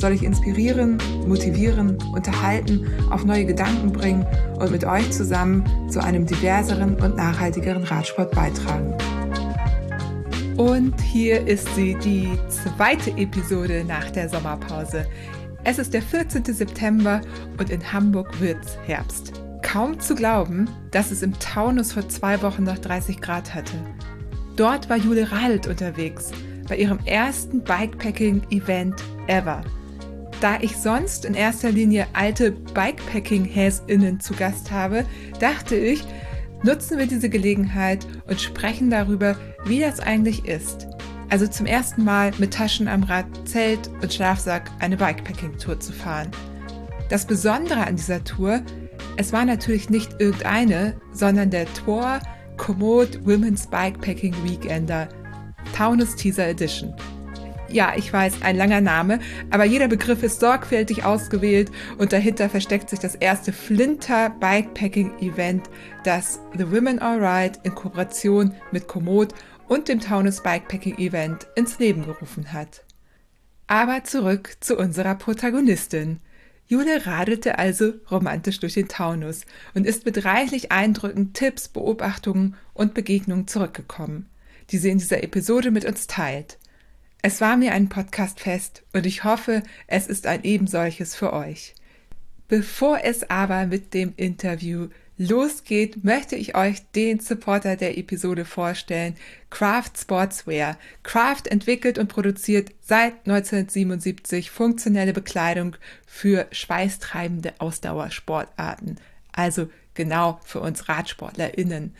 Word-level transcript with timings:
soll 0.00 0.12
ich 0.12 0.22
inspirieren, 0.22 0.98
motivieren, 1.26 1.98
unterhalten, 2.12 2.86
auf 3.10 3.24
neue 3.24 3.44
Gedanken 3.44 3.92
bringen 3.92 4.26
und 4.58 4.70
mit 4.70 4.84
euch 4.84 5.10
zusammen 5.10 5.64
zu 5.88 6.02
einem 6.02 6.26
diverseren 6.26 6.94
und 7.00 7.16
nachhaltigeren 7.16 7.84
Radsport 7.84 8.32
beitragen. 8.32 8.94
Und 10.56 11.00
hier 11.00 11.46
ist 11.46 11.74
sie, 11.74 11.96
die 12.04 12.28
zweite 12.48 13.10
Episode 13.12 13.84
nach 13.86 14.10
der 14.10 14.28
Sommerpause. 14.28 15.06
Es 15.64 15.78
ist 15.78 15.94
der 15.94 16.02
14. 16.02 16.44
September 16.44 17.20
und 17.58 17.70
in 17.70 17.92
Hamburg 17.92 18.40
wird's 18.40 18.76
Herbst. 18.84 19.32
Kaum 19.62 20.00
zu 20.00 20.14
glauben, 20.14 20.68
dass 20.90 21.10
es 21.10 21.22
im 21.22 21.38
Taunus 21.38 21.92
vor 21.92 22.08
zwei 22.08 22.42
Wochen 22.42 22.64
noch 22.64 22.78
30 22.78 23.20
Grad 23.20 23.54
hatte. 23.54 23.76
Dort 24.56 24.90
war 24.90 24.96
Jule 24.96 25.30
Radelt 25.30 25.66
unterwegs 25.66 26.30
bei 26.68 26.76
ihrem 26.76 26.98
ersten 27.04 27.62
Bikepacking-Event 27.62 29.02
ever. 29.26 29.62
Da 30.40 30.58
ich 30.60 30.76
sonst 30.76 31.24
in 31.24 31.34
erster 31.34 31.70
Linie 31.70 32.06
alte 32.14 32.50
Bikepacking-HäsInnen 32.50 34.20
zu 34.20 34.34
Gast 34.34 34.70
habe, 34.70 35.04
dachte 35.38 35.76
ich, 35.76 36.02
nutzen 36.62 36.98
wir 36.98 37.06
diese 37.06 37.28
Gelegenheit 37.28 38.06
und 38.26 38.40
sprechen 38.40 38.90
darüber, 38.90 39.36
wie 39.64 39.80
das 39.80 40.00
eigentlich 40.00 40.46
ist. 40.46 40.86
Also 41.28 41.46
zum 41.46 41.66
ersten 41.66 42.04
Mal 42.04 42.32
mit 42.38 42.54
Taschen 42.54 42.88
am 42.88 43.02
Rad, 43.02 43.26
Zelt 43.44 43.90
und 44.02 44.12
Schlafsack 44.12 44.70
eine 44.78 44.96
Bikepacking-Tour 44.96 45.78
zu 45.78 45.92
fahren. 45.92 46.30
Das 47.10 47.26
Besondere 47.26 47.86
an 47.86 47.96
dieser 47.96 48.24
Tour, 48.24 48.62
es 49.16 49.32
war 49.32 49.44
natürlich 49.44 49.90
nicht 49.90 50.20
irgendeine, 50.20 50.96
sondern 51.12 51.50
der 51.50 51.66
Tor 51.74 52.20
Komoot 52.56 53.26
Women's 53.26 53.66
Bikepacking 53.66 54.34
Weekender– 54.42 55.08
Taunus 55.72 56.14
Teaser 56.14 56.48
Edition. 56.48 56.94
Ja, 57.72 57.92
ich 57.96 58.12
weiß, 58.12 58.42
ein 58.42 58.56
langer 58.56 58.80
Name, 58.80 59.20
aber 59.50 59.64
jeder 59.64 59.86
Begriff 59.86 60.24
ist 60.24 60.40
sorgfältig 60.40 61.04
ausgewählt 61.04 61.70
und 61.98 62.12
dahinter 62.12 62.48
versteckt 62.48 62.90
sich 62.90 62.98
das 62.98 63.14
erste 63.14 63.52
Flinter 63.52 64.30
Bikepacking 64.40 65.18
Event, 65.20 65.70
das 66.02 66.40
The 66.58 66.72
Women 66.72 66.98
Alright 66.98 67.60
in 67.62 67.76
Kooperation 67.76 68.54
mit 68.72 68.88
Komoot 68.88 69.34
und 69.68 69.88
dem 69.88 70.00
Taunus 70.00 70.42
Bikepacking 70.42 70.98
Event 70.98 71.46
ins 71.54 71.78
Leben 71.78 72.04
gerufen 72.04 72.52
hat. 72.52 72.82
Aber 73.68 74.02
zurück 74.02 74.56
zu 74.58 74.76
unserer 74.76 75.14
Protagonistin. 75.14 76.18
Jule 76.66 77.06
radelte 77.06 77.58
also 77.58 77.92
romantisch 78.10 78.58
durch 78.58 78.74
den 78.74 78.88
Taunus 78.88 79.42
und 79.74 79.86
ist 79.86 80.06
mit 80.06 80.24
reichlich 80.24 80.72
Eindrücken, 80.72 81.34
Tipps, 81.34 81.68
Beobachtungen 81.68 82.56
und 82.74 82.94
Begegnungen 82.94 83.46
zurückgekommen 83.46 84.26
die 84.70 84.78
sie 84.78 84.90
in 84.90 84.98
dieser 84.98 85.22
Episode 85.22 85.70
mit 85.70 85.84
uns 85.84 86.06
teilt. 86.06 86.58
Es 87.22 87.42
war 87.42 87.58
mir 87.58 87.72
ein 87.72 87.90
Podcast-Fest 87.90 88.82
und 88.94 89.04
ich 89.04 89.24
hoffe, 89.24 89.62
es 89.86 90.06
ist 90.06 90.26
ein 90.26 90.42
ebensolches 90.42 91.14
für 91.14 91.34
euch. 91.34 91.74
Bevor 92.48 93.00
es 93.04 93.28
aber 93.28 93.66
mit 93.66 93.92
dem 93.92 94.14
Interview 94.16 94.88
losgeht, 95.18 96.02
möchte 96.02 96.34
ich 96.34 96.56
euch 96.56 96.80
den 96.92 97.20
Supporter 97.20 97.76
der 97.76 97.98
Episode 97.98 98.46
vorstellen, 98.46 99.16
Craft 99.50 99.90
Sportswear. 100.00 100.78
Craft 101.02 101.42
entwickelt 101.50 101.98
und 101.98 102.08
produziert 102.08 102.70
seit 102.80 103.12
1977 103.28 104.50
funktionelle 104.50 105.12
Bekleidung 105.12 105.76
für 106.06 106.46
schweißtreibende 106.52 107.52
Ausdauersportarten. 107.58 108.98
Also 109.30 109.68
genau 109.92 110.40
für 110.42 110.60
uns 110.60 110.88
RadsportlerInnen. 110.88 111.94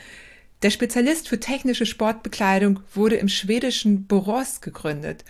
Der 0.62 0.70
Spezialist 0.70 1.28
für 1.28 1.40
technische 1.40 1.86
Sportbekleidung 1.86 2.80
wurde 2.92 3.16
im 3.16 3.28
schwedischen 3.28 4.06
Borås 4.06 4.60
gegründet. 4.60 5.24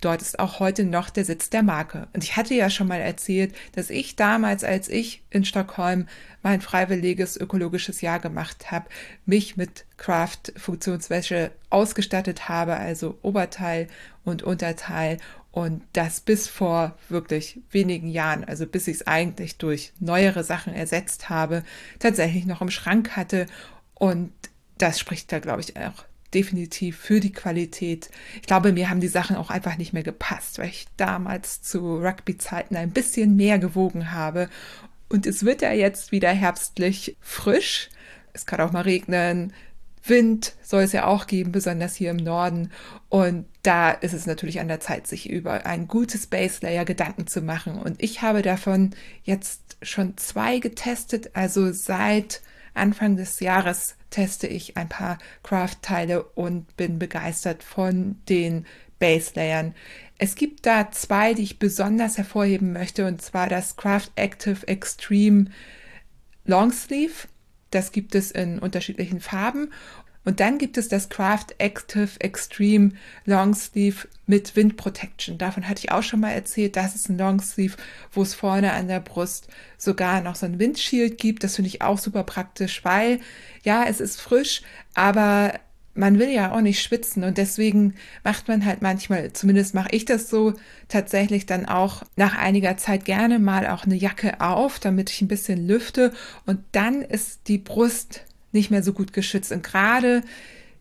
Dort 0.00 0.22
ist 0.22 0.38
auch 0.38 0.60
heute 0.60 0.84
noch 0.84 1.10
der 1.10 1.26
Sitz 1.26 1.50
der 1.50 1.62
Marke. 1.62 2.08
Und 2.14 2.24
ich 2.24 2.36
hatte 2.36 2.54
ja 2.54 2.70
schon 2.70 2.88
mal 2.88 3.00
erzählt, 3.00 3.54
dass 3.74 3.90
ich 3.90 4.16
damals, 4.16 4.64
als 4.64 4.88
ich 4.88 5.22
in 5.28 5.44
Stockholm 5.44 6.08
mein 6.42 6.62
freiwilliges 6.62 7.36
ökologisches 7.36 8.00
Jahr 8.00 8.18
gemacht 8.18 8.72
habe, 8.72 8.88
mich 9.26 9.58
mit 9.58 9.84
Craft 9.98 10.54
Funktionswäsche 10.56 11.52
ausgestattet 11.68 12.48
habe, 12.48 12.74
also 12.76 13.18
Oberteil 13.20 13.88
und 14.24 14.42
Unterteil 14.42 15.18
und 15.50 15.82
das 15.92 16.20
bis 16.20 16.48
vor 16.48 16.96
wirklich 17.10 17.60
wenigen 17.70 18.08
Jahren, 18.08 18.42
also 18.42 18.66
bis 18.66 18.88
ich 18.88 18.96
es 18.96 19.06
eigentlich 19.06 19.58
durch 19.58 19.92
neuere 20.00 20.44
Sachen 20.44 20.72
ersetzt 20.72 21.28
habe, 21.28 21.62
tatsächlich 21.98 22.46
noch 22.46 22.62
im 22.62 22.70
Schrank 22.70 23.16
hatte 23.16 23.46
und 23.94 24.32
das 24.82 24.98
spricht 24.98 25.30
da, 25.30 25.38
glaube 25.38 25.60
ich, 25.60 25.76
auch 25.76 26.04
definitiv 26.34 26.96
für 26.96 27.20
die 27.20 27.32
Qualität. 27.32 28.10
Ich 28.36 28.42
glaube, 28.42 28.72
mir 28.72 28.90
haben 28.90 29.00
die 29.00 29.08
Sachen 29.08 29.36
auch 29.36 29.50
einfach 29.50 29.76
nicht 29.76 29.92
mehr 29.92 30.02
gepasst, 30.02 30.58
weil 30.58 30.70
ich 30.70 30.86
damals 30.96 31.62
zu 31.62 31.98
Rugby-Zeiten 31.98 32.74
ein 32.74 32.90
bisschen 32.90 33.36
mehr 33.36 33.58
gewogen 33.58 34.12
habe. 34.12 34.48
Und 35.08 35.26
es 35.26 35.44
wird 35.44 35.62
ja 35.62 35.72
jetzt 35.72 36.10
wieder 36.10 36.30
herbstlich 36.30 37.16
frisch. 37.20 37.90
Es 38.32 38.46
kann 38.46 38.60
auch 38.60 38.72
mal 38.72 38.80
regnen. 38.80 39.52
Wind 40.04 40.54
soll 40.62 40.82
es 40.82 40.92
ja 40.92 41.06
auch 41.06 41.28
geben, 41.28 41.52
besonders 41.52 41.94
hier 41.94 42.10
im 42.10 42.16
Norden. 42.16 42.72
Und 43.08 43.46
da 43.62 43.90
ist 43.90 44.14
es 44.14 44.26
natürlich 44.26 44.58
an 44.58 44.68
der 44.68 44.80
Zeit, 44.80 45.06
sich 45.06 45.30
über 45.30 45.64
ein 45.66 45.86
gutes 45.86 46.26
Base 46.26 46.58
Layer 46.62 46.84
Gedanken 46.84 47.28
zu 47.28 47.40
machen. 47.40 47.78
Und 47.78 48.02
ich 48.02 48.22
habe 48.22 48.42
davon 48.42 48.94
jetzt 49.22 49.76
schon 49.82 50.16
zwei 50.16 50.58
getestet, 50.58 51.30
also 51.34 51.72
seit 51.72 52.40
Anfang 52.74 53.16
des 53.16 53.38
Jahres 53.38 53.96
teste 54.12 54.46
ich 54.46 54.76
ein 54.76 54.88
paar 54.88 55.18
Craft-Teile 55.42 56.22
und 56.22 56.76
bin 56.76 57.00
begeistert 57.00 57.64
von 57.64 58.16
den 58.28 58.66
Base-Layern. 59.00 59.74
Es 60.18 60.36
gibt 60.36 60.64
da 60.66 60.92
zwei, 60.92 61.34
die 61.34 61.42
ich 61.42 61.58
besonders 61.58 62.18
hervorheben 62.18 62.72
möchte, 62.72 63.06
und 63.06 63.20
zwar 63.20 63.48
das 63.48 63.76
Craft 63.76 64.10
Active 64.14 64.68
Extreme 64.68 65.46
Longsleeve. 66.44 67.26
Das 67.70 67.90
gibt 67.90 68.14
es 68.14 68.30
in 68.30 68.60
unterschiedlichen 68.60 69.20
Farben 69.20 69.72
und 70.24 70.40
dann 70.40 70.58
gibt 70.58 70.78
es 70.78 70.88
das 70.88 71.08
Craft 71.08 71.46
Active 71.58 72.10
Extreme 72.20 72.92
Longsleeve 73.24 74.06
mit 74.26 74.54
Wind 74.54 74.76
Protection. 74.76 75.36
Davon 75.36 75.68
hatte 75.68 75.80
ich 75.80 75.90
auch 75.90 76.02
schon 76.02 76.20
mal 76.20 76.30
erzählt. 76.30 76.76
Das 76.76 76.94
ist 76.94 77.08
ein 77.08 77.18
Longsleeve, 77.18 77.76
wo 78.12 78.22
es 78.22 78.34
vorne 78.34 78.72
an 78.72 78.88
der 78.88 79.00
Brust 79.00 79.48
sogar 79.78 80.20
noch 80.20 80.36
so 80.36 80.46
ein 80.46 80.58
Windshield 80.58 81.18
gibt. 81.18 81.42
Das 81.42 81.56
finde 81.56 81.68
ich 81.68 81.82
auch 81.82 81.98
super 81.98 82.22
praktisch, 82.22 82.84
weil 82.84 83.20
ja, 83.64 83.84
es 83.84 84.00
ist 84.00 84.20
frisch, 84.20 84.62
aber 84.94 85.54
man 85.94 86.18
will 86.18 86.30
ja 86.30 86.52
auch 86.52 86.60
nicht 86.60 86.82
schwitzen 86.82 87.22
und 87.22 87.36
deswegen 87.36 87.94
macht 88.24 88.48
man 88.48 88.64
halt 88.64 88.80
manchmal, 88.80 89.32
zumindest 89.32 89.74
mache 89.74 89.90
ich 89.90 90.06
das 90.06 90.30
so, 90.30 90.54
tatsächlich 90.88 91.44
dann 91.44 91.66
auch 91.66 92.02
nach 92.16 92.36
einiger 92.38 92.78
Zeit 92.78 93.04
gerne 93.04 93.38
mal 93.38 93.66
auch 93.66 93.84
eine 93.84 93.96
Jacke 93.96 94.40
auf, 94.40 94.78
damit 94.78 95.10
ich 95.10 95.20
ein 95.20 95.28
bisschen 95.28 95.66
lüfte 95.66 96.12
und 96.46 96.60
dann 96.72 97.02
ist 97.02 97.48
die 97.48 97.58
Brust 97.58 98.24
nicht 98.52 98.70
mehr 98.70 98.82
so 98.82 98.92
gut 98.92 99.12
geschützt. 99.12 99.52
Und 99.52 99.62
gerade 99.62 100.22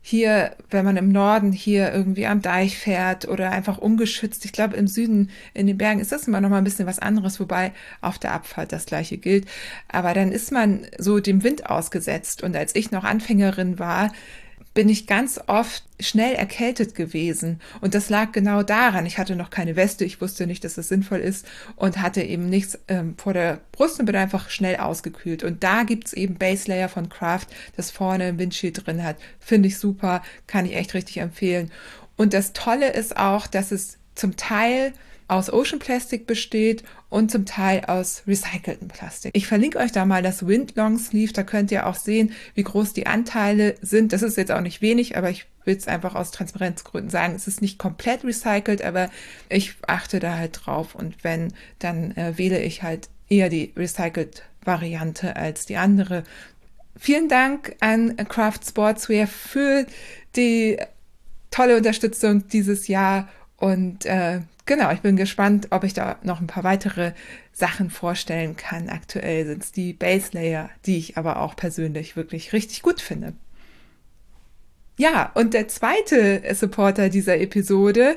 hier, 0.03 0.55
wenn 0.71 0.83
man 0.83 0.97
im 0.97 1.11
Norden 1.11 1.51
hier 1.51 1.93
irgendwie 1.93 2.25
am 2.25 2.41
Deich 2.41 2.77
fährt 2.77 3.27
oder 3.27 3.51
einfach 3.51 3.77
ungeschützt, 3.77 4.45
ich 4.45 4.51
glaube 4.51 4.75
im 4.75 4.87
Süden 4.87 5.29
in 5.53 5.67
den 5.67 5.77
Bergen 5.77 5.99
ist 5.99 6.11
das 6.11 6.27
immer 6.27 6.41
noch 6.41 6.49
mal 6.49 6.57
ein 6.57 6.63
bisschen 6.63 6.87
was 6.87 6.97
anderes, 6.97 7.39
wobei 7.39 7.71
auf 8.01 8.17
der 8.17 8.33
Abfahrt 8.33 8.71
das 8.71 8.87
gleiche 8.87 9.17
gilt. 9.17 9.47
Aber 9.87 10.13
dann 10.13 10.31
ist 10.31 10.51
man 10.51 10.87
so 10.97 11.19
dem 11.19 11.43
Wind 11.43 11.69
ausgesetzt. 11.69 12.41
Und 12.41 12.55
als 12.55 12.75
ich 12.75 12.89
noch 12.89 13.03
Anfängerin 13.03 13.77
war, 13.77 14.11
bin 14.73 14.87
ich 14.87 15.05
ganz 15.05 15.39
oft 15.47 15.83
schnell 15.99 16.33
erkältet 16.33 16.95
gewesen. 16.95 17.59
Und 17.81 17.93
das 17.93 18.09
lag 18.09 18.31
genau 18.31 18.63
daran. 18.63 19.05
Ich 19.05 19.17
hatte 19.17 19.35
noch 19.35 19.49
keine 19.49 19.75
Weste, 19.75 20.05
ich 20.05 20.21
wusste 20.21 20.47
nicht, 20.47 20.63
dass 20.63 20.71
es 20.71 20.75
das 20.75 20.87
sinnvoll 20.87 21.19
ist 21.19 21.45
und 21.75 22.01
hatte 22.01 22.21
eben 22.21 22.49
nichts 22.49 22.79
ähm, 22.87 23.15
vor 23.17 23.33
der 23.33 23.59
Brust 23.71 23.99
und 23.99 24.05
bin 24.05 24.15
einfach 24.15 24.49
schnell 24.49 24.77
ausgekühlt. 24.77 25.43
Und 25.43 25.63
da 25.63 25.83
gibt's 25.83 26.13
eben 26.13 26.35
Base 26.35 26.69
Layer 26.69 26.89
von 26.89 27.09
Kraft, 27.09 27.49
das 27.75 27.91
vorne 27.91 28.25
ein 28.25 28.39
Windshield 28.39 28.85
drin 28.85 29.03
hat. 29.03 29.17
Finde 29.39 29.67
ich 29.67 29.77
super, 29.77 30.23
kann 30.47 30.65
ich 30.65 30.75
echt 30.75 30.93
richtig 30.93 31.17
empfehlen. 31.17 31.71
Und 32.15 32.33
das 32.33 32.53
Tolle 32.53 32.91
ist 32.91 33.17
auch, 33.17 33.47
dass 33.47 33.71
es 33.71 33.97
zum 34.15 34.37
Teil 34.37 34.93
aus 35.31 35.51
Ocean 35.51 35.79
Plastic 35.79 36.27
besteht 36.27 36.83
und 37.09 37.31
zum 37.31 37.45
Teil 37.45 37.85
aus 37.85 38.23
recyceltem 38.27 38.89
Plastik. 38.89 39.31
Ich 39.33 39.47
verlinke 39.47 39.79
euch 39.79 39.93
da 39.93 40.05
mal 40.05 40.21
das 40.21 40.45
Wind 40.45 40.75
Long 40.75 40.99
Sleeve, 40.99 41.31
da 41.31 41.43
könnt 41.43 41.71
ihr 41.71 41.87
auch 41.87 41.95
sehen, 41.95 42.33
wie 42.53 42.63
groß 42.63 42.91
die 42.91 43.07
Anteile 43.07 43.75
sind. 43.81 44.11
Das 44.11 44.23
ist 44.23 44.35
jetzt 44.35 44.51
auch 44.51 44.59
nicht 44.59 44.81
wenig, 44.81 45.15
aber 45.15 45.29
ich 45.29 45.45
will 45.63 45.77
es 45.77 45.87
einfach 45.87 46.15
aus 46.15 46.31
Transparenzgründen 46.31 47.09
sagen. 47.09 47.33
Es 47.33 47.47
ist 47.47 47.61
nicht 47.61 47.79
komplett 47.79 48.25
recycelt, 48.25 48.81
aber 48.81 49.09
ich 49.47 49.75
achte 49.87 50.19
da 50.19 50.35
halt 50.35 50.59
drauf 50.65 50.95
und 50.95 51.23
wenn, 51.23 51.53
dann 51.79 52.11
äh, 52.17 52.37
wähle 52.37 52.61
ich 52.61 52.83
halt 52.83 53.07
eher 53.29 53.47
die 53.47 53.71
Recycled-Variante 53.77 55.37
als 55.37 55.65
die 55.65 55.77
andere. 55.77 56.23
Vielen 56.99 57.29
Dank 57.29 57.77
an 57.79 58.17
Craft 58.17 58.59
Sportswear 58.67 59.27
für 59.27 59.85
die 60.35 60.77
tolle 61.51 61.77
Unterstützung 61.77 62.49
dieses 62.49 62.89
Jahr 62.89 63.29
und 63.55 64.05
äh, 64.05 64.41
genau, 64.71 64.89
ich 64.93 65.01
bin 65.01 65.17
gespannt, 65.17 65.67
ob 65.71 65.83
ich 65.83 65.93
da 65.93 66.15
noch 66.23 66.39
ein 66.39 66.47
paar 66.47 66.63
weitere 66.63 67.11
Sachen 67.51 67.89
vorstellen 67.89 68.55
kann. 68.55 68.87
Aktuell 68.87 69.45
sind 69.45 69.63
es 69.63 69.73
die 69.73 69.91
Base 69.91 70.29
Layer, 70.31 70.69
die 70.85 70.97
ich 70.97 71.17
aber 71.17 71.41
auch 71.41 71.57
persönlich 71.57 72.15
wirklich 72.15 72.53
richtig 72.53 72.81
gut 72.81 73.01
finde. 73.01 73.33
Ja, 74.97 75.29
und 75.33 75.53
der 75.53 75.67
zweite 75.67 76.41
Supporter 76.55 77.09
dieser 77.09 77.37
Episode 77.41 78.15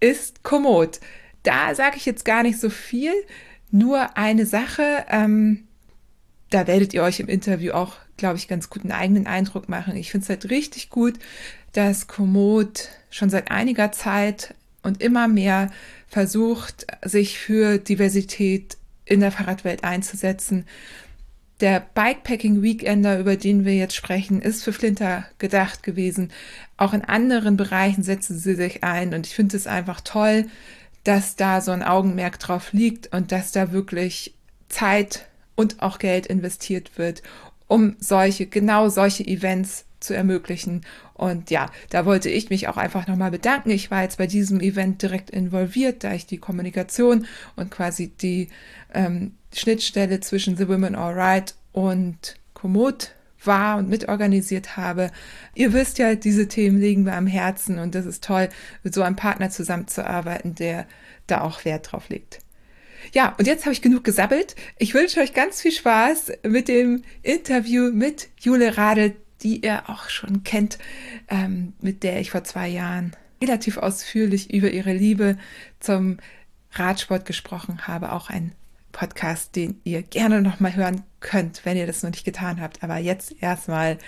ist 0.00 0.42
Komoot. 0.42 0.98
Da 1.42 1.74
sage 1.74 1.98
ich 1.98 2.06
jetzt 2.06 2.24
gar 2.24 2.42
nicht 2.42 2.58
so 2.58 2.70
viel, 2.70 3.12
nur 3.70 4.16
eine 4.16 4.46
Sache. 4.46 5.04
Ähm, 5.10 5.64
da 6.48 6.66
werdet 6.66 6.94
ihr 6.94 7.02
euch 7.02 7.20
im 7.20 7.28
Interview 7.28 7.72
auch, 7.72 7.96
glaube 8.16 8.38
ich, 8.38 8.48
ganz 8.48 8.70
gut 8.70 8.80
einen 8.80 8.92
eigenen 8.92 9.26
Eindruck 9.26 9.68
machen. 9.68 9.94
Ich 9.96 10.10
finde 10.10 10.24
es 10.24 10.30
halt 10.30 10.48
richtig 10.48 10.88
gut, 10.88 11.18
dass 11.72 12.06
Komoot 12.06 12.88
schon 13.10 13.28
seit 13.28 13.50
einiger 13.50 13.92
Zeit 13.92 14.54
und 14.82 15.02
immer 15.02 15.28
mehr 15.28 15.70
versucht, 16.08 16.86
sich 17.04 17.38
für 17.38 17.78
Diversität 17.78 18.76
in 19.04 19.20
der 19.20 19.32
Fahrradwelt 19.32 19.84
einzusetzen. 19.84 20.66
Der 21.60 21.80
Bikepacking 21.94 22.62
Weekender, 22.62 23.18
über 23.18 23.36
den 23.36 23.64
wir 23.64 23.74
jetzt 23.74 23.94
sprechen, 23.94 24.42
ist 24.42 24.64
für 24.64 24.72
Flinter 24.72 25.26
gedacht 25.38 25.82
gewesen. 25.82 26.32
Auch 26.76 26.92
in 26.92 27.04
anderen 27.04 27.56
Bereichen 27.56 28.02
setzen 28.02 28.38
sie 28.38 28.54
sich 28.54 28.82
ein 28.82 29.14
und 29.14 29.26
ich 29.26 29.34
finde 29.34 29.56
es 29.56 29.66
einfach 29.66 30.00
toll, 30.00 30.46
dass 31.04 31.36
da 31.36 31.60
so 31.60 31.70
ein 31.70 31.82
Augenmerk 31.82 32.38
drauf 32.38 32.72
liegt 32.72 33.12
und 33.14 33.32
dass 33.32 33.52
da 33.52 33.72
wirklich 33.72 34.34
Zeit 34.68 35.26
und 35.54 35.82
auch 35.82 35.98
Geld 35.98 36.26
investiert 36.26 36.98
wird, 36.98 37.22
um 37.68 37.96
solche, 37.98 38.46
genau 38.46 38.88
solche 38.88 39.24
Events 39.26 39.84
zu 40.02 40.14
ermöglichen. 40.14 40.82
Und 41.14 41.50
ja, 41.50 41.70
da 41.90 42.04
wollte 42.04 42.28
ich 42.28 42.50
mich 42.50 42.68
auch 42.68 42.76
einfach 42.76 43.06
nochmal 43.06 43.30
bedanken. 43.30 43.70
Ich 43.70 43.90
war 43.90 44.02
jetzt 44.02 44.18
bei 44.18 44.26
diesem 44.26 44.60
Event 44.60 45.02
direkt 45.02 45.30
involviert, 45.30 46.04
da 46.04 46.12
ich 46.12 46.26
die 46.26 46.38
Kommunikation 46.38 47.26
und 47.56 47.70
quasi 47.70 48.08
die 48.08 48.48
ähm, 48.92 49.34
Schnittstelle 49.54 50.20
zwischen 50.20 50.56
The 50.56 50.68
Women 50.68 50.94
Alright 50.94 51.54
und 51.72 52.36
Komoot 52.54 53.12
war 53.44 53.78
und 53.78 53.88
mitorganisiert 53.88 54.76
habe. 54.76 55.10
Ihr 55.54 55.72
wisst 55.72 55.98
ja, 55.98 56.14
diese 56.14 56.48
Themen 56.48 56.80
liegen 56.80 57.02
mir 57.04 57.14
am 57.14 57.26
Herzen 57.26 57.78
und 57.78 57.94
das 57.94 58.06
ist 58.06 58.24
toll, 58.24 58.48
mit 58.82 58.94
so 58.94 59.02
einem 59.02 59.16
Partner 59.16 59.50
zusammenzuarbeiten, 59.50 60.54
der 60.54 60.86
da 61.26 61.40
auch 61.40 61.64
Wert 61.64 61.92
drauf 61.92 62.08
legt. 62.08 62.40
Ja, 63.12 63.34
und 63.38 63.46
jetzt 63.46 63.64
habe 63.64 63.72
ich 63.72 63.82
genug 63.82 64.04
gesabbelt. 64.04 64.54
Ich 64.78 64.94
wünsche 64.94 65.20
euch 65.20 65.34
ganz 65.34 65.60
viel 65.60 65.72
Spaß 65.72 66.32
mit 66.44 66.68
dem 66.68 67.02
Interview 67.22 67.90
mit 67.90 68.28
Jule 68.38 68.76
Radl, 68.76 69.16
die 69.42 69.64
ihr 69.64 69.88
auch 69.88 70.08
schon 70.08 70.44
kennt, 70.44 70.78
ähm, 71.28 71.72
mit 71.80 72.02
der 72.02 72.20
ich 72.20 72.30
vor 72.30 72.44
zwei 72.44 72.68
Jahren 72.68 73.12
relativ 73.42 73.76
ausführlich 73.76 74.52
über 74.52 74.70
ihre 74.70 74.92
Liebe 74.92 75.36
zum 75.80 76.18
Radsport 76.72 77.26
gesprochen 77.26 77.86
habe. 77.86 78.12
Auch 78.12 78.30
ein 78.30 78.52
Podcast, 78.92 79.56
den 79.56 79.80
ihr 79.84 80.02
gerne 80.02 80.42
noch 80.42 80.60
mal 80.60 80.74
hören 80.74 81.02
könnt, 81.20 81.64
wenn 81.64 81.76
ihr 81.76 81.86
das 81.86 82.02
noch 82.02 82.10
nicht 82.10 82.24
getan 82.24 82.60
habt. 82.60 82.82
Aber 82.82 82.98
jetzt 82.98 83.34
erstmal 83.40 83.98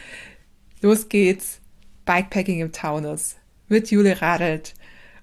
los 0.81 1.08
geht's. 1.08 1.60
Bikepacking 2.04 2.60
im 2.60 2.70
Taunus 2.70 3.36
mit 3.69 3.90
Jule 3.90 4.20
Radelt 4.20 4.75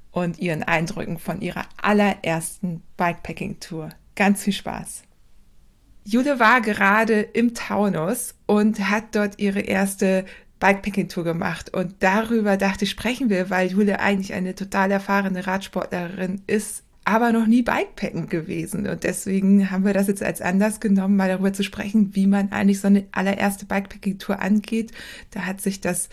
und 0.10 0.40
ihren 0.40 0.64
Eindrücken 0.64 1.20
von 1.20 1.42
ihrer 1.42 1.68
allerersten 1.80 2.82
Bikepacking-Tour. 2.98 3.90
Ganz 4.16 4.44
viel 4.44 4.54
Spaß. 4.54 5.04
Jule 6.04 6.40
war 6.40 6.62
gerade 6.62 7.22
im 7.22 7.54
Taunus 7.54 8.36
und 8.48 8.90
hat 8.90 9.16
dort 9.16 9.40
ihre 9.40 9.62
erste 9.62 10.26
Bikepacking-Tour 10.60 11.24
gemacht. 11.24 11.74
Und 11.74 11.96
darüber 12.00 12.58
dachte 12.58 12.86
ich, 12.86 12.92
sprechen 12.92 13.30
wir, 13.30 13.50
weil 13.50 13.72
Jule 13.72 14.00
eigentlich 14.00 14.34
eine 14.34 14.56
total 14.56 14.92
erfahrene 14.92 15.46
Radsportlerin 15.46 16.42
ist, 16.48 16.84
aber 17.04 17.32
noch 17.32 17.48
nie 17.48 17.64
Bikepacken 17.64 18.30
gewesen. 18.30 18.88
Und 18.88 19.04
deswegen 19.04 19.72
haben 19.72 19.86
wir 19.86 19.94
das 19.94 20.08
jetzt 20.08 20.24
als 20.24 20.42
Anlass 20.42 20.80
genommen, 20.80 21.18
mal 21.18 21.30
darüber 21.30 21.52
zu 21.54 21.64
sprechen, 21.64 22.16
wie 22.16 22.28
man 22.28 22.52
eigentlich 22.52 22.80
so 22.80 22.88
eine 22.88 23.06
allererste 23.12 23.66
Bikepacking-Tour 23.66 24.40
angeht. 24.40 24.92
Da 25.32 25.46
hat 25.46 25.62
sich 25.62 25.82
das 25.82 26.10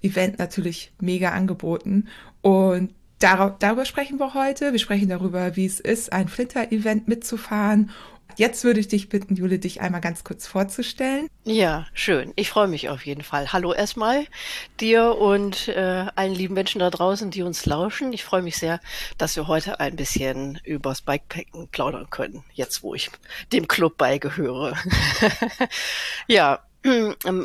Event 0.00 0.38
natürlich 0.38 0.92
mega 1.00 1.30
angeboten. 1.30 2.06
Und 2.40 2.92
darüber 3.18 3.84
sprechen 3.84 4.18
wir 4.18 4.34
heute. 4.34 4.72
Wir 4.72 4.78
sprechen 4.78 5.08
darüber, 5.08 5.56
wie 5.56 5.66
es 5.66 5.80
ist, 5.80 6.12
ein 6.12 6.28
Flinter-Event 6.28 7.08
mitzufahren 7.08 7.90
Jetzt 8.36 8.64
würde 8.64 8.80
ich 8.80 8.88
dich 8.88 9.08
bitten, 9.08 9.34
Jule, 9.34 9.58
dich 9.58 9.80
einmal 9.80 10.00
ganz 10.00 10.24
kurz 10.24 10.46
vorzustellen. 10.46 11.28
Ja, 11.44 11.86
schön. 11.92 12.32
Ich 12.36 12.50
freue 12.50 12.68
mich 12.68 12.88
auf 12.88 13.04
jeden 13.04 13.22
Fall. 13.22 13.52
Hallo 13.52 13.72
erstmal 13.72 14.26
dir 14.80 15.16
und 15.16 15.68
äh, 15.68 16.06
allen 16.14 16.34
lieben 16.34 16.54
Menschen 16.54 16.78
da 16.78 16.90
draußen, 16.90 17.30
die 17.30 17.42
uns 17.42 17.66
lauschen. 17.66 18.12
Ich 18.12 18.24
freue 18.24 18.42
mich 18.42 18.56
sehr, 18.56 18.80
dass 19.18 19.36
wir 19.36 19.48
heute 19.48 19.80
ein 19.80 19.96
bisschen 19.96 20.60
übers 20.64 21.02
Bikepacken 21.02 21.68
plaudern 21.68 22.08
können, 22.10 22.44
jetzt 22.54 22.82
wo 22.82 22.94
ich 22.94 23.10
dem 23.52 23.68
Club 23.68 23.98
beigehöre. 23.98 24.76
ja, 26.26 26.60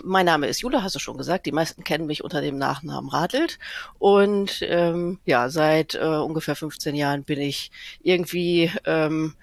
mein 0.03 0.25
Name 0.25 0.47
ist 0.47 0.61
Jule, 0.61 0.81
hast 0.81 0.95
du 0.95 0.99
schon 0.99 1.17
gesagt. 1.17 1.45
Die 1.45 1.51
meisten 1.51 1.83
kennen 1.83 2.07
mich 2.07 2.23
unter 2.23 2.41
dem 2.41 2.57
Nachnamen 2.57 3.09
Radelt. 3.09 3.59
Und 3.99 4.59
ähm, 4.63 5.19
ja, 5.25 5.49
seit 5.49 5.93
äh, 5.95 5.99
ungefähr 5.99 6.55
15 6.55 6.95
Jahren 6.95 7.23
bin 7.23 7.39
ich 7.39 7.71
irgendwie 8.01 8.71
ähm, 8.85 9.35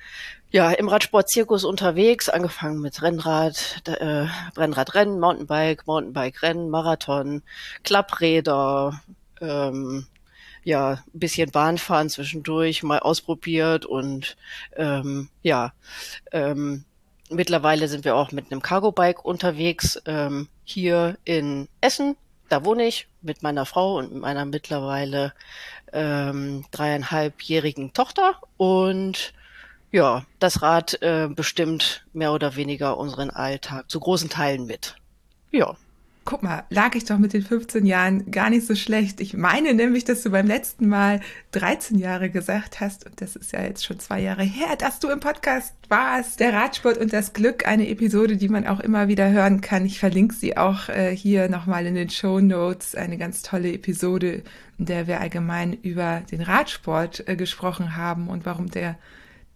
ja, 0.54 0.70
im 0.70 0.88
Radsportzirkus 0.88 1.64
unterwegs, 1.64 2.28
angefangen 2.28 2.80
mit 2.80 3.02
Rennrad, 3.02 3.82
äh, 3.88 4.28
Rennradrennen, 4.56 5.18
Mountainbike, 5.18 5.84
Mountainbike-Rennen, 5.88 6.70
Marathon, 6.70 7.42
Klappräder, 7.82 9.00
ähm, 9.40 10.06
ja, 10.62 11.02
ein 11.12 11.18
bisschen 11.18 11.50
Bahnfahren 11.50 12.08
zwischendurch 12.08 12.84
mal 12.84 13.00
ausprobiert 13.00 13.84
und 13.84 14.36
ähm, 14.76 15.28
ja, 15.42 15.72
ähm, 16.30 16.84
mittlerweile 17.30 17.88
sind 17.88 18.04
wir 18.04 18.14
auch 18.14 18.30
mit 18.30 18.52
einem 18.52 18.62
Cargo-Bike 18.62 19.24
unterwegs, 19.24 20.00
ähm, 20.06 20.46
hier 20.62 21.18
in 21.24 21.66
Essen. 21.80 22.14
Da 22.48 22.64
wohne 22.64 22.84
ich 22.84 23.08
mit 23.22 23.42
meiner 23.42 23.66
Frau 23.66 23.98
und 23.98 24.14
meiner 24.14 24.44
mittlerweile 24.44 25.34
ähm, 25.92 26.64
dreieinhalbjährigen 26.70 27.92
Tochter 27.92 28.36
und 28.56 29.34
ja, 29.94 30.24
das 30.40 30.60
Rad 30.60 31.00
äh, 31.02 31.28
bestimmt 31.28 32.04
mehr 32.12 32.32
oder 32.32 32.56
weniger 32.56 32.98
unseren 32.98 33.30
Alltag 33.30 33.88
zu 33.88 34.00
großen 34.00 34.28
Teilen 34.28 34.66
mit. 34.66 34.96
Ja. 35.52 35.76
Guck 36.24 36.42
mal, 36.42 36.64
lag 36.68 36.96
ich 36.96 37.04
doch 37.04 37.18
mit 37.18 37.32
den 37.32 37.42
15 37.42 37.86
Jahren 37.86 38.30
gar 38.32 38.50
nicht 38.50 38.66
so 38.66 38.74
schlecht. 38.74 39.20
Ich 39.20 39.34
meine 39.34 39.72
nämlich, 39.72 40.04
dass 40.04 40.22
du 40.22 40.30
beim 40.30 40.48
letzten 40.48 40.88
Mal 40.88 41.20
13 41.52 41.98
Jahre 41.98 42.28
gesagt 42.28 42.80
hast, 42.80 43.06
und 43.06 43.20
das 43.20 43.36
ist 43.36 43.52
ja 43.52 43.62
jetzt 43.62 43.84
schon 43.84 44.00
zwei 44.00 44.20
Jahre 44.20 44.42
her, 44.42 44.74
dass 44.76 44.98
du 44.98 45.10
im 45.10 45.20
Podcast 45.20 45.74
warst. 45.88 46.40
Der 46.40 46.54
Radsport 46.54 46.98
und 46.98 47.12
das 47.12 47.32
Glück, 47.32 47.68
eine 47.68 47.88
Episode, 47.88 48.36
die 48.36 48.48
man 48.48 48.66
auch 48.66 48.80
immer 48.80 49.06
wieder 49.06 49.30
hören 49.30 49.60
kann. 49.60 49.86
Ich 49.86 50.00
verlinke 50.00 50.34
sie 50.34 50.56
auch 50.56 50.88
äh, 50.88 51.14
hier 51.14 51.48
nochmal 51.48 51.86
in 51.86 51.94
den 51.94 52.10
Show 52.10 52.40
Notes. 52.40 52.96
Eine 52.96 53.16
ganz 53.16 53.42
tolle 53.42 53.72
Episode, 53.72 54.42
in 54.76 54.86
der 54.86 55.06
wir 55.06 55.20
allgemein 55.20 55.72
über 55.72 56.22
den 56.32 56.40
Radsport 56.40 57.28
äh, 57.28 57.36
gesprochen 57.36 57.96
haben 57.96 58.28
und 58.28 58.44
warum 58.44 58.70
der 58.70 58.96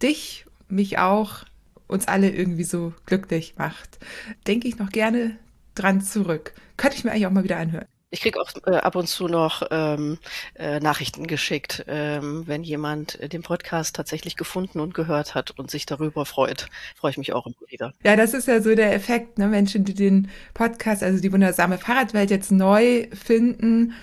dich, 0.02 0.46
mich 0.68 0.98
auch, 0.98 1.44
uns 1.86 2.06
alle 2.06 2.30
irgendwie 2.30 2.64
so 2.64 2.92
glücklich 3.06 3.54
macht, 3.56 3.98
denke 4.46 4.68
ich 4.68 4.78
noch 4.78 4.90
gerne 4.90 5.38
dran 5.74 6.00
zurück. 6.00 6.52
Könnte 6.76 6.96
ich 6.96 7.04
mir 7.04 7.12
eigentlich 7.12 7.26
auch 7.26 7.32
mal 7.32 7.44
wieder 7.44 7.56
anhören. 7.56 7.86
Ich 8.10 8.22
kriege 8.22 8.40
auch 8.40 8.50
äh, 8.66 8.76
ab 8.76 8.96
und 8.96 9.06
zu 9.06 9.28
noch 9.28 9.62
ähm, 9.70 10.18
äh, 10.54 10.80
Nachrichten 10.80 11.26
geschickt, 11.26 11.84
ähm, 11.88 12.44
wenn 12.46 12.62
jemand 12.62 13.20
äh, 13.20 13.28
den 13.28 13.42
Podcast 13.42 13.94
tatsächlich 13.96 14.36
gefunden 14.36 14.80
und 14.80 14.94
gehört 14.94 15.34
hat 15.34 15.50
und 15.50 15.70
sich 15.70 15.84
darüber 15.84 16.24
freut. 16.24 16.68
Freue 16.96 17.10
ich 17.10 17.18
mich 17.18 17.34
auch 17.34 17.46
immer 17.46 17.68
wieder. 17.68 17.92
Ja, 18.02 18.16
das 18.16 18.32
ist 18.32 18.48
ja 18.48 18.62
so 18.62 18.74
der 18.74 18.94
Effekt, 18.94 19.36
ne? 19.36 19.46
Menschen, 19.46 19.84
die 19.84 19.92
den 19.92 20.30
Podcast, 20.54 21.02
also 21.02 21.20
die 21.20 21.32
wundersame 21.32 21.76
Fahrradwelt 21.76 22.30
jetzt 22.30 22.50
neu 22.50 23.08
finden 23.12 23.94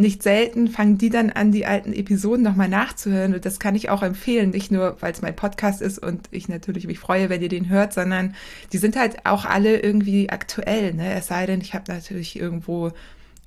nicht 0.00 0.22
selten 0.22 0.68
fangen 0.68 0.98
die 0.98 1.10
dann 1.10 1.30
an, 1.30 1.52
die 1.52 1.66
alten 1.66 1.92
Episoden 1.92 2.42
nochmal 2.42 2.68
nachzuhören. 2.68 3.34
Und 3.34 3.44
das 3.44 3.60
kann 3.60 3.74
ich 3.74 3.88
auch 3.90 4.02
empfehlen, 4.02 4.50
nicht 4.50 4.70
nur, 4.70 4.96
weil 5.00 5.12
es 5.12 5.22
mein 5.22 5.36
Podcast 5.36 5.80
ist 5.82 5.98
und 5.98 6.28
ich 6.30 6.48
natürlich 6.48 6.86
mich 6.86 6.98
freue, 6.98 7.28
wenn 7.28 7.42
ihr 7.42 7.48
den 7.48 7.68
hört, 7.68 7.92
sondern 7.92 8.34
die 8.72 8.78
sind 8.78 8.96
halt 8.96 9.26
auch 9.26 9.44
alle 9.44 9.80
irgendwie 9.80 10.30
aktuell. 10.30 10.94
Ne? 10.94 11.12
Es 11.14 11.28
sei 11.28 11.46
denn, 11.46 11.60
ich 11.60 11.74
habe 11.74 11.92
natürlich 11.92 12.38
irgendwo 12.38 12.92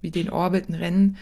wie 0.02 0.12
den 0.12 0.30
Orbit 0.30 0.70
ein 0.70 0.76
Rennen 0.76 1.18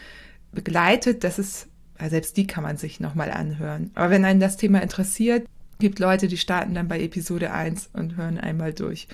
begleitet. 0.52 1.24
Das 1.24 1.38
ist, 1.38 1.68
selbst 2.00 2.36
die 2.36 2.46
kann 2.46 2.62
man 2.62 2.76
sich 2.76 3.00
nochmal 3.00 3.30
anhören. 3.30 3.90
Aber 3.94 4.10
wenn 4.10 4.24
einen 4.24 4.40
das 4.40 4.56
Thema 4.56 4.82
interessiert, 4.82 5.46
gibt 5.78 5.98
Leute, 5.98 6.28
die 6.28 6.36
starten 6.36 6.74
dann 6.74 6.88
bei 6.88 7.00
Episode 7.00 7.52
1 7.52 7.90
und 7.92 8.16
hören 8.16 8.38
einmal 8.38 8.72
durch. 8.72 9.08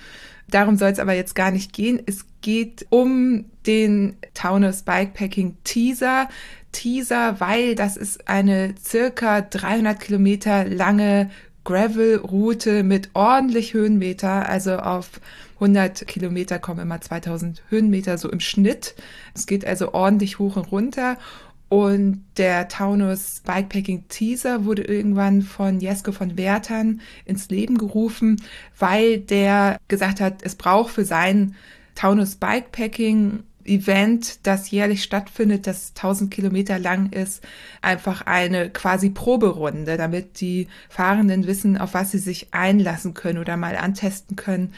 Darum 0.51 0.77
soll 0.77 0.89
es 0.89 0.99
aber 0.99 1.13
jetzt 1.13 1.35
gar 1.35 1.51
nicht 1.51 1.73
gehen. 1.73 2.01
Es 2.05 2.25
geht 2.41 2.85
um 2.89 3.45
den 3.65 4.17
Taunus 4.33 4.83
Bikepacking 4.83 5.57
Teaser. 5.63 6.27
Teaser, 6.71 7.39
weil 7.39 7.75
das 7.75 7.97
ist 7.97 8.27
eine 8.27 8.75
circa 8.83 9.41
300 9.41 9.99
Kilometer 9.99 10.65
lange 10.65 11.29
Gravel-Route 11.63 12.83
mit 12.83 13.09
ordentlich 13.13 13.73
Höhenmeter, 13.73 14.47
also 14.47 14.77
auf 14.77 15.19
100 15.55 16.07
Kilometer 16.07 16.57
kommen 16.57 16.79
immer 16.79 17.01
2000 17.01 17.63
Höhenmeter 17.69 18.17
so 18.17 18.31
im 18.31 18.39
Schnitt. 18.39 18.95
Es 19.35 19.45
geht 19.45 19.65
also 19.65 19.93
ordentlich 19.93 20.39
hoch 20.39 20.55
und 20.55 20.71
runter. 20.71 21.17
Und 21.69 22.25
der 22.37 22.67
Taunus 22.67 23.41
Bikepacking 23.45 24.07
Teaser 24.07 24.65
wurde 24.65 24.81
irgendwann 24.81 25.43
von 25.43 25.79
Jesko 25.79 26.11
von 26.11 26.35
Wertern 26.35 27.01
ins 27.25 27.49
Leben 27.49 27.77
gerufen, 27.77 28.41
weil 28.77 29.19
der 29.19 29.77
gesagt 29.87 30.19
hat, 30.19 30.41
es 30.41 30.55
braucht 30.55 30.91
für 30.91 31.05
sein 31.05 31.55
Taunus 31.93 32.35
Bikepacking 32.35 33.43
Event, 33.65 34.47
das 34.47 34.71
jährlich 34.71 35.03
stattfindet, 35.03 35.67
das 35.67 35.89
1000 35.89 36.31
Kilometer 36.31 36.79
lang 36.79 37.11
ist, 37.11 37.43
einfach 37.81 38.23
eine 38.25 38.71
quasi 38.71 39.11
Proberunde, 39.11 39.95
damit 39.95 40.41
die 40.41 40.67
Fahrenden 40.89 41.45
wissen, 41.45 41.77
auf 41.77 41.93
was 41.93 42.11
sie 42.11 42.17
sich 42.17 42.47
einlassen 42.51 43.13
können 43.13 43.37
oder 43.37 43.57
mal 43.57 43.75
antesten 43.75 44.35
können, 44.35 44.73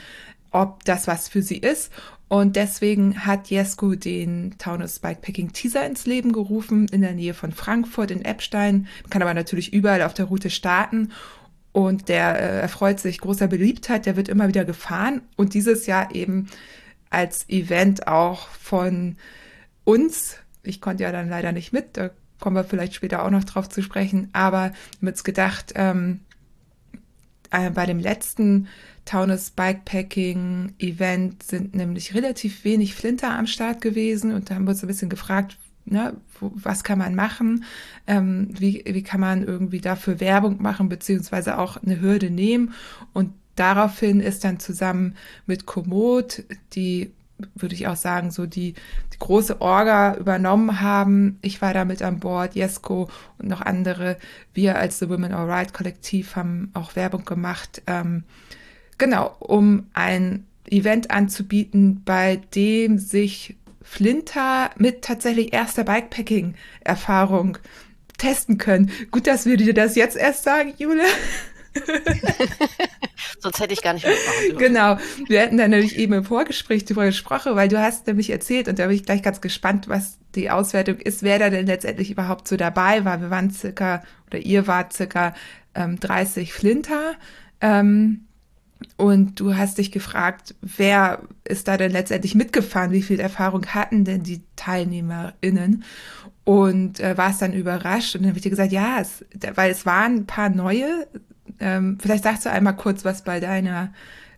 ob 0.52 0.84
das 0.84 1.08
was 1.08 1.30
für 1.30 1.42
sie 1.42 1.58
ist. 1.58 1.92
Und 2.32 2.56
deswegen 2.56 3.26
hat 3.26 3.50
Jesko 3.50 3.96
den 3.96 4.56
Taunus 4.58 5.00
Bikepacking 5.00 5.52
Teaser 5.52 5.86
ins 5.86 6.06
Leben 6.06 6.32
gerufen, 6.32 6.88
in 6.88 7.02
der 7.02 7.12
Nähe 7.12 7.34
von 7.34 7.52
Frankfurt 7.52 8.10
in 8.10 8.24
Eppstein. 8.24 8.88
Kann 9.10 9.22
aber 9.22 9.34
natürlich 9.34 9.74
überall 9.74 10.02
auf 10.02 10.14
der 10.14 10.28
Route 10.28 10.50
starten. 10.50 11.12
Und 11.74 12.08
der 12.08 12.40
äh, 12.40 12.62
erfreut 12.62 13.02
sich 13.02 13.20
großer 13.20 13.48
Beliebtheit, 13.48 14.06
der 14.06 14.16
wird 14.16 14.30
immer 14.30 14.48
wieder 14.48 14.64
gefahren. 14.64 15.24
Und 15.36 15.56
dieses 15.56 15.88
Jahr 15.88 16.16
eben 16.16 16.48
als 17.10 17.50
Event 17.50 18.08
auch 18.08 18.48
von 18.48 19.18
uns. 19.84 20.38
Ich 20.64 20.80
konnte 20.80 21.04
ja 21.04 21.12
dann 21.12 21.28
leider 21.28 21.52
nicht 21.52 21.74
mit, 21.74 21.98
da 21.98 22.12
kommen 22.40 22.56
wir 22.56 22.64
vielleicht 22.64 22.94
später 22.94 23.26
auch 23.26 23.30
noch 23.30 23.44
drauf 23.44 23.68
zu 23.68 23.82
sprechen, 23.82 24.30
aber 24.32 24.72
mit 25.02 25.22
gedacht, 25.26 25.74
ähm, 25.76 26.22
äh, 27.50 27.72
bei 27.72 27.86
dem 27.86 28.00
letzten 28.00 28.70
Taunus 29.12 29.52
Bikepacking 29.52 30.74
Event 30.80 31.44
sind 31.44 31.76
nämlich 31.76 32.16
relativ 32.16 32.64
wenig 32.64 32.96
Flinter 32.96 33.38
am 33.38 33.46
Start 33.46 33.82
gewesen 33.82 34.34
und 34.34 34.50
da 34.50 34.56
haben 34.56 34.64
wir 34.64 34.70
uns 34.70 34.84
ein 34.84 34.88
bisschen 34.88 35.10
gefragt, 35.10 35.58
ne, 35.84 36.16
wo, 36.40 36.54
was 36.56 36.86
kann 36.86 36.98
man 36.98 37.14
machen, 37.14 37.66
ähm, 38.08 38.48
wie, 38.58 38.86
wie 38.86 39.04
kann 39.04 39.20
man 39.20 39.44
irgendwie 39.44 39.82
dafür 39.82 40.22
Werbung 40.22 40.62
machen, 40.62 40.88
beziehungsweise 40.88 41.58
auch 41.58 41.76
eine 41.76 42.00
Hürde 42.00 42.30
nehmen 42.30 42.74
und 43.12 43.34
daraufhin 43.58 44.22
ist 44.22 44.46
dann 44.46 44.62
zusammen 44.62 45.18
mit 45.46 45.66
Komoot, 45.66 46.46
die 46.72 47.12
würde 47.56 47.76
ich 47.76 47.88
auch 47.88 47.98
sagen, 47.98 48.32
so 48.32 48.46
die, 48.46 48.76
die 49.14 49.20
große 49.20 49.60
Orga 49.60 50.16
übernommen 50.16 50.80
haben. 50.80 51.38
Ich 51.42 51.62
war 51.62 51.74
da 51.74 51.84
mit 51.84 52.02
an 52.02 52.22
Bord, 52.22 52.56
Jesko 52.56 53.10
und 53.40 53.50
noch 53.50 53.60
andere. 53.60 54.18
Wir 54.54 54.78
als 54.78 55.00
The 55.00 55.10
Women 55.10 55.34
Alright 55.34 55.74
Kollektiv 55.74 56.38
haben 56.38 56.70
auch 56.76 56.96
Werbung 56.96 57.26
gemacht. 57.26 57.82
Ähm, 57.88 58.24
genau, 59.02 59.36
um 59.40 59.88
ein 59.94 60.46
Event 60.70 61.10
anzubieten, 61.10 62.04
bei 62.06 62.40
dem 62.54 63.00
sich 63.00 63.56
Flinter 63.82 64.70
mit 64.78 65.02
tatsächlich 65.02 65.54
erster 65.54 65.84
Bikepacking-Erfahrung 65.84 67.58
testen 68.20 68.60
können. 68.60 68.92
Gut, 69.10 69.26
dass 69.26 69.48
wir 69.48 69.58
dir 69.58 69.74
das 69.74 69.96
jetzt 69.96 70.16
erst 70.16 70.44
sagen, 70.44 70.74
Jule. 70.78 71.04
Sonst 73.40 73.60
hätte 73.60 73.74
ich 73.74 73.82
gar 73.82 73.94
nicht 73.94 74.06
mitmachen 74.06 74.58
Genau. 74.60 74.98
Wir 75.28 75.40
hätten 75.40 75.58
dann 75.58 75.72
nämlich 75.72 75.98
eben 75.98 76.14
im 76.14 76.24
Vorgespräch 76.24 76.86
darüber 76.86 77.06
gesprochen, 77.06 77.56
weil 77.56 77.70
du 77.70 77.82
hast 77.82 78.06
nämlich 78.06 78.30
erzählt 78.30 78.68
und 78.68 78.78
da 78.78 78.86
bin 78.86 78.96
ich 78.96 79.06
gleich 79.06 79.24
ganz 79.24 79.42
gespannt, 79.42 79.90
was 79.90 80.20
die 80.36 80.52
Auswertung 80.52 80.98
ist, 80.98 81.24
wer 81.24 81.40
da 81.40 81.50
denn 81.50 81.66
letztendlich 81.66 82.12
überhaupt 82.12 82.48
so 82.48 82.56
dabei 82.56 83.04
war. 83.04 83.20
Wir 83.20 83.32
waren 83.32 83.50
circa, 83.50 84.04
oder 84.28 84.38
ihr 84.38 84.68
wart 84.68 84.94
circa 84.94 85.34
ähm, 85.74 86.00
30 86.00 86.54
Flinter. 86.54 87.16
Ähm, 87.62 88.28
und 88.98 89.40
du 89.40 89.56
hast 89.56 89.78
dich 89.78 89.92
gefragt, 89.92 90.56
wer 90.62 91.22
ist 91.44 91.68
da 91.68 91.78
denn 91.78 91.92
letztendlich 91.92 92.36
mitgefahren? 92.36 92.92
Wie 92.92 93.02
viel 93.02 93.20
Erfahrung 93.20 93.66
hatten 93.68 94.06
denn 94.06 94.24
die 94.24 94.42
TeilnehmerInnen? 94.56 95.84
Und 96.44 97.00
äh, 97.00 97.18
war 97.18 97.30
es 97.30 97.38
dann 97.38 97.54
überrascht? 97.54 98.16
Und 98.16 98.22
dann 98.22 98.30
habe 98.30 98.40
ich 98.40 98.44
dir 98.44 98.50
gesagt, 98.50 98.72
ja, 98.72 99.00
es, 99.00 99.24
weil 99.56 99.72
es 99.72 99.86
waren 99.86 100.16
ein 100.16 100.26
paar 100.26 100.50
neue 100.50 101.08
ähm, 101.62 101.98
vielleicht 102.02 102.24
sagst 102.24 102.46
du 102.46 102.52
einmal 102.52 102.76
kurz, 102.76 103.06
was 103.06 103.24
bei 103.24 103.40
deiner 103.40 103.94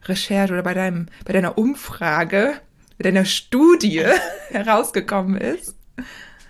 Recherche 0.05 0.53
oder 0.53 0.61
bei 0.61 0.73
deinem, 0.73 1.07
bei 1.25 1.33
deiner 1.33 1.57
Umfrage, 1.57 2.55
bei 2.97 3.03
deiner 3.03 3.25
Studie 3.25 4.05
herausgekommen 4.49 5.37
ist. 5.37 5.75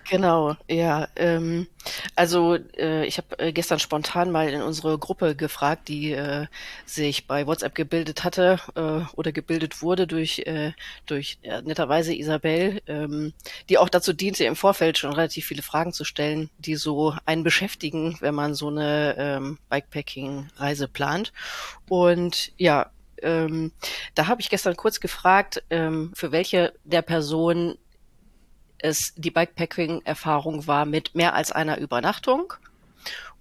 Genau, 0.10 0.56
ja. 0.70 1.08
Ähm, 1.16 1.68
also 2.16 2.56
äh, 2.78 3.06
ich 3.06 3.18
habe 3.18 3.40
äh, 3.40 3.54
gestern 3.54 3.80
spontan 3.80 4.32
mal 4.32 4.50
in 4.50 4.62
unsere 4.62 4.98
Gruppe 4.98 5.34
gefragt, 5.36 5.88
die 5.88 6.12
äh, 6.12 6.48
sich 6.86 7.26
bei 7.26 7.48
WhatsApp 7.48 7.74
gebildet 7.74 8.24
hatte 8.26 8.60
äh, 8.76 9.06
oder 9.16 9.32
gebildet 9.32 9.82
wurde 9.82 10.06
durch 10.06 10.40
äh, 10.40 10.74
durch 11.06 11.38
äh, 11.44 11.62
netterweise 11.62 12.14
Isabel, 12.14 12.82
ähm, 12.88 13.34
die 13.70 13.78
auch 13.78 13.88
dazu 13.90 14.12
diente, 14.12 14.44
im 14.44 14.58
Vorfeld 14.58 14.98
schon 14.98 15.14
relativ 15.14 15.46
viele 15.46 15.62
Fragen 15.62 15.94
zu 15.94 16.04
stellen, 16.04 16.50
die 16.58 16.76
so 16.76 17.16
einen 17.26 17.44
beschäftigen, 17.44 18.18
wenn 18.20 18.36
man 18.36 18.56
so 18.56 18.68
eine 18.70 19.16
ähm, 19.18 19.58
Bikepacking-Reise 19.70 20.90
plant. 20.90 21.32
Und 21.88 22.52
ja, 22.58 22.92
ähm, 23.22 23.72
da 24.16 24.28
habe 24.28 24.42
ich 24.42 24.50
gestern 24.50 24.76
kurz 24.76 25.00
gefragt, 25.00 25.64
ähm, 25.70 26.12
für 26.14 26.32
welche 26.32 26.74
der 26.84 27.02
Personen 27.02 27.76
es 28.84 29.14
die 29.16 29.32
Bikepacking-Erfahrung 29.32 30.68
war 30.68 30.86
mit 30.86 31.16
mehr 31.16 31.34
als 31.34 31.52
einer 31.52 31.78
Übernachtung 31.78 32.54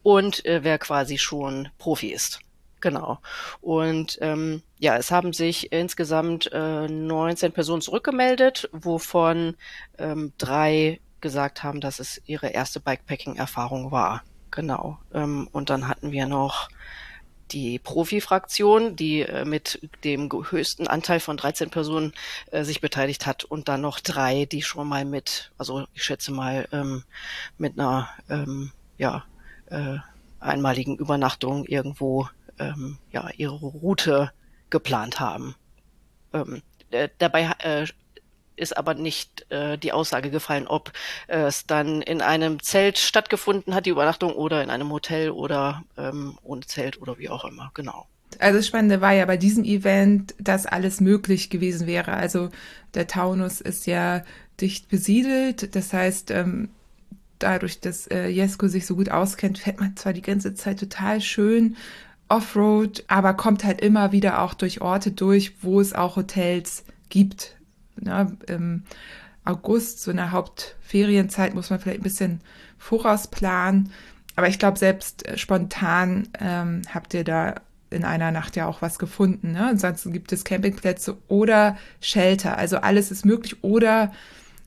und 0.02 0.44
äh, 0.46 0.60
wer 0.62 0.78
quasi 0.78 1.18
schon 1.18 1.68
Profi 1.78 2.12
ist. 2.12 2.40
Genau. 2.80 3.18
Und 3.60 4.18
ähm, 4.20 4.62
ja, 4.78 4.96
es 4.96 5.10
haben 5.10 5.32
sich 5.32 5.72
insgesamt 5.72 6.50
äh, 6.52 6.88
19 6.88 7.52
Personen 7.52 7.82
zurückgemeldet, 7.82 8.68
wovon 8.72 9.56
ähm, 9.98 10.32
drei 10.38 11.00
gesagt 11.20 11.62
haben, 11.62 11.80
dass 11.80 12.00
es 12.00 12.20
ihre 12.26 12.48
erste 12.48 12.80
Bikepacking-Erfahrung 12.80 13.92
war. 13.92 14.24
Genau. 14.50 14.98
Ähm, 15.14 15.48
und 15.52 15.70
dann 15.70 15.86
hatten 15.86 16.10
wir 16.10 16.26
noch 16.26 16.68
die 17.52 17.78
Profi-Fraktion, 17.78 18.96
die 18.96 19.20
äh, 19.20 19.44
mit 19.44 19.88
dem 20.04 20.30
höchsten 20.50 20.86
Anteil 20.86 21.20
von 21.20 21.36
13 21.36 21.70
Personen 21.70 22.12
äh, 22.50 22.64
sich 22.64 22.80
beteiligt 22.80 23.26
hat 23.26 23.44
und 23.44 23.68
dann 23.68 23.80
noch 23.80 24.00
drei, 24.00 24.46
die 24.46 24.62
schon 24.62 24.88
mal 24.88 25.04
mit, 25.04 25.52
also 25.58 25.86
ich 25.94 26.02
schätze 26.02 26.32
mal 26.32 26.68
ähm, 26.72 27.04
mit 27.58 27.78
einer 27.78 28.08
ähm, 28.28 28.72
ja 28.98 29.24
äh, 29.66 29.98
einmaligen 30.40 30.96
Übernachtung 30.96 31.64
irgendwo 31.64 32.28
ähm, 32.58 32.98
ja 33.10 33.28
ihre 33.36 33.54
Route 33.56 34.32
geplant 34.70 35.20
haben. 35.20 35.54
Ähm, 36.32 36.62
äh, 36.90 37.08
dabei 37.18 37.52
äh, 37.60 37.86
ist 38.56 38.76
aber 38.76 38.94
nicht 38.94 39.46
äh, 39.50 39.78
die 39.78 39.92
Aussage 39.92 40.30
gefallen, 40.30 40.66
ob 40.66 40.92
äh, 41.28 41.42
es 41.42 41.66
dann 41.66 42.02
in 42.02 42.20
einem 42.20 42.62
Zelt 42.62 42.98
stattgefunden 42.98 43.74
hat, 43.74 43.86
die 43.86 43.90
Übernachtung, 43.90 44.32
oder 44.32 44.62
in 44.62 44.70
einem 44.70 44.90
Hotel 44.90 45.30
oder 45.30 45.82
ähm, 45.96 46.38
ohne 46.42 46.62
Zelt 46.62 47.00
oder 47.00 47.18
wie 47.18 47.28
auch 47.28 47.44
immer. 47.44 47.70
Genau. 47.74 48.06
Also 48.38 48.58
das 48.58 48.66
Spannende 48.66 49.00
war 49.00 49.12
ja 49.12 49.26
bei 49.26 49.36
diesem 49.36 49.64
Event, 49.64 50.34
dass 50.38 50.66
alles 50.66 51.00
möglich 51.00 51.50
gewesen 51.50 51.86
wäre. 51.86 52.12
Also 52.12 52.48
der 52.94 53.06
Taunus 53.06 53.60
ist 53.60 53.86
ja 53.86 54.22
dicht 54.60 54.88
besiedelt. 54.88 55.74
Das 55.76 55.92
heißt, 55.92 56.30
ähm, 56.30 56.70
dadurch, 57.38 57.80
dass 57.80 58.06
äh, 58.06 58.28
Jesko 58.28 58.68
sich 58.68 58.86
so 58.86 58.96
gut 58.96 59.10
auskennt, 59.10 59.58
fährt 59.58 59.80
man 59.80 59.96
zwar 59.96 60.12
die 60.12 60.22
ganze 60.22 60.54
Zeit 60.54 60.80
total 60.80 61.20
schön 61.20 61.76
Offroad, 62.28 63.04
aber 63.08 63.34
kommt 63.34 63.62
halt 63.64 63.82
immer 63.82 64.12
wieder 64.12 64.40
auch 64.40 64.54
durch 64.54 64.80
Orte 64.80 65.10
durch, 65.10 65.62
wo 65.62 65.80
es 65.80 65.92
auch 65.92 66.16
Hotels 66.16 66.84
gibt 67.10 67.56
ne, 68.02 68.36
im 68.46 68.84
August, 69.44 70.02
so 70.02 70.10
in 70.10 70.18
der 70.18 70.32
Hauptferienzeit, 70.32 71.54
muss 71.54 71.70
man 71.70 71.80
vielleicht 71.80 72.00
ein 72.00 72.04
bisschen 72.04 72.40
vorausplanen. 72.78 73.92
Aber 74.36 74.48
ich 74.48 74.58
glaube, 74.58 74.78
selbst 74.78 75.26
äh, 75.26 75.36
spontan 75.38 76.28
ähm, 76.40 76.82
habt 76.92 77.14
ihr 77.14 77.24
da 77.24 77.56
in 77.90 78.04
einer 78.04 78.30
Nacht 78.30 78.56
ja 78.56 78.66
auch 78.66 78.82
was 78.82 78.98
gefunden. 78.98 79.52
Ne? 79.52 79.66
Ansonsten 79.66 80.12
gibt 80.12 80.32
es 80.32 80.44
Campingplätze 80.44 81.18
oder 81.28 81.76
Shelter. 82.00 82.56
Also 82.56 82.78
alles 82.78 83.10
ist 83.10 83.26
möglich. 83.26 83.62
Oder 83.62 84.12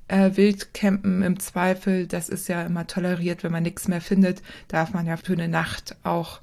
äh, 0.08 0.32
Wildcampen 0.36 1.24
im 1.24 1.40
Zweifel. 1.40 2.08
Das 2.08 2.30
ist 2.30 2.48
ja 2.48 2.62
immer 2.64 2.88
toleriert. 2.88 3.44
Wenn 3.44 3.52
man 3.52 3.64
nichts 3.64 3.88
mehr 3.88 4.02
findet, 4.02 4.42
darf 4.68 4.94
man 4.94 5.06
ja 5.08 5.18
für 5.18 5.34
eine 5.34 5.48
Nacht 5.48 5.96
auch, 6.04 6.42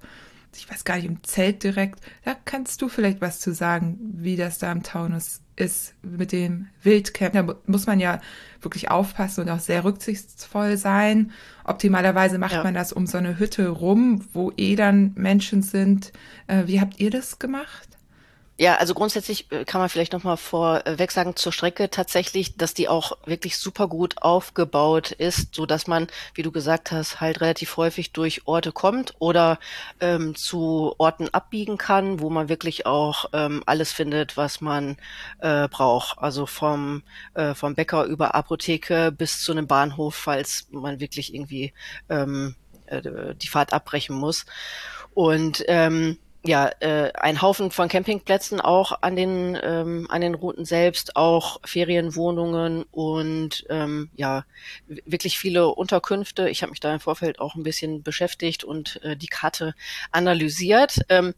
ich 0.56 0.71
weiß 0.71 0.85
gar 0.85 0.97
nicht, 0.97 1.06
im 1.06 1.23
Zelt 1.23 1.62
direkt. 1.62 2.00
Da 2.25 2.37
kannst 2.44 2.82
du 2.82 2.88
vielleicht 2.88 3.21
was 3.21 3.40
zu 3.40 3.52
sagen, 3.52 3.99
wie 4.14 4.37
das 4.37 4.59
da 4.59 4.71
im 4.71 4.82
Taunus 4.82 5.40
ist 5.56 5.94
mit 6.02 6.32
dem 6.32 6.68
Wildcamp. 6.82 7.35
Da 7.35 7.54
muss 7.66 7.87
man 7.87 8.00
ja 8.00 8.21
wirklich 8.61 8.90
aufpassen 8.90 9.42
und 9.42 9.50
auch 9.50 9.61
sehr 9.61 9.85
rücksichtsvoll 9.85 10.76
sein. 10.76 11.32
Optimalerweise 11.64 12.38
macht 12.38 12.54
ja. 12.54 12.62
man 12.62 12.75
das 12.75 12.92
um 12.92 13.06
so 13.06 13.18
eine 13.18 13.38
Hütte 13.38 13.68
rum, 13.68 14.26
wo 14.32 14.52
eh 14.56 14.76
dann 14.76 15.12
Menschen 15.14 15.62
sind. 15.62 16.12
Äh, 16.47 16.66
wie 16.66 16.80
habt 16.80 17.00
ihr 17.00 17.11
das 17.11 17.38
gemacht? 17.38 17.91
Ja, 18.59 18.76
also 18.76 18.92
grundsätzlich 18.94 19.50
äh, 19.50 19.64
kann 19.64 19.80
man 19.80 19.88
vielleicht 19.88 20.12
nochmal 20.12 20.37
vorweg 20.37 21.11
sagen 21.11 21.37
zur 21.37 21.52
Strecke 21.52 21.88
tatsächlich, 21.90 22.56
dass 22.56 22.75
die 22.75 22.87
auch 22.87 23.16
wirklich 23.25 23.56
super 23.56 23.88
gut 23.88 24.23
aufgebaut 24.23 25.11
ist, 25.11 25.54
so 25.54 25.64
dass 25.64 25.87
man, 25.87 26.06
wie 26.35 26.42
du 26.42 26.52
gesagt 26.52 26.92
hast, 26.92 27.21
halt 27.21 27.40
relativ 27.40 27.76
häufig 27.78 28.12
durch 28.12 28.47
Orte 28.47 28.71
kommt 28.71 29.14
oder 29.18 29.59
ähm, 30.00 30.35
zu 30.35 30.94
Orten 30.99 31.30
abbiegen 31.30 31.78
kann, 31.78 32.21
wo 32.21 32.28
man 32.28 32.50
wirklich 32.50 32.85
auch 32.87 33.25
ähm, 33.32 33.62
alles 33.66 33.90
findet, 33.90 34.37
was 34.37 34.61
man 34.61 34.99
äh, 35.40 35.66
braucht. 35.68 36.18
Also 36.18 36.44
vom, 36.47 37.02
äh, 37.35 37.54
vom 37.54 37.75
Bäcker 37.75 38.04
über 38.04 38.35
Apotheke 38.35 39.12
bis 39.12 39.42
zu 39.42 39.52
einem 39.52 39.66
Bahnhof, 39.66 40.14
falls 40.14 40.68
man 40.71 41.00
wirklich 41.00 41.35
irgendwie 41.35 41.73
ähm, 42.11 42.54
äh, 42.87 43.35
die 43.35 43.49
Fahrt 43.49 43.73
abbrechen 43.73 44.14
muss. 44.14 44.44
Und 45.14 45.64
ähm, 45.68 46.18
ja, 46.44 46.70
äh, 46.80 47.12
ein 47.14 47.40
Haufen 47.40 47.70
von 47.70 47.88
Campingplätzen 47.88 48.61
auch 48.61 49.02
an 49.02 49.14
den 49.14 49.56
ähm, 49.62 50.06
an 50.11 50.20
den 50.22 50.34
Routen 50.34 50.64
selbst, 50.64 51.14
auch 51.14 51.61
Ferienwohnungen 51.64 52.84
und 52.90 53.64
ähm, 53.70 54.11
ja 54.16 54.44
wirklich 54.88 55.38
viele 55.38 55.68
Unterkünfte. 55.68 56.49
Ich 56.49 56.62
habe 56.62 56.70
mich 56.70 56.80
da 56.80 56.92
im 56.92 57.00
Vorfeld 57.00 57.38
auch 57.38 57.54
ein 57.54 57.62
bisschen 57.62 58.02
beschäftigt 58.02 58.64
und 58.64 59.00
äh, 59.04 59.16
die 59.16 59.28
Karte 59.28 59.75
analysiert. 60.11 60.99
Ähm, 61.08 61.34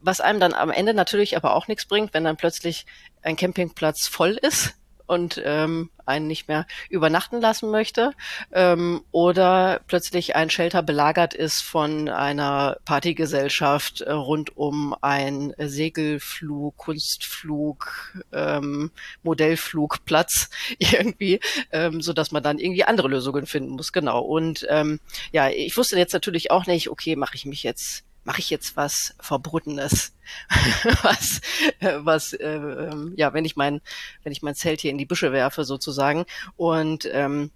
was 0.00 0.20
einem 0.20 0.40
dann 0.40 0.54
am 0.54 0.70
Ende 0.70 0.94
natürlich 0.94 1.36
aber 1.36 1.54
auch 1.54 1.68
nichts 1.68 1.84
bringt, 1.84 2.12
wenn 2.14 2.24
dann 2.24 2.36
plötzlich 2.36 2.86
ein 3.22 3.36
Campingplatz 3.36 4.08
voll 4.08 4.38
ist 4.40 4.79
und 5.10 5.42
ähm, 5.44 5.90
einen 6.06 6.28
nicht 6.28 6.46
mehr 6.46 6.66
übernachten 6.88 7.40
lassen 7.40 7.70
möchte 7.70 8.12
ähm, 8.52 9.02
oder 9.10 9.80
plötzlich 9.88 10.36
ein 10.36 10.50
Shelter 10.50 10.84
belagert 10.84 11.34
ist 11.34 11.62
von 11.62 12.08
einer 12.08 12.78
Partygesellschaft 12.84 14.02
äh, 14.02 14.12
rund 14.12 14.56
um 14.56 14.94
ein 15.00 15.52
Segelflug, 15.58 16.76
Kunstflug, 16.76 18.14
ähm, 18.32 18.92
Modellflugplatz 19.24 20.50
irgendwie, 20.78 21.40
ähm, 21.72 22.00
so 22.00 22.12
dass 22.12 22.30
man 22.30 22.44
dann 22.44 22.58
irgendwie 22.58 22.84
andere 22.84 23.08
Lösungen 23.08 23.46
finden 23.46 23.70
muss. 23.70 23.92
Genau. 23.92 24.20
Und 24.20 24.64
ähm, 24.70 25.00
ja, 25.32 25.48
ich 25.48 25.76
wusste 25.76 25.98
jetzt 25.98 26.12
natürlich 26.12 26.52
auch 26.52 26.66
nicht, 26.66 26.88
okay, 26.88 27.16
mache 27.16 27.34
ich 27.34 27.46
mich 27.46 27.64
jetzt 27.64 28.04
mache 28.24 28.40
ich 28.40 28.50
jetzt 28.50 28.76
was 28.76 29.14
Verbotenes, 29.20 30.14
was, 31.02 31.40
äh, 31.80 31.98
was, 31.98 32.32
äh, 32.32 32.46
ähm, 32.46 33.14
ja, 33.16 33.32
wenn 33.32 33.44
ich 33.44 33.56
mein, 33.56 33.80
wenn 34.22 34.32
ich 34.32 34.42
mein 34.42 34.54
Zelt 34.54 34.80
hier 34.80 34.90
in 34.90 34.98
die 34.98 35.06
Büsche 35.06 35.32
werfe 35.32 35.64
sozusagen. 35.64 36.26
Und 36.56 37.08
ähm, 37.12 37.50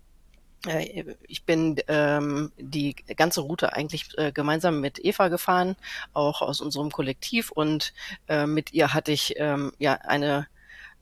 äh, 0.66 1.04
ich 1.28 1.44
bin 1.44 1.76
ähm, 1.88 2.52
die 2.58 2.94
ganze 3.16 3.42
Route 3.42 3.74
eigentlich 3.74 4.16
äh, 4.16 4.32
gemeinsam 4.32 4.80
mit 4.80 5.04
Eva 5.04 5.28
gefahren, 5.28 5.76
auch 6.12 6.42
aus 6.42 6.60
unserem 6.60 6.90
Kollektiv. 6.90 7.50
Und 7.50 7.92
äh, 8.28 8.46
mit 8.46 8.72
ihr 8.72 8.94
hatte 8.94 9.12
ich 9.12 9.34
ähm, 9.36 9.72
ja 9.78 9.94
eine 9.94 10.46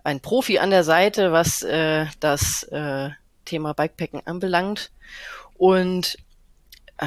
ein 0.04 0.20
Profi 0.20 0.58
an 0.58 0.70
der 0.70 0.82
Seite, 0.84 1.32
was 1.32 1.62
äh, 1.62 2.06
das 2.18 2.64
äh, 2.64 3.10
Thema 3.44 3.72
Bikepacken 3.72 4.26
anbelangt. 4.26 4.90
Und 5.56 6.18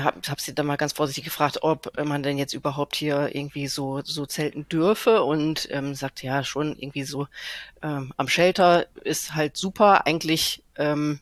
habe 0.04 0.20
hab 0.28 0.42
sie 0.42 0.54
dann 0.54 0.66
mal 0.66 0.76
ganz 0.76 0.94
vorsichtig 0.94 1.24
gefragt, 1.24 1.60
ob 1.62 1.92
man 2.04 2.24
denn 2.24 2.38
jetzt 2.38 2.54
überhaupt 2.54 2.96
hier 2.96 3.34
irgendwie 3.34 3.68
so 3.68 4.02
so 4.04 4.26
zelten 4.26 4.68
dürfe 4.68 5.24
und 5.24 5.68
ähm, 5.72 5.96
sagte 5.96 6.28
ja 6.28 6.44
schon 6.44 6.78
irgendwie 6.78 7.04
so 7.04 7.28
ähm, 7.82 8.14
am 8.18 8.28
Shelter 8.28 8.88
ist 9.04 9.36
halt 9.36 9.58
super. 9.58 10.06
Eigentlich 10.06 10.64
ähm, 10.76 11.20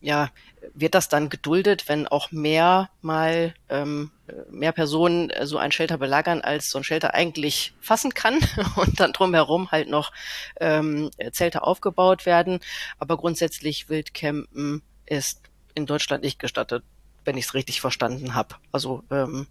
ja 0.00 0.30
wird 0.74 0.94
das 0.94 1.08
dann 1.08 1.28
geduldet, 1.28 1.88
wenn 1.88 2.06
auch 2.06 2.32
mehr 2.32 2.90
mal 3.02 3.54
ähm, 3.68 4.10
mehr 4.50 4.72
Personen 4.72 5.30
so 5.42 5.58
ein 5.58 5.70
Shelter 5.72 5.98
belagern, 5.98 6.40
als 6.40 6.70
so 6.70 6.78
ein 6.78 6.84
Shelter 6.84 7.14
eigentlich 7.14 7.74
fassen 7.80 8.14
kann 8.14 8.38
und 8.76 9.00
dann 9.00 9.12
drumherum 9.12 9.70
halt 9.70 9.88
noch 9.88 10.12
ähm, 10.60 11.10
Zelte 11.32 11.62
aufgebaut 11.62 12.26
werden. 12.26 12.60
Aber 12.98 13.16
grundsätzlich 13.16 13.88
Wildcampen 13.88 14.82
ist 15.06 15.42
in 15.74 15.86
Deutschland 15.86 16.24
nicht 16.24 16.38
gestattet 16.38 16.82
wenn 17.26 17.36
ich 17.36 17.46
es 17.46 17.54
richtig 17.54 17.80
verstanden 17.80 18.34
habe. 18.34 18.56
Also 18.72 19.02
ähm, 19.10 19.46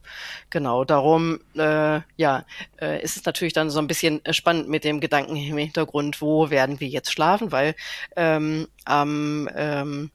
genau, 0.50 0.86
darum 0.86 1.40
äh, 1.56 2.02
ja, 2.16 2.46
äh, 2.82 3.04
ist 3.04 3.18
es 3.18 3.26
natürlich 3.26 3.54
dann 3.54 3.70
so 3.70 3.80
ein 3.80 3.88
bisschen 3.88 4.22
spannend 4.32 4.70
mit 4.70 4.84
dem 4.84 5.00
Gedanken 5.00 5.36
im 5.36 5.58
Hintergrund, 5.58 6.22
wo 6.22 6.50
werden 6.50 6.80
wir 6.80 6.88
jetzt 6.88 7.12
schlafen, 7.12 7.52
weil 7.52 7.76
ähm, 8.16 8.68
am 8.86 9.50
ähm, 9.56 10.12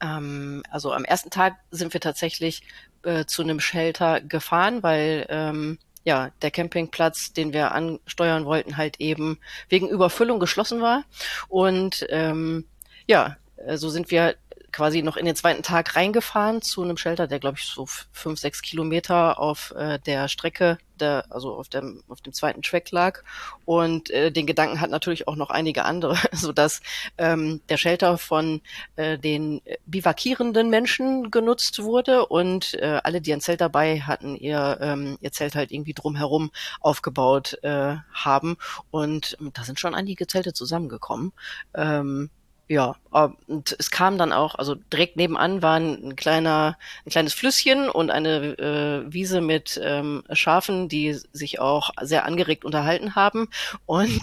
ähm, 0.00 0.62
also 0.70 0.92
am 0.92 1.04
ersten 1.04 1.30
Tag 1.30 1.56
sind 1.70 1.92
wir 1.92 2.00
tatsächlich 2.00 2.62
äh, 3.02 3.24
zu 3.24 3.42
einem 3.42 3.60
Shelter 3.60 4.20
gefahren, 4.20 4.82
weil 4.82 5.26
ähm, 5.28 5.78
ja, 6.04 6.30
der 6.42 6.50
Campingplatz, 6.50 7.32
den 7.32 7.52
wir 7.52 7.72
ansteuern 7.72 8.44
wollten, 8.44 8.76
halt 8.76 9.00
eben 9.00 9.38
wegen 9.68 9.88
Überfüllung 9.88 10.40
geschlossen 10.40 10.80
war. 10.80 11.04
Und 11.48 12.06
ähm, 12.08 12.66
ja, 13.06 13.36
äh, 13.56 13.76
so 13.76 13.88
sind 13.90 14.10
wir 14.10 14.36
quasi 14.72 15.02
noch 15.02 15.16
in 15.16 15.26
den 15.26 15.36
zweiten 15.36 15.62
Tag 15.62 15.96
reingefahren 15.96 16.62
zu 16.62 16.82
einem 16.82 16.96
Shelter, 16.96 17.26
der 17.26 17.38
glaube 17.38 17.58
ich 17.58 17.64
so 17.64 17.86
fünf, 18.12 18.38
sechs 18.38 18.62
Kilometer 18.62 19.38
auf 19.38 19.72
äh, 19.76 19.98
der 19.98 20.28
Strecke, 20.28 20.78
der, 21.00 21.24
also 21.30 21.54
auf 21.54 21.68
dem, 21.68 22.02
auf 22.08 22.20
dem 22.20 22.32
zweiten 22.32 22.62
Track 22.62 22.90
lag. 22.90 23.22
Und 23.64 24.10
äh, 24.10 24.30
den 24.30 24.46
Gedanken 24.46 24.80
hat 24.80 24.90
natürlich 24.90 25.26
auch 25.26 25.36
noch 25.36 25.50
einige 25.50 25.84
andere, 25.84 26.16
so 26.32 26.52
dass 26.52 26.80
ähm, 27.16 27.60
der 27.68 27.76
Shelter 27.76 28.18
von 28.18 28.60
äh, 28.96 29.18
den 29.18 29.62
bivakierenden 29.86 30.70
Menschen 30.70 31.30
genutzt 31.30 31.82
wurde 31.82 32.26
und 32.26 32.74
äh, 32.74 33.00
alle, 33.02 33.20
die 33.20 33.32
ein 33.32 33.40
Zelt 33.40 33.60
dabei 33.60 34.00
hatten, 34.00 34.36
ihr, 34.36 34.78
ähm, 34.80 35.18
ihr 35.20 35.32
Zelt 35.32 35.54
halt 35.54 35.72
irgendwie 35.72 35.94
drumherum 35.94 36.50
aufgebaut 36.80 37.58
äh, 37.62 37.96
haben. 38.12 38.56
Und 38.90 39.36
da 39.54 39.64
sind 39.64 39.80
schon 39.80 39.94
einige 39.94 40.26
Zelte 40.26 40.52
zusammengekommen. 40.52 41.32
Ähm, 41.74 42.30
ja, 42.68 42.96
und 43.10 43.74
es 43.78 43.90
kam 43.90 44.18
dann 44.18 44.32
auch, 44.32 44.54
also 44.54 44.74
direkt 44.74 45.16
nebenan 45.16 45.62
war 45.62 45.76
ein 45.76 46.16
kleiner, 46.16 46.76
ein 47.06 47.10
kleines 47.10 47.32
Flüsschen 47.32 47.88
und 47.88 48.10
eine 48.10 48.58
äh, 48.58 49.12
Wiese 49.12 49.40
mit 49.40 49.80
ähm, 49.82 50.22
Schafen, 50.32 50.88
die 50.88 51.14
sich 51.32 51.60
auch 51.60 51.90
sehr 52.02 52.26
angeregt 52.26 52.66
unterhalten 52.66 53.14
haben. 53.14 53.48
Und 53.86 54.20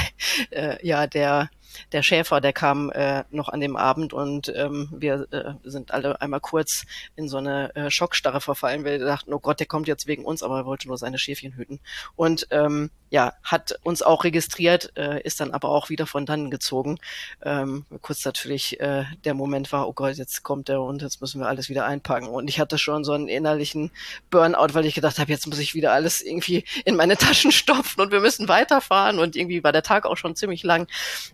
äh, 0.50 0.86
ja, 0.86 1.06
der 1.06 1.48
der 1.92 2.02
Schäfer, 2.02 2.40
der 2.40 2.52
kam 2.52 2.90
äh, 2.90 3.24
noch 3.30 3.48
an 3.48 3.60
dem 3.60 3.76
Abend 3.76 4.12
und 4.12 4.52
ähm, 4.54 4.88
wir 4.92 5.26
äh, 5.30 5.52
sind 5.64 5.92
alle 5.92 6.20
einmal 6.20 6.40
kurz 6.40 6.84
in 7.16 7.28
so 7.28 7.38
eine 7.38 7.74
äh, 7.74 7.90
Schockstarre 7.90 8.40
verfallen, 8.40 8.84
weil 8.84 8.98
wir 8.98 9.06
dachten, 9.06 9.32
oh 9.32 9.38
Gott, 9.38 9.60
der 9.60 9.66
kommt 9.66 9.88
jetzt 9.88 10.06
wegen 10.06 10.24
uns, 10.24 10.42
aber 10.42 10.58
er 10.58 10.66
wollte 10.66 10.88
nur 10.88 10.98
seine 10.98 11.18
Schäfchen 11.18 11.52
hüten. 11.52 11.80
Und 12.14 12.46
ähm, 12.50 12.90
ja, 13.10 13.34
hat 13.42 13.78
uns 13.82 14.02
auch 14.02 14.24
registriert, 14.24 14.92
äh, 14.96 15.22
ist 15.22 15.40
dann 15.40 15.52
aber 15.52 15.70
auch 15.70 15.90
wieder 15.90 16.06
von 16.06 16.26
dann 16.26 16.50
gezogen. 16.50 16.98
Ähm, 17.42 17.86
kurz 18.02 18.24
natürlich 18.24 18.80
äh, 18.80 19.04
der 19.24 19.34
Moment 19.34 19.72
war, 19.72 19.88
oh 19.88 19.92
Gott, 19.92 20.16
jetzt 20.16 20.42
kommt 20.42 20.68
er 20.68 20.82
und 20.82 21.02
jetzt 21.02 21.20
müssen 21.20 21.40
wir 21.40 21.48
alles 21.48 21.68
wieder 21.68 21.86
einpacken. 21.86 22.28
Und 22.28 22.48
ich 22.48 22.58
hatte 22.58 22.78
schon 22.78 23.04
so 23.04 23.12
einen 23.12 23.28
innerlichen 23.28 23.90
Burnout, 24.30 24.74
weil 24.74 24.86
ich 24.86 24.94
gedacht 24.94 25.18
habe, 25.18 25.30
jetzt 25.30 25.46
muss 25.46 25.58
ich 25.58 25.74
wieder 25.74 25.92
alles 25.92 26.20
irgendwie 26.20 26.64
in 26.84 26.96
meine 26.96 27.16
Taschen 27.16 27.52
stopfen 27.52 28.00
und 28.00 28.12
wir 28.12 28.20
müssen 28.20 28.48
weiterfahren. 28.48 29.18
Und 29.18 29.36
irgendwie 29.36 29.62
war 29.62 29.72
der 29.72 29.82
Tag 29.82 30.04
auch 30.04 30.16
schon 30.16 30.36
ziemlich 30.36 30.62
lang. 30.62 30.88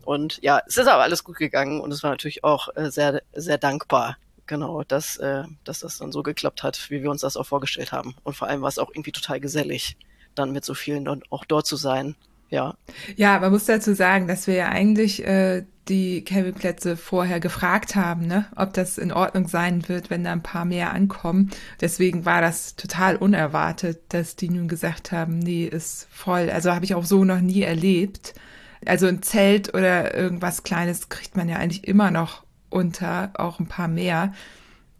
Und 0.04 0.31
ja, 0.40 0.62
es 0.66 0.76
ist 0.76 0.88
aber 0.88 1.02
alles 1.02 1.24
gut 1.24 1.36
gegangen 1.36 1.80
und 1.80 1.92
es 1.92 2.02
war 2.02 2.10
natürlich 2.10 2.44
auch 2.44 2.68
äh, 2.76 2.90
sehr, 2.90 3.22
sehr 3.34 3.58
dankbar 3.58 4.16
genau, 4.46 4.82
dass, 4.82 5.16
äh, 5.16 5.44
dass 5.64 5.80
das 5.80 5.98
dann 5.98 6.12
so 6.12 6.22
geklappt 6.22 6.62
hat, 6.62 6.90
wie 6.90 7.02
wir 7.02 7.10
uns 7.10 7.22
das 7.22 7.36
auch 7.36 7.46
vorgestellt 7.46 7.92
haben. 7.92 8.14
Und 8.22 8.36
vor 8.36 8.48
allem 8.48 8.60
war 8.60 8.68
es 8.68 8.78
auch 8.78 8.90
irgendwie 8.90 9.12
total 9.12 9.40
gesellig 9.40 9.96
dann 10.34 10.52
mit 10.52 10.64
so 10.64 10.74
vielen 10.74 11.04
dann 11.04 11.22
auch 11.30 11.44
dort 11.44 11.66
zu 11.66 11.76
sein. 11.76 12.16
Ja. 12.50 12.74
Ja, 13.16 13.38
man 13.38 13.50
muss 13.50 13.64
dazu 13.64 13.94
sagen, 13.94 14.28
dass 14.28 14.46
wir 14.46 14.54
ja 14.54 14.68
eigentlich 14.68 15.24
äh, 15.24 15.64
die 15.88 16.22
Campingplätze 16.22 16.98
vorher 16.98 17.40
gefragt 17.40 17.96
haben, 17.96 18.26
ne, 18.26 18.46
ob 18.54 18.74
das 18.74 18.98
in 18.98 19.10
Ordnung 19.10 19.48
sein 19.48 19.88
wird, 19.88 20.10
wenn 20.10 20.22
da 20.22 20.32
ein 20.32 20.42
paar 20.42 20.66
mehr 20.66 20.92
ankommen. 20.92 21.50
Deswegen 21.80 22.26
war 22.26 22.42
das 22.42 22.76
total 22.76 23.16
unerwartet, 23.16 24.00
dass 24.10 24.36
die 24.36 24.50
nun 24.50 24.68
gesagt 24.68 25.12
haben, 25.12 25.38
nee, 25.38 25.64
ist 25.64 26.06
voll. 26.10 26.50
Also 26.50 26.72
habe 26.72 26.84
ich 26.84 26.94
auch 26.94 27.04
so 27.04 27.24
noch 27.24 27.40
nie 27.40 27.62
erlebt. 27.62 28.34
Also 28.86 29.06
ein 29.06 29.22
Zelt 29.22 29.74
oder 29.74 30.14
irgendwas 30.14 30.62
Kleines 30.62 31.08
kriegt 31.08 31.36
man 31.36 31.48
ja 31.48 31.56
eigentlich 31.56 31.86
immer 31.86 32.10
noch 32.10 32.44
unter, 32.70 33.32
auch 33.34 33.60
ein 33.60 33.68
paar 33.68 33.88
mehr. 33.88 34.32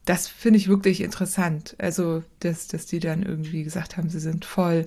Das 0.05 0.29
finde 0.29 0.59
ich 0.59 0.69
wirklich 0.69 1.01
interessant. 1.01 1.77
Also, 1.79 2.23
dass, 2.41 2.69
dass 2.69 2.87
die 2.87 3.01
dann 3.01 3.23
irgendwie 3.23 3.63
gesagt 3.65 3.97
haben, 3.97 4.09
sie 4.09 4.21
sind 4.21 4.45
voll. 4.45 4.87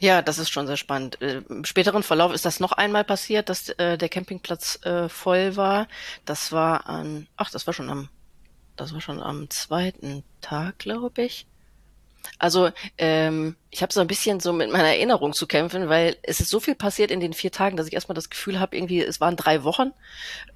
Ja, 0.00 0.22
das 0.22 0.38
ist 0.38 0.50
schon 0.50 0.66
sehr 0.66 0.76
spannend. 0.76 1.20
Äh, 1.20 1.42
Im 1.48 1.64
späteren 1.64 2.02
Verlauf 2.02 2.32
ist 2.32 2.44
das 2.44 2.60
noch 2.60 2.72
einmal 2.72 3.04
passiert, 3.04 3.48
dass 3.48 3.68
äh, 3.70 3.98
der 3.98 4.08
Campingplatz 4.08 4.78
äh, 4.84 5.08
voll 5.08 5.56
war. 5.56 5.88
Das 6.24 6.52
war 6.52 6.88
an, 6.88 7.26
ach, 7.36 7.50
das 7.50 7.66
war 7.66 7.74
schon 7.74 7.90
am, 7.90 8.08
das 8.76 8.92
war 8.92 9.00
schon 9.00 9.20
am 9.20 9.50
zweiten 9.50 10.22
Tag, 10.40 10.78
glaube 10.78 11.22
ich. 11.22 11.46
Also 12.38 12.70
ähm, 12.98 13.56
ich 13.70 13.82
habe 13.82 13.92
so 13.92 14.00
ein 14.00 14.06
bisschen 14.06 14.40
so 14.40 14.52
mit 14.52 14.70
meiner 14.70 14.88
Erinnerung 14.88 15.32
zu 15.32 15.46
kämpfen, 15.46 15.88
weil 15.88 16.16
es 16.22 16.40
ist 16.40 16.50
so 16.50 16.60
viel 16.60 16.74
passiert 16.74 17.10
in 17.10 17.20
den 17.20 17.32
vier 17.32 17.50
Tagen, 17.50 17.76
dass 17.76 17.88
ich 17.88 17.92
erstmal 17.92 18.14
das 18.14 18.30
Gefühl 18.30 18.60
habe, 18.60 18.76
irgendwie 18.76 19.02
es 19.02 19.20
waren 19.20 19.36
drei 19.36 19.64
Wochen 19.64 19.92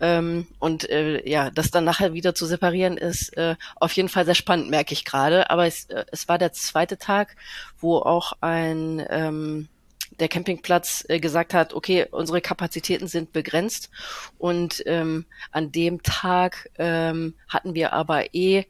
ähm, 0.00 0.46
und 0.58 0.88
äh, 0.88 1.28
ja, 1.28 1.50
das 1.50 1.70
dann 1.70 1.84
nachher 1.84 2.14
wieder 2.14 2.34
zu 2.34 2.46
separieren 2.46 2.96
ist 2.96 3.36
äh, 3.36 3.56
auf 3.76 3.92
jeden 3.92 4.08
Fall 4.08 4.24
sehr 4.24 4.34
spannend, 4.34 4.70
merke 4.70 4.92
ich 4.92 5.04
gerade. 5.04 5.50
Aber 5.50 5.66
es, 5.66 5.86
äh, 5.86 6.04
es 6.12 6.28
war 6.28 6.38
der 6.38 6.52
zweite 6.52 6.98
Tag, 6.98 7.36
wo 7.78 7.98
auch 7.98 8.34
ein 8.40 9.04
ähm, 9.10 9.68
der 10.20 10.28
Campingplatz 10.28 11.04
äh, 11.08 11.20
gesagt 11.20 11.54
hat, 11.54 11.74
okay, 11.74 12.06
unsere 12.10 12.40
Kapazitäten 12.40 13.08
sind 13.08 13.32
begrenzt 13.32 13.90
und 14.38 14.82
ähm, 14.86 15.26
an 15.50 15.72
dem 15.72 16.02
Tag 16.02 16.70
ähm, 16.78 17.34
hatten 17.48 17.74
wir 17.74 17.92
aber 17.92 18.34
eh 18.34 18.66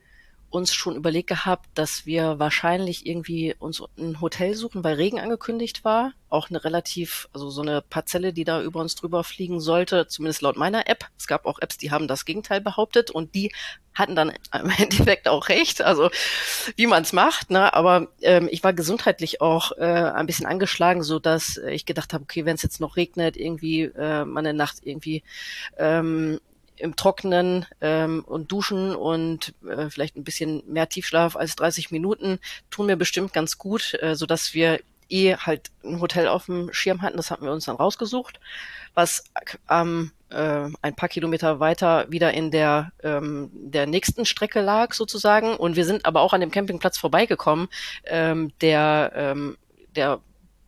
uns 0.52 0.74
schon 0.74 0.96
überlegt 0.96 1.28
gehabt, 1.28 1.68
dass 1.74 2.04
wir 2.04 2.38
wahrscheinlich 2.38 3.06
irgendwie 3.06 3.54
uns 3.58 3.82
ein 3.98 4.20
Hotel 4.20 4.54
suchen, 4.54 4.84
weil 4.84 4.96
Regen 4.96 5.18
angekündigt 5.18 5.84
war. 5.84 6.12
Auch 6.28 6.50
eine 6.50 6.62
relativ, 6.62 7.28
also 7.32 7.50
so 7.50 7.62
eine 7.62 7.82
Parzelle, 7.82 8.32
die 8.32 8.44
da 8.44 8.62
über 8.62 8.80
uns 8.80 8.94
drüber 8.94 9.24
fliegen 9.24 9.60
sollte, 9.60 10.06
zumindest 10.08 10.42
laut 10.42 10.56
meiner 10.56 10.88
App. 10.88 11.06
Es 11.18 11.26
gab 11.26 11.46
auch 11.46 11.58
Apps, 11.58 11.78
die 11.78 11.90
haben 11.90 12.06
das 12.06 12.24
Gegenteil 12.24 12.60
behauptet 12.60 13.10
und 13.10 13.34
die 13.34 13.52
hatten 13.94 14.14
dann 14.14 14.30
im 14.52 14.70
Endeffekt 14.76 15.26
auch 15.26 15.48
recht, 15.48 15.80
also 15.80 16.10
wie 16.76 16.86
man 16.86 17.02
es 17.02 17.12
macht. 17.12 17.50
Ne? 17.50 17.72
Aber 17.72 18.08
ähm, 18.20 18.48
ich 18.50 18.62
war 18.62 18.74
gesundheitlich 18.74 19.40
auch 19.40 19.72
äh, 19.72 19.84
ein 19.84 20.26
bisschen 20.26 20.46
angeschlagen, 20.46 21.02
so 21.02 21.18
dass 21.18 21.56
ich 21.56 21.86
gedacht 21.86 22.12
habe, 22.12 22.24
okay, 22.24 22.44
wenn 22.44 22.56
es 22.56 22.62
jetzt 22.62 22.80
noch 22.80 22.96
regnet, 22.96 23.36
irgendwie 23.36 23.82
äh, 23.82 24.24
man 24.24 24.46
eine 24.46 24.56
Nacht 24.56 24.78
irgendwie 24.82 25.22
ähm, 25.78 26.40
im 26.82 26.96
Trocknen 26.96 27.66
ähm, 27.80 28.24
und 28.26 28.50
duschen 28.50 28.94
und 28.94 29.54
äh, 29.66 29.88
vielleicht 29.88 30.16
ein 30.16 30.24
bisschen 30.24 30.62
mehr 30.66 30.88
Tiefschlaf 30.88 31.36
als 31.36 31.56
30 31.56 31.90
Minuten 31.90 32.38
tun 32.70 32.86
mir 32.86 32.96
bestimmt 32.96 33.32
ganz 33.32 33.56
gut, 33.56 33.96
äh, 34.00 34.14
so 34.16 34.26
dass 34.26 34.52
wir 34.52 34.80
eh 35.08 35.36
halt 35.36 35.70
ein 35.84 36.00
Hotel 36.00 36.26
auf 36.26 36.46
dem 36.46 36.72
Schirm 36.72 37.02
hatten. 37.02 37.16
Das 37.16 37.30
hatten 37.30 37.44
wir 37.44 37.52
uns 37.52 37.66
dann 37.66 37.76
rausgesucht, 37.76 38.40
was 38.94 39.24
ähm, 39.70 40.10
äh, 40.30 40.68
ein 40.80 40.96
paar 40.96 41.08
Kilometer 41.08 41.60
weiter 41.60 42.10
wieder 42.10 42.32
in 42.32 42.50
der 42.50 42.92
ähm, 43.02 43.50
der 43.52 43.86
nächsten 43.86 44.26
Strecke 44.26 44.60
lag 44.60 44.94
sozusagen. 44.94 45.56
Und 45.56 45.76
wir 45.76 45.84
sind 45.84 46.04
aber 46.06 46.20
auch 46.20 46.32
an 46.32 46.40
dem 46.40 46.50
Campingplatz 46.50 46.98
vorbeigekommen, 46.98 47.68
ähm, 48.04 48.52
der 48.60 49.12
ähm, 49.14 49.56
der 49.94 50.20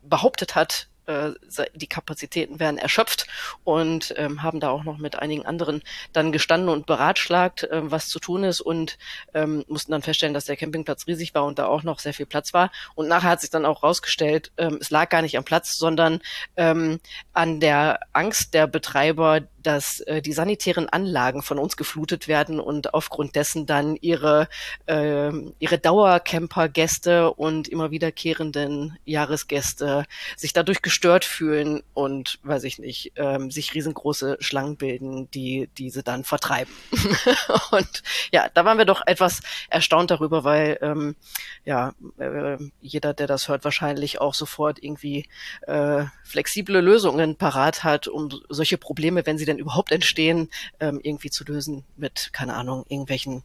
behauptet 0.02 0.54
hat, 0.54 0.88
äh, 1.06 1.32
die 1.74 1.86
Kapazitäten 1.86 2.60
werden 2.60 2.78
erschöpft 2.78 3.26
und 3.64 4.14
ähm, 4.16 4.42
haben 4.42 4.60
da 4.60 4.70
auch 4.70 4.84
noch 4.84 4.98
mit 4.98 5.16
einigen 5.16 5.46
anderen 5.46 5.82
dann 6.12 6.32
gestanden 6.32 6.68
und 6.68 6.86
beratschlagt, 6.86 7.68
ähm, 7.70 7.90
was 7.90 8.08
zu 8.08 8.18
tun 8.18 8.44
ist 8.44 8.60
und 8.60 8.98
ähm, 9.34 9.64
mussten 9.68 9.92
dann 9.92 10.02
feststellen, 10.02 10.34
dass 10.34 10.46
der 10.46 10.56
Campingplatz 10.56 11.06
riesig 11.06 11.34
war 11.34 11.44
und 11.44 11.58
da 11.58 11.66
auch 11.66 11.82
noch 11.82 11.98
sehr 11.98 12.14
viel 12.14 12.26
Platz 12.26 12.54
war. 12.54 12.70
Und 12.94 13.08
nachher 13.08 13.30
hat 13.30 13.40
sich 13.40 13.50
dann 13.50 13.66
auch 13.66 13.82
rausgestellt, 13.82 14.52
ähm, 14.56 14.78
es 14.80 14.90
lag 14.90 15.08
gar 15.08 15.22
nicht 15.22 15.36
am 15.36 15.44
Platz, 15.44 15.76
sondern 15.76 16.20
ähm, 16.56 17.00
an 17.32 17.60
der 17.60 18.00
Angst 18.12 18.54
der 18.54 18.66
Betreiber, 18.66 19.42
dass 19.66 20.00
äh, 20.00 20.22
die 20.22 20.32
sanitären 20.32 20.88
Anlagen 20.88 21.42
von 21.42 21.58
uns 21.58 21.76
geflutet 21.76 22.28
werden 22.28 22.60
und 22.60 22.94
aufgrund 22.94 23.34
dessen 23.34 23.66
dann 23.66 23.96
ihre, 23.96 24.48
äh, 24.86 25.32
ihre 25.58 25.78
Dauercamper-Gäste 25.78 27.32
und 27.32 27.68
immer 27.68 27.90
wiederkehrenden 27.90 28.98
Jahresgäste 29.04 30.04
sich 30.36 30.52
dadurch 30.52 30.82
gestört 30.82 31.24
fühlen 31.24 31.82
und, 31.94 32.38
weiß 32.42 32.64
ich 32.64 32.78
nicht, 32.78 33.12
ähm, 33.16 33.50
sich 33.50 33.74
riesengroße 33.74 34.36
Schlangen 34.40 34.76
bilden, 34.76 35.30
die 35.32 35.68
diese 35.78 36.02
dann 36.02 36.24
vertreiben. 36.24 36.72
und 37.70 38.02
ja, 38.32 38.48
da 38.52 38.64
waren 38.64 38.78
wir 38.78 38.84
doch 38.84 39.02
etwas 39.06 39.40
erstaunt 39.68 40.10
darüber, 40.10 40.44
weil 40.44 40.78
ähm, 40.82 41.16
ja, 41.64 41.94
äh, 42.18 42.58
jeder, 42.80 43.14
der 43.14 43.26
das 43.26 43.48
hört, 43.48 43.64
wahrscheinlich 43.64 44.20
auch 44.20 44.34
sofort 44.34 44.82
irgendwie 44.82 45.26
äh, 45.62 46.04
flexible 46.24 46.80
Lösungen 46.80 47.36
parat 47.36 47.84
hat, 47.84 48.08
um 48.08 48.28
solche 48.48 48.78
Probleme, 48.78 49.26
wenn 49.26 49.38
sie 49.38 49.44
denn 49.44 49.53
denn 49.54 49.60
überhaupt 49.60 49.92
entstehen, 49.92 50.48
ähm, 50.80 51.00
irgendwie 51.02 51.30
zu 51.30 51.44
lösen 51.44 51.84
mit, 51.96 52.30
keine 52.32 52.54
Ahnung, 52.54 52.84
irgendwelchen 52.88 53.42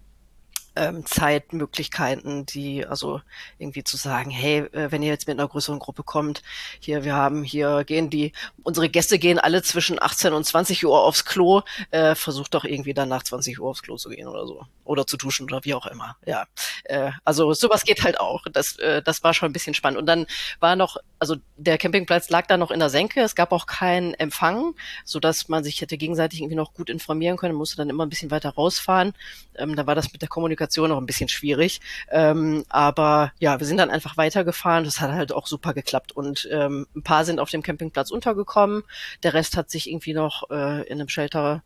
ähm, 0.75 1.05
Zeitmöglichkeiten, 1.05 2.45
die 2.45 2.85
also 2.85 3.21
irgendwie 3.57 3.83
zu 3.83 3.97
sagen, 3.97 4.29
hey, 4.29 4.59
äh, 4.71 4.91
wenn 4.91 5.01
ihr 5.01 5.09
jetzt 5.09 5.27
mit 5.27 5.39
einer 5.39 5.47
größeren 5.47 5.79
Gruppe 5.79 6.03
kommt, 6.03 6.41
hier, 6.79 7.03
wir 7.03 7.15
haben 7.15 7.43
hier 7.43 7.83
gehen 7.83 8.09
die, 8.09 8.31
unsere 8.63 8.89
Gäste 8.89 9.19
gehen 9.19 9.39
alle 9.39 9.63
zwischen 9.63 10.01
18 10.01 10.33
und 10.33 10.45
20 10.45 10.85
Uhr 10.85 11.03
aufs 11.03 11.25
Klo, 11.25 11.61
äh, 11.91 12.15
versucht 12.15 12.53
doch 12.53 12.63
irgendwie 12.63 12.93
dann 12.93 13.09
nach 13.09 13.23
20 13.23 13.59
Uhr 13.59 13.69
aufs 13.69 13.81
Klo 13.81 13.97
zu 13.97 14.09
gehen 14.09 14.27
oder 14.27 14.45
so. 14.45 14.65
Oder 14.85 15.05
zu 15.05 15.17
duschen 15.17 15.43
oder 15.45 15.63
wie 15.65 15.73
auch 15.73 15.85
immer. 15.85 16.15
Ja. 16.25 16.45
Äh, 16.85 17.11
also 17.25 17.53
sowas 17.53 17.83
geht 17.83 18.03
halt 18.03 18.19
auch. 18.19 18.45
Das, 18.51 18.77
äh, 18.79 19.01
das 19.01 19.23
war 19.23 19.33
schon 19.33 19.49
ein 19.49 19.53
bisschen 19.53 19.73
spannend. 19.73 19.99
Und 19.99 20.05
dann 20.05 20.25
war 20.59 20.75
noch, 20.75 20.97
also 21.19 21.35
der 21.57 21.77
Campingplatz 21.77 22.29
lag 22.29 22.47
da 22.47 22.57
noch 22.57 22.71
in 22.71 22.79
der 22.79 22.89
Senke, 22.89 23.21
es 23.21 23.35
gab 23.35 23.51
auch 23.51 23.65
keinen 23.65 24.13
Empfang, 24.15 24.75
so 25.05 25.19
dass 25.19 25.47
man 25.47 25.63
sich 25.63 25.81
hätte 25.81 25.97
gegenseitig 25.97 26.41
irgendwie 26.41 26.55
noch 26.55 26.73
gut 26.73 26.89
informieren 26.89 27.37
können, 27.37 27.55
musste 27.55 27.77
dann 27.77 27.89
immer 27.89 28.05
ein 28.05 28.09
bisschen 28.09 28.31
weiter 28.31 28.49
rausfahren. 28.49 29.13
Ähm, 29.55 29.75
da 29.75 29.85
war 29.85 29.95
das 29.95 30.11
mit 30.11 30.21
der 30.21 30.29
Kommunikation 30.29 30.58
Kommunikation 30.59 30.89
noch 30.89 30.97
ein 30.97 31.05
bisschen 31.05 31.29
schwierig. 31.29 31.79
Ähm, 32.11 32.65
aber 32.69 33.31
ja, 33.39 33.59
wir 33.59 33.65
sind 33.65 33.77
dann 33.77 33.89
einfach 33.89 34.17
weitergefahren. 34.17 34.83
Das 34.83 34.99
hat 34.99 35.11
halt 35.11 35.31
auch 35.31 35.47
super 35.47 35.73
geklappt. 35.73 36.11
Und 36.11 36.47
ähm, 36.51 36.87
ein 36.95 37.03
paar 37.03 37.25
sind 37.25 37.39
auf 37.39 37.49
dem 37.49 37.63
Campingplatz 37.63 38.11
untergekommen. 38.11 38.83
Der 39.23 39.33
Rest 39.33 39.55
hat 39.55 39.69
sich 39.69 39.89
irgendwie 39.89 40.13
noch 40.13 40.49
äh, 40.51 40.87
in 40.87 40.99
einem 40.99 41.09
Shelter, 41.09 41.63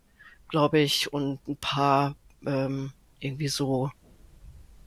glaube 0.49 0.79
ich, 0.79 1.12
und 1.12 1.39
ein 1.47 1.58
paar 1.58 2.15
ähm, 2.45 2.91
irgendwie 3.19 3.47
so 3.47 3.89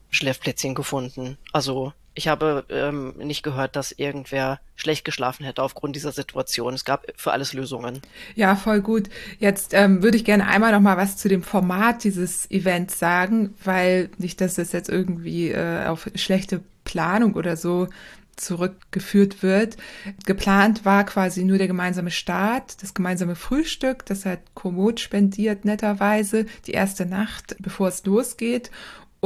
Schläfplätzchen 0.09 0.73
gefunden. 0.73 1.37
Also 1.51 1.93
ich 2.17 2.27
habe 2.27 2.65
ähm, 2.69 3.13
nicht 3.19 3.43
gehört, 3.43 3.75
dass 3.75 3.91
irgendwer 3.91 4.59
schlecht 4.75 5.05
geschlafen 5.05 5.45
hätte 5.45 5.61
aufgrund 5.61 5.95
dieser 5.95 6.11
Situation. 6.11 6.73
Es 6.73 6.83
gab 6.83 7.05
für 7.15 7.31
alles 7.31 7.53
Lösungen. 7.53 8.01
Ja, 8.35 8.55
voll 8.55 8.81
gut. 8.81 9.07
Jetzt 9.37 9.75
ähm, 9.75 10.01
würde 10.01 10.17
ich 10.17 10.25
gerne 10.25 10.47
einmal 10.47 10.71
noch 10.71 10.79
mal 10.79 10.97
was 10.97 11.17
zu 11.17 11.29
dem 11.29 11.43
Format 11.43 12.03
dieses 12.03 12.49
Events 12.49 12.97
sagen, 12.97 13.53
weil 13.63 14.09
nicht, 14.17 14.41
dass 14.41 14.57
es 14.57 14.71
jetzt 14.71 14.89
irgendwie 14.89 15.51
äh, 15.51 15.85
auf 15.85 16.09
schlechte 16.15 16.61
Planung 16.83 17.35
oder 17.35 17.55
so 17.55 17.87
zurückgeführt 18.35 19.43
wird. 19.43 19.77
Geplant 20.25 20.85
war 20.85 21.05
quasi 21.05 21.43
nur 21.43 21.59
der 21.59 21.67
gemeinsame 21.67 22.11
Start, 22.11 22.81
das 22.81 22.95
gemeinsame 22.95 23.35
Frühstück, 23.35 24.05
das 24.05 24.25
hat 24.25 24.39
Komoot 24.55 24.99
spendiert 24.99 25.65
netterweise, 25.65 26.45
die 26.65 26.71
erste 26.71 27.05
Nacht, 27.05 27.55
bevor 27.59 27.87
es 27.89 28.05
losgeht 28.05 28.71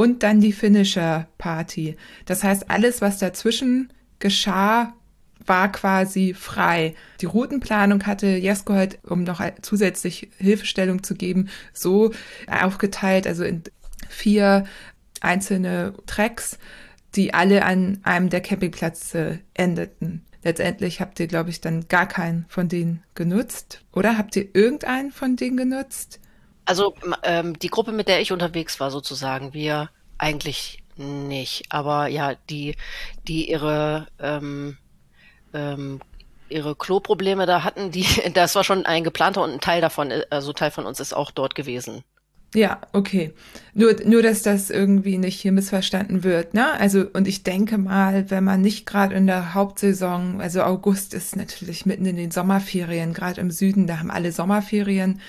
und 0.01 0.23
dann 0.23 0.41
die 0.41 0.51
Finisher 0.51 1.27
Party. 1.37 1.95
Das 2.25 2.43
heißt, 2.43 2.71
alles, 2.71 3.01
was 3.01 3.19
dazwischen 3.19 3.93
geschah, 4.17 4.95
war 5.45 5.71
quasi 5.71 6.33
frei. 6.33 6.95
Die 7.19 7.27
Routenplanung 7.27 8.07
hatte 8.07 8.25
Jesko 8.25 8.73
halt, 8.73 8.97
um 9.03 9.23
noch 9.23 9.43
zusätzlich 9.61 10.29
Hilfestellung 10.39 11.03
zu 11.03 11.13
geben, 11.13 11.49
so 11.71 12.11
aufgeteilt, 12.47 13.27
also 13.27 13.43
in 13.43 13.61
vier 14.09 14.65
einzelne 15.19 15.93
Tracks, 16.07 16.57
die 17.13 17.35
alle 17.35 17.63
an 17.63 17.99
einem 18.01 18.31
der 18.31 18.41
Campingplätze 18.41 19.37
endeten. 19.53 20.25
Letztendlich 20.41 20.99
habt 20.99 21.19
ihr, 21.19 21.27
glaube 21.27 21.51
ich, 21.51 21.61
dann 21.61 21.87
gar 21.89 22.07
keinen 22.07 22.45
von 22.49 22.69
denen 22.69 23.03
genutzt. 23.13 23.83
Oder 23.93 24.17
habt 24.17 24.35
ihr 24.35 24.47
irgendeinen 24.55 25.11
von 25.11 25.35
denen 25.35 25.57
genutzt? 25.57 26.19
Also 26.65 26.95
ähm, 27.23 27.57
die 27.59 27.69
Gruppe, 27.69 27.91
mit 27.91 28.07
der 28.07 28.21
ich 28.21 28.31
unterwegs 28.31 28.79
war, 28.79 28.91
sozusagen, 28.91 29.53
wir 29.53 29.89
eigentlich 30.17 30.83
nicht. 30.95 31.63
Aber 31.69 32.07
ja, 32.07 32.35
die, 32.49 32.75
die 33.27 33.49
ihre 33.49 34.07
ähm, 34.19 34.77
ähm, 35.53 35.99
ihre 36.51 36.75
Kloprobleme 36.75 37.45
da 37.45 37.63
hatten, 37.63 37.91
die, 37.91 38.05
das 38.33 38.55
war 38.55 38.63
schon 38.63 38.85
ein 38.85 39.03
geplanter 39.03 39.43
und 39.43 39.51
ein 39.51 39.61
Teil 39.61 39.81
davon, 39.81 40.11
also 40.29 40.53
Teil 40.53 40.71
von 40.71 40.85
uns 40.85 40.99
ist 40.99 41.13
auch 41.13 41.31
dort 41.31 41.55
gewesen. 41.55 42.03
Ja, 42.53 42.81
okay. 42.91 43.31
Nur, 43.73 43.95
nur, 44.05 44.21
dass 44.21 44.41
das 44.41 44.69
irgendwie 44.69 45.17
nicht 45.17 45.39
hier 45.39 45.53
missverstanden 45.53 46.25
wird, 46.25 46.53
ne? 46.53 46.73
Also, 46.73 47.05
und 47.13 47.25
ich 47.25 47.43
denke 47.43 47.77
mal, 47.77 48.29
wenn 48.29 48.43
man 48.43 48.59
nicht 48.59 48.85
gerade 48.85 49.15
in 49.15 49.25
der 49.25 49.53
Hauptsaison, 49.53 50.41
also 50.41 50.61
August 50.63 51.13
ist 51.13 51.37
natürlich 51.37 51.85
mitten 51.85 52.05
in 52.05 52.17
den 52.17 52.31
Sommerferien, 52.31 53.13
gerade 53.13 53.39
im 53.39 53.51
Süden, 53.51 53.87
da 53.87 53.99
haben 53.99 54.11
alle 54.11 54.33
Sommerferien, 54.33 55.21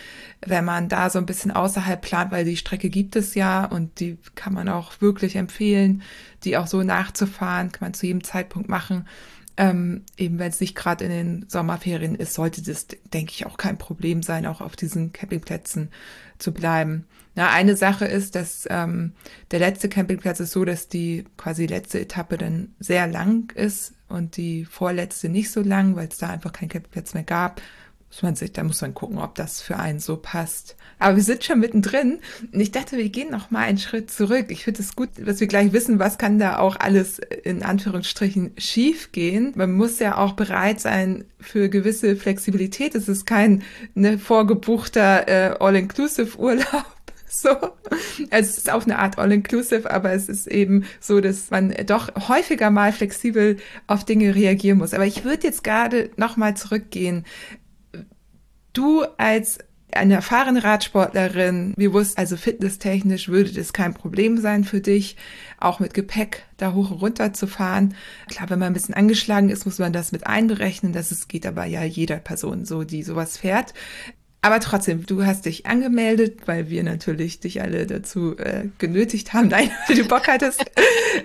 wenn 0.45 0.65
man 0.65 0.89
da 0.89 1.11
so 1.11 1.21
ein 1.21 1.27
bisschen 1.27 1.53
außerhalb 1.53 2.03
plant, 2.03 2.33
weil 2.33 2.45
die 2.45 2.57
Strecke 2.57 2.91
gibt 2.91 3.15
es 3.15 3.37
ja 3.37 3.67
und 3.67 4.01
die 4.01 4.19
kann 4.35 4.53
man 4.53 4.69
auch 4.69 5.01
wirklich 5.01 5.37
empfehlen, 5.37 6.03
die 6.43 6.57
auch 6.57 6.67
so 6.67 6.83
nachzufahren, 6.83 7.71
kann 7.71 7.87
man 7.87 7.95
zu 7.95 8.07
jedem 8.07 8.25
Zeitpunkt 8.25 8.69
machen. 8.69 9.07
Ähm, 9.57 10.05
eben 10.17 10.39
wenn 10.39 10.51
es 10.51 10.61
nicht 10.61 10.75
gerade 10.75 11.05
in 11.05 11.11
den 11.11 11.45
Sommerferien 11.49 12.15
ist, 12.15 12.35
sollte 12.35 12.63
das, 12.63 12.87
denke 13.13 13.33
ich, 13.33 13.47
auch 13.47 13.59
kein 13.59 13.77
Problem 13.77 14.23
sein, 14.23 14.47
auch 14.47 14.61
auf 14.61 14.77
diesen 14.77 15.13
Campingplätzen 15.13 15.91
zu 16.39 16.53
bleiben. 16.53 17.07
Na, 17.35 17.51
eine 17.51 17.77
Sache 17.77 18.05
ist, 18.05 18.35
dass 18.35 18.67
ähm, 18.71 19.13
der 19.51 19.59
letzte 19.59 19.89
Campingplatz 19.89 20.41
ist 20.41 20.53
so, 20.53 20.65
dass 20.65 20.89
die 20.89 21.25
quasi 21.37 21.67
letzte 21.67 22.01
Etappe 22.01 22.39
dann 22.39 22.75
sehr 22.79 23.07
lang 23.07 23.53
ist 23.55 23.95
und 24.09 24.37
die 24.37 24.65
vorletzte 24.65 25.29
nicht 25.29 25.51
so 25.51 25.63
lang, 25.63 25.97
weil 25.97 26.09
es 26.09 26.19
da 26.19 26.29
einfach 26.29 26.53
keinen 26.53 26.69
Campingplatz 26.69 27.15
mehr 27.15 27.23
gab 27.23 27.61
muss 28.13 28.23
man 28.23 28.37
sich, 28.37 28.53
da 28.53 28.63
muss 28.63 28.83
man 28.83 28.93
gucken, 28.93 29.17
ob 29.17 29.35
das 29.37 29.63
für 29.63 29.79
einen 29.79 29.99
so 29.99 30.19
passt. 30.19 30.77
Aber 30.99 31.17
wir 31.17 31.23
sind 31.23 31.45
schon 31.45 31.61
mittendrin 31.61 32.21
und 32.53 32.61
ich 32.61 32.71
dachte, 32.71 32.99
wir 32.99 33.09
gehen 33.09 33.31
noch 33.31 33.51
mal 33.51 33.61
einen 33.61 33.79
Schritt 33.79 34.11
zurück. 34.11 34.47
Ich 34.51 34.65
finde 34.65 34.83
es 34.83 34.95
gut, 34.95 35.09
dass 35.17 35.41
wir 35.41 35.47
gleich 35.47 35.73
wissen, 35.73 35.99
was 35.99 36.19
kann 36.19 36.39
da 36.39 36.59
auch 36.59 36.77
alles 36.79 37.19
in 37.19 37.63
Anführungsstrichen 37.63 38.53
schief 38.59 39.13
gehen. 39.13 39.53
Man 39.57 39.73
muss 39.73 39.99
ja 39.99 40.19
auch 40.19 40.35
bereit 40.35 40.79
sein 40.79 41.25
für 41.41 41.71
gewisse 41.71 42.15
Flexibilität. 42.15 42.95
Es 42.95 43.09
ist 43.09 43.25
kein 43.25 43.63
ne, 43.95 44.19
vorgebuchter 44.19 45.27
äh, 45.29 45.57
All-Inclusive-Urlaub, 45.59 46.85
so. 47.27 47.49
Also 48.31 48.51
es 48.51 48.59
ist 48.59 48.71
auch 48.71 48.85
eine 48.85 48.99
Art 48.99 49.19
All-Inclusive, 49.19 49.91
aber 49.91 50.13
es 50.13 50.29
ist 50.29 50.47
eben 50.47 50.85
so, 51.01 51.23
dass 51.23 51.51
man 51.51 51.75
doch 51.87 52.29
häufiger 52.29 52.71
mal 52.71 52.93
flexibel 52.93 53.57
auf 53.87 54.05
Dinge 54.05 54.35
reagieren 54.35 54.79
muss. 54.79 54.93
Aber 54.93 55.07
ich 55.07 55.25
würde 55.25 55.47
jetzt 55.47 55.65
gerade 55.65 56.11
nochmal 56.17 56.57
zurückgehen. 56.57 57.25
Du 58.73 59.03
als 59.19 59.59
eine 59.95 60.15
erfahrene 60.15 60.65
Radsportlerin, 60.65 61.75
wir 61.77 61.93
wussten 61.93 62.19
also 62.19 62.37
fitnesstechnisch 62.37 63.29
würde 63.29 63.53
das 63.53 63.73
kein 63.73 63.95
Problem 63.95 64.39
sein 64.39 64.65
für 64.65 64.81
dich, 64.81 65.17
auch 65.59 65.81
mit 65.81 65.95
Gepäck 65.95 66.45
da 66.57 66.73
hoch 66.73 66.91
und 66.91 67.03
runter 67.03 67.33
zu 67.33 67.47
fahren. 67.47 67.95
Klar, 68.29 68.51
wenn 68.51 68.59
man 68.59 68.69
ein 68.69 68.73
bisschen 68.75 68.95
angeschlagen 68.95 69.51
ist, 69.51 69.67
muss 69.67 69.79
man 69.79 69.93
das 69.93 70.13
mit 70.13 70.27
einberechnen. 70.27 70.93
Das 70.93 71.13
ist, 71.13 71.29
geht 71.29 71.47
aber 71.47 71.67
ja 71.67 71.85
jeder 71.85 72.17
Person 72.17 72.65
so, 72.65 72.85
die 72.85 73.03
sowas 73.03 73.37
fährt. 73.37 73.75
Aber 74.45 74.59
trotzdem, 74.59 75.07
du 75.07 75.25
hast 75.25 75.47
dich 75.47 75.67
angemeldet, 75.67 76.41
weil 76.47 76.69
wir 76.69 76.83
natürlich 76.83 77.39
dich 77.39 77.63
alle 77.63 77.87
dazu 77.87 78.37
äh, 78.39 78.65
genötigt 78.79 79.33
haben, 79.33 79.49
nein, 79.51 79.71
weil 79.87 79.97
du 79.97 80.05
Bock 80.05 80.27
hattest. 80.27 80.65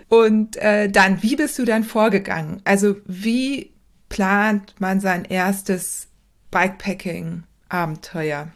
Und 0.07 0.57
äh, 0.57 0.89
dann, 0.89 1.23
wie 1.23 1.35
bist 1.35 1.57
du 1.57 1.65
dann 1.65 1.83
vorgegangen? 1.83 2.61
Also 2.63 2.97
wie 3.05 3.71
plant 4.09 4.75
man 4.79 4.99
sein 4.99 5.25
erstes 5.25 6.06
Bikepacking-Abenteuer? 6.51 8.51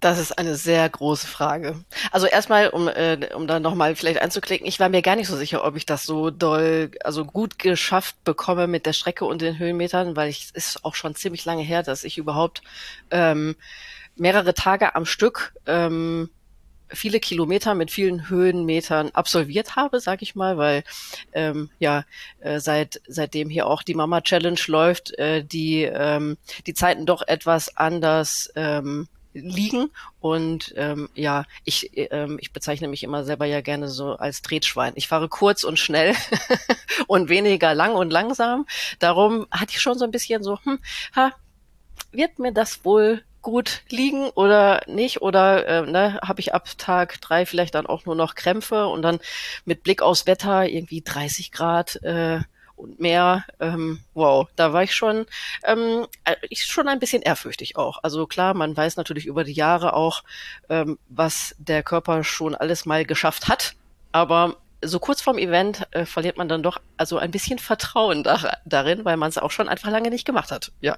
Das 0.00 0.20
ist 0.20 0.38
eine 0.38 0.54
sehr 0.54 0.88
große 0.88 1.26
Frage. 1.26 1.74
Also 2.12 2.28
erstmal, 2.28 2.68
um, 2.68 2.86
äh, 2.86 3.30
um 3.34 3.48
da 3.48 3.58
nochmal 3.58 3.96
vielleicht 3.96 4.22
einzuklicken, 4.22 4.64
ich 4.64 4.78
war 4.78 4.88
mir 4.88 5.02
gar 5.02 5.16
nicht 5.16 5.26
so 5.26 5.36
sicher, 5.36 5.64
ob 5.64 5.76
ich 5.76 5.86
das 5.86 6.04
so 6.04 6.30
doll, 6.30 6.92
also 7.02 7.24
gut 7.24 7.58
geschafft 7.58 8.22
bekomme 8.22 8.68
mit 8.68 8.86
der 8.86 8.92
Strecke 8.92 9.24
und 9.24 9.42
den 9.42 9.58
Höhenmetern, 9.58 10.14
weil 10.14 10.28
ich, 10.28 10.50
es 10.54 10.76
ist 10.76 10.84
auch 10.84 10.94
schon 10.94 11.16
ziemlich 11.16 11.44
lange 11.44 11.62
her, 11.62 11.82
dass 11.82 12.04
ich 12.04 12.16
überhaupt 12.16 12.62
ähm, 13.10 13.56
mehrere 14.14 14.54
Tage 14.54 14.94
am 14.94 15.04
Stück 15.04 15.52
ähm, 15.66 16.30
viele 16.90 17.20
Kilometer 17.20 17.74
mit 17.74 17.90
vielen 17.90 18.28
Höhenmetern 18.28 19.10
absolviert 19.10 19.76
habe, 19.76 20.00
sag 20.00 20.22
ich 20.22 20.34
mal, 20.34 20.56
weil 20.56 20.84
ähm, 21.32 21.70
ja 21.78 22.04
äh, 22.40 22.60
seit 22.60 23.00
seitdem 23.06 23.50
hier 23.50 23.66
auch 23.66 23.82
die 23.82 23.94
Mama 23.94 24.20
Challenge 24.20 24.60
läuft, 24.66 25.18
äh, 25.18 25.44
die 25.44 25.82
ähm, 25.82 26.36
die 26.66 26.74
Zeiten 26.74 27.06
doch 27.06 27.22
etwas 27.26 27.76
anders 27.76 28.50
ähm, 28.56 29.08
liegen. 29.32 29.90
Und 30.20 30.74
ähm, 30.76 31.08
ja, 31.14 31.44
ich, 31.64 31.90
ähm, 31.94 32.38
ich 32.40 32.52
bezeichne 32.52 32.88
mich 32.88 33.02
immer 33.02 33.24
selber 33.24 33.46
ja 33.46 33.60
gerne 33.60 33.88
so 33.88 34.14
als 34.14 34.42
Tretschwein. 34.42 34.92
Ich 34.96 35.08
fahre 35.08 35.28
kurz 35.28 35.64
und 35.64 35.78
schnell 35.78 36.14
und 37.06 37.28
weniger 37.28 37.74
lang 37.74 37.94
und 37.94 38.10
langsam. 38.10 38.66
Darum 38.98 39.46
hatte 39.50 39.72
ich 39.72 39.80
schon 39.80 39.98
so 39.98 40.04
ein 40.04 40.10
bisschen 40.10 40.42
so, 40.42 40.58
hm, 40.62 40.78
ha, 41.14 41.32
wird 42.12 42.38
mir 42.38 42.52
das 42.52 42.84
wohl 42.84 43.22
gut 43.50 43.82
liegen 43.88 44.28
oder 44.30 44.82
nicht? 44.86 45.22
Oder 45.22 45.66
äh, 45.66 45.90
ne, 45.90 46.20
habe 46.22 46.40
ich 46.40 46.54
ab 46.54 46.68
Tag 46.78 47.20
drei 47.20 47.46
vielleicht 47.46 47.74
dann 47.74 47.86
auch 47.86 48.04
nur 48.04 48.14
noch 48.14 48.34
Krämpfe 48.34 48.86
und 48.86 49.02
dann 49.02 49.20
mit 49.64 49.82
Blick 49.82 50.02
aufs 50.02 50.26
Wetter 50.26 50.66
irgendwie 50.68 51.02
30 51.02 51.52
Grad 51.52 51.96
äh, 52.02 52.40
und 52.76 53.00
mehr, 53.00 53.44
ähm, 53.60 54.00
wow, 54.14 54.48
da 54.56 54.72
war 54.72 54.84
ich 54.84 54.94
schon, 54.94 55.26
ähm, 55.64 56.06
äh, 56.24 56.36
ich 56.48 56.64
schon 56.64 56.88
ein 56.88 57.00
bisschen 57.00 57.22
ehrfürchtig 57.22 57.76
auch. 57.76 57.98
Also 58.02 58.26
klar, 58.26 58.54
man 58.54 58.76
weiß 58.76 58.96
natürlich 58.96 59.26
über 59.26 59.44
die 59.44 59.52
Jahre 59.52 59.94
auch, 59.94 60.22
ähm, 60.68 60.98
was 61.08 61.56
der 61.58 61.82
Körper 61.82 62.22
schon 62.24 62.54
alles 62.54 62.86
mal 62.86 63.04
geschafft 63.04 63.48
hat, 63.48 63.74
aber 64.12 64.56
so 64.82 65.00
kurz 65.00 65.20
vorm 65.20 65.38
Event 65.38 65.86
äh, 65.90 66.04
verliert 66.04 66.36
man 66.36 66.48
dann 66.48 66.62
doch 66.62 66.80
also 66.96 67.18
ein 67.18 67.30
bisschen 67.30 67.58
Vertrauen 67.58 68.22
da, 68.22 68.58
darin, 68.64 69.04
weil 69.04 69.16
man 69.16 69.28
es 69.28 69.38
auch 69.38 69.50
schon 69.50 69.68
einfach 69.68 69.90
lange 69.90 70.10
nicht 70.10 70.24
gemacht 70.24 70.50
hat. 70.50 70.72
Ja, 70.80 70.96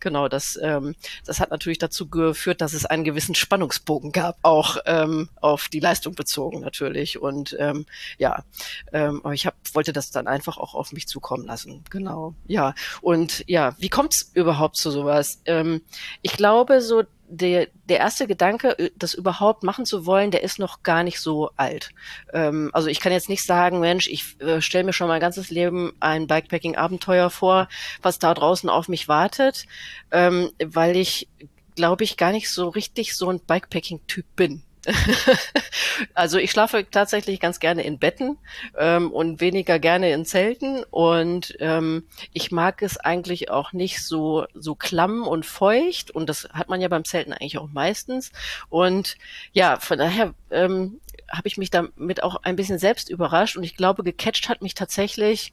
genau. 0.00 0.28
Das, 0.28 0.58
ähm, 0.62 0.94
das 1.24 1.40
hat 1.40 1.50
natürlich 1.50 1.78
dazu 1.78 2.08
geführt, 2.08 2.60
dass 2.60 2.74
es 2.74 2.84
einen 2.84 3.04
gewissen 3.04 3.34
Spannungsbogen 3.34 4.12
gab, 4.12 4.38
auch 4.42 4.76
ähm, 4.86 5.30
auf 5.40 5.68
die 5.68 5.80
Leistung 5.80 6.14
bezogen 6.14 6.60
natürlich. 6.60 7.20
Und 7.20 7.56
ähm, 7.58 7.86
ja, 8.18 8.44
ähm, 8.92 9.20
aber 9.24 9.34
ich 9.34 9.46
hab, 9.46 9.54
wollte 9.72 9.92
das 9.92 10.10
dann 10.10 10.26
einfach 10.26 10.58
auch 10.58 10.74
auf 10.74 10.92
mich 10.92 11.08
zukommen 11.08 11.46
lassen. 11.46 11.84
Genau. 11.90 12.34
Ja. 12.46 12.74
Und 13.00 13.44
ja, 13.46 13.74
wie 13.78 13.88
kommt 13.88 14.14
es 14.14 14.30
überhaupt 14.34 14.76
zu 14.76 14.90
sowas? 14.90 15.40
Ähm, 15.46 15.82
ich 16.20 16.32
glaube, 16.32 16.80
so 16.80 17.04
der, 17.32 17.68
der 17.88 17.98
erste 17.98 18.26
Gedanke, 18.26 18.78
äh, 18.78 18.90
das 18.96 19.14
überhaupt 19.14 19.62
machen 19.62 19.86
zu 19.86 20.04
wollen, 20.06 20.30
der 20.30 20.42
ist 20.42 20.58
noch 20.58 20.82
gar 20.82 21.02
nicht 21.02 21.18
so 21.18 21.50
alt. 21.56 21.90
Ähm, 22.32 22.70
also 22.72 22.88
ich 22.88 23.00
kann 23.00 23.12
jetzt 23.12 23.28
nicht 23.28 23.44
sagen, 23.44 23.80
Mensch, 23.80 24.06
ich 24.08 24.40
äh, 24.40 24.60
stelle 24.60 24.84
mir 24.84 24.92
schon 24.92 25.08
mein 25.08 25.20
ganzes 25.20 25.50
Leben 25.50 25.92
ein 25.98 26.26
Bikepacking-Abenteuer 26.26 27.30
vor, 27.30 27.68
was 28.02 28.18
da 28.18 28.34
draußen 28.34 28.68
auf 28.68 28.88
mich 28.88 29.08
wartet, 29.08 29.64
ähm, 30.10 30.50
weil 30.62 30.96
ich, 30.96 31.28
glaube 31.74 32.04
ich, 32.04 32.18
gar 32.18 32.32
nicht 32.32 32.50
so 32.50 32.68
richtig 32.68 33.16
so 33.16 33.30
ein 33.30 33.40
Bikepacking-Typ 33.40 34.26
bin. 34.36 34.62
also 36.14 36.38
ich 36.38 36.50
schlafe 36.50 36.86
tatsächlich 36.90 37.40
ganz 37.40 37.60
gerne 37.60 37.82
in 37.82 37.98
Betten 37.98 38.38
ähm, 38.76 39.10
und 39.10 39.40
weniger 39.40 39.78
gerne 39.78 40.12
in 40.12 40.24
Zelten. 40.24 40.84
Und 40.90 41.56
ähm, 41.60 42.04
ich 42.32 42.50
mag 42.50 42.82
es 42.82 42.96
eigentlich 42.96 43.50
auch 43.50 43.72
nicht 43.72 44.04
so 44.04 44.46
so 44.54 44.74
klamm 44.74 45.26
und 45.26 45.46
feucht. 45.46 46.10
Und 46.10 46.28
das 46.28 46.48
hat 46.52 46.68
man 46.68 46.80
ja 46.80 46.88
beim 46.88 47.04
Zelten 47.04 47.32
eigentlich 47.32 47.58
auch 47.58 47.68
meistens. 47.68 48.32
Und 48.68 49.16
ja 49.52 49.78
von 49.78 49.98
daher 49.98 50.34
ähm, 50.50 51.00
habe 51.30 51.48
ich 51.48 51.56
mich 51.56 51.70
damit 51.70 52.22
auch 52.22 52.36
ein 52.42 52.56
bisschen 52.56 52.78
selbst 52.78 53.08
überrascht. 53.08 53.56
Und 53.56 53.64
ich 53.64 53.76
glaube 53.76 54.02
gecatcht 54.02 54.48
hat 54.48 54.62
mich 54.62 54.74
tatsächlich 54.74 55.52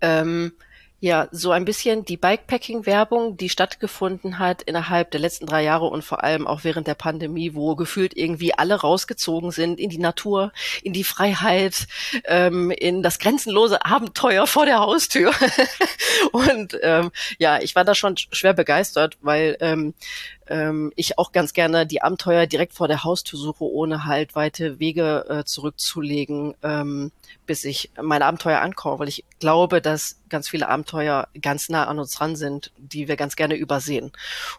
ähm, 0.00 0.52
ja, 1.06 1.28
so 1.30 1.52
ein 1.52 1.64
bisschen 1.64 2.04
die 2.04 2.16
Bikepacking-Werbung, 2.16 3.36
die 3.36 3.48
stattgefunden 3.48 4.40
hat 4.40 4.62
innerhalb 4.62 5.12
der 5.12 5.20
letzten 5.20 5.46
drei 5.46 5.62
Jahre 5.62 5.86
und 5.86 6.02
vor 6.02 6.24
allem 6.24 6.48
auch 6.48 6.64
während 6.64 6.88
der 6.88 6.96
Pandemie, 6.96 7.54
wo 7.54 7.76
gefühlt 7.76 8.16
irgendwie 8.16 8.52
alle 8.54 8.74
rausgezogen 8.74 9.52
sind 9.52 9.78
in 9.78 9.88
die 9.88 9.98
Natur, 9.98 10.52
in 10.82 10.92
die 10.92 11.04
Freiheit, 11.04 11.86
ähm, 12.24 12.72
in 12.72 13.04
das 13.04 13.20
grenzenlose 13.20 13.84
Abenteuer 13.84 14.48
vor 14.48 14.66
der 14.66 14.80
Haustür. 14.80 15.32
und 16.32 16.76
ähm, 16.82 17.12
ja, 17.38 17.60
ich 17.60 17.76
war 17.76 17.84
da 17.84 17.94
schon 17.94 18.16
schwer 18.16 18.54
begeistert, 18.54 19.16
weil 19.20 19.56
ähm, 19.60 19.94
ähm, 20.48 20.92
ich 20.96 21.18
auch 21.18 21.32
ganz 21.32 21.52
gerne 21.52 21.86
die 21.86 22.02
Abenteuer 22.02 22.46
direkt 22.46 22.72
vor 22.72 22.88
der 22.88 23.04
Haustür 23.04 23.38
suche, 23.38 23.64
ohne 23.64 24.04
halt 24.04 24.34
weite 24.34 24.78
Wege 24.78 25.24
äh, 25.28 25.44
zurückzulegen, 25.44 26.54
ähm, 26.62 27.12
bis 27.46 27.64
ich 27.64 27.90
mein 28.00 28.22
Abenteuer 28.22 28.60
ankomme, 28.60 28.98
weil 28.98 29.08
ich 29.08 29.24
glaube, 29.40 29.80
dass 29.80 30.18
ganz 30.28 30.48
viele 30.48 30.68
Abenteuer 30.68 31.28
ganz 31.40 31.68
nah 31.68 31.86
an 31.86 31.98
uns 31.98 32.12
dran 32.12 32.36
sind, 32.36 32.72
die 32.78 33.08
wir 33.08 33.16
ganz 33.16 33.36
gerne 33.36 33.56
übersehen. 33.56 34.12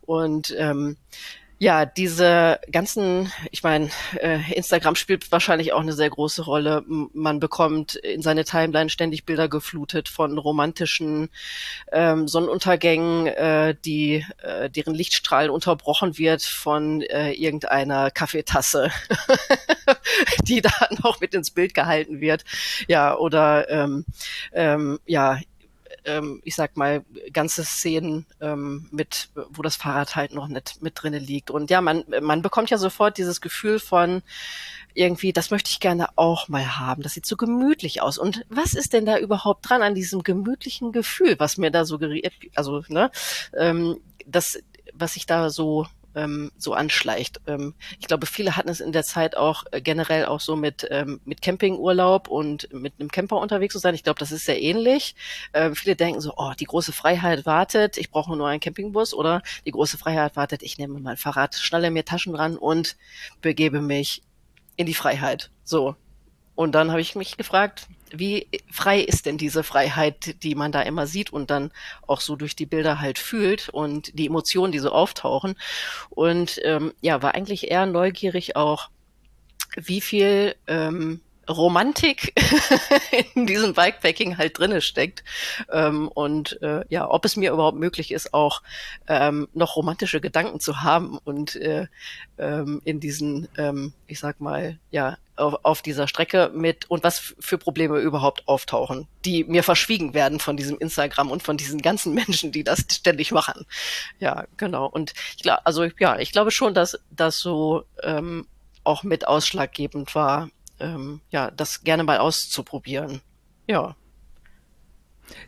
Und 0.05 0.55
ähm, 0.57 0.97
ja, 1.59 1.85
diese 1.85 2.59
ganzen, 2.71 3.31
ich 3.51 3.63
meine, 3.63 3.89
äh, 4.19 4.39
Instagram 4.53 4.95
spielt 4.95 5.31
wahrscheinlich 5.31 5.73
auch 5.73 5.81
eine 5.81 5.93
sehr 5.93 6.09
große 6.09 6.43
Rolle. 6.43 6.83
Man 6.87 7.39
bekommt 7.39 7.95
in 7.95 8.21
seine 8.21 8.45
Timeline 8.45 8.89
ständig 8.89 9.25
Bilder 9.25 9.49
geflutet 9.49 10.07
von 10.07 10.37
romantischen 10.37 11.29
ähm, 11.91 12.27
Sonnenuntergängen, 12.27 13.27
äh, 13.27 13.75
die 13.83 14.23
äh, 14.43 14.69
deren 14.69 14.93
Lichtstrahlen 14.93 15.49
unterbrochen 15.49 16.19
wird 16.19 16.43
von 16.43 17.01
äh, 17.01 17.31
irgendeiner 17.31 18.11
Kaffeetasse, 18.11 18.91
die 20.43 20.61
da 20.61 20.71
noch 21.03 21.19
mit 21.21 21.33
ins 21.33 21.49
Bild 21.49 21.73
gehalten 21.73 22.21
wird. 22.21 22.43
Ja, 22.87 23.17
oder 23.17 23.67
ähm, 23.69 24.05
ähm, 24.53 24.99
ja, 25.07 25.39
ähm, 26.07 26.41
ich 26.43 26.55
sag 26.55 26.77
mal, 26.77 27.05
ganze 27.31 27.63
Szenen 27.63 28.25
ähm, 28.41 28.87
mit, 28.91 29.29
wo 29.49 29.61
das 29.61 29.75
Fahrrad 29.75 30.15
halt 30.15 30.33
noch 30.33 30.47
nicht 30.47 30.81
mit 30.81 30.93
drinne 30.95 31.19
liegt. 31.19 31.51
Und 31.51 31.69
ja, 31.69 31.81
man, 31.81 32.03
man 32.21 32.41
bekommt 32.41 32.69
ja 32.69 32.77
sofort 32.77 33.17
dieses 33.17 33.41
Gefühl 33.41 33.79
von 33.79 34.23
irgendwie, 34.93 35.33
das 35.33 35.51
möchte 35.51 35.69
ich 35.69 35.79
gerne 35.79 36.07
auch 36.15 36.47
mal 36.47 36.79
haben. 36.79 37.03
Das 37.03 37.13
sieht 37.13 37.25
so 37.25 37.35
gemütlich 37.35 38.01
aus. 38.01 38.17
Und 38.17 38.45
was 38.49 38.73
ist 38.73 38.93
denn 38.93 39.05
da 39.05 39.19
überhaupt 39.19 39.69
dran 39.69 39.83
an 39.83 39.93
diesem 39.93 40.23
gemütlichen 40.23 40.91
Gefühl, 40.91 41.35
was 41.37 41.57
mir 41.57 41.69
da 41.69 41.85
suggeriert, 41.85 42.33
also, 42.55 42.83
ne, 42.87 43.11
ähm, 43.55 43.99
das, 44.25 44.59
was 44.93 45.15
ich 45.15 45.25
da 45.25 45.49
so 45.49 45.85
ähm, 46.17 46.51
so 46.57 46.73
anschleicht. 46.73 47.39
Ähm, 47.47 47.75
ich 47.99 48.07
glaube, 48.07 48.25
viele 48.25 48.57
hatten 48.57 48.69
es 48.69 48.81
in 48.81 48.91
der 48.91 49.03
Zeit 49.03 49.37
auch 49.37 49.63
äh, 49.71 49.81
generell 49.81 50.25
auch 50.25 50.39
so 50.39 50.55
mit, 50.55 50.85
ähm, 50.89 51.21
mit 51.23 51.41
Campingurlaub 51.41 52.27
und 52.27 52.73
mit 52.73 52.93
einem 52.99 53.09
Camper 53.09 53.37
unterwegs 53.37 53.73
zu 53.73 53.79
sein. 53.79 53.95
Ich 53.95 54.03
glaube, 54.03 54.19
das 54.19 54.31
ist 54.31 54.45
sehr 54.45 54.61
ähnlich. 54.61 55.15
Ähm, 55.53 55.75
viele 55.75 55.95
denken 55.95 56.19
so, 56.19 56.33
oh, 56.35 56.53
die 56.59 56.65
große 56.65 56.91
Freiheit 56.91 57.45
wartet, 57.45 57.97
ich 57.97 58.09
brauche 58.09 58.35
nur 58.35 58.47
einen 58.47 58.59
Campingbus 58.59 59.13
oder 59.13 59.41
die 59.65 59.71
große 59.71 59.97
Freiheit 59.97 60.35
wartet, 60.35 60.63
ich 60.63 60.77
nehme 60.77 60.99
mein 60.99 61.17
Fahrrad, 61.17 61.55
schnalle 61.55 61.91
mir 61.91 62.03
Taschen 62.03 62.33
dran 62.33 62.57
und 62.57 62.97
begebe 63.41 63.81
mich 63.81 64.23
in 64.75 64.87
die 64.87 64.95
Freiheit. 64.95 65.51
So. 65.63 65.95
Und 66.57 66.71
dann 66.71 66.89
habe 66.89 67.01
ich 67.01 67.15
mich 67.15 67.37
gefragt, 67.37 67.85
wie 68.09 68.47
frei 68.71 68.99
ist 68.99 69.27
denn 69.27 69.37
diese 69.37 69.61
Freiheit, 69.61 70.41
die 70.41 70.55
man 70.55 70.71
da 70.71 70.81
immer 70.81 71.05
sieht 71.05 71.31
und 71.31 71.51
dann 71.51 71.71
auch 72.07 72.19
so 72.19 72.35
durch 72.35 72.55
die 72.55 72.65
Bilder 72.65 72.99
halt 72.99 73.19
fühlt 73.19 73.69
und 73.69 74.17
die 74.17 74.25
Emotionen, 74.25 74.71
die 74.71 74.79
so 74.79 74.91
auftauchen. 74.91 75.55
Und 76.09 76.59
ähm, 76.63 76.93
ja, 76.99 77.21
war 77.21 77.35
eigentlich 77.35 77.69
eher 77.69 77.85
neugierig 77.85 78.55
auch, 78.55 78.89
wie 79.75 80.01
viel 80.01 80.55
ähm, 80.65 81.21
Romantik 81.49 82.33
in 83.35 83.47
diesem 83.47 83.73
Bikepacking 83.73 84.37
halt 84.37 84.57
drinne 84.57 84.81
steckt 84.81 85.23
ähm, 85.71 86.07
und 86.09 86.61
äh, 86.61 86.83
ja, 86.89 87.09
ob 87.09 87.25
es 87.25 87.35
mir 87.35 87.51
überhaupt 87.51 87.77
möglich 87.77 88.11
ist, 88.11 88.33
auch 88.33 88.61
ähm, 89.07 89.47
noch 89.53 89.75
romantische 89.75 90.21
Gedanken 90.21 90.59
zu 90.59 90.81
haben 90.81 91.17
und 91.23 91.55
äh, 91.55 91.87
ähm, 92.37 92.81
in 92.85 92.99
diesen, 92.99 93.47
ähm, 93.57 93.93
ich 94.07 94.19
sag 94.19 94.39
mal, 94.41 94.77
ja, 94.91 95.17
auf, 95.37 95.55
auf 95.63 95.81
dieser 95.81 96.07
Strecke 96.07 96.51
mit 96.53 96.89
und 96.89 97.03
was 97.03 97.35
für 97.39 97.57
Probleme 97.57 97.99
überhaupt 97.99 98.47
auftauchen, 98.47 99.07
die 99.25 99.43
mir 99.43 99.63
verschwiegen 99.63 100.13
werden 100.13 100.39
von 100.39 100.57
diesem 100.57 100.77
Instagram 100.77 101.31
und 101.31 101.43
von 101.43 101.57
diesen 101.57 101.81
ganzen 101.81 102.13
Menschen, 102.15 102.51
die 102.51 102.63
das 102.63 102.85
ständig 102.91 103.31
machen. 103.31 103.65
Ja, 104.19 104.45
genau. 104.57 104.87
Und 104.87 105.13
ich 105.35 105.43
glaube, 105.43 105.65
also 105.65 105.85
ja, 105.99 106.17
ich 106.19 106.31
glaube 106.31 106.51
schon, 106.51 106.73
dass 106.73 106.99
das 107.11 107.39
so 107.39 107.83
ähm, 108.03 108.47
auch 108.83 109.03
mit 109.03 109.27
ausschlaggebend 109.27 110.15
war, 110.15 110.49
ähm, 110.79 111.21
ja, 111.29 111.51
das 111.51 111.83
gerne 111.83 112.03
mal 112.03 112.17
auszuprobieren. 112.17 113.21
Ja. 113.67 113.95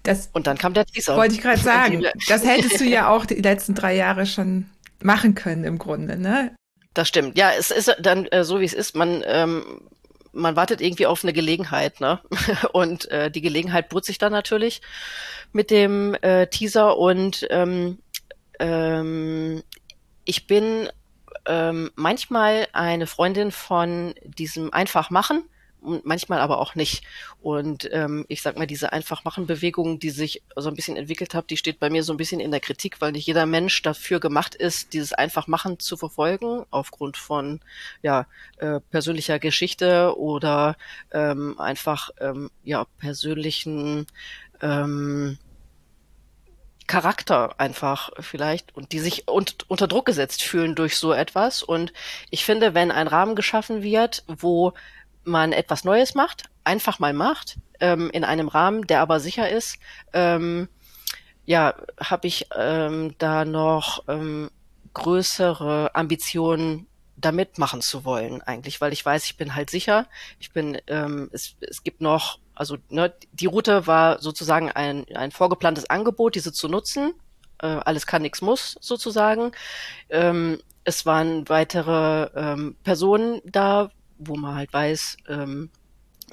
Das 0.03 0.29
und 0.33 0.47
dann 0.47 0.57
kam 0.57 0.73
der 0.73 0.85
Teaser. 0.85 1.15
Wollte 1.15 1.35
ich 1.35 1.41
gerade 1.41 1.59
sagen. 1.59 2.03
Das 2.27 2.45
hättest 2.45 2.79
du 2.79 2.85
ja 2.85 3.09
auch 3.09 3.25
die 3.25 3.35
letzten 3.35 3.75
drei 3.75 3.95
Jahre 3.95 4.25
schon 4.25 4.69
machen 5.01 5.35
können 5.35 5.63
im 5.63 5.77
Grunde, 5.77 6.17
ne? 6.17 6.55
Das 6.93 7.07
stimmt. 7.07 7.37
Ja, 7.37 7.51
es 7.57 7.71
ist 7.71 7.95
dann 7.99 8.25
äh, 8.27 8.43
so, 8.43 8.59
wie 8.59 8.65
es 8.65 8.73
ist. 8.73 8.95
Man, 8.95 9.23
ähm, 9.25 9.81
man 10.33 10.55
wartet 10.55 10.81
irgendwie 10.81 11.05
auf 11.05 11.23
eine 11.23 11.33
Gelegenheit, 11.33 12.01
ne? 12.01 12.19
Und 12.73 13.09
äh, 13.09 13.31
die 13.31 13.41
Gelegenheit 13.41 13.89
bot 13.89 14.05
sich 14.05 14.17
dann 14.17 14.31
natürlich 14.31 14.81
mit 15.51 15.71
dem 15.71 16.15
äh, 16.21 16.47
Teaser 16.47 16.97
und 16.97 17.47
ähm, 17.49 17.97
ähm, 18.59 19.63
ich 20.25 20.45
bin 20.45 20.89
ähm, 21.49 21.89
manchmal 21.95 22.67
eine 22.73 23.07
Freundin 23.07 23.51
von 23.51 24.13
diesem 24.23 24.71
einfach 24.71 25.09
machen 25.09 25.43
und 25.81 26.05
manchmal 26.05 26.39
aber 26.39 26.59
auch 26.59 26.75
nicht. 26.75 27.03
Und 27.41 27.89
ähm, 27.91 28.25
ich 28.27 28.41
sag 28.41 28.57
mal, 28.57 28.67
diese 28.67 28.93
Einfach-Machen-Bewegung, 28.93 29.99
die 29.99 30.09
sich 30.09 30.43
so 30.55 30.69
ein 30.69 30.75
bisschen 30.75 30.97
entwickelt 30.97 31.33
hat, 31.33 31.49
die 31.49 31.57
steht 31.57 31.79
bei 31.79 31.89
mir 31.89 32.03
so 32.03 32.13
ein 32.13 32.17
bisschen 32.17 32.39
in 32.39 32.51
der 32.51 32.59
Kritik, 32.59 33.01
weil 33.01 33.13
nicht 33.13 33.25
jeder 33.25 33.45
Mensch 33.45 33.81
dafür 33.81 34.19
gemacht 34.19 34.55
ist, 34.55 34.93
dieses 34.93 35.13
Einfach-Machen 35.13 35.79
zu 35.79 35.97
verfolgen, 35.97 36.65
aufgrund 36.69 37.17
von 37.17 37.61
ja, 38.01 38.27
äh, 38.57 38.79
persönlicher 38.91 39.39
Geschichte 39.39 40.17
oder 40.17 40.75
ähm, 41.11 41.59
einfach 41.59 42.11
ähm, 42.19 42.51
ja, 42.63 42.85
persönlichen 42.99 44.05
ähm, 44.61 45.37
Charakter 46.89 47.53
einfach 47.59 48.09
vielleicht 48.19 48.75
und 48.75 48.91
die 48.91 48.99
sich 48.99 49.29
un 49.29 49.45
unter 49.67 49.87
Druck 49.87 50.07
gesetzt 50.07 50.41
fühlen 50.41 50.73
durch 50.73 50.97
so 50.97 51.13
etwas. 51.13 51.61
Und 51.61 51.93
ich 52.31 52.43
finde, 52.43 52.73
wenn 52.73 52.91
ein 52.91 53.07
Rahmen 53.07 53.35
geschaffen 53.35 53.83
wird, 53.83 54.23
wo 54.27 54.73
man 55.23 55.53
etwas 55.53 55.83
Neues 55.83 56.15
macht, 56.15 56.49
einfach 56.63 56.97
mal 56.97 57.13
macht, 57.13 57.57
ähm, 57.79 58.09
in 58.09 58.23
einem 58.23 58.47
Rahmen, 58.47 58.87
der 58.87 59.01
aber 59.01 59.19
sicher 59.19 59.47
ist, 59.49 59.77
ähm, 60.13 60.67
ja, 61.45 61.75
habe 61.99 62.25
ich 62.25 62.47
ähm, 62.57 63.13
da 63.19 63.45
noch 63.45 64.03
ähm, 64.07 64.49
größere 64.95 65.93
Ambitionen 65.93 66.87
damit 67.17 67.59
machen 67.59 67.81
zu 67.81 68.03
wollen 68.03 68.41
eigentlich, 68.41 68.81
weil 68.81 68.93
ich 68.93 69.05
weiß, 69.05 69.25
ich 69.25 69.37
bin 69.37 69.53
halt 69.53 69.69
sicher. 69.69 70.07
Ich 70.39 70.51
bin, 70.53 70.79
ähm, 70.87 71.29
es, 71.33 71.55
es 71.61 71.83
gibt 71.83 72.01
noch, 72.01 72.39
also 72.59 72.77
ne, 72.89 73.13
die 73.31 73.45
Route 73.45 73.87
war 73.87 74.21
sozusagen 74.21 74.69
ein, 74.69 75.05
ein 75.15 75.31
vorgeplantes 75.31 75.89
Angebot, 75.89 76.35
diese 76.35 76.51
zu 76.51 76.67
nutzen. 76.67 77.13
Äh, 77.61 77.67
alles 77.67 78.05
kann, 78.05 78.21
nichts 78.21 78.41
muss 78.41 78.75
sozusagen. 78.81 79.53
Ähm, 80.09 80.59
es 80.83 81.05
waren 81.05 81.47
weitere 81.47 82.29
ähm, 82.35 82.75
Personen 82.83 83.41
da, 83.45 83.91
wo 84.17 84.35
man 84.35 84.55
halt 84.55 84.73
weiß, 84.73 85.17
ähm, 85.29 85.69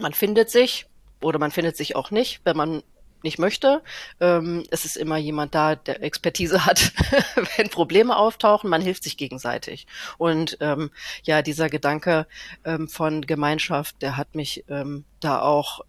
man 0.00 0.14
findet 0.14 0.50
sich 0.50 0.86
oder 1.22 1.38
man 1.38 1.52
findet 1.52 1.76
sich 1.76 1.94
auch 1.94 2.10
nicht, 2.10 2.40
wenn 2.42 2.56
man 2.56 2.82
nicht 3.22 3.38
möchte. 3.38 3.82
Ähm, 4.20 4.64
es 4.70 4.84
ist 4.84 4.96
immer 4.96 5.18
jemand 5.18 5.54
da, 5.54 5.76
der 5.76 6.02
Expertise 6.02 6.66
hat, 6.66 6.92
wenn 7.56 7.70
Probleme 7.70 8.16
auftauchen. 8.16 8.68
Man 8.68 8.82
hilft 8.82 9.04
sich 9.04 9.16
gegenseitig. 9.16 9.86
Und 10.18 10.58
ähm, 10.60 10.90
ja, 11.22 11.42
dieser 11.42 11.68
Gedanke 11.68 12.26
ähm, 12.64 12.88
von 12.88 13.22
Gemeinschaft, 13.22 14.02
der 14.02 14.16
hat 14.16 14.34
mich 14.34 14.64
ähm, 14.68 15.04
da 15.20 15.40
auch 15.40 15.82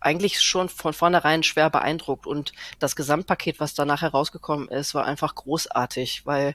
eigentlich 0.00 0.40
schon 0.40 0.68
von 0.68 0.92
vornherein 0.92 1.42
schwer 1.42 1.70
beeindruckt. 1.70 2.26
Und 2.26 2.52
das 2.78 2.96
Gesamtpaket, 2.96 3.60
was 3.60 3.74
danach 3.74 4.02
herausgekommen 4.02 4.68
ist, 4.68 4.94
war 4.94 5.04
einfach 5.04 5.34
großartig, 5.34 6.26
weil 6.26 6.54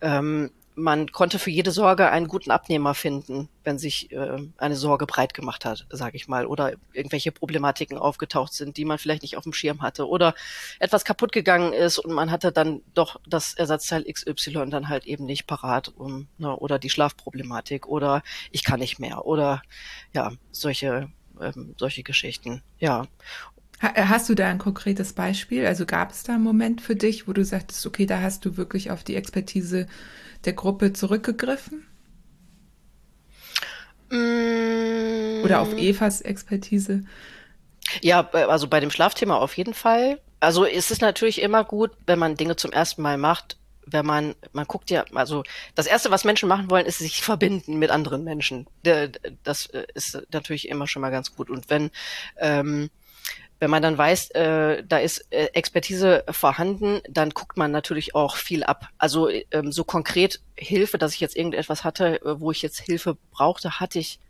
ähm, 0.00 0.50
man 0.76 1.10
konnte 1.10 1.38
für 1.38 1.50
jede 1.50 1.70
Sorge 1.70 2.10
einen 2.10 2.28
guten 2.28 2.50
Abnehmer 2.50 2.94
finden, 2.94 3.48
wenn 3.64 3.78
sich 3.78 4.12
äh, 4.12 4.36
eine 4.58 4.76
Sorge 4.76 5.06
breit 5.06 5.32
gemacht 5.32 5.64
hat, 5.64 5.86
sage 5.90 6.16
ich 6.16 6.28
mal, 6.28 6.46
oder 6.46 6.74
irgendwelche 6.92 7.32
Problematiken 7.32 7.96
aufgetaucht 7.96 8.52
sind, 8.52 8.76
die 8.76 8.84
man 8.84 8.98
vielleicht 8.98 9.22
nicht 9.22 9.38
auf 9.38 9.44
dem 9.44 9.54
Schirm 9.54 9.80
hatte, 9.80 10.06
oder 10.06 10.34
etwas 10.78 11.06
kaputt 11.06 11.32
gegangen 11.32 11.72
ist 11.72 11.98
und 11.98 12.12
man 12.12 12.30
hatte 12.30 12.52
dann 12.52 12.82
doch 12.92 13.18
das 13.26 13.54
Ersatzteil 13.54 14.04
XY 14.04 14.68
dann 14.68 14.90
halt 14.90 15.06
eben 15.06 15.24
nicht 15.24 15.46
parat, 15.46 15.88
um, 15.96 16.28
ne, 16.36 16.54
oder 16.54 16.78
die 16.78 16.90
Schlafproblematik, 16.90 17.88
oder 17.88 18.22
ich 18.50 18.62
kann 18.62 18.78
nicht 18.78 18.98
mehr, 18.98 19.24
oder 19.24 19.62
ja, 20.12 20.32
solche 20.52 21.08
ähm, 21.40 21.74
solche 21.78 22.02
Geschichten. 22.02 22.62
Ja. 22.78 23.06
Hast 23.78 24.28
du 24.30 24.34
da 24.34 24.48
ein 24.48 24.58
konkretes 24.58 25.12
Beispiel? 25.12 25.66
Also 25.66 25.84
gab 25.84 26.10
es 26.10 26.22
da 26.22 26.34
einen 26.34 26.42
Moment 26.42 26.80
für 26.80 26.96
dich, 26.96 27.28
wo 27.28 27.34
du 27.34 27.44
sagtest, 27.44 27.84
okay, 27.86 28.06
da 28.06 28.22
hast 28.22 28.44
du 28.46 28.56
wirklich 28.56 28.90
auf 28.90 29.04
die 29.04 29.16
Expertise 29.16 29.86
der 30.46 30.54
Gruppe 30.54 30.94
zurückgegriffen? 30.94 31.86
Mm. 34.10 35.44
Oder 35.44 35.60
auf 35.60 35.74
Evas 35.74 36.22
Expertise? 36.22 37.04
Ja, 38.00 38.28
also 38.30 38.66
bei 38.66 38.80
dem 38.80 38.90
Schlafthema 38.90 39.36
auf 39.36 39.56
jeden 39.56 39.74
Fall. 39.74 40.20
Also 40.40 40.64
ist 40.64 40.90
es 40.90 41.00
natürlich 41.00 41.42
immer 41.42 41.64
gut, 41.64 41.90
wenn 42.06 42.18
man 42.18 42.36
Dinge 42.36 42.56
zum 42.56 42.72
ersten 42.72 43.02
Mal 43.02 43.18
macht, 43.18 43.58
wenn 43.86 44.04
man, 44.04 44.34
man 44.52 44.66
guckt 44.66 44.90
ja, 44.90 45.04
also 45.14 45.42
das 45.74 45.86
Erste, 45.86 46.10
was 46.10 46.24
Menschen 46.24 46.48
machen 46.48 46.70
wollen, 46.70 46.86
ist 46.86 46.98
sich 46.98 47.22
verbinden 47.22 47.78
mit 47.78 47.90
anderen 47.90 48.24
Menschen. 48.24 48.66
Das 48.82 49.66
ist 49.94 50.18
natürlich 50.32 50.68
immer 50.68 50.86
schon 50.86 51.02
mal 51.02 51.10
ganz 51.10 51.34
gut. 51.34 51.50
Und 51.50 51.70
wenn 51.70 51.90
ähm, 52.36 52.90
wenn 53.58 53.70
man 53.70 53.82
dann 53.82 53.96
weiß, 53.96 54.30
äh, 54.32 54.84
da 54.86 54.98
ist 54.98 55.26
äh, 55.30 55.46
Expertise 55.54 56.24
vorhanden, 56.28 57.00
dann 57.08 57.30
guckt 57.30 57.56
man 57.56 57.70
natürlich 57.70 58.14
auch 58.14 58.36
viel 58.36 58.64
ab. 58.64 58.88
Also 58.98 59.30
ähm, 59.50 59.72
so 59.72 59.84
konkret 59.84 60.40
Hilfe, 60.56 60.98
dass 60.98 61.14
ich 61.14 61.20
jetzt 61.20 61.36
irgendetwas 61.36 61.82
hatte, 61.82 62.20
äh, 62.22 62.40
wo 62.40 62.50
ich 62.50 62.60
jetzt 62.60 62.80
Hilfe 62.80 63.16
brauchte, 63.30 63.80
hatte 63.80 63.98
ich, 63.98 64.20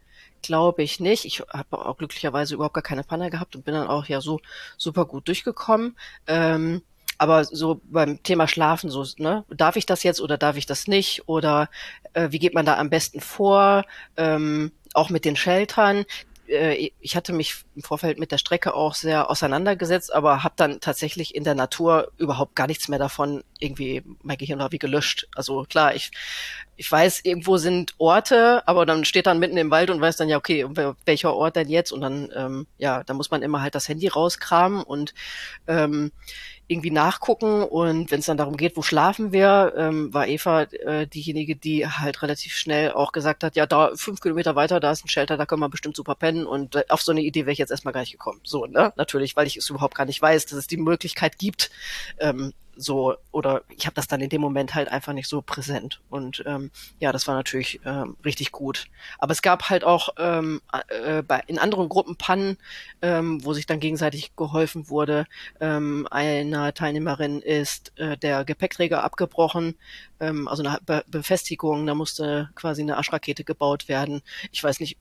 glaube 0.42 0.84
ich, 0.84 1.00
nicht. 1.00 1.24
Ich 1.24 1.40
habe 1.40 1.84
auch 1.84 1.96
glücklicherweise 1.96 2.54
überhaupt 2.54 2.74
gar 2.74 2.82
keine 2.82 3.02
Panne 3.02 3.30
gehabt 3.30 3.56
und 3.56 3.64
bin 3.64 3.74
dann 3.74 3.88
auch 3.88 4.06
ja 4.06 4.20
so 4.20 4.40
super 4.76 5.06
gut 5.06 5.26
durchgekommen. 5.26 5.96
Ähm, 6.28 6.82
aber 7.18 7.44
so 7.44 7.80
beim 7.84 8.22
Thema 8.22 8.48
Schlafen, 8.48 8.90
so, 8.90 9.04
ne, 9.18 9.44
darf 9.48 9.76
ich 9.76 9.86
das 9.86 10.02
jetzt 10.02 10.20
oder 10.20 10.38
darf 10.38 10.56
ich 10.56 10.66
das 10.66 10.86
nicht? 10.86 11.28
Oder 11.28 11.68
äh, 12.12 12.28
wie 12.30 12.38
geht 12.38 12.54
man 12.54 12.66
da 12.66 12.76
am 12.78 12.90
besten 12.90 13.20
vor? 13.20 13.84
Ähm, 14.16 14.72
auch 14.94 15.10
mit 15.10 15.24
den 15.24 15.36
Sheltern 15.36 16.04
äh, 16.48 16.90
ich 17.00 17.16
hatte 17.16 17.32
mich 17.32 17.64
im 17.74 17.82
Vorfeld 17.82 18.18
mit 18.18 18.32
der 18.32 18.38
Strecke 18.38 18.74
auch 18.74 18.94
sehr 18.94 19.30
auseinandergesetzt, 19.30 20.12
aber 20.12 20.42
habe 20.42 20.54
dann 20.56 20.80
tatsächlich 20.80 21.34
in 21.34 21.44
der 21.44 21.54
Natur 21.54 22.12
überhaupt 22.18 22.54
gar 22.54 22.66
nichts 22.66 22.88
mehr 22.88 22.98
davon 22.98 23.42
irgendwie 23.58 24.02
mein 24.22 24.38
Gehirn 24.38 24.58
war 24.58 24.72
wie 24.72 24.78
gelöscht. 24.78 25.28
Also 25.34 25.64
klar, 25.64 25.94
ich 25.94 26.10
ich 26.76 26.90
weiß, 26.90 27.20
irgendwo 27.24 27.56
sind 27.56 27.94
Orte, 27.98 28.62
aber 28.66 28.84
dann 28.84 29.04
steht 29.06 29.26
dann 29.26 29.38
mitten 29.38 29.56
im 29.56 29.70
Wald 29.70 29.88
und 29.88 30.00
weiß 30.00 30.16
dann 30.16 30.28
ja, 30.28 30.36
okay, 30.36 30.66
welcher 31.06 31.34
Ort 31.34 31.56
denn 31.56 31.68
jetzt? 31.68 31.90
Und 31.90 32.02
dann, 32.02 32.30
ähm, 32.34 32.66
ja, 32.76 33.02
da 33.02 33.14
muss 33.14 33.30
man 33.30 33.42
immer 33.42 33.62
halt 33.62 33.74
das 33.74 33.88
Handy 33.88 34.08
rauskramen 34.08 34.82
und 34.82 35.14
ähm, 35.66 36.12
irgendwie 36.68 36.90
nachgucken 36.90 37.62
und 37.62 38.10
wenn 38.10 38.20
es 38.20 38.26
dann 38.26 38.36
darum 38.36 38.56
geht, 38.56 38.76
wo 38.76 38.82
schlafen 38.82 39.32
wir, 39.32 39.74
ähm, 39.76 40.12
war 40.12 40.26
Eva 40.26 40.62
äh, 40.62 41.06
diejenige, 41.06 41.54
die 41.54 41.86
halt 41.86 42.22
relativ 42.22 42.54
schnell 42.54 42.92
auch 42.92 43.12
gesagt 43.12 43.44
hat, 43.44 43.54
ja, 43.54 43.66
da 43.66 43.92
fünf 43.94 44.20
Kilometer 44.20 44.56
weiter, 44.56 44.80
da 44.80 44.90
ist 44.90 45.04
ein 45.04 45.08
Shelter, 45.08 45.36
da 45.36 45.46
können 45.46 45.60
wir 45.60 45.68
bestimmt 45.68 45.96
super 45.96 46.16
pennen 46.16 46.46
und 46.46 46.74
äh, 46.74 46.84
auf 46.88 47.02
so 47.02 47.12
eine 47.12 47.20
Idee 47.20 47.42
wäre 47.42 47.52
ich 47.52 47.58
jetzt 47.58 47.70
erstmal 47.70 47.94
gar 47.94 48.00
nicht 48.00 48.12
gekommen. 48.12 48.40
So, 48.42 48.66
ne? 48.66 48.92
Natürlich, 48.96 49.36
weil 49.36 49.46
ich 49.46 49.56
es 49.56 49.70
überhaupt 49.70 49.94
gar 49.94 50.06
nicht 50.06 50.20
weiß, 50.20 50.46
dass 50.46 50.58
es 50.58 50.66
die 50.66 50.76
Möglichkeit 50.76 51.38
gibt, 51.38 51.70
ähm, 52.18 52.52
so 52.76 53.16
oder 53.32 53.62
ich 53.68 53.86
habe 53.86 53.94
das 53.94 54.06
dann 54.06 54.20
in 54.20 54.28
dem 54.28 54.40
Moment 54.40 54.74
halt 54.74 54.88
einfach 54.88 55.12
nicht 55.12 55.28
so 55.28 55.42
präsent. 55.42 56.00
Und 56.10 56.42
ähm, 56.46 56.70
ja 57.00 57.12
das 57.12 57.26
war 57.26 57.34
natürlich 57.34 57.80
ähm, 57.84 58.16
richtig 58.24 58.52
gut. 58.52 58.86
Aber 59.18 59.32
es 59.32 59.42
gab 59.42 59.68
halt 59.68 59.84
auch 59.84 60.10
ähm, 60.18 60.60
äh, 60.88 61.22
bei 61.22 61.42
in 61.46 61.58
anderen 61.58 61.88
Gruppen 61.88 62.16
Pannen 62.16 62.58
ähm, 63.02 63.44
wo 63.44 63.52
sich 63.52 63.66
dann 63.66 63.80
gegenseitig 63.80 64.36
geholfen 64.36 64.88
wurde. 64.88 65.26
Ähm, 65.60 66.06
einer 66.10 66.74
Teilnehmerin 66.74 67.40
ist 67.40 67.92
äh, 67.96 68.16
der 68.16 68.44
Gepäckträger 68.44 69.02
abgebrochen 69.02 69.74
ähm, 70.20 70.48
also 70.48 70.62
eine 70.62 70.78
Be 70.84 71.04
Befestigung. 71.08 71.86
Da 71.86 71.94
musste 71.94 72.50
quasi 72.54 72.82
eine 72.82 72.96
Aschrakete 72.98 73.44
gebaut 73.44 73.88
werden. 73.88 74.22
Ich 74.52 74.62
weiß 74.62 74.80
nicht 74.80 74.98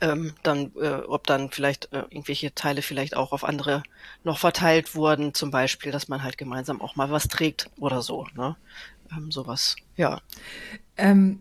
ähm, 0.00 0.34
dann, 0.42 0.72
äh, 0.80 1.02
ob 1.06 1.26
dann 1.26 1.50
vielleicht 1.50 1.92
äh, 1.92 2.04
irgendwelche 2.10 2.54
Teile 2.54 2.82
vielleicht 2.82 3.16
auch 3.16 3.32
auf 3.32 3.44
andere 3.44 3.82
noch 4.24 4.38
verteilt 4.38 4.94
wurden, 4.94 5.34
zum 5.34 5.50
Beispiel, 5.50 5.92
dass 5.92 6.08
man 6.08 6.22
halt 6.22 6.38
gemeinsam 6.38 6.80
auch 6.80 6.96
mal 6.96 7.10
was 7.10 7.28
trägt 7.28 7.70
oder 7.78 8.02
so, 8.02 8.26
ne? 8.34 8.56
Ähm, 9.10 9.30
sowas, 9.30 9.76
ja. 9.96 10.20
Ähm, 10.96 11.40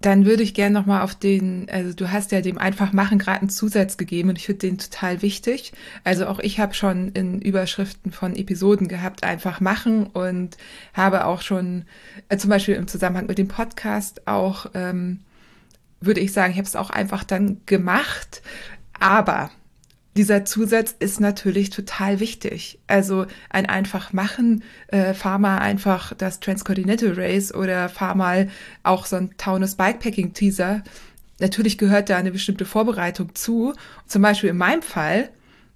dann 0.00 0.26
würde 0.26 0.44
ich 0.44 0.54
gerne 0.54 0.78
nochmal 0.78 1.02
auf 1.02 1.16
den, 1.16 1.68
also 1.70 1.92
du 1.92 2.12
hast 2.12 2.30
ja 2.30 2.40
dem 2.40 2.56
einfach 2.56 2.92
machen 2.92 3.18
gerade 3.18 3.40
einen 3.40 3.50
Zusatz 3.50 3.96
gegeben 3.96 4.28
und 4.28 4.38
ich 4.38 4.46
finde 4.46 4.60
den 4.60 4.78
total 4.78 5.22
wichtig. 5.22 5.72
Also 6.04 6.26
auch 6.26 6.38
ich 6.38 6.60
habe 6.60 6.74
schon 6.74 7.08
in 7.12 7.40
Überschriften 7.40 8.12
von 8.12 8.36
Episoden 8.36 8.86
gehabt, 8.86 9.24
einfach 9.24 9.60
machen 9.60 10.06
und 10.06 10.56
habe 10.94 11.24
auch 11.24 11.42
schon 11.42 11.84
äh, 12.28 12.36
zum 12.36 12.50
Beispiel 12.50 12.76
im 12.76 12.86
Zusammenhang 12.86 13.26
mit 13.26 13.38
dem 13.38 13.48
Podcast 13.48 14.26
auch, 14.28 14.66
ähm, 14.74 15.20
würde 16.00 16.20
ich 16.20 16.32
sagen, 16.32 16.52
ich 16.52 16.58
habe 16.58 16.68
es 16.68 16.76
auch 16.76 16.90
einfach 16.90 17.24
dann 17.24 17.60
gemacht. 17.66 18.42
Aber 18.98 19.50
dieser 20.16 20.44
Zusatz 20.44 20.94
ist 20.98 21.20
natürlich 21.20 21.70
total 21.70 22.18
wichtig. 22.18 22.80
Also 22.88 23.26
ein 23.50 23.66
einfach 23.66 24.12
machen, 24.12 24.64
äh, 24.88 25.14
fahr 25.14 25.38
mal 25.38 25.58
einfach 25.58 26.12
das 26.14 26.40
Transcontinental 26.40 27.12
Race 27.12 27.54
oder 27.54 27.88
fahr 27.88 28.16
mal 28.16 28.48
auch 28.82 29.06
so 29.06 29.16
ein 29.16 29.30
Taunus 29.38 29.76
Bikepacking 29.76 30.34
Teaser. 30.34 30.82
Natürlich 31.38 31.78
gehört 31.78 32.10
da 32.10 32.16
eine 32.16 32.32
bestimmte 32.32 32.64
Vorbereitung 32.64 33.34
zu. 33.36 33.74
Zum 34.06 34.22
Beispiel 34.22 34.50
in 34.50 34.56
meinem 34.56 34.82
Fall, 34.82 35.30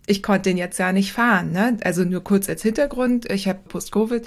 ich 0.07 0.25
konnte 0.25 0.51
den 0.51 0.57
jetzt 0.57 0.79
ja 0.79 0.93
nicht 0.93 1.12
fahren. 1.12 1.53
Ne? 1.53 1.77
Also 1.85 2.03
nur 2.03 2.25
kurz 2.25 2.49
als 2.49 2.62
Hintergrund, 2.62 3.31
ich 3.31 3.47
habe 3.47 3.61
Post-Covid 3.68 4.27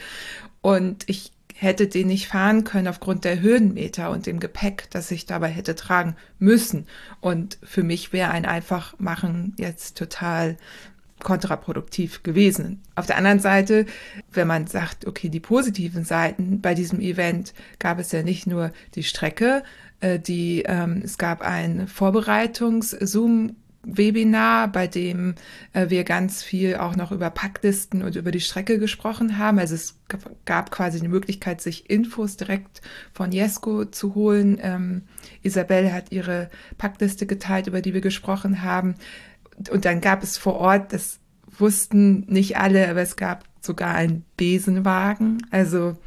und 0.62 1.04
ich 1.08 1.34
hätte 1.58 1.88
den 1.88 2.08
nicht 2.08 2.28
fahren 2.28 2.66
können 2.66 2.90
aufgrund 2.90 3.24
der 3.24 3.40
Höhenmeter 3.40 4.12
und 4.12 4.26
dem 4.26 4.42
Gepäck, 4.42 4.88
das 4.92 5.10
ich 5.10 5.26
dabei 5.26 5.48
hätte 5.48 5.74
tragen 5.74 6.18
müssen. 6.38 6.86
Und 7.22 7.58
für 7.64 7.82
mich 7.82 8.12
wäre 8.12 8.32
ein 8.32 8.46
Einfachmachen 8.46 9.54
jetzt 9.58 9.98
total 9.98 10.58
kontraproduktiv 11.24 12.24
gewesen. 12.24 12.82
Auf 12.96 13.06
der 13.06 13.18
anderen 13.18 13.40
Seite, 13.40 13.86
wenn 14.34 14.50
man 14.50 14.68
sagt, 14.68 15.08
okay, 15.08 15.30
die 15.30 15.40
positiven 15.40 16.04
Seiten 16.04 16.60
bei 16.60 16.74
diesem 16.74 17.00
Event 17.00 17.54
gab 17.80 18.00
es 18.00 18.12
ja 18.12 18.22
nicht 18.22 18.48
nur 18.48 18.74
die 18.96 19.04
Strecke, 19.04 19.64
äh, 20.02 20.20
die 20.20 20.64
ähm, 20.68 21.02
es 21.06 21.18
gab 21.18 21.42
ein 21.42 21.88
Vorbereitungs-Zoom 21.88 23.56
Webinar, 23.86 24.68
bei 24.72 24.88
dem 24.88 25.36
äh, 25.74 25.90
wir 25.90 26.04
ganz 26.04 26.44
viel 26.44 26.76
auch 26.76 26.96
noch 26.96 27.12
über 27.12 27.30
Packlisten 27.30 28.02
und 28.02 28.16
über 28.16 28.32
die 28.32 28.40
Strecke 28.40 28.80
gesprochen 28.80 29.38
haben. 29.38 29.60
Also 29.60 29.76
es 29.76 29.98
gab 30.46 30.72
quasi 30.72 31.00
die 31.00 31.08
Möglichkeit, 31.08 31.62
sich 31.62 31.90
Infos 31.90 32.38
direkt 32.38 32.82
von 33.14 33.32
Jesko 33.32 33.86
zu 33.86 34.16
holen. 34.16 34.58
Ähm, 34.62 35.04
Isabel 35.44 35.94
hat 35.94 36.12
ihre 36.12 36.50
Packliste 36.78 37.26
geteilt, 37.26 37.68
über 37.68 37.82
die 37.82 37.94
wir 37.94 38.02
gesprochen 38.02 38.64
haben. 38.64 38.96
Und 39.70 39.86
dann 39.86 40.02
gab 40.02 40.24
es 40.24 40.38
vor 40.38 40.56
Ort, 40.56 40.92
das 40.92 41.20
wussten 41.58 42.26
nicht 42.28 42.58
alle, 42.58 42.90
aber 42.90 43.02
es 43.02 43.16
gab 43.16 43.46
sogar 43.62 43.96
einen 43.96 44.26
Besenwagen. 44.36 45.46
Also 45.52 45.98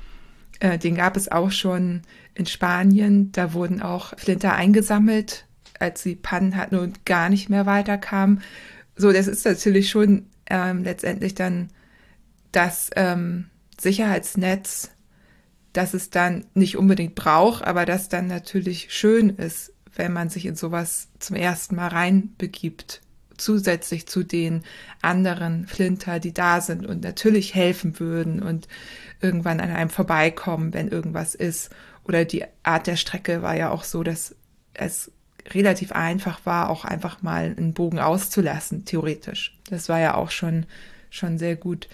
äh, 0.61 0.79
den 0.79 0.97
gab 0.97 1.17
es 1.17 1.31
auch 1.31 1.51
schon 1.51 2.03
in 2.35 2.47
Spanien. 2.47 3.33
Da 3.33 3.53
wurden 3.55 3.81
auch 3.81 4.13
Flinter 4.19 4.55
eingesammelt 4.55 5.48
als 5.79 6.03
sie 6.03 6.17
Pannen 6.17 6.57
hatten 6.57 6.77
und 6.77 7.05
gar 7.05 7.29
nicht 7.29 7.49
mehr 7.49 7.67
weiterkamen. 7.67 8.43
So, 8.97 9.13
das 9.13 9.27
ist 9.27 9.45
natürlich 9.45 9.91
schon 9.91 10.27
ähm, 10.47 10.83
letztendlich 10.83 11.35
dann 11.35 11.69
das 12.53 12.91
ähm, 12.97 13.47
Sicherheitsnetz, 13.81 14.91
das 15.73 15.95
es 15.95 16.11
dann 16.11 16.47
nicht 16.55 16.77
unbedingt 16.77 17.15
braucht, 17.15 17.63
aber 17.63 17.85
das 17.85 18.09
dann 18.09 18.27
natürlich 18.27 18.93
schön 18.93 19.31
ist, 19.31 19.73
wenn 19.95 20.13
man 20.13 20.31
sich 20.31 20.47
in 20.47 20.57
sowas 20.57 21.09
zum 21.19 21.37
ersten 21.37 21.77
Mal 21.77 21.89
reinbegibt, 21.89 23.03
zusätzlich 23.37 24.07
zu 24.07 24.25
den 24.25 24.63
anderen 25.03 25.67
Flinter, 25.67 26.19
die 26.19 26.33
da 26.33 26.61
sind 26.61 26.87
und 26.87 27.03
natürlich 27.03 27.55
helfen 27.55 28.01
würden 28.01 28.43
und 28.43 28.69
irgendwann 29.21 29.61
an 29.61 29.71
einem 29.71 29.91
vorbeikommen, 29.91 30.73
wenn 30.75 30.89
irgendwas 30.89 31.35
ist. 31.35 31.71
Oder 32.05 32.25
die 32.25 32.45
Art 32.63 32.87
der 32.87 32.97
Strecke 32.97 33.43
war 33.43 33.57
ja 33.57 33.71
auch 33.71 33.85
so, 33.85 34.03
dass 34.03 34.35
es 34.75 35.13
relativ 35.55 35.93
einfach 35.93 36.45
war, 36.45 36.71
auch 36.71 36.85
einfach 36.85 37.23
mal 37.23 37.55
einen 37.57 37.75
Bogen 37.75 37.99
auszulassen, 37.99 38.85
theoretisch. 38.85 39.59
Das 39.71 39.89
war 39.89 40.01
ja 40.01 40.15
auch 40.15 40.31
schon, 40.31 40.67
schon 41.11 41.39
sehr 41.39 41.57
gut. 41.57 41.89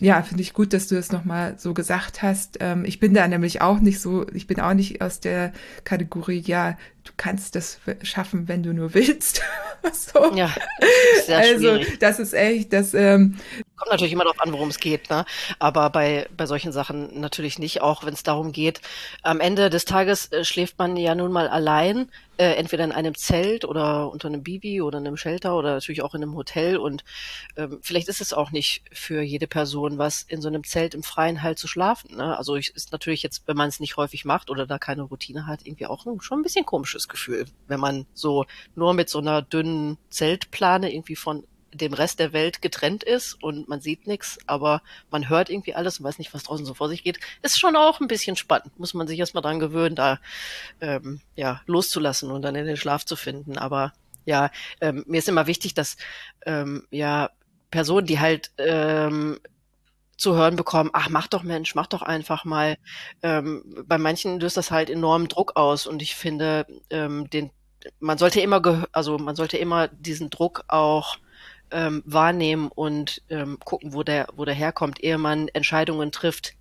Ja, 0.00 0.22
finde 0.22 0.42
ich 0.42 0.52
gut, 0.52 0.72
dass 0.72 0.88
du 0.88 0.96
das 0.96 1.12
nochmal 1.12 1.54
so 1.58 1.72
gesagt 1.72 2.22
hast. 2.22 2.58
Ähm, 2.60 2.84
ich 2.84 2.98
bin 2.98 3.14
da 3.14 3.28
nämlich 3.28 3.60
auch 3.60 3.78
nicht 3.78 4.00
so, 4.00 4.26
ich 4.32 4.46
bin 4.46 4.60
auch 4.60 4.74
nicht 4.74 5.00
aus 5.00 5.20
der 5.20 5.52
Kategorie, 5.84 6.42
ja, 6.44 6.76
du 7.04 7.12
kannst 7.16 7.54
das 7.54 7.78
schaffen, 8.02 8.48
wenn 8.48 8.62
du 8.62 8.72
nur 8.72 8.94
willst. 8.94 9.42
so. 9.92 10.34
Ja, 10.34 10.54
sehr 11.26 11.38
also, 11.38 11.76
schwierig. 11.76 11.98
das 11.98 12.18
ist 12.18 12.34
echt, 12.34 12.72
das 12.72 12.94
ähm, 12.94 13.36
Kommt 13.76 13.90
natürlich 13.90 14.12
immer 14.12 14.22
darauf 14.22 14.40
an, 14.40 14.52
worum 14.52 14.68
es 14.68 14.78
geht, 14.78 15.10
ne? 15.10 15.24
Aber 15.58 15.90
bei, 15.90 16.28
bei 16.36 16.46
solchen 16.46 16.70
Sachen 16.70 17.20
natürlich 17.20 17.58
nicht, 17.58 17.82
auch 17.82 18.04
wenn 18.06 18.14
es 18.14 18.22
darum 18.22 18.52
geht. 18.52 18.80
Am 19.22 19.40
Ende 19.40 19.68
des 19.68 19.84
Tages 19.84 20.30
äh, 20.30 20.44
schläft 20.44 20.78
man 20.78 20.96
ja 20.96 21.16
nun 21.16 21.32
mal 21.32 21.48
allein, 21.48 22.08
äh, 22.36 22.52
entweder 22.54 22.84
in 22.84 22.92
einem 22.92 23.16
Zelt 23.16 23.64
oder 23.64 24.12
unter 24.12 24.28
einem 24.28 24.44
Bibi 24.44 24.80
oder 24.80 24.98
einem 24.98 25.16
Shelter 25.16 25.56
oder 25.56 25.74
natürlich 25.74 26.02
auch 26.02 26.14
in 26.14 26.22
einem 26.22 26.36
Hotel. 26.36 26.76
Und 26.76 27.04
ähm, 27.56 27.80
vielleicht 27.82 28.08
ist 28.08 28.20
es 28.20 28.32
auch 28.32 28.52
nicht 28.52 28.84
für 28.92 29.22
jede 29.22 29.48
Person 29.48 29.98
was, 29.98 30.22
in 30.22 30.40
so 30.40 30.46
einem 30.46 30.62
Zelt 30.62 30.94
im 30.94 31.02
Freien 31.02 31.42
halt 31.42 31.58
zu 31.58 31.66
schlafen. 31.66 32.16
Ne? 32.16 32.38
Also 32.38 32.54
ich, 32.54 32.74
ist 32.76 32.92
natürlich 32.92 33.24
jetzt, 33.24 33.42
wenn 33.46 33.56
man 33.56 33.68
es 33.68 33.80
nicht 33.80 33.96
häufig 33.96 34.24
macht 34.24 34.50
oder 34.50 34.68
da 34.68 34.78
keine 34.78 35.02
Routine 35.02 35.48
hat, 35.48 35.66
irgendwie 35.66 35.86
auch 35.86 36.06
schon 36.20 36.38
ein 36.38 36.42
bisschen 36.42 36.64
komisches 36.94 37.08
Gefühl, 37.08 37.46
wenn 37.66 37.80
man 37.80 38.06
so 38.14 38.46
nur 38.74 38.94
mit 38.94 39.08
so 39.08 39.18
einer 39.18 39.42
dünnen 39.42 39.98
Zeltplane 40.10 40.92
irgendwie 40.92 41.16
von 41.16 41.46
dem 41.72 41.92
Rest 41.92 42.20
der 42.20 42.32
Welt 42.32 42.62
getrennt 42.62 43.02
ist 43.02 43.42
und 43.42 43.68
man 43.68 43.80
sieht 43.80 44.06
nichts, 44.06 44.38
aber 44.46 44.80
man 45.10 45.28
hört 45.28 45.50
irgendwie 45.50 45.74
alles 45.74 45.98
und 45.98 46.04
weiß 46.04 46.18
nicht, 46.18 46.32
was 46.32 46.44
draußen 46.44 46.64
so 46.64 46.74
vor 46.74 46.88
sich 46.88 47.02
geht, 47.02 47.18
ist 47.42 47.58
schon 47.58 47.74
auch 47.74 48.00
ein 48.00 48.06
bisschen 48.06 48.36
spannend. 48.36 48.78
Muss 48.78 48.94
man 48.94 49.08
sich 49.08 49.18
erstmal 49.18 49.42
dran 49.42 49.58
gewöhnen, 49.58 49.96
da 49.96 50.20
ähm, 50.80 51.20
ja 51.34 51.62
loszulassen 51.66 52.30
und 52.30 52.42
dann 52.42 52.54
in 52.54 52.66
den 52.66 52.76
Schlaf 52.76 53.04
zu 53.04 53.16
finden. 53.16 53.58
Aber 53.58 53.92
ja, 54.24 54.50
ähm, 54.80 55.04
mir 55.08 55.18
ist 55.18 55.28
immer 55.28 55.48
wichtig, 55.48 55.74
dass 55.74 55.96
ähm, 56.46 56.86
ja 56.92 57.30
Personen, 57.72 58.06
die 58.06 58.20
halt 58.20 58.52
ähm, 58.58 59.40
zu 60.16 60.34
hören 60.34 60.56
bekommen, 60.56 60.90
ach, 60.92 61.08
mach 61.08 61.26
doch 61.26 61.42
Mensch, 61.42 61.74
mach 61.74 61.86
doch 61.86 62.02
einfach 62.02 62.44
mal. 62.44 62.76
Ähm, 63.22 63.84
bei 63.86 63.98
manchen 63.98 64.40
löst 64.40 64.56
das 64.56 64.70
halt 64.70 64.90
enormen 64.90 65.28
Druck 65.28 65.56
aus 65.56 65.86
und 65.86 66.02
ich 66.02 66.14
finde, 66.14 66.66
ähm, 66.90 67.28
den, 67.30 67.50
man 68.00 68.18
sollte 68.18 68.40
immer, 68.40 68.86
also 68.92 69.18
man 69.18 69.36
sollte 69.36 69.56
immer 69.56 69.88
diesen 69.88 70.30
Druck 70.30 70.64
auch 70.68 71.18
ähm, 71.70 72.02
wahrnehmen 72.06 72.70
und 72.74 73.22
ähm, 73.28 73.58
gucken, 73.64 73.92
wo 73.92 74.02
der, 74.02 74.28
wo 74.34 74.44
der 74.44 74.54
herkommt, 74.54 75.02
ehe 75.02 75.18
man 75.18 75.48
Entscheidungen 75.48 76.12
trifft, 76.12 76.54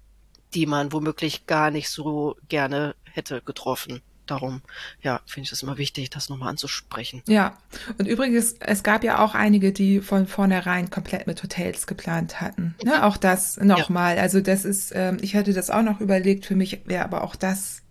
die 0.53 0.65
man 0.65 0.91
womöglich 0.91 1.45
gar 1.45 1.71
nicht 1.71 1.89
so 1.89 2.35
gerne 2.47 2.95
hätte 3.11 3.41
getroffen. 3.41 4.01
Darum, 4.25 4.61
ja, 5.01 5.19
finde 5.25 5.47
ich 5.47 5.51
es 5.51 5.63
immer 5.63 5.77
wichtig, 5.77 6.09
das 6.09 6.29
nochmal 6.29 6.49
anzusprechen. 6.49 7.21
Ja, 7.27 7.57
und 7.97 8.07
übrigens, 8.07 8.55
es 8.59 8.81
gab 8.81 9.03
ja 9.03 9.19
auch 9.19 9.35
einige, 9.35 9.73
die 9.73 9.99
von 9.99 10.27
vornherein 10.27 10.89
komplett 10.89 11.27
mit 11.27 11.43
Hotels 11.43 11.87
geplant 11.87 12.39
hatten. 12.39 12.75
Ne? 12.83 13.03
Auch 13.03 13.17
das 13.17 13.57
nochmal. 13.57 14.15
Ja. 14.15 14.21
Also 14.21 14.39
das 14.39 14.63
ist, 14.63 14.93
ähm, 14.95 15.17
ich 15.21 15.33
hätte 15.33 15.51
das 15.51 15.69
auch 15.69 15.81
noch 15.81 15.99
überlegt, 15.99 16.45
für 16.45 16.55
mich 16.55 16.81
wäre 16.85 17.03
aber 17.03 17.23
auch 17.23 17.35
das 17.35 17.81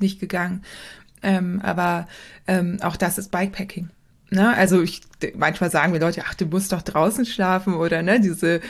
nicht 0.00 0.18
gegangen. 0.18 0.64
Ähm, 1.22 1.60
aber 1.62 2.08
ähm, 2.46 2.78
auch 2.82 2.96
das 2.96 3.18
ist 3.18 3.30
Bikepacking. 3.30 3.90
Ne? 4.30 4.48
Also 4.56 4.82
ich 4.82 5.02
manchmal 5.34 5.70
sagen 5.70 5.92
wir 5.92 6.00
Leute, 6.00 6.22
ach, 6.26 6.34
du 6.34 6.46
musst 6.46 6.72
doch 6.72 6.82
draußen 6.82 7.26
schlafen 7.26 7.74
oder 7.74 8.02
ne, 8.02 8.20
diese 8.20 8.60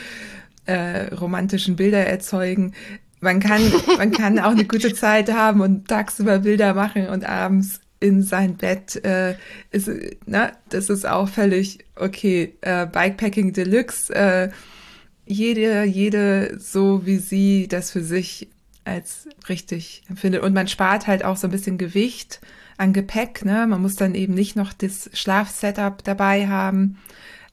äh, 0.65 1.13
romantischen 1.13 1.75
Bilder 1.75 2.05
erzeugen. 2.05 2.73
Man 3.21 3.39
kann, 3.39 3.61
man 3.97 4.11
kann 4.11 4.39
auch 4.39 4.51
eine 4.51 4.65
gute 4.65 4.93
Zeit 4.93 5.31
haben 5.31 5.61
und 5.61 5.87
tagsüber 5.87 6.39
Bilder 6.39 6.73
machen 6.73 7.07
und 7.07 7.23
abends 7.23 7.79
in 7.99 8.23
sein 8.23 8.57
Bett. 8.57 9.03
Äh, 9.05 9.35
ist, 9.69 9.89
ne, 10.25 10.51
das 10.69 10.89
ist 10.89 11.07
auch 11.07 11.29
völlig 11.29 11.85
okay. 11.95 12.57
Äh, 12.61 12.87
Bikepacking 12.87 13.53
Deluxe. 13.53 14.13
Äh, 14.13 14.49
jede, 15.25 15.83
jede 15.83 16.59
so 16.59 17.05
wie 17.05 17.17
sie 17.17 17.67
das 17.69 17.91
für 17.91 18.03
sich 18.03 18.49
als 18.83 19.29
richtig 19.47 20.03
empfindet. 20.09 20.41
Und 20.41 20.53
man 20.53 20.67
spart 20.67 21.07
halt 21.07 21.23
auch 21.23 21.37
so 21.37 21.47
ein 21.47 21.51
bisschen 21.51 21.77
Gewicht 21.77 22.41
an 22.77 22.91
Gepäck. 22.93 23.45
Ne? 23.45 23.67
Man 23.67 23.81
muss 23.81 23.95
dann 23.95 24.15
eben 24.15 24.33
nicht 24.33 24.55
noch 24.55 24.73
das 24.73 25.09
Schlafsetup 25.13 26.03
dabei 26.03 26.47
haben. 26.47 26.97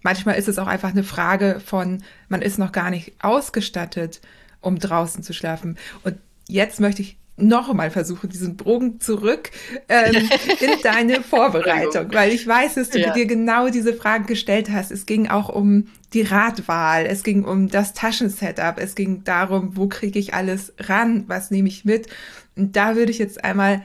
Manchmal 0.02 0.36
ist 0.36 0.48
es 0.48 0.58
auch 0.58 0.66
einfach 0.66 0.90
eine 0.90 1.04
Frage 1.04 1.60
von, 1.64 2.02
man 2.28 2.40
ist 2.40 2.58
noch 2.58 2.72
gar 2.72 2.88
nicht 2.90 3.12
ausgestattet, 3.20 4.20
um 4.68 4.78
draußen 4.78 5.22
zu 5.22 5.32
schlafen. 5.32 5.78
Und 6.04 6.16
jetzt 6.46 6.80
möchte 6.80 7.02
ich 7.02 7.18
noch 7.40 7.70
einmal 7.70 7.90
versuchen, 7.90 8.28
diesen 8.28 8.56
Bogen 8.56 9.00
zurück 9.00 9.50
ähm, 9.88 10.28
in 10.60 10.82
deine 10.82 11.22
Vorbereitung, 11.22 12.12
weil 12.12 12.32
ich 12.32 12.46
weiß, 12.46 12.74
dass 12.74 12.90
du 12.90 12.98
ja. 12.98 13.12
dir 13.12 13.26
genau 13.26 13.68
diese 13.68 13.94
Fragen 13.94 14.26
gestellt 14.26 14.70
hast. 14.70 14.90
Es 14.90 15.06
ging 15.06 15.28
auch 15.28 15.48
um 15.48 15.86
die 16.12 16.22
Radwahl, 16.22 17.06
es 17.06 17.22
ging 17.22 17.44
um 17.44 17.68
das 17.68 17.94
Taschensetup, 17.94 18.78
es 18.78 18.94
ging 18.94 19.22
darum, 19.24 19.76
wo 19.76 19.88
kriege 19.88 20.18
ich 20.18 20.34
alles 20.34 20.72
ran, 20.78 21.24
was 21.28 21.50
nehme 21.50 21.68
ich 21.68 21.84
mit. 21.84 22.08
Und 22.56 22.76
da 22.76 22.96
würde 22.96 23.12
ich 23.12 23.18
jetzt 23.18 23.44
einmal 23.44 23.82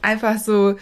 einfach 0.00 0.38
so 0.38 0.76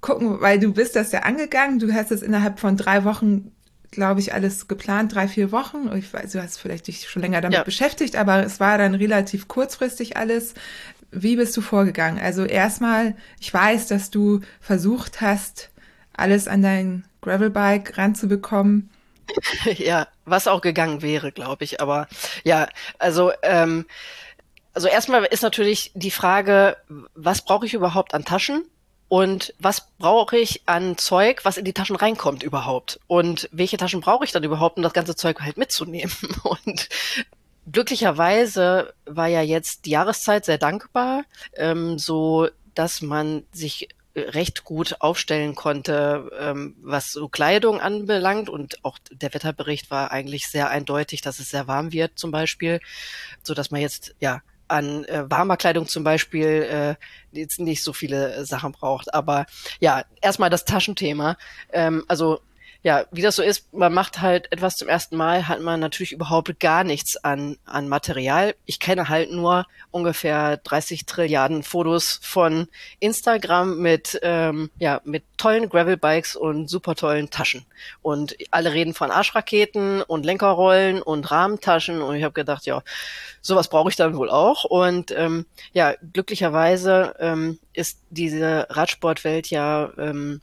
gucken, 0.00 0.40
weil 0.40 0.58
du 0.58 0.72
bist 0.72 0.96
das 0.96 1.12
ja 1.12 1.20
angegangen, 1.20 1.78
du 1.78 1.92
hast 1.92 2.12
es 2.12 2.22
innerhalb 2.22 2.60
von 2.60 2.76
drei 2.76 3.04
Wochen, 3.04 3.52
glaube 3.92 4.20
ich, 4.20 4.34
alles 4.34 4.66
geplant, 4.66 5.14
drei, 5.14 5.28
vier 5.28 5.52
Wochen. 5.52 5.94
Ich 5.96 6.12
weiß, 6.12 6.32
du 6.32 6.42
hast 6.42 6.58
vielleicht 6.58 6.88
dich 6.88 7.08
schon 7.08 7.22
länger 7.22 7.40
damit 7.40 7.58
ja. 7.58 7.62
beschäftigt, 7.62 8.16
aber 8.16 8.44
es 8.44 8.58
war 8.58 8.78
dann 8.78 8.94
relativ 8.94 9.46
kurzfristig 9.46 10.16
alles. 10.16 10.54
wie 11.12 11.36
bist 11.36 11.56
du 11.56 11.60
vorgegangen? 11.60 12.18
Also 12.20 12.44
erstmal, 12.44 13.14
ich 13.38 13.52
weiß, 13.52 13.86
dass 13.86 14.10
du 14.10 14.40
versucht 14.60 15.20
hast, 15.20 15.70
alles 16.14 16.48
an 16.48 16.62
dein 16.62 17.04
Gravelbike 17.20 17.96
ranzubekommen. 17.98 18.90
ja, 19.76 20.08
was 20.24 20.48
auch 20.48 20.62
gegangen 20.62 21.02
wäre, 21.02 21.30
glaube 21.30 21.64
ich. 21.64 21.80
Aber 21.80 22.08
ja, 22.44 22.66
also 22.98 23.30
ähm, 23.42 23.84
also 24.74 24.88
erstmal 24.88 25.24
ist 25.24 25.42
natürlich 25.42 25.92
die 25.94 26.10
Frage, 26.10 26.76
was 27.14 27.44
brauche 27.44 27.66
ich 27.66 27.74
überhaupt 27.74 28.14
an 28.14 28.24
Taschen? 28.24 28.64
Und 29.12 29.52
was 29.58 29.88
brauche 29.98 30.38
ich 30.38 30.62
an 30.64 30.96
Zeug, 30.96 31.44
was 31.44 31.58
in 31.58 31.66
die 31.66 31.74
Taschen 31.74 31.96
reinkommt 31.96 32.42
überhaupt? 32.42 32.98
Und 33.08 33.46
welche 33.52 33.76
Taschen 33.76 34.00
brauche 34.00 34.24
ich 34.24 34.32
dann 34.32 34.42
überhaupt, 34.42 34.78
um 34.78 34.82
das 34.82 34.94
ganze 34.94 35.14
Zeug 35.14 35.42
halt 35.42 35.58
mitzunehmen? 35.58 36.10
Und 36.44 36.88
glücklicherweise 37.70 38.94
war 39.04 39.26
ja 39.26 39.42
jetzt 39.42 39.84
die 39.84 39.90
Jahreszeit 39.90 40.46
sehr 40.46 40.56
dankbar, 40.56 41.24
ähm, 41.56 41.98
so 41.98 42.48
dass 42.74 43.02
man 43.02 43.44
sich 43.52 43.90
recht 44.16 44.64
gut 44.64 44.96
aufstellen 45.00 45.54
konnte, 45.54 46.30
ähm, 46.40 46.74
was 46.80 47.12
so 47.12 47.28
Kleidung 47.28 47.82
anbelangt. 47.82 48.48
Und 48.48 48.82
auch 48.82 48.96
der 49.10 49.34
Wetterbericht 49.34 49.90
war 49.90 50.10
eigentlich 50.10 50.48
sehr 50.48 50.70
eindeutig, 50.70 51.20
dass 51.20 51.38
es 51.38 51.50
sehr 51.50 51.68
warm 51.68 51.92
wird 51.92 52.12
zum 52.18 52.30
Beispiel, 52.30 52.80
so 53.42 53.52
dass 53.52 53.70
man 53.70 53.82
jetzt 53.82 54.14
ja 54.20 54.40
an 54.72 55.04
äh, 55.04 55.30
warmer 55.30 55.56
Kleidung 55.56 55.86
zum 55.86 56.02
Beispiel 56.02 56.96
äh, 57.32 57.38
jetzt 57.38 57.60
nicht 57.60 57.82
so 57.82 57.92
viele 57.92 58.44
Sachen 58.46 58.72
braucht. 58.72 59.12
Aber 59.12 59.46
ja, 59.80 60.04
erstmal 60.20 60.50
das 60.50 60.64
Taschenthema. 60.64 61.36
Ähm, 61.72 62.04
also 62.08 62.40
ja, 62.84 63.04
wie 63.12 63.22
das 63.22 63.36
so 63.36 63.42
ist, 63.42 63.72
man 63.72 63.94
macht 63.94 64.20
halt 64.20 64.50
etwas 64.50 64.76
zum 64.76 64.88
ersten 64.88 65.16
Mal, 65.16 65.46
hat 65.46 65.60
man 65.60 65.78
natürlich 65.78 66.12
überhaupt 66.12 66.58
gar 66.58 66.82
nichts 66.82 67.16
an, 67.16 67.56
an 67.64 67.88
Material. 67.88 68.56
Ich 68.66 68.80
kenne 68.80 69.08
halt 69.08 69.30
nur 69.30 69.66
ungefähr 69.92 70.56
30 70.56 71.06
Trilliarden 71.06 71.62
Fotos 71.62 72.18
von 72.22 72.66
Instagram 72.98 73.78
mit, 73.78 74.18
ähm, 74.22 74.70
ja, 74.78 75.00
mit 75.04 75.22
tollen 75.36 75.68
Gravelbikes 75.68 76.34
und 76.34 76.68
super 76.68 76.96
tollen 76.96 77.30
Taschen. 77.30 77.64
Und 78.02 78.36
alle 78.50 78.72
reden 78.72 78.94
von 78.94 79.12
Arschraketen 79.12 80.02
und 80.02 80.26
Lenkerrollen 80.26 81.02
und 81.02 81.30
Rahmentaschen 81.30 82.02
und 82.02 82.16
ich 82.16 82.24
habe 82.24 82.34
gedacht, 82.34 82.66
ja, 82.66 82.82
sowas 83.40 83.68
brauche 83.68 83.90
ich 83.90 83.96
dann 83.96 84.16
wohl 84.16 84.28
auch. 84.28 84.64
Und 84.64 85.12
ähm, 85.12 85.46
ja, 85.72 85.94
glücklicherweise 86.12 87.14
ähm, 87.20 87.60
ist 87.72 88.00
diese 88.10 88.66
Radsportwelt 88.70 89.50
ja 89.50 89.92
ähm, 89.98 90.40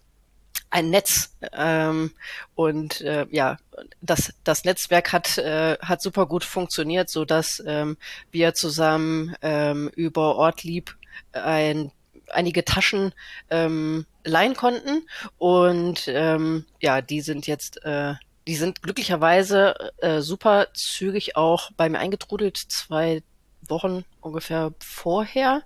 ein 0.70 0.90
Netz 0.90 1.36
ähm, 1.54 2.12
und 2.56 3.02
äh, 3.02 3.26
ja 3.32 3.58
das 4.02 4.34
das 4.44 4.66
Netzwerk 4.66 5.12
hat 5.12 5.38
äh, 5.38 5.78
hat 5.80 6.02
super 6.02 6.26
gut 6.26 6.44
funktioniert 6.44 7.10
so 7.10 7.26
dass 7.26 7.64
ähm, 7.66 7.98
wir 8.32 8.54
zusammen 8.54 9.36
ähm, 9.42 9.90
über 9.96 10.36
Ortlieb 10.36 10.96
ein 11.32 11.92
einige 12.32 12.66
Taschen 12.66 13.14
ähm, 13.50 14.06
leihen 14.24 14.56
konnten. 14.56 15.08
Und 15.38 16.08
ähm, 16.08 16.66
ja 16.82 17.02
die 17.02 17.22
sind 17.22 17.48
jetzt 17.48 17.84
äh, 17.84 18.14
die 18.48 18.56
sind 18.56 18.82
glücklicherweise 18.82 19.92
äh, 19.98 20.22
super 20.22 20.68
zügig 20.74 21.36
auch 21.36 21.72
bei 21.78 21.90
mir 21.90 22.00
eingetrudelt 22.00 22.58
zwei 22.58 23.22
Wochen 23.68 24.06
ungefähr 24.22 24.74
vorher. 24.80 25.62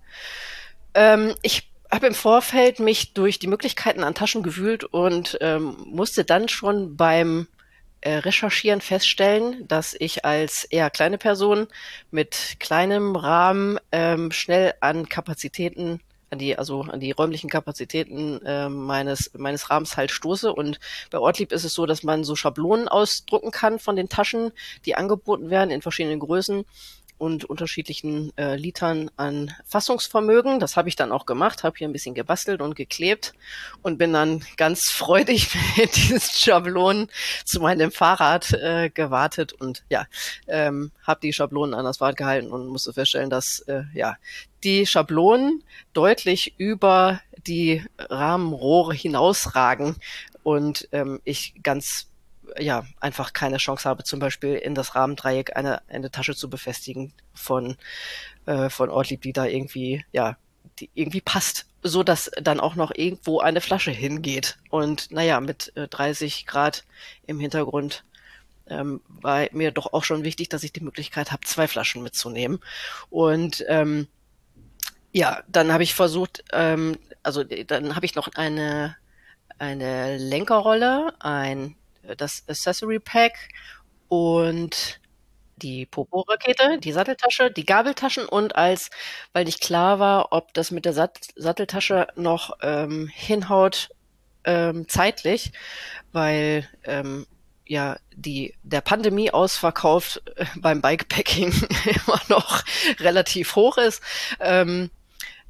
Ähm, 0.94 1.34
ich 1.42 1.72
habe 1.94 2.08
im 2.08 2.14
Vorfeld 2.14 2.80
mich 2.80 3.14
durch 3.14 3.40
die 3.40 3.48
Möglichkeiten 3.48 4.04
an 4.04 4.16
Taschen 4.16 4.44
gewühlt 4.44 4.84
und 4.84 5.38
ähm, 5.42 5.76
musste 5.86 6.24
dann 6.24 6.50
schon 6.50 6.98
beim 6.98 7.48
äh, 8.02 8.16
Recherchieren 8.16 8.82
feststellen, 8.82 9.68
dass 9.68 9.96
ich 9.98 10.26
als 10.26 10.66
eher 10.66 10.90
kleine 10.90 11.18
Person 11.18 11.68
mit 12.12 12.58
kleinem 12.60 13.16
Rahmen 13.16 13.80
ähm, 13.92 14.32
schnell 14.32 14.74
an 14.82 15.08
Kapazitäten 15.08 16.02
an 16.32 16.40
die, 16.40 16.58
also 16.58 16.82
an 16.82 17.00
die 17.00 17.12
räumlichen 17.12 17.50
Kapazitäten 17.50 18.44
äh, 18.44 18.68
meines, 18.68 19.32
meines 19.38 19.70
Rahmens 19.70 19.96
halt 19.96 20.10
stoße. 20.10 20.52
Und 20.52 20.80
bei 21.12 21.20
Ortlieb 21.20 21.52
ist 21.52 21.64
es 21.64 21.76
so, 21.76 21.86
dass 21.86 22.02
man 22.02 22.24
so 22.24 22.36
Schablonen 22.36 22.88
ausdrucken 22.88 23.52
kann 23.52 23.78
von 23.78 23.96
den 23.96 24.10
Taschen, 24.10 24.52
die 24.86 24.96
angeboten 24.96 25.52
werden 25.52 25.70
in 25.70 25.84
verschiedenen 25.84 26.20
Größen 26.20 26.66
und 27.18 27.46
unterschiedlichen 27.46 28.32
äh, 28.38 28.56
Litern 28.56 29.10
an 29.16 29.52
Fassungsvermögen. 29.66 30.60
Das 30.60 30.76
habe 30.78 30.90
ich 30.90 30.96
dann 30.96 31.12
auch 31.12 31.26
gemacht, 31.26 31.64
habe 31.64 31.78
hier 31.78 31.88
ein 31.88 31.94
bisschen 31.94 32.16
gebastelt 32.16 32.62
und 32.62 32.76
geklebt 32.76 33.34
und 33.82 33.98
bin 33.98 34.14
dann 34.14 34.44
ganz 34.58 34.90
freudig 34.90 35.50
mit 35.78 35.96
diesen 35.96 36.20
Schablonen 36.20 37.10
zu 37.46 37.62
meinem 37.62 37.92
Fahrrad 37.92 38.52
äh, 38.54 38.90
gewartet 38.90 39.54
und 39.54 39.84
ja, 39.90 40.06
ähm, 40.48 40.92
habe 41.04 41.22
die 41.22 41.34
Schablonen 41.34 41.74
an 41.74 41.86
das 41.86 41.98
Fahrrad 41.98 42.18
gehalten 42.18 42.52
und 42.52 42.68
musste 42.68 42.94
feststellen, 42.94 43.30
dass 43.30 43.60
äh, 43.62 43.84
ja 43.94 44.18
die 44.64 44.86
Schablonen 44.86 45.64
deutlich 45.94 46.56
über 46.58 47.22
die 47.46 47.84
Rahmenrohre 47.98 48.94
hinausragen 48.94 49.98
und 50.44 50.88
ähm, 50.92 51.22
ich 51.24 51.54
ganz 51.64 52.08
ja 52.60 52.86
einfach 53.00 53.34
keine 53.34 53.58
Chance 53.58 53.88
habe, 53.88 54.04
zum 54.04 54.20
Beispiel 54.20 54.56
in 54.56 54.76
das 54.76 54.96
Rahmendreieck 54.96 55.56
eine, 55.56 55.82
eine 55.90 56.12
Tasche 56.12 56.36
zu 56.36 56.50
befestigen 56.50 57.14
von, 57.34 57.78
äh, 58.46 58.70
von 58.70 58.90
Ortlieb, 58.90 59.22
die 59.22 59.34
da 59.34 59.46
irgendwie, 59.46 60.06
ja, 60.12 60.38
die 60.80 60.90
irgendwie 60.94 61.22
passt, 61.22 61.68
so 61.82 62.04
dass 62.04 62.32
dann 62.42 62.60
auch 62.60 62.76
noch 62.76 62.92
irgendwo 62.96 63.40
eine 63.40 63.62
Flasche 63.62 63.92
hingeht. 63.92 64.58
Und 64.70 65.12
naja, 65.12 65.40
mit 65.40 65.76
äh, 65.76 65.88
30 65.88 66.46
Grad 66.46 66.86
im 67.28 67.40
Hintergrund 67.40 68.04
ähm, 68.68 69.02
war 69.08 69.48
mir 69.52 69.72
doch 69.72 69.92
auch 69.94 70.04
schon 70.04 70.24
wichtig, 70.24 70.50
dass 70.50 70.64
ich 70.64 70.74
die 70.74 70.84
Möglichkeit 70.84 71.32
habe, 71.32 71.46
zwei 71.46 71.68
Flaschen 71.68 72.04
mitzunehmen. 72.04 72.60
Und 73.10 73.64
ähm, 73.68 74.08
ja, 75.12 75.44
dann 75.48 75.72
habe 75.72 75.84
ich 75.84 75.94
versucht, 75.94 76.44
ähm, 76.54 76.98
also 77.22 77.44
dann 77.44 77.96
habe 77.96 78.06
ich 78.06 78.16
noch 78.16 78.30
eine 78.36 78.96
eine 79.60 80.18
Lenkerrolle, 80.18 81.14
ein 81.20 81.76
das 82.18 82.44
Accessory 82.48 83.00
Pack 83.00 83.34
und 84.08 85.00
die 85.58 85.86
Popo-Rakete, 85.86 86.80
die 86.80 86.92
Satteltasche, 86.92 87.52
die 87.52 87.66
Gabeltaschen 87.66 88.26
und 88.26 88.56
als, 88.56 88.90
weil 89.32 89.46
nicht 89.46 89.62
klar 89.62 90.00
war, 90.00 90.32
ob 90.32 90.54
das 90.54 90.72
mit 90.72 90.86
der 90.86 90.94
Sat 90.94 91.20
Satteltasche 91.36 92.08
noch 92.16 92.58
ähm, 92.62 93.08
hinhaut 93.08 93.90
ähm, 94.44 94.88
zeitlich, 94.88 95.52
weil 96.12 96.68
ähm, 96.84 97.26
ja 97.66 97.98
die 98.16 98.54
der 98.64 98.82
Pandemie-Ausverkauf 98.82 100.22
äh, 100.36 100.46
beim 100.58 100.82
Bikepacking 100.82 101.52
immer 101.86 102.22
noch 102.28 102.64
relativ 103.00 103.56
hoch 103.56 103.78
ist. 103.78 104.02
Ähm, 104.40 104.90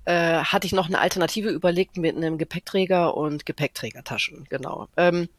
äh, 0.06 0.44
hatte 0.44 0.68
ich 0.68 0.74
noch 0.74 0.88
eine 0.88 1.00
Alternative 1.00 1.50
überlegt 1.50 1.98
mit 1.98 2.16
einem 2.16 2.38
Gepäckträger 2.38 3.16
und 3.16 3.46
Gepäckträgertaschen, 3.46 4.46
genau. 4.50 4.90
Ähm, 4.98 5.30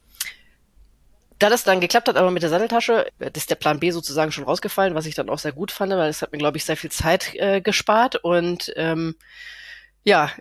da 1.39 1.49
das 1.49 1.63
dann 1.63 1.81
geklappt 1.81 2.07
hat, 2.07 2.17
aber 2.17 2.31
mit 2.31 2.43
der 2.43 2.49
Satteltasche, 2.49 3.07
ist 3.19 3.49
der 3.49 3.55
Plan 3.55 3.79
B 3.79 3.91
sozusagen 3.91 4.31
schon 4.31 4.45
rausgefallen, 4.45 4.95
was 4.95 5.05
ich 5.05 5.15
dann 5.15 5.29
auch 5.29 5.39
sehr 5.39 5.51
gut 5.51 5.71
fand, 5.71 5.91
weil 5.91 6.09
es 6.09 6.21
hat 6.21 6.31
mir, 6.31 6.37
glaube 6.37 6.57
ich, 6.57 6.65
sehr 6.65 6.77
viel 6.77 6.91
Zeit 6.91 7.33
äh, 7.35 7.61
gespart. 7.61 8.15
Und 8.15 8.71
ähm, 8.75 9.15
ja, 10.03 10.31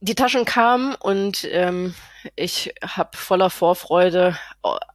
die 0.00 0.14
Taschen 0.14 0.46
kamen 0.46 0.94
und 0.94 1.46
ähm, 1.50 1.94
ich 2.34 2.74
habe 2.82 3.16
voller 3.16 3.50
Vorfreude 3.50 4.38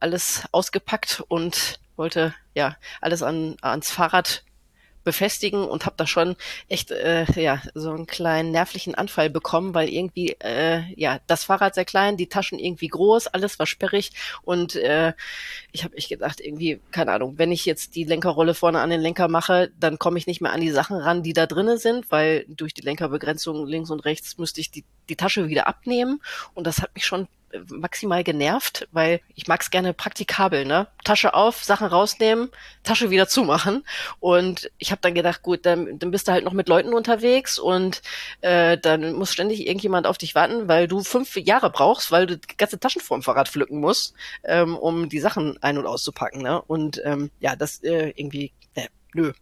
alles 0.00 0.44
ausgepackt 0.50 1.22
und 1.28 1.78
wollte 1.96 2.34
ja 2.54 2.76
alles 3.00 3.22
an, 3.22 3.56
ans 3.62 3.90
Fahrrad 3.90 4.42
befestigen 5.06 5.64
und 5.64 5.86
habe 5.86 5.94
da 5.96 6.06
schon 6.06 6.36
echt 6.68 6.90
äh, 6.90 7.24
ja 7.36 7.62
so 7.74 7.92
einen 7.92 8.06
kleinen 8.06 8.50
nervlichen 8.50 8.96
Anfall 8.96 9.30
bekommen, 9.30 9.72
weil 9.72 9.88
irgendwie 9.88 10.36
äh, 10.40 10.82
ja 10.96 11.20
das 11.28 11.44
Fahrrad 11.44 11.76
sehr 11.76 11.84
klein, 11.84 12.16
die 12.16 12.28
Taschen 12.28 12.58
irgendwie 12.58 12.88
groß, 12.88 13.28
alles 13.28 13.58
war 13.60 13.66
sperrig 13.66 14.10
und 14.42 14.74
äh, 14.74 15.14
ich 15.70 15.84
habe 15.84 15.96
ich 15.96 16.08
gedacht 16.08 16.40
irgendwie 16.40 16.80
keine 16.90 17.12
Ahnung, 17.12 17.38
wenn 17.38 17.52
ich 17.52 17.64
jetzt 17.64 17.94
die 17.94 18.04
Lenkerrolle 18.04 18.52
vorne 18.52 18.80
an 18.80 18.90
den 18.90 19.00
Lenker 19.00 19.28
mache, 19.28 19.70
dann 19.78 19.98
komme 19.98 20.18
ich 20.18 20.26
nicht 20.26 20.40
mehr 20.40 20.52
an 20.52 20.60
die 20.60 20.72
Sachen 20.72 20.96
ran, 20.96 21.22
die 21.22 21.32
da 21.32 21.46
drinnen 21.46 21.78
sind, 21.78 22.10
weil 22.10 22.44
durch 22.48 22.74
die 22.74 22.82
Lenkerbegrenzung 22.82 23.64
links 23.64 23.90
und 23.90 24.00
rechts 24.00 24.38
müsste 24.38 24.60
ich 24.60 24.72
die 24.72 24.84
die 25.08 25.16
Tasche 25.16 25.48
wieder 25.48 25.68
abnehmen 25.68 26.20
und 26.54 26.66
das 26.66 26.82
hat 26.82 26.92
mich 26.96 27.06
schon 27.06 27.28
maximal 27.68 28.24
genervt, 28.24 28.88
weil 28.92 29.20
ich 29.34 29.46
mag 29.46 29.62
es 29.62 29.70
gerne 29.70 29.92
praktikabel, 29.94 30.64
ne? 30.64 30.88
Tasche 31.04 31.34
auf, 31.34 31.64
Sachen 31.64 31.86
rausnehmen, 31.86 32.50
Tasche 32.82 33.10
wieder 33.10 33.28
zumachen. 33.28 33.84
Und 34.20 34.70
ich 34.78 34.90
habe 34.90 35.00
dann 35.02 35.14
gedacht, 35.14 35.42
gut, 35.42 35.66
dann, 35.66 35.98
dann 35.98 36.10
bist 36.10 36.28
du 36.28 36.32
halt 36.32 36.44
noch 36.44 36.52
mit 36.52 36.68
Leuten 36.68 36.94
unterwegs 36.94 37.58
und 37.58 38.02
äh, 38.40 38.78
dann 38.78 39.12
muss 39.14 39.32
ständig 39.32 39.66
irgendjemand 39.66 40.06
auf 40.06 40.18
dich 40.18 40.34
warten, 40.34 40.68
weil 40.68 40.88
du 40.88 41.02
fünf 41.02 41.36
Jahre 41.36 41.70
brauchst, 41.70 42.10
weil 42.10 42.26
du 42.26 42.38
die 42.38 42.56
ganze 42.56 42.78
Taschen 42.78 43.00
vorm 43.00 43.22
Fahrrad 43.22 43.48
pflücken 43.48 43.80
musst, 43.80 44.14
ähm, 44.44 44.76
um 44.76 45.08
die 45.08 45.20
Sachen 45.20 45.62
ein- 45.62 45.78
und 45.78 45.86
auszupacken. 45.86 46.42
Ne? 46.42 46.60
Und 46.62 47.00
ähm, 47.04 47.30
ja, 47.40 47.56
das 47.56 47.82
äh, 47.82 48.12
irgendwie, 48.16 48.52
äh, 48.74 48.88
nö, 49.14 49.32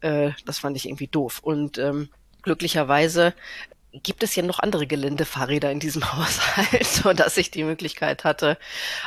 äh, 0.00 0.30
das 0.46 0.58
fand 0.58 0.76
ich 0.76 0.86
irgendwie 0.86 1.08
doof. 1.08 1.40
Und 1.42 1.78
ähm, 1.78 2.08
glücklicherweise 2.42 3.34
gibt 3.92 4.22
es 4.22 4.34
ja 4.34 4.42
noch 4.42 4.58
andere 4.58 4.86
Geländefahrräder 4.86 5.70
in 5.70 5.80
diesem 5.80 6.02
Haushalt, 6.12 6.86
so 6.86 7.12
dass 7.12 7.36
ich 7.36 7.50
die 7.50 7.64
Möglichkeit 7.64 8.24
hatte, 8.24 8.58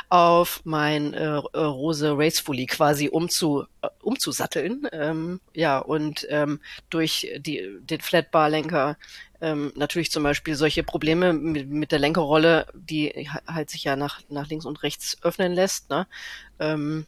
auf 0.08 0.60
mein 0.64 1.14
äh, 1.14 1.24
äh 1.24 1.58
Rose 1.58 2.16
Racefully 2.16 2.66
quasi 2.66 3.08
umzu, 3.08 3.64
äh, 3.82 3.88
umzusatteln. 4.02 4.88
Ähm, 4.92 5.40
ja, 5.52 5.78
und 5.78 6.26
ähm, 6.30 6.60
durch 6.90 7.28
die, 7.38 7.78
den 7.80 8.00
Flatbar-Lenker 8.00 8.96
ähm, 9.40 9.72
natürlich 9.76 10.10
zum 10.10 10.22
Beispiel 10.22 10.54
solche 10.54 10.82
Probleme 10.82 11.32
mit, 11.32 11.68
mit 11.68 11.92
der 11.92 11.98
Lenkerrolle, 11.98 12.66
die 12.72 13.28
halt 13.46 13.70
sich 13.70 13.84
ja 13.84 13.96
nach, 13.96 14.20
nach 14.28 14.48
links 14.48 14.64
und 14.64 14.82
rechts 14.82 15.18
öffnen 15.22 15.52
lässt, 15.52 15.90
ne? 15.90 16.06
Ähm, 16.58 17.06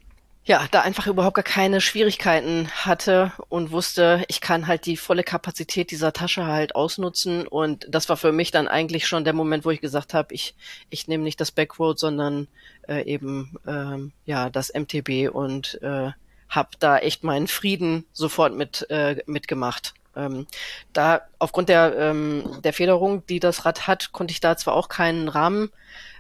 ja, 0.49 0.67
da 0.71 0.81
einfach 0.81 1.07
überhaupt 1.07 1.37
gar 1.37 1.43
keine 1.43 1.83
Schwierigkeiten 1.83 2.71
hatte 2.71 3.33
und 3.51 3.71
wusste, 3.71 4.25
ich 4.29 4.41
kann 4.41 4.67
halt 4.67 4.87
die 4.87 4.97
volle 4.97 5.23
Kapazität 5.23 5.91
dieser 5.91 6.15
Tasche 6.15 6.47
halt 6.47 6.75
ausnutzen. 6.75 7.47
Und 7.47 7.87
das 7.91 8.09
war 8.09 8.17
für 8.17 8.33
mich 8.33 8.51
dann 8.51 8.67
eigentlich 8.67 9.07
schon 9.07 9.25
der 9.25 9.35
Moment, 9.35 9.67
wo 9.67 9.71
ich 9.71 9.83
gesagt 9.83 10.15
habe, 10.15 10.33
ich, 10.33 10.55
ich 10.89 11.07
nehme 11.07 11.23
nicht 11.23 11.39
das 11.39 11.53
Backroad, 11.53 11.99
sondern 11.99 12.49
äh, 12.89 13.03
eben 13.05 13.59
ähm, 13.67 14.13
ja 14.25 14.49
das 14.49 14.73
MTB 14.73 15.31
und 15.31 15.83
äh, 15.83 16.13
habe 16.49 16.71
da 16.79 16.97
echt 16.97 17.25
meinen 17.25 17.47
Frieden 17.47 18.07
sofort 18.15 18.55
mit 18.55 18.87
äh, 18.89 19.23
mitgemacht. 19.27 19.93
Ähm, 20.17 20.47
da 20.95 21.21
aufgrund 21.39 21.69
der 21.69 21.95
ähm, 21.99 22.59
der 22.65 22.73
Federung, 22.73 23.23
die 23.27 23.39
das 23.39 23.67
Rad 23.67 23.87
hat, 23.87 24.13
konnte 24.13 24.33
ich 24.33 24.41
da 24.41 24.57
zwar 24.57 24.73
auch 24.73 24.89
keinen 24.89 25.29
Rahmen 25.29 25.71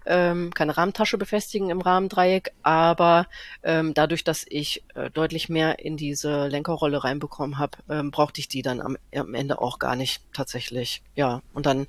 ähm, 0.08 0.52
keine 0.54 0.76
Rahmentasche 0.76 1.18
befestigen 1.18 1.70
im 1.70 1.80
Rahmendreieck, 1.80 2.52
aber 2.62 3.26
ähm, 3.62 3.94
dadurch, 3.94 4.24
dass 4.24 4.44
ich 4.48 4.82
äh, 4.94 5.10
deutlich 5.10 5.48
mehr 5.48 5.78
in 5.78 5.96
diese 5.96 6.48
Lenkerrolle 6.48 7.04
reinbekommen 7.04 7.58
habe, 7.58 7.78
ähm, 7.88 8.10
brauchte 8.10 8.40
ich 8.40 8.48
die 8.48 8.62
dann 8.62 8.80
am, 8.80 8.96
am 9.14 9.34
Ende 9.34 9.60
auch 9.60 9.78
gar 9.78 9.94
nicht 9.94 10.22
tatsächlich. 10.32 11.02
Ja, 11.14 11.42
und 11.52 11.66
dann 11.66 11.86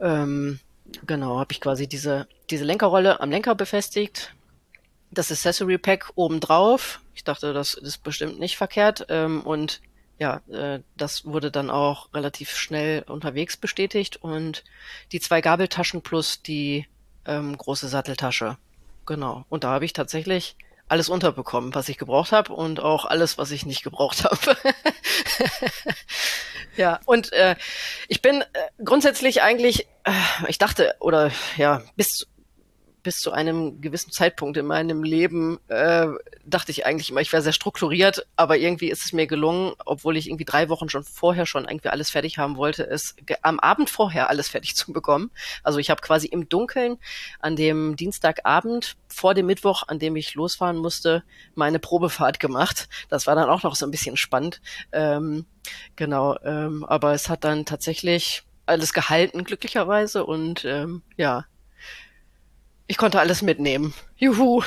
ähm, 0.00 0.60
genau 1.06 1.38
habe 1.38 1.52
ich 1.52 1.60
quasi 1.60 1.86
diese 1.86 2.26
diese 2.50 2.64
Lenkerrolle 2.64 3.20
am 3.20 3.30
Lenker 3.30 3.54
befestigt, 3.54 4.34
das 5.10 5.32
Accessory 5.32 5.78
Pack 5.78 6.12
oben 6.14 6.40
drauf. 6.40 7.00
Ich 7.14 7.24
dachte, 7.24 7.52
das 7.52 7.74
ist 7.74 8.02
bestimmt 8.02 8.38
nicht 8.38 8.56
verkehrt 8.56 9.06
ähm, 9.08 9.42
und 9.42 9.80
ja, 10.18 10.40
äh, 10.50 10.80
das 10.96 11.24
wurde 11.24 11.50
dann 11.50 11.70
auch 11.70 12.12
relativ 12.14 12.50
schnell 12.50 13.02
unterwegs 13.02 13.56
bestätigt 13.56 14.16
und 14.16 14.64
die 15.10 15.20
zwei 15.20 15.40
Gabeltaschen 15.40 16.02
plus 16.02 16.42
die 16.42 16.86
ähm, 17.26 17.56
große 17.56 17.88
Satteltasche. 17.88 18.56
Genau. 19.06 19.44
Und 19.48 19.64
da 19.64 19.70
habe 19.70 19.84
ich 19.84 19.92
tatsächlich 19.92 20.56
alles 20.88 21.08
unterbekommen, 21.08 21.74
was 21.74 21.88
ich 21.88 21.96
gebraucht 21.98 22.32
habe 22.32 22.52
und 22.52 22.80
auch 22.80 23.06
alles, 23.06 23.38
was 23.38 23.50
ich 23.50 23.64
nicht 23.64 23.82
gebraucht 23.82 24.24
habe. 24.24 24.56
ja, 26.76 27.00
und 27.06 27.32
äh, 27.32 27.56
ich 28.08 28.20
bin 28.20 28.42
äh, 28.42 28.44
grundsätzlich 28.84 29.42
eigentlich, 29.42 29.86
äh, 30.04 30.12
ich 30.48 30.58
dachte, 30.58 30.94
oder 31.00 31.30
ja, 31.56 31.82
bis 31.96 32.26
bis 33.02 33.18
zu 33.18 33.32
einem 33.32 33.80
gewissen 33.80 34.12
Zeitpunkt 34.12 34.56
in 34.56 34.66
meinem 34.66 35.02
Leben 35.02 35.58
äh, 35.68 36.06
dachte 36.44 36.70
ich 36.70 36.86
eigentlich 36.86 37.10
immer, 37.10 37.20
ich 37.20 37.32
wäre 37.32 37.42
sehr 37.42 37.52
strukturiert, 37.52 38.26
aber 38.36 38.56
irgendwie 38.56 38.90
ist 38.90 39.04
es 39.04 39.12
mir 39.12 39.26
gelungen, 39.26 39.72
obwohl 39.84 40.16
ich 40.16 40.28
irgendwie 40.28 40.44
drei 40.44 40.68
Wochen 40.68 40.88
schon 40.88 41.04
vorher 41.04 41.46
schon 41.46 41.64
irgendwie 41.64 41.88
alles 41.88 42.10
fertig 42.10 42.38
haben 42.38 42.56
wollte, 42.56 42.84
es 42.84 43.16
am 43.42 43.58
Abend 43.60 43.90
vorher 43.90 44.30
alles 44.30 44.48
fertig 44.48 44.76
zu 44.76 44.92
bekommen. 44.92 45.30
Also 45.62 45.78
ich 45.78 45.90
habe 45.90 46.00
quasi 46.00 46.26
im 46.26 46.48
Dunkeln 46.48 46.98
an 47.40 47.56
dem 47.56 47.96
Dienstagabend 47.96 48.96
vor 49.08 49.34
dem 49.34 49.46
Mittwoch, 49.46 49.84
an 49.88 49.98
dem 49.98 50.16
ich 50.16 50.34
losfahren 50.34 50.76
musste, 50.76 51.22
meine 51.54 51.78
Probefahrt 51.78 52.40
gemacht. 52.40 52.88
Das 53.08 53.26
war 53.26 53.34
dann 53.34 53.48
auch 53.48 53.62
noch 53.62 53.74
so 53.74 53.86
ein 53.86 53.90
bisschen 53.90 54.16
spannend. 54.16 54.60
Ähm, 54.92 55.46
genau, 55.96 56.36
ähm, 56.44 56.84
aber 56.84 57.12
es 57.14 57.28
hat 57.28 57.44
dann 57.44 57.64
tatsächlich 57.64 58.44
alles 58.66 58.92
gehalten, 58.92 59.44
glücklicherweise. 59.44 60.24
Und 60.24 60.64
ähm, 60.64 61.02
ja, 61.16 61.44
ich 62.92 62.98
konnte 62.98 63.20
alles 63.20 63.40
mitnehmen. 63.40 63.94
Juhu. 64.18 64.62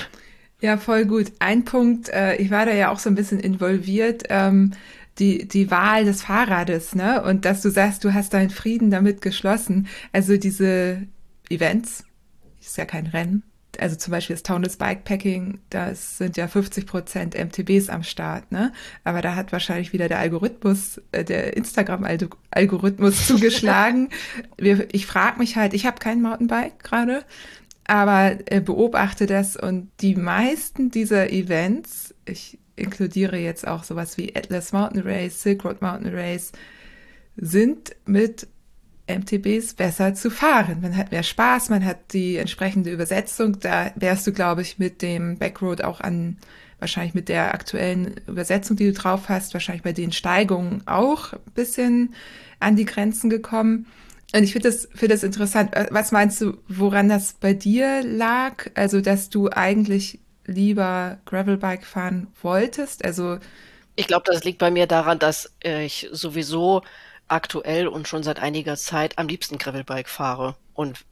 Ja, 0.60 0.78
voll 0.78 1.06
gut. 1.06 1.32
Ein 1.38 1.64
Punkt, 1.64 2.10
äh, 2.10 2.38
ich 2.38 2.50
war 2.50 2.66
da 2.66 2.74
ja 2.74 2.90
auch 2.90 2.98
so 2.98 3.08
ein 3.08 3.14
bisschen 3.14 3.40
involviert, 3.40 4.24
ähm, 4.30 4.72
die, 5.20 5.48
die 5.48 5.70
Wahl 5.70 6.06
des 6.06 6.24
Fahrrades, 6.24 6.96
ne? 6.96 7.22
Und 7.22 7.46
dass 7.46 7.62
du 7.62 7.70
sagst, 7.70 8.04
du 8.04 8.16
hast 8.16 8.34
deinen 8.34 8.50
Frieden 8.50 8.90
damit 8.90 9.22
geschlossen. 9.22 9.88
Also 10.12 10.38
diese 10.38 11.04
Events, 11.52 12.04
ist 12.60 12.78
ja 12.78 12.86
kein 12.86 13.06
Rennen. 13.06 13.44
Also 13.78 13.96
zum 13.96 14.10
Beispiel 14.10 14.36
das 14.36 14.42
Townless 14.42 14.78
Bikepacking, 14.78 15.60
das 15.70 16.18
sind 16.18 16.36
ja 16.36 16.48
50 16.48 16.88
Prozent 16.88 17.36
MTBs 17.36 17.90
am 17.90 18.02
Start, 18.02 18.52
ne? 18.52 18.74
Aber 19.04 19.22
da 19.22 19.36
hat 19.36 19.52
wahrscheinlich 19.52 19.94
wieder 19.94 20.08
der 20.08 20.18
Algorithmus, 20.18 21.00
äh, 21.12 21.24
der 21.24 21.56
Instagram-Algorithmus 21.56 23.28
zugeschlagen. 23.28 24.10
Wir, 24.58 24.88
ich 24.94 25.06
frage 25.06 25.38
mich 25.38 25.58
halt, 25.58 25.76
ich 25.76 25.86
habe 25.86 26.00
kein 26.00 26.24
Mountainbike 26.24 26.84
gerade 26.84 27.24
aber 27.86 28.38
äh, 28.48 28.62
beobachte 28.62 29.28
das 29.28 29.56
und 29.56 29.90
die 30.02 30.16
meisten 30.16 30.92
dieser 30.92 31.32
Events, 31.32 32.14
ich 32.26 32.58
inkludiere 32.76 33.38
jetzt 33.38 33.68
auch 33.68 33.84
sowas 33.84 34.18
wie 34.18 34.36
Atlas 34.36 34.74
Mountain 34.74 35.04
Race, 35.04 35.42
Silk 35.42 35.64
Road 35.64 35.82
Mountain 35.82 36.14
Race, 36.14 36.52
sind 37.38 37.96
mit 38.06 38.48
MTBs 39.08 39.76
besser 39.76 40.16
zu 40.16 40.32
fahren. 40.32 40.80
Man 40.82 40.98
hat 40.98 41.12
mehr 41.12 41.24
Spaß, 41.24 41.70
man 41.70 41.86
hat 41.86 42.14
die 42.14 42.38
entsprechende 42.38 42.92
Übersetzung. 42.92 43.60
Da 43.60 43.92
wärst 43.96 44.26
du, 44.26 44.34
glaube 44.34 44.64
ich, 44.64 44.80
mit 44.80 45.02
dem 45.02 45.38
Backroad 45.38 45.84
auch 45.84 46.02
an, 46.02 46.38
wahrscheinlich 46.80 47.14
mit 47.14 47.30
der 47.30 47.54
aktuellen 47.54 48.16
Übersetzung, 48.28 48.78
die 48.78 48.88
du 48.88 48.94
drauf 48.94 49.30
hast, 49.30 49.54
wahrscheinlich 49.54 49.84
bei 49.84 49.94
den 49.94 50.12
Steigungen 50.12 50.82
auch 50.88 51.34
ein 51.34 51.40
bisschen 51.54 52.16
an 52.60 52.76
die 52.76 52.86
Grenzen 52.86 53.30
gekommen. 53.30 53.86
Und 54.36 54.44
ich 54.44 54.52
finde 54.52 54.70
das, 54.70 54.90
finde 54.94 55.16
das 55.16 55.24
interessant. 55.24 55.74
Äh, 55.74 55.88
was 55.92 56.12
meinst 56.12 56.42
du, 56.42 56.58
woran 56.68 57.08
das 57.08 57.34
bei 57.34 57.54
dir 57.54 58.04
lag? 58.04 58.70
Also, 58.76 59.00
dass 59.00 59.30
du 59.30 59.50
eigentlich 59.50 60.20
lieber 60.46 61.20
Gravelbike 61.26 61.86
fahren 61.86 62.28
wolltest? 62.42 63.06
Also, 63.06 63.40
ich 63.96 64.08
glaube, 64.08 64.26
das 64.26 64.44
liegt 64.44 64.60
bei 64.60 64.72
mir 64.72 64.88
daran, 64.88 65.20
dass 65.20 65.54
ich 65.64 66.10
sowieso 66.12 66.82
aktuell 67.30 67.88
und 67.88 68.08
schon 68.08 68.24
seit 68.24 68.40
einiger 68.40 68.76
Zeit 68.76 69.18
am 69.18 69.28
liebsten 69.28 69.58
Gravelbike 69.58 70.10
fahre. 70.10 70.56
Und 70.74 71.06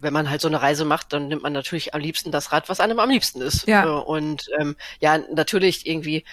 wenn 0.00 0.12
man 0.12 0.28
halt 0.28 0.40
so 0.40 0.48
eine 0.48 0.60
Reise 0.60 0.84
macht, 0.84 1.12
dann 1.12 1.28
nimmt 1.28 1.42
man 1.42 1.52
natürlich 1.52 1.94
am 1.94 2.00
liebsten 2.00 2.30
das 2.30 2.52
Rad, 2.52 2.68
was 2.68 2.80
einem 2.80 2.98
am 2.98 3.10
liebsten 3.10 3.40
ist. 3.40 3.66
Ja. 3.66 3.84
Äh, 3.84 3.88
und 3.88 4.48
ähm, 4.58 4.76
ja, 5.00 5.18
natürlich 5.18 5.86
irgendwie 5.86 6.24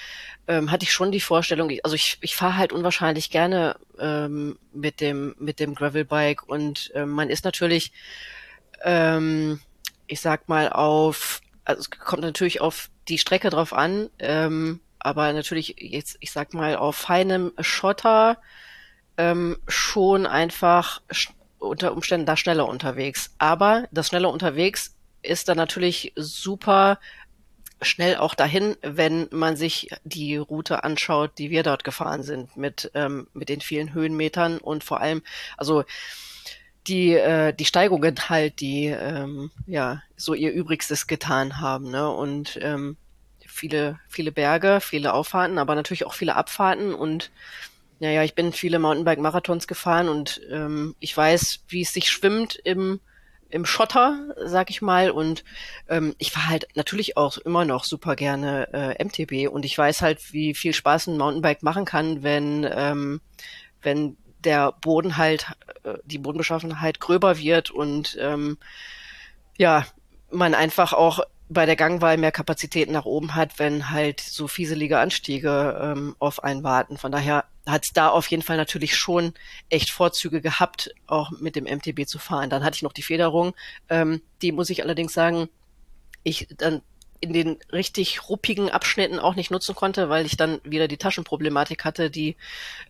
ähm, 0.47 0.71
hatte 0.71 0.83
ich 0.83 0.91
schon 0.91 1.11
die 1.11 1.21
Vorstellung, 1.21 1.71
also 1.83 1.95
ich, 1.95 2.17
ich 2.21 2.35
fahre 2.35 2.57
halt 2.57 2.73
unwahrscheinlich 2.73 3.29
gerne 3.29 3.77
ähm, 3.99 4.57
mit 4.73 4.99
dem 4.99 5.35
mit 5.39 5.59
dem 5.59 5.75
Gravelbike 5.75 6.43
und 6.43 6.91
ähm, 6.95 7.09
man 7.09 7.29
ist 7.29 7.45
natürlich, 7.45 7.93
ähm, 8.83 9.61
ich 10.07 10.19
sag 10.19 10.49
mal 10.49 10.69
auf, 10.69 11.41
also 11.63 11.79
es 11.81 11.89
kommt 11.89 12.23
natürlich 12.23 12.59
auf 12.59 12.89
die 13.07 13.17
Strecke 13.17 13.49
drauf 13.49 13.73
an, 13.73 14.09
ähm, 14.19 14.81
aber 14.99 15.31
natürlich 15.33 15.75
jetzt, 15.77 16.17
ich 16.19 16.31
sag 16.31 16.53
mal 16.53 16.75
auf 16.75 16.95
feinem 16.95 17.53
Schotter 17.59 18.37
ähm, 19.17 19.57
schon 19.67 20.25
einfach 20.25 21.01
unter 21.63 21.93
Umständen 21.93 22.25
da 22.25 22.37
schneller 22.37 22.67
unterwegs. 22.67 23.33
Aber 23.37 23.87
das 23.91 24.07
schneller 24.07 24.29
unterwegs 24.29 24.95
ist 25.21 25.47
dann 25.47 25.57
natürlich 25.57 26.13
super 26.15 26.99
schnell 27.81 28.17
auch 28.17 28.33
dahin, 28.33 28.77
wenn 28.81 29.27
man 29.31 29.55
sich 29.55 29.89
die 30.03 30.37
Route 30.37 30.83
anschaut, 30.83 31.37
die 31.37 31.49
wir 31.49 31.63
dort 31.63 31.83
gefahren 31.83 32.23
sind, 32.23 32.55
mit, 32.55 32.91
ähm, 32.93 33.27
mit 33.33 33.49
den 33.49 33.61
vielen 33.61 33.93
Höhenmetern 33.93 34.57
und 34.57 34.83
vor 34.83 35.01
allem, 35.01 35.21
also 35.57 35.83
die, 36.87 37.13
äh, 37.13 37.53
die 37.53 37.65
Steigungen 37.65 38.29
halt, 38.29 38.59
die 38.59 38.85
ähm, 38.87 39.51
ja 39.67 40.01
so 40.15 40.33
ihr 40.33 40.51
Übrigstes 40.51 41.07
getan 41.07 41.59
haben, 41.59 41.89
ne? 41.89 42.09
Und 42.09 42.59
ähm, 42.61 42.97
viele, 43.45 43.99
viele 44.07 44.31
Berge, 44.31 44.79
viele 44.81 45.13
Auffahrten, 45.13 45.57
aber 45.57 45.75
natürlich 45.75 46.05
auch 46.05 46.13
viele 46.13 46.35
Abfahrten 46.35 46.93
und 46.93 47.31
naja, 48.03 48.21
ich 48.23 48.35
bin 48.35 48.51
viele 48.51 48.79
Mountainbike-Marathons 48.79 49.65
gefahren 49.65 50.09
und 50.09 50.41
ähm, 50.51 50.93
ich 50.99 51.15
weiß, 51.15 51.61
wie 51.69 51.83
es 51.83 51.93
sich 51.93 52.11
schwimmt 52.11 52.55
im, 52.55 52.99
im 53.49 53.65
Schotter, 53.65 54.35
sag 54.43 54.69
ich 54.69 54.81
mal. 54.81 55.09
Und 55.09 55.45
ähm, 55.87 56.13
ich 56.17 56.33
fahre 56.33 56.49
halt 56.49 56.67
natürlich 56.75 57.15
auch 57.15 57.37
immer 57.37 57.63
noch 57.63 57.85
super 57.85 58.17
gerne 58.17 58.67
äh, 58.73 59.01
MTB 59.01 59.49
und 59.49 59.63
ich 59.63 59.77
weiß 59.77 60.01
halt, 60.01 60.33
wie 60.33 60.53
viel 60.53 60.73
Spaß 60.73 61.07
ein 61.07 61.17
Mountainbike 61.17 61.63
machen 61.63 61.85
kann, 61.85 62.23
wenn, 62.23 62.69
ähm, 62.69 63.21
wenn 63.81 64.17
der 64.39 64.73
Boden 64.73 65.15
halt, 65.15 65.53
äh, 65.83 65.93
die 66.03 66.17
Bodenbeschaffenheit 66.17 66.99
gröber 66.99 67.37
wird 67.37 67.71
und 67.71 68.17
ähm, 68.19 68.57
ja, 69.57 69.85
man 70.29 70.55
einfach 70.55 70.91
auch 70.91 71.21
bei 71.47 71.65
der 71.65 71.77
Gangwahl 71.77 72.17
mehr 72.17 72.33
Kapazität 72.33 72.91
nach 72.91 73.05
oben 73.05 73.33
hat, 73.33 73.59
wenn 73.59 73.91
halt 73.91 74.19
so 74.19 74.49
fieselige 74.49 74.99
Anstiege 74.99 75.79
ähm, 75.81 76.17
auf 76.19 76.43
einen 76.43 76.63
warten. 76.63 76.97
Von 76.97 77.13
daher 77.13 77.45
hat 77.65 77.95
da 77.95 78.09
auf 78.09 78.27
jeden 78.27 78.43
Fall 78.43 78.57
natürlich 78.57 78.95
schon 78.95 79.33
echt 79.69 79.89
Vorzüge 79.89 80.41
gehabt, 80.41 80.93
auch 81.07 81.31
mit 81.31 81.55
dem 81.55 81.65
MTB 81.65 82.05
zu 82.05 82.19
fahren. 82.19 82.49
Dann 82.49 82.63
hatte 82.63 82.75
ich 82.75 82.83
noch 82.83 82.93
die 82.93 83.03
Federung. 83.03 83.53
Ähm, 83.89 84.21
die 84.41 84.51
muss 84.51 84.69
ich 84.69 84.83
allerdings 84.83 85.13
sagen, 85.13 85.49
ich 86.23 86.47
dann 86.57 86.81
in 87.23 87.31
den 87.31 87.57
richtig 87.71 88.27
ruppigen 88.27 88.69
Abschnitten 88.69 89.17
auch 89.17 89.35
nicht 89.35 89.49
nutzen 89.49 89.75
konnte, 89.75 90.09
weil 90.09 90.25
ich 90.25 90.35
dann 90.35 90.59
wieder 90.65 90.89
die 90.89 90.97
Taschenproblematik 90.97 91.85
hatte, 91.85 92.09
die 92.11 92.35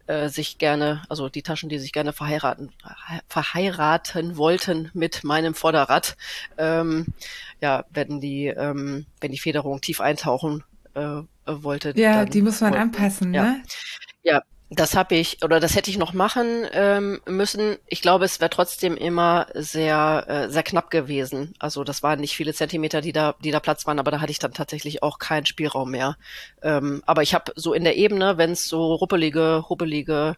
äh, 0.08 0.28
sich 0.28 0.58
gerne, 0.58 1.04
also 1.08 1.30
die 1.30 1.44
Taschen, 1.44 1.70
die 1.70 1.78
sich 1.78 1.94
gerne 1.94 2.14
verheiraten, 2.14 2.72
verheiraten 3.28 4.36
wollten 4.36 4.90
mit 4.96 5.24
meinem 5.24 5.54
Vorderrad. 5.54 6.18
Ähm, 6.58 7.14
ja, 7.62 7.86
wenn 7.92 8.22
die, 8.22 8.48
ähm, 8.48 9.06
wenn 9.22 9.32
die 9.32 9.38
Federung 9.38 9.82
tief 9.82 10.02
eintauchen 10.02 10.64
äh, 10.96 11.22
wollte. 11.46 11.94
Ja, 11.96 12.26
die 12.26 12.42
muss 12.42 12.60
man 12.62 12.74
anpassen, 12.74 13.36
ja. 13.36 13.44
ne? 13.44 13.64
Ja, 14.24 14.42
das 14.76 14.96
habe 14.96 15.16
ich 15.16 15.44
oder 15.44 15.60
das 15.60 15.76
hätte 15.76 15.90
ich 15.90 15.98
noch 15.98 16.14
machen 16.14 16.66
ähm, 16.72 17.22
müssen. 17.28 17.78
Ich 17.88 18.02
glaube, 18.02 18.26
es 18.26 18.40
wäre 18.40 18.50
trotzdem 18.50 18.96
immer 18.98 19.48
sehr 19.54 20.26
äh, 20.28 20.50
sehr 20.50 20.64
knapp 20.64 20.90
gewesen. 20.90 21.54
Also 21.60 21.84
das 21.84 22.04
waren 22.04 22.20
nicht 22.20 22.36
viele 22.36 22.54
Zentimeter, 22.54 23.02
die 23.02 23.12
da 23.12 23.36
die 23.44 23.52
da 23.52 23.60
Platz 23.60 23.86
waren, 23.86 24.00
aber 24.00 24.12
da 24.12 24.22
hatte 24.22 24.32
ich 24.32 24.40
dann 24.40 24.54
tatsächlich 24.54 25.04
auch 25.04 25.20
keinen 25.20 25.46
Spielraum 25.46 25.92
mehr. 25.92 26.18
Ähm, 26.62 27.04
aber 27.06 27.22
ich 27.24 27.34
habe 27.34 27.52
so 27.56 27.74
in 27.74 27.84
der 27.84 27.98
Ebene, 27.98 28.38
wenn 28.38 28.52
es 28.52 28.68
so 28.68 28.94
ruppelige, 28.96 29.66
hubbelige 29.70 30.36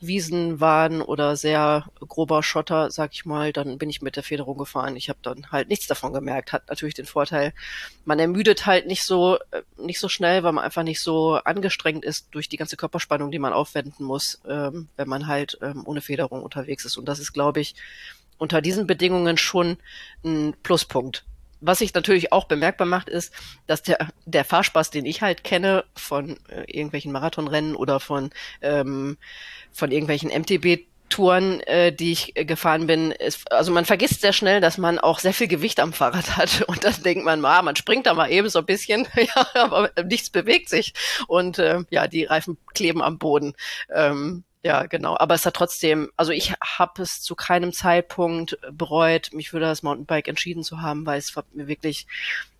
Wiesen 0.00 0.60
waren 0.60 1.00
oder 1.00 1.36
sehr 1.36 1.86
grober 2.00 2.42
Schotter, 2.42 2.90
sag 2.90 3.12
ich 3.12 3.24
mal, 3.24 3.52
dann 3.52 3.78
bin 3.78 3.88
ich 3.88 4.02
mit 4.02 4.16
der 4.16 4.24
Federung 4.24 4.58
gefahren. 4.58 4.96
Ich 4.96 5.08
habe 5.08 5.20
dann 5.22 5.50
halt 5.52 5.68
nichts 5.68 5.86
davon 5.86 6.12
gemerkt. 6.12 6.52
Hat 6.52 6.68
natürlich 6.68 6.94
den 6.94 7.06
Vorteil, 7.06 7.52
man 8.04 8.18
ermüdet 8.18 8.66
halt 8.66 8.86
nicht 8.86 9.04
so 9.04 9.36
äh, 9.50 9.62
nicht 9.76 10.00
so 10.00 10.08
schnell, 10.08 10.42
weil 10.42 10.52
man 10.52 10.64
einfach 10.64 10.82
nicht 10.82 11.00
so 11.00 11.34
angestrengt 11.34 12.04
ist 12.04 12.28
durch 12.32 12.48
die 12.48 12.56
ganze 12.56 12.76
Körperspannung, 12.76 13.30
die 13.30 13.38
man 13.38 13.52
aufwenden 13.72 14.04
muss, 14.04 14.40
ähm, 14.48 14.88
wenn 14.96 15.08
man 15.08 15.26
halt 15.26 15.58
ähm, 15.62 15.82
ohne 15.86 16.00
Federung 16.00 16.42
unterwegs 16.42 16.84
ist. 16.84 16.96
Und 16.96 17.06
das 17.06 17.18
ist, 17.18 17.32
glaube 17.32 17.60
ich, 17.60 17.74
unter 18.38 18.60
diesen 18.60 18.86
Bedingungen 18.86 19.36
schon 19.36 19.78
ein 20.24 20.54
Pluspunkt 20.62 21.24
was 21.64 21.78
sich 21.78 21.94
natürlich 21.94 22.32
auch 22.32 22.46
bemerkbar 22.46 22.88
macht, 22.88 23.08
ist, 23.08 23.32
dass 23.68 23.84
der, 23.84 24.08
der 24.26 24.44
Fahrspaß, 24.44 24.90
den 24.90 25.06
ich 25.06 25.22
halt 25.22 25.44
kenne 25.44 25.84
von 25.94 26.36
äh, 26.48 26.64
irgendwelchen 26.66 27.12
Marathonrennen 27.12 27.76
oder 27.76 28.00
von, 28.00 28.30
ähm, 28.62 29.16
von 29.70 29.92
irgendwelchen 29.92 30.30
MTB 30.30 30.86
Touren, 31.12 31.60
äh, 31.60 31.92
die 31.92 32.12
ich 32.12 32.36
äh, 32.36 32.46
gefahren 32.46 32.86
bin, 32.86 33.10
ist, 33.10 33.52
also 33.52 33.70
man 33.70 33.84
vergisst 33.84 34.22
sehr 34.22 34.32
schnell, 34.32 34.62
dass 34.62 34.78
man 34.78 34.98
auch 34.98 35.18
sehr 35.18 35.34
viel 35.34 35.46
Gewicht 35.46 35.78
am 35.78 35.92
Fahrrad 35.92 36.36
hat 36.36 36.62
und 36.68 36.84
dann 36.84 37.02
denkt 37.02 37.24
man, 37.24 37.44
ah, 37.44 37.60
man 37.60 37.76
springt 37.76 38.06
da 38.06 38.14
mal 38.14 38.30
eben 38.30 38.48
so 38.48 38.60
ein 38.60 38.66
bisschen, 38.66 39.06
ja, 39.16 39.46
aber 39.54 39.90
nichts 40.04 40.30
bewegt 40.30 40.70
sich 40.70 40.94
und 41.28 41.58
äh, 41.58 41.80
ja, 41.90 42.08
die 42.08 42.24
Reifen 42.24 42.56
kleben 42.72 43.02
am 43.02 43.18
Boden. 43.18 43.52
Ähm, 43.94 44.44
ja, 44.64 44.86
genau. 44.86 45.16
Aber 45.18 45.34
es 45.34 45.44
hat 45.44 45.54
trotzdem, 45.54 46.10
also 46.16 46.32
ich 46.32 46.54
habe 46.62 47.02
es 47.02 47.20
zu 47.20 47.34
keinem 47.34 47.72
Zeitpunkt 47.72 48.56
bereut, 48.70 49.30
mich 49.32 49.50
für 49.50 49.60
das 49.60 49.82
Mountainbike 49.82 50.28
entschieden 50.28 50.62
zu 50.62 50.80
haben, 50.80 51.04
weil 51.04 51.18
es 51.18 51.36
hat 51.36 51.52
mir 51.54 51.66
wirklich 51.66 52.06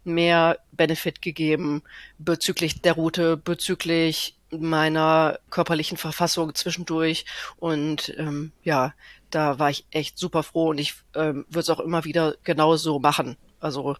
mehr 0.04 0.58
Benefit 0.72 1.22
gegeben 1.22 1.82
bezüglich 2.18 2.82
der 2.82 2.94
Route, 2.94 3.36
bezüglich 3.36 4.36
meiner 4.58 5.38
körperlichen 5.50 5.96
Verfassung 5.96 6.54
zwischendurch. 6.54 7.24
Und 7.58 8.14
ähm, 8.18 8.52
ja, 8.64 8.94
da 9.30 9.58
war 9.58 9.70
ich 9.70 9.86
echt 9.90 10.18
super 10.18 10.42
froh 10.42 10.70
und 10.70 10.78
ich 10.78 10.94
ähm, 11.14 11.46
würde 11.48 11.60
es 11.60 11.70
auch 11.70 11.80
immer 11.80 12.04
wieder 12.04 12.36
genauso 12.44 12.98
machen. 12.98 13.36
Also 13.60 13.96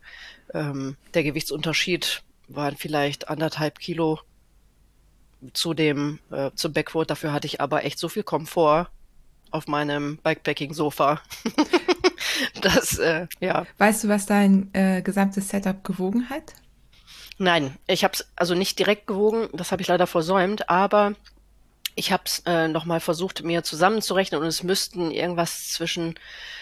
ähm, 0.53 0.96
der 1.14 1.22
Gewichtsunterschied 1.22 2.22
waren 2.48 2.76
vielleicht 2.76 3.28
anderthalb 3.28 3.78
Kilo 3.78 4.20
zu 5.53 5.74
dem, 5.74 6.18
äh, 6.30 6.50
zum 6.55 6.72
Backwood. 6.72 7.11
Dafür 7.11 7.32
hatte 7.32 7.46
ich 7.46 7.61
aber 7.61 7.84
echt 7.84 7.98
so 7.98 8.09
viel 8.09 8.22
Komfort 8.22 8.88
auf 9.50 9.66
meinem 9.66 10.18
Bikepacking-Sofa. 10.18 11.20
das, 12.61 12.98
äh, 12.98 13.26
ja. 13.40 13.66
Weißt 13.78 14.05
du, 14.05 14.09
was 14.09 14.26
dein 14.26 14.72
äh, 14.74 15.03
gesamtes 15.03 15.48
Setup 15.48 15.84
gewogen 15.84 16.28
hat? 16.30 16.55
Nein, 17.38 17.76
ich 17.86 18.04
habe 18.04 18.14
es 18.14 18.26
also 18.36 18.54
nicht 18.54 18.78
direkt 18.78 19.06
gewogen, 19.06 19.48
das 19.52 19.72
habe 19.72 19.82
ich 19.82 19.88
leider 19.88 20.06
versäumt, 20.06 20.68
aber 20.68 21.14
ich 21.94 22.12
habe 22.12 22.22
es 22.26 22.42
äh, 22.46 22.68
nochmal 22.68 23.00
versucht, 23.00 23.42
mir 23.42 23.62
zusammenzurechnen 23.62 24.40
und 24.40 24.46
es 24.46 24.62
müssten 24.62 25.10
irgendwas 25.10 25.68
zwischen 25.68 26.18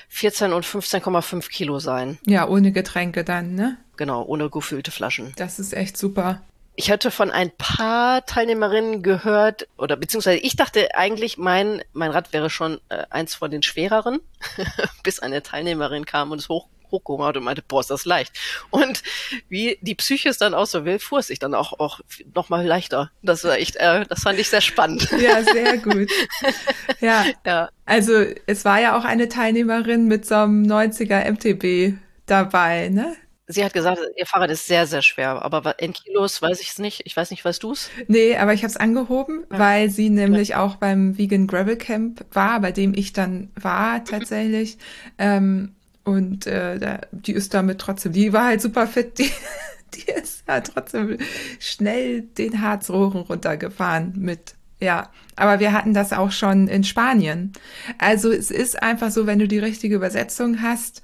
14 0.08 0.52
und 0.52 0.64
15,5 0.64 1.48
Kilo 1.48 1.78
sein. 1.78 2.18
Ja, 2.26 2.48
ohne 2.48 2.72
Getränke 2.72 3.24
dann, 3.24 3.54
ne? 3.54 3.76
Genau, 3.96 4.24
ohne 4.24 4.50
gefüllte 4.50 4.90
Flaschen. 4.90 5.32
Das 5.36 5.58
ist 5.58 5.72
echt 5.72 5.96
super. 5.96 6.42
Ich 6.74 6.90
hatte 6.90 7.10
von 7.10 7.30
ein 7.30 7.50
paar 7.50 8.24
Teilnehmerinnen 8.24 9.02
gehört, 9.02 9.68
oder 9.76 9.96
beziehungsweise 9.96 10.38
ich 10.38 10.56
dachte 10.56 10.94
eigentlich, 10.94 11.36
mein, 11.36 11.82
mein 11.92 12.10
Rad 12.10 12.32
wäre 12.32 12.48
schon 12.48 12.80
äh, 12.88 13.04
eins 13.10 13.34
von 13.34 13.50
den 13.50 13.62
schwereren, 13.62 14.20
bis 15.02 15.20
eine 15.20 15.42
Teilnehmerin 15.42 16.06
kam 16.06 16.30
und 16.30 16.38
es 16.38 16.48
hoch, 16.48 16.68
hochgehoben 16.90 17.26
hat 17.26 17.36
und 17.36 17.44
meinte, 17.44 17.62
boah, 17.66 17.80
ist 17.80 17.90
das 17.90 18.04
leicht. 18.04 18.38
Und 18.70 19.02
wie 19.48 19.78
die 19.80 19.94
Psyche 19.94 20.28
es 20.28 20.38
dann 20.38 20.54
auch 20.54 20.66
so 20.66 20.84
will, 20.84 20.98
fuhr 20.98 21.20
es 21.20 21.28
sich 21.28 21.38
dann 21.38 21.54
auch, 21.54 21.78
auch 21.78 22.00
noch 22.34 22.48
mal 22.48 22.66
leichter. 22.66 23.10
Das 23.22 23.44
war 23.44 23.56
echt, 23.56 23.76
äh, 23.76 24.04
das 24.06 24.22
fand 24.22 24.38
ich 24.38 24.48
sehr 24.48 24.60
spannend. 24.60 25.08
Ja, 25.20 25.42
sehr 25.42 25.76
gut. 25.78 26.10
Ja. 27.00 27.24
ja. 27.46 27.68
Also 27.84 28.24
es 28.46 28.64
war 28.64 28.80
ja 28.80 28.98
auch 28.98 29.04
eine 29.04 29.28
Teilnehmerin 29.28 30.06
mit 30.06 30.26
so 30.26 30.34
einem 30.34 30.64
90er 30.64 31.30
MTB 31.30 31.98
dabei, 32.26 32.88
ne? 32.88 33.16
Sie 33.52 33.64
hat 33.64 33.72
gesagt, 33.72 34.00
ihr 34.16 34.26
Fahrrad 34.26 34.50
ist 34.50 34.68
sehr, 34.68 34.86
sehr 34.86 35.02
schwer, 35.02 35.42
aber 35.42 35.80
in 35.80 35.92
Kilos 35.92 36.40
weiß 36.40 36.60
ich 36.60 36.68
es 36.68 36.78
nicht. 36.78 37.02
Ich 37.04 37.16
weiß 37.16 37.32
nicht, 37.32 37.44
weißt 37.44 37.60
du 37.64 37.72
es? 37.72 37.90
Nee, 38.06 38.36
aber 38.36 38.54
ich 38.54 38.62
habe 38.62 38.70
es 38.70 38.76
angehoben, 38.76 39.44
ja. 39.50 39.58
weil 39.58 39.90
sie 39.90 40.08
nämlich 40.08 40.50
ja. 40.50 40.62
auch 40.62 40.76
beim 40.76 41.18
Vegan 41.18 41.48
Gravel 41.48 41.76
Camp 41.76 42.24
war, 42.30 42.60
bei 42.60 42.70
dem 42.70 42.94
ich 42.94 43.12
dann 43.12 43.50
war 43.56 44.04
tatsächlich. 44.04 44.78
Ähm, 45.18 45.74
und 46.04 46.46
äh, 46.46 46.78
da, 46.78 47.00
die 47.12 47.32
ist 47.32 47.54
damit 47.54 47.78
trotzdem, 47.78 48.12
die 48.12 48.32
war 48.32 48.46
halt 48.46 48.60
super 48.60 48.86
fit, 48.86 49.18
die, 49.18 49.30
die 49.94 50.10
ist 50.10 50.44
halt 50.48 50.72
trotzdem 50.74 51.18
schnell 51.58 52.22
den 52.22 52.62
Harzrohren 52.62 53.22
runtergefahren 53.22 54.14
mit 54.16 54.54
ja, 54.82 55.10
aber 55.36 55.60
wir 55.60 55.74
hatten 55.74 55.92
das 55.92 56.14
auch 56.14 56.30
schon 56.32 56.66
in 56.66 56.84
Spanien. 56.84 57.52
Also 57.98 58.30
es 58.30 58.50
ist 58.50 58.82
einfach 58.82 59.10
so, 59.10 59.26
wenn 59.26 59.38
du 59.38 59.46
die 59.46 59.58
richtige 59.58 59.94
Übersetzung 59.94 60.62
hast 60.62 61.02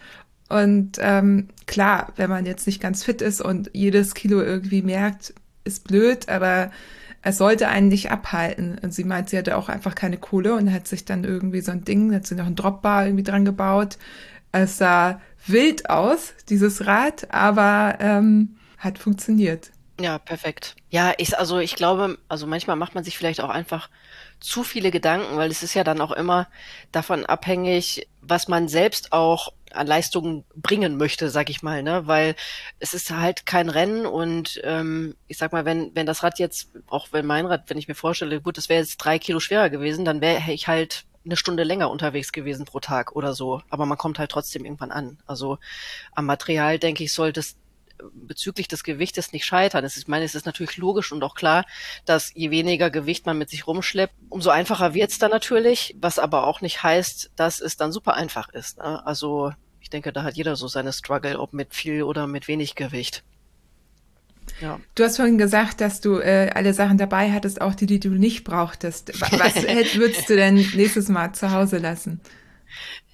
und 0.48 0.98
ähm, 1.00 1.48
klar, 1.66 2.12
wenn 2.16 2.30
man 2.30 2.46
jetzt 2.46 2.66
nicht 2.66 2.80
ganz 2.80 3.04
fit 3.04 3.20
ist 3.20 3.40
und 3.40 3.70
jedes 3.72 4.14
Kilo 4.14 4.40
irgendwie 4.40 4.82
merkt, 4.82 5.34
ist 5.64 5.88
blöd, 5.88 6.28
aber 6.28 6.70
es 7.22 7.38
sollte 7.38 7.68
einen 7.68 7.88
nicht 7.88 8.12
abhalten. 8.12 8.78
Und 8.80 8.94
sie 8.94 9.02
meint, 9.02 9.30
sie 9.30 9.38
hatte 9.38 9.56
auch 9.56 9.68
einfach 9.68 9.96
keine 9.96 10.16
Kohle 10.16 10.54
und 10.54 10.72
hat 10.72 10.86
sich 10.86 11.04
dann 11.04 11.24
irgendwie 11.24 11.60
so 11.60 11.72
ein 11.72 11.84
Ding, 11.84 12.14
hat 12.14 12.26
sie 12.26 12.36
noch 12.36 12.46
ein 12.46 12.54
Dropbar 12.54 13.06
irgendwie 13.06 13.24
dran 13.24 13.44
gebaut. 13.44 13.98
Es 14.62 14.78
sah 14.78 15.20
wild 15.46 15.90
aus, 15.90 16.34
dieses 16.48 16.86
Rad, 16.86 17.32
aber 17.32 17.96
ähm, 18.00 18.56
hat 18.78 18.98
funktioniert. 18.98 19.70
Ja, 19.98 20.18
perfekt. 20.18 20.76
Ja, 20.90 21.14
ich, 21.16 21.38
also 21.38 21.58
ich 21.58 21.74
glaube, 21.74 22.18
also 22.28 22.46
manchmal 22.46 22.76
macht 22.76 22.94
man 22.94 23.04
sich 23.04 23.16
vielleicht 23.16 23.40
auch 23.40 23.48
einfach 23.48 23.88
zu 24.40 24.62
viele 24.62 24.90
Gedanken, 24.90 25.36
weil 25.36 25.50
es 25.50 25.62
ist 25.62 25.74
ja 25.74 25.84
dann 25.84 26.02
auch 26.02 26.12
immer 26.12 26.48
davon 26.92 27.24
abhängig, 27.24 28.06
was 28.20 28.48
man 28.48 28.68
selbst 28.68 29.12
auch 29.12 29.52
an 29.72 29.86
Leistungen 29.86 30.44
bringen 30.54 30.96
möchte, 30.96 31.30
sag 31.30 31.48
ich 31.48 31.62
mal, 31.62 31.82
ne? 31.82 32.06
Weil 32.06 32.34
es 32.78 32.92
ist 32.92 33.10
halt 33.10 33.46
kein 33.46 33.70
Rennen 33.70 34.04
und 34.06 34.60
ähm, 34.64 35.16
ich 35.28 35.38
sag 35.38 35.52
mal, 35.52 35.64
wenn 35.64 35.94
wenn 35.94 36.06
das 36.06 36.22
Rad 36.22 36.38
jetzt, 36.38 36.70
auch 36.88 37.08
wenn 37.12 37.26
mein 37.26 37.46
Rad, 37.46 37.64
wenn 37.68 37.78
ich 37.78 37.88
mir 37.88 37.94
vorstelle, 37.94 38.40
gut, 38.40 38.58
das 38.58 38.68
wäre 38.68 38.80
jetzt 38.80 38.98
drei 38.98 39.18
Kilo 39.18 39.40
schwerer 39.40 39.70
gewesen, 39.70 40.04
dann 40.04 40.20
wäre 40.20 40.52
ich 40.52 40.68
halt 40.68 41.04
eine 41.26 41.36
Stunde 41.36 41.64
länger 41.64 41.90
unterwegs 41.90 42.32
gewesen 42.32 42.64
pro 42.64 42.80
Tag 42.80 43.14
oder 43.14 43.34
so. 43.34 43.60
Aber 43.68 43.84
man 43.84 43.98
kommt 43.98 44.18
halt 44.18 44.30
trotzdem 44.30 44.64
irgendwann 44.64 44.90
an. 44.90 45.18
Also 45.26 45.58
am 46.12 46.26
Material, 46.26 46.78
denke 46.78 47.04
ich, 47.04 47.12
sollte 47.12 47.40
es 47.40 47.56
bezüglich 48.12 48.68
des 48.68 48.84
Gewichtes 48.84 49.32
nicht 49.32 49.44
scheitern. 49.44 49.84
Ist, 49.84 49.96
ich 49.96 50.08
meine, 50.08 50.24
es 50.24 50.34
ist 50.34 50.46
natürlich 50.46 50.76
logisch 50.76 51.12
und 51.12 51.22
auch 51.22 51.34
klar, 51.34 51.64
dass 52.04 52.32
je 52.34 52.50
weniger 52.50 52.90
Gewicht 52.90 53.26
man 53.26 53.38
mit 53.38 53.50
sich 53.50 53.66
rumschleppt, 53.66 54.14
umso 54.28 54.50
einfacher 54.50 54.94
wird 54.94 55.10
es 55.10 55.18
dann 55.18 55.30
natürlich, 55.30 55.96
was 56.00 56.18
aber 56.18 56.46
auch 56.46 56.60
nicht 56.60 56.82
heißt, 56.82 57.30
dass 57.36 57.60
es 57.60 57.76
dann 57.76 57.92
super 57.92 58.14
einfach 58.14 58.48
ist. 58.50 58.78
Ne? 58.78 59.04
Also 59.06 59.52
ich 59.80 59.90
denke, 59.90 60.12
da 60.12 60.22
hat 60.24 60.36
jeder 60.36 60.56
so 60.56 60.68
seine 60.68 60.92
Struggle, 60.92 61.38
ob 61.38 61.52
mit 61.52 61.74
viel 61.74 62.02
oder 62.02 62.26
mit 62.26 62.48
wenig 62.48 62.74
Gewicht. 62.74 63.22
Ja. 64.60 64.80
Du 64.94 65.04
hast 65.04 65.16
vorhin 65.16 65.38
gesagt, 65.38 65.80
dass 65.80 66.00
du 66.00 66.18
äh, 66.18 66.50
alle 66.54 66.72
Sachen 66.72 66.98
dabei 66.98 67.32
hattest, 67.32 67.60
auch 67.60 67.74
die, 67.74 67.86
die 67.86 68.00
du 68.00 68.10
nicht 68.10 68.44
brauchtest. 68.44 69.20
Was 69.20 69.54
würdest 69.96 70.28
du 70.30 70.36
denn 70.36 70.54
nächstes 70.54 71.08
Mal 71.08 71.32
zu 71.32 71.50
Hause 71.50 71.78
lassen? 71.78 72.20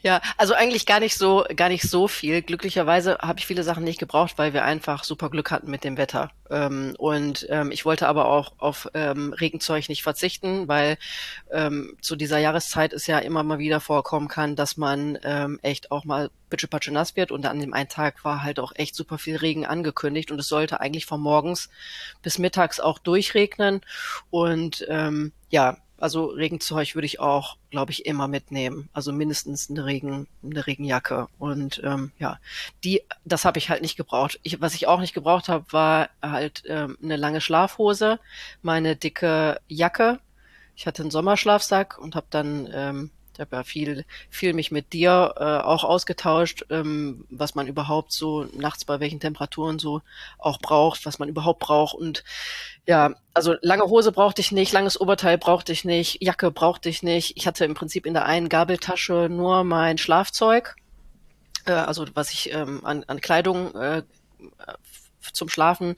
Ja, 0.04 0.20
also 0.36 0.54
eigentlich 0.54 0.84
gar 0.84 0.98
nicht 0.98 1.16
so, 1.16 1.44
gar 1.54 1.68
nicht 1.68 1.88
so 1.88 2.08
viel. 2.08 2.42
Glücklicherweise 2.42 3.18
habe 3.18 3.38
ich 3.38 3.46
viele 3.46 3.62
Sachen 3.62 3.84
nicht 3.84 4.00
gebraucht, 4.00 4.32
weil 4.36 4.52
wir 4.52 4.64
einfach 4.64 5.04
super 5.04 5.30
Glück 5.30 5.52
hatten 5.52 5.70
mit 5.70 5.84
dem 5.84 5.96
Wetter. 5.96 6.32
Ähm, 6.50 6.96
und 6.98 7.46
ähm, 7.50 7.70
ich 7.70 7.84
wollte 7.84 8.08
aber 8.08 8.26
auch 8.26 8.52
auf 8.58 8.88
ähm, 8.94 9.32
Regenzeug 9.32 9.88
nicht 9.88 10.02
verzichten, 10.02 10.66
weil 10.66 10.98
ähm, 11.52 11.96
zu 12.00 12.16
dieser 12.16 12.38
Jahreszeit 12.38 12.92
es 12.92 13.06
ja 13.06 13.20
immer 13.20 13.44
mal 13.44 13.60
wieder 13.60 13.78
vorkommen 13.78 14.26
kann, 14.26 14.56
dass 14.56 14.76
man 14.76 15.18
ähm, 15.22 15.60
echt 15.62 15.92
auch 15.92 16.04
mal 16.04 16.30
bitschepatsche 16.50 16.92
nass 16.92 17.14
wird. 17.14 17.30
Und 17.30 17.46
an 17.46 17.60
dem 17.60 17.72
einen 17.72 17.88
Tag 17.88 18.24
war 18.24 18.42
halt 18.42 18.58
auch 18.58 18.72
echt 18.74 18.96
super 18.96 19.18
viel 19.18 19.36
Regen 19.36 19.66
angekündigt 19.66 20.32
und 20.32 20.38
es 20.40 20.48
sollte 20.48 20.80
eigentlich 20.80 21.06
von 21.06 21.20
morgens 21.20 21.70
bis 22.22 22.38
mittags 22.38 22.80
auch 22.80 22.98
durchregnen. 22.98 23.82
Und 24.30 24.84
ähm, 24.88 25.30
ja, 25.48 25.76
also 26.02 26.26
Regenzeug 26.26 26.96
würde 26.96 27.06
ich 27.06 27.20
auch, 27.20 27.56
glaube 27.70 27.92
ich, 27.92 28.06
immer 28.06 28.26
mitnehmen. 28.26 28.88
Also 28.92 29.12
mindestens 29.12 29.70
eine 29.70 29.84
Regen, 29.84 30.26
eine 30.42 30.66
Regenjacke. 30.66 31.28
Und 31.38 31.80
ähm, 31.84 32.10
ja, 32.18 32.40
die, 32.82 33.02
das 33.24 33.44
habe 33.44 33.58
ich 33.58 33.70
halt 33.70 33.82
nicht 33.82 33.96
gebraucht. 33.96 34.40
Ich, 34.42 34.60
was 34.60 34.74
ich 34.74 34.88
auch 34.88 34.98
nicht 34.98 35.14
gebraucht 35.14 35.48
habe, 35.48 35.64
war 35.70 36.10
halt 36.20 36.64
ähm, 36.66 36.98
eine 37.00 37.14
lange 37.14 37.40
Schlafhose, 37.40 38.18
meine 38.62 38.96
dicke 38.96 39.60
Jacke. 39.68 40.18
Ich 40.74 40.88
hatte 40.88 41.02
einen 41.02 41.12
Sommerschlafsack 41.12 41.98
und 41.98 42.16
habe 42.16 42.26
dann 42.30 42.68
ähm, 42.72 43.10
habe 43.42 43.56
ja 43.56 43.62
viel, 43.64 44.04
viel 44.30 44.54
mich 44.54 44.70
mit 44.70 44.92
dir 44.94 45.34
äh, 45.36 45.44
auch 45.44 45.84
ausgetauscht, 45.84 46.64
ähm, 46.70 47.26
was 47.28 47.54
man 47.54 47.66
überhaupt 47.66 48.12
so 48.12 48.44
nachts 48.56 48.86
bei 48.86 49.00
welchen 49.00 49.20
Temperaturen 49.20 49.78
so 49.78 50.00
auch 50.38 50.58
braucht, 50.58 51.04
was 51.04 51.18
man 51.18 51.28
überhaupt 51.28 51.60
braucht. 51.60 51.94
Und 51.94 52.24
ja, 52.86 53.14
also 53.34 53.54
lange 53.60 53.84
Hose 53.84 54.12
brauchte 54.12 54.40
ich 54.40 54.52
nicht, 54.52 54.72
langes 54.72 55.00
Oberteil 55.00 55.36
brauchte 55.36 55.72
ich 55.72 55.84
nicht, 55.84 56.22
Jacke 56.22 56.50
brauchte 56.50 56.88
ich 56.88 57.02
nicht. 57.02 57.36
Ich 57.36 57.46
hatte 57.46 57.64
im 57.64 57.74
Prinzip 57.74 58.06
in 58.06 58.14
der 58.14 58.24
einen 58.24 58.48
Gabeltasche 58.48 59.28
nur 59.30 59.64
mein 59.64 59.98
Schlafzeug, 59.98 60.76
äh, 61.66 61.72
also 61.72 62.06
was 62.14 62.32
ich 62.32 62.52
ähm, 62.52 62.84
an, 62.84 63.04
an 63.06 63.20
Kleidung 63.20 63.74
äh, 63.74 64.02
zum 65.32 65.48
Schlafen 65.48 65.96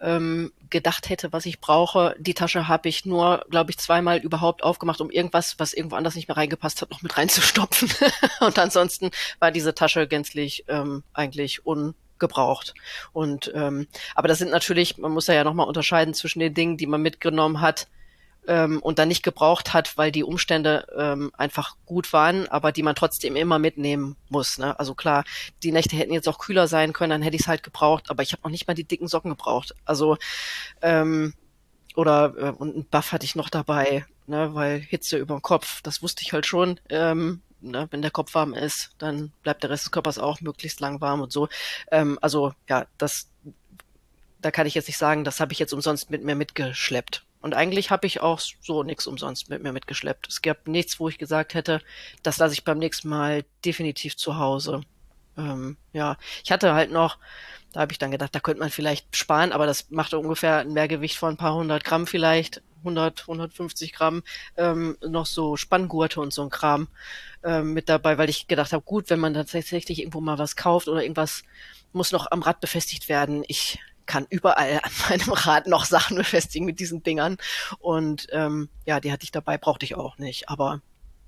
ähm, 0.00 0.52
gedacht 0.70 1.08
hätte, 1.08 1.32
was 1.32 1.46
ich 1.46 1.60
brauche. 1.60 2.16
Die 2.18 2.34
Tasche 2.34 2.68
habe 2.68 2.88
ich 2.88 3.04
nur, 3.04 3.44
glaube 3.50 3.70
ich, 3.70 3.78
zweimal 3.78 4.18
überhaupt 4.18 4.62
aufgemacht, 4.62 5.00
um 5.00 5.10
irgendwas, 5.10 5.58
was 5.58 5.72
irgendwo 5.72 5.96
anders 5.96 6.14
nicht 6.14 6.28
mehr 6.28 6.36
reingepasst 6.36 6.82
hat, 6.82 6.90
noch 6.90 7.02
mit 7.02 7.16
reinzustopfen. 7.16 7.90
und 8.40 8.58
ansonsten 8.58 9.10
war 9.38 9.50
diese 9.50 9.74
Tasche 9.74 10.06
gänzlich 10.06 10.64
ähm, 10.68 11.04
eigentlich 11.12 11.64
ungebraucht. 11.66 12.74
Und 13.12 13.52
ähm, 13.54 13.86
aber 14.14 14.28
das 14.28 14.38
sind 14.38 14.50
natürlich, 14.50 14.98
man 14.98 15.12
muss 15.12 15.26
ja, 15.26 15.34
ja 15.34 15.44
nochmal 15.44 15.68
unterscheiden 15.68 16.14
zwischen 16.14 16.40
den 16.40 16.54
Dingen, 16.54 16.76
die 16.76 16.86
man 16.86 17.02
mitgenommen 17.02 17.60
hat, 17.60 17.88
ähm, 18.46 18.80
und 18.80 18.98
dann 18.98 19.08
nicht 19.08 19.22
gebraucht 19.22 19.72
hat, 19.72 19.96
weil 19.96 20.12
die 20.12 20.24
Umstände 20.24 20.86
ähm, 20.96 21.32
einfach 21.36 21.76
gut 21.86 22.12
waren, 22.12 22.48
aber 22.48 22.72
die 22.72 22.82
man 22.82 22.94
trotzdem 22.94 23.36
immer 23.36 23.58
mitnehmen 23.58 24.16
muss. 24.28 24.58
Ne? 24.58 24.78
Also 24.78 24.94
klar, 24.94 25.24
die 25.62 25.72
Nächte 25.72 25.96
hätten 25.96 26.12
jetzt 26.12 26.28
auch 26.28 26.38
kühler 26.38 26.68
sein 26.68 26.92
können, 26.92 27.10
dann 27.10 27.22
hätte 27.22 27.36
ich 27.36 27.42
es 27.42 27.48
halt 27.48 27.62
gebraucht, 27.62 28.10
aber 28.10 28.22
ich 28.22 28.32
habe 28.32 28.42
noch 28.42 28.50
nicht 28.50 28.66
mal 28.66 28.74
die 28.74 28.84
dicken 28.84 29.08
Socken 29.08 29.30
gebraucht. 29.30 29.74
Also 29.84 30.16
ähm, 30.82 31.34
oder 31.96 32.34
äh, 32.36 32.50
und 32.50 32.74
einen 32.74 32.84
Buff 32.84 33.12
hatte 33.12 33.24
ich 33.24 33.36
noch 33.36 33.50
dabei, 33.50 34.04
ne, 34.26 34.54
weil 34.54 34.80
Hitze 34.80 35.18
über 35.18 35.36
dem 35.36 35.42
Kopf, 35.42 35.80
das 35.82 36.02
wusste 36.02 36.22
ich 36.22 36.32
halt 36.32 36.46
schon. 36.46 36.80
Ähm, 36.88 37.42
ne, 37.60 37.88
wenn 37.90 38.02
der 38.02 38.10
Kopf 38.10 38.34
warm 38.34 38.54
ist, 38.54 38.90
dann 38.98 39.32
bleibt 39.42 39.62
der 39.62 39.70
Rest 39.70 39.84
des 39.84 39.92
Körpers 39.92 40.18
auch 40.18 40.40
möglichst 40.40 40.80
lang 40.80 41.00
warm 41.00 41.20
und 41.20 41.32
so. 41.32 41.48
Ähm, 41.90 42.18
also 42.20 42.52
ja, 42.68 42.86
das 42.98 43.28
da 44.44 44.50
kann 44.50 44.66
ich 44.66 44.74
jetzt 44.74 44.88
nicht 44.88 44.98
sagen, 44.98 45.24
das 45.24 45.40
habe 45.40 45.52
ich 45.52 45.58
jetzt 45.58 45.72
umsonst 45.72 46.10
mit 46.10 46.22
mir 46.22 46.34
mitgeschleppt. 46.34 47.24
Und 47.44 47.52
eigentlich 47.52 47.90
habe 47.90 48.06
ich 48.06 48.22
auch 48.22 48.40
so 48.40 48.84
nichts 48.84 49.06
umsonst 49.06 49.50
mit 49.50 49.62
mir 49.62 49.74
mitgeschleppt. 49.74 50.28
Es 50.28 50.40
gab 50.40 50.66
nichts, 50.66 50.98
wo 50.98 51.10
ich 51.10 51.18
gesagt 51.18 51.52
hätte, 51.52 51.82
das 52.22 52.38
lasse 52.38 52.54
ich 52.54 52.64
beim 52.64 52.78
nächsten 52.78 53.10
Mal 53.10 53.44
definitiv 53.66 54.16
zu 54.16 54.38
Hause. 54.38 54.80
Ähm, 55.36 55.76
ja, 55.92 56.16
ich 56.42 56.50
hatte 56.50 56.72
halt 56.72 56.90
noch, 56.90 57.18
da 57.74 57.80
habe 57.80 57.92
ich 57.92 57.98
dann 57.98 58.10
gedacht, 58.10 58.34
da 58.34 58.40
könnte 58.40 58.60
man 58.60 58.70
vielleicht 58.70 59.14
sparen, 59.14 59.52
aber 59.52 59.66
das 59.66 59.90
machte 59.90 60.18
ungefähr 60.18 60.60
ein 60.60 60.72
Mehrgewicht 60.72 61.18
von 61.18 61.34
ein 61.34 61.36
paar 61.36 61.52
hundert 61.52 61.84
Gramm 61.84 62.06
vielleicht, 62.06 62.62
100, 62.78 63.20
150 63.28 63.92
Gramm, 63.92 64.22
ähm, 64.56 64.96
noch 65.06 65.26
so 65.26 65.58
Spanngurte 65.58 66.22
und 66.22 66.32
so 66.32 66.44
ein 66.44 66.50
Kram 66.50 66.88
ähm, 67.42 67.74
mit 67.74 67.90
dabei, 67.90 68.16
weil 68.16 68.30
ich 68.30 68.48
gedacht 68.48 68.72
habe, 68.72 68.84
gut, 68.84 69.10
wenn 69.10 69.20
man 69.20 69.34
tatsächlich 69.34 69.98
irgendwo 69.98 70.22
mal 70.22 70.38
was 70.38 70.56
kauft 70.56 70.88
oder 70.88 71.02
irgendwas 71.02 71.42
muss 71.92 72.10
noch 72.10 72.30
am 72.30 72.40
Rad 72.40 72.60
befestigt 72.60 73.10
werden. 73.10 73.44
Ich 73.48 73.80
kann 74.06 74.26
überall 74.30 74.80
an 74.82 74.90
meinem 75.08 75.32
Rad 75.32 75.66
noch 75.66 75.84
Sachen 75.84 76.16
befestigen 76.16 76.66
mit 76.66 76.80
diesen 76.80 77.02
Dingern. 77.02 77.36
Und 77.78 78.26
ähm, 78.32 78.68
ja, 78.86 79.00
die 79.00 79.12
hatte 79.12 79.24
ich 79.24 79.32
dabei, 79.32 79.58
brauchte 79.58 79.84
ich 79.84 79.96
auch 79.96 80.18
nicht. 80.18 80.48
Aber 80.48 80.80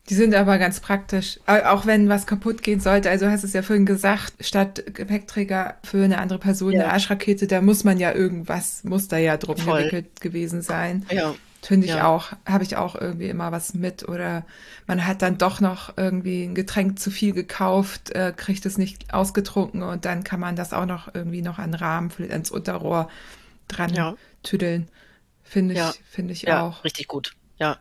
die 0.08 0.14
sind 0.14 0.34
aber 0.36 0.58
ganz 0.58 0.78
praktisch, 0.78 1.40
auch 1.46 1.84
wenn 1.84 2.08
was 2.08 2.26
kaputt 2.26 2.62
gehen 2.62 2.78
sollte. 2.78 3.10
Also 3.10 3.28
hast 3.28 3.42
es 3.42 3.52
ja 3.52 3.62
vorhin 3.62 3.86
gesagt, 3.86 4.34
statt 4.40 4.84
Gepäckträger 4.94 5.78
für 5.82 6.04
eine 6.04 6.18
andere 6.18 6.38
Person 6.38 6.72
ja. 6.72 6.84
eine 6.84 6.92
Arschrakete, 6.92 7.48
da 7.48 7.60
muss 7.60 7.82
man 7.82 7.98
ja 7.98 8.14
irgendwas, 8.14 8.84
muss 8.84 9.08
da 9.08 9.16
ja 9.16 9.36
drum 9.36 9.56
gewickelt 9.56 10.20
gewesen 10.20 10.62
sein. 10.62 11.04
Ja. 11.10 11.34
Finde 11.62 11.86
ich 11.86 11.94
ja. 11.94 12.06
auch, 12.06 12.32
habe 12.46 12.62
ich 12.62 12.76
auch 12.76 12.94
irgendwie 12.94 13.28
immer 13.28 13.50
was 13.50 13.74
mit. 13.74 14.08
Oder 14.08 14.44
man 14.86 15.06
hat 15.06 15.22
dann 15.22 15.38
doch 15.38 15.60
noch 15.60 15.96
irgendwie 15.96 16.44
ein 16.44 16.54
Getränk 16.54 16.98
zu 16.98 17.10
viel 17.10 17.32
gekauft, 17.32 18.10
äh, 18.10 18.32
kriegt 18.36 18.66
es 18.66 18.78
nicht 18.78 19.12
ausgetrunken 19.12 19.82
und 19.82 20.04
dann 20.04 20.22
kann 20.22 20.40
man 20.40 20.54
das 20.54 20.72
auch 20.72 20.86
noch 20.86 21.14
irgendwie 21.14 21.42
noch 21.42 21.58
an 21.58 21.74
Rahmen, 21.74 22.10
vielleicht 22.10 22.32
ans 22.32 22.50
Unterrohr 22.50 23.08
dran 23.68 23.94
ja. 23.94 24.14
tüdeln. 24.42 24.88
Finde 25.42 25.74
ich, 25.74 25.78
ja. 25.78 25.94
finde 26.10 26.32
ich 26.32 26.42
ja, 26.42 26.62
auch. 26.62 26.84
Richtig 26.84 27.08
gut. 27.08 27.34
Ja, 27.58 27.78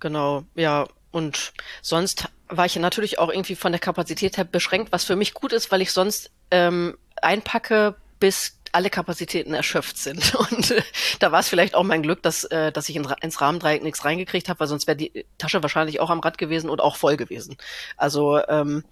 genau. 0.00 0.44
Ja, 0.54 0.86
und 1.10 1.52
sonst 1.82 2.28
war 2.48 2.66
ich 2.66 2.76
natürlich 2.76 3.18
auch 3.18 3.30
irgendwie 3.30 3.56
von 3.56 3.72
der 3.72 3.80
Kapazität 3.80 4.36
her 4.36 4.44
beschränkt, 4.44 4.92
was 4.92 5.04
für 5.04 5.16
mich 5.16 5.34
gut 5.34 5.52
ist, 5.52 5.70
weil 5.70 5.82
ich 5.82 5.92
sonst 5.92 6.30
ähm, 6.50 6.96
einpacke, 7.20 7.96
bis 8.20 8.57
alle 8.72 8.90
Kapazitäten 8.90 9.54
erschöpft 9.54 9.98
sind. 9.98 10.34
Und 10.52 10.70
äh, 10.70 10.82
da 11.18 11.32
war 11.32 11.40
es 11.40 11.48
vielleicht 11.48 11.74
auch 11.74 11.84
mein 11.84 12.02
Glück, 12.02 12.22
dass, 12.22 12.44
äh, 12.44 12.72
dass 12.72 12.88
ich 12.88 12.96
in, 12.96 13.06
ins 13.20 13.40
Rahmendreieck 13.40 13.82
nichts 13.82 14.04
reingekriegt 14.04 14.48
habe, 14.48 14.60
weil 14.60 14.66
sonst 14.66 14.86
wäre 14.86 14.96
die 14.96 15.26
Tasche 15.38 15.62
wahrscheinlich 15.62 16.00
auch 16.00 16.10
am 16.10 16.20
Rad 16.20 16.38
gewesen 16.38 16.70
und 16.70 16.80
auch 16.80 16.96
voll 16.96 17.16
gewesen. 17.16 17.56
Also 17.96 18.40
ähm, 18.48 18.84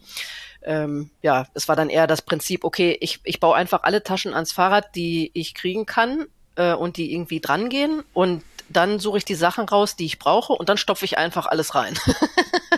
ähm, 0.63 1.11
ja, 1.23 1.47
es 1.55 1.69
war 1.69 1.77
dann 1.77 1.91
eher 1.91 2.07
das 2.07 2.23
Prinzip, 2.23 2.65
okay, 2.65 2.97
ich, 3.01 3.21
ich 3.25 3.41
baue 3.41 3.55
einfach 3.55 3.85
alle 3.85 4.03
Taschen 4.03 4.35
ans 4.35 4.53
Fahrrad, 4.53 4.95
die 4.97 5.31
ich 5.33 5.55
kriegen 5.55 5.87
kann 5.87 6.27
äh, 6.57 6.75
und 6.75 6.97
die 6.97 7.13
irgendwie 7.13 7.41
drangehen 7.41 8.03
und 8.13 8.43
dann 8.69 8.99
suche 8.99 9.19
ich 9.19 9.25
die 9.25 9.35
Sachen 9.35 9.69
raus, 9.69 9.97
die 9.97 10.07
ich 10.07 10.19
brauche 10.19 10.53
und 10.53 10.69
dann 10.69 10.77
stopfe 10.77 11.05
ich 11.05 11.19
einfach 11.19 11.47
alles 11.47 11.75
rein. 11.75 11.99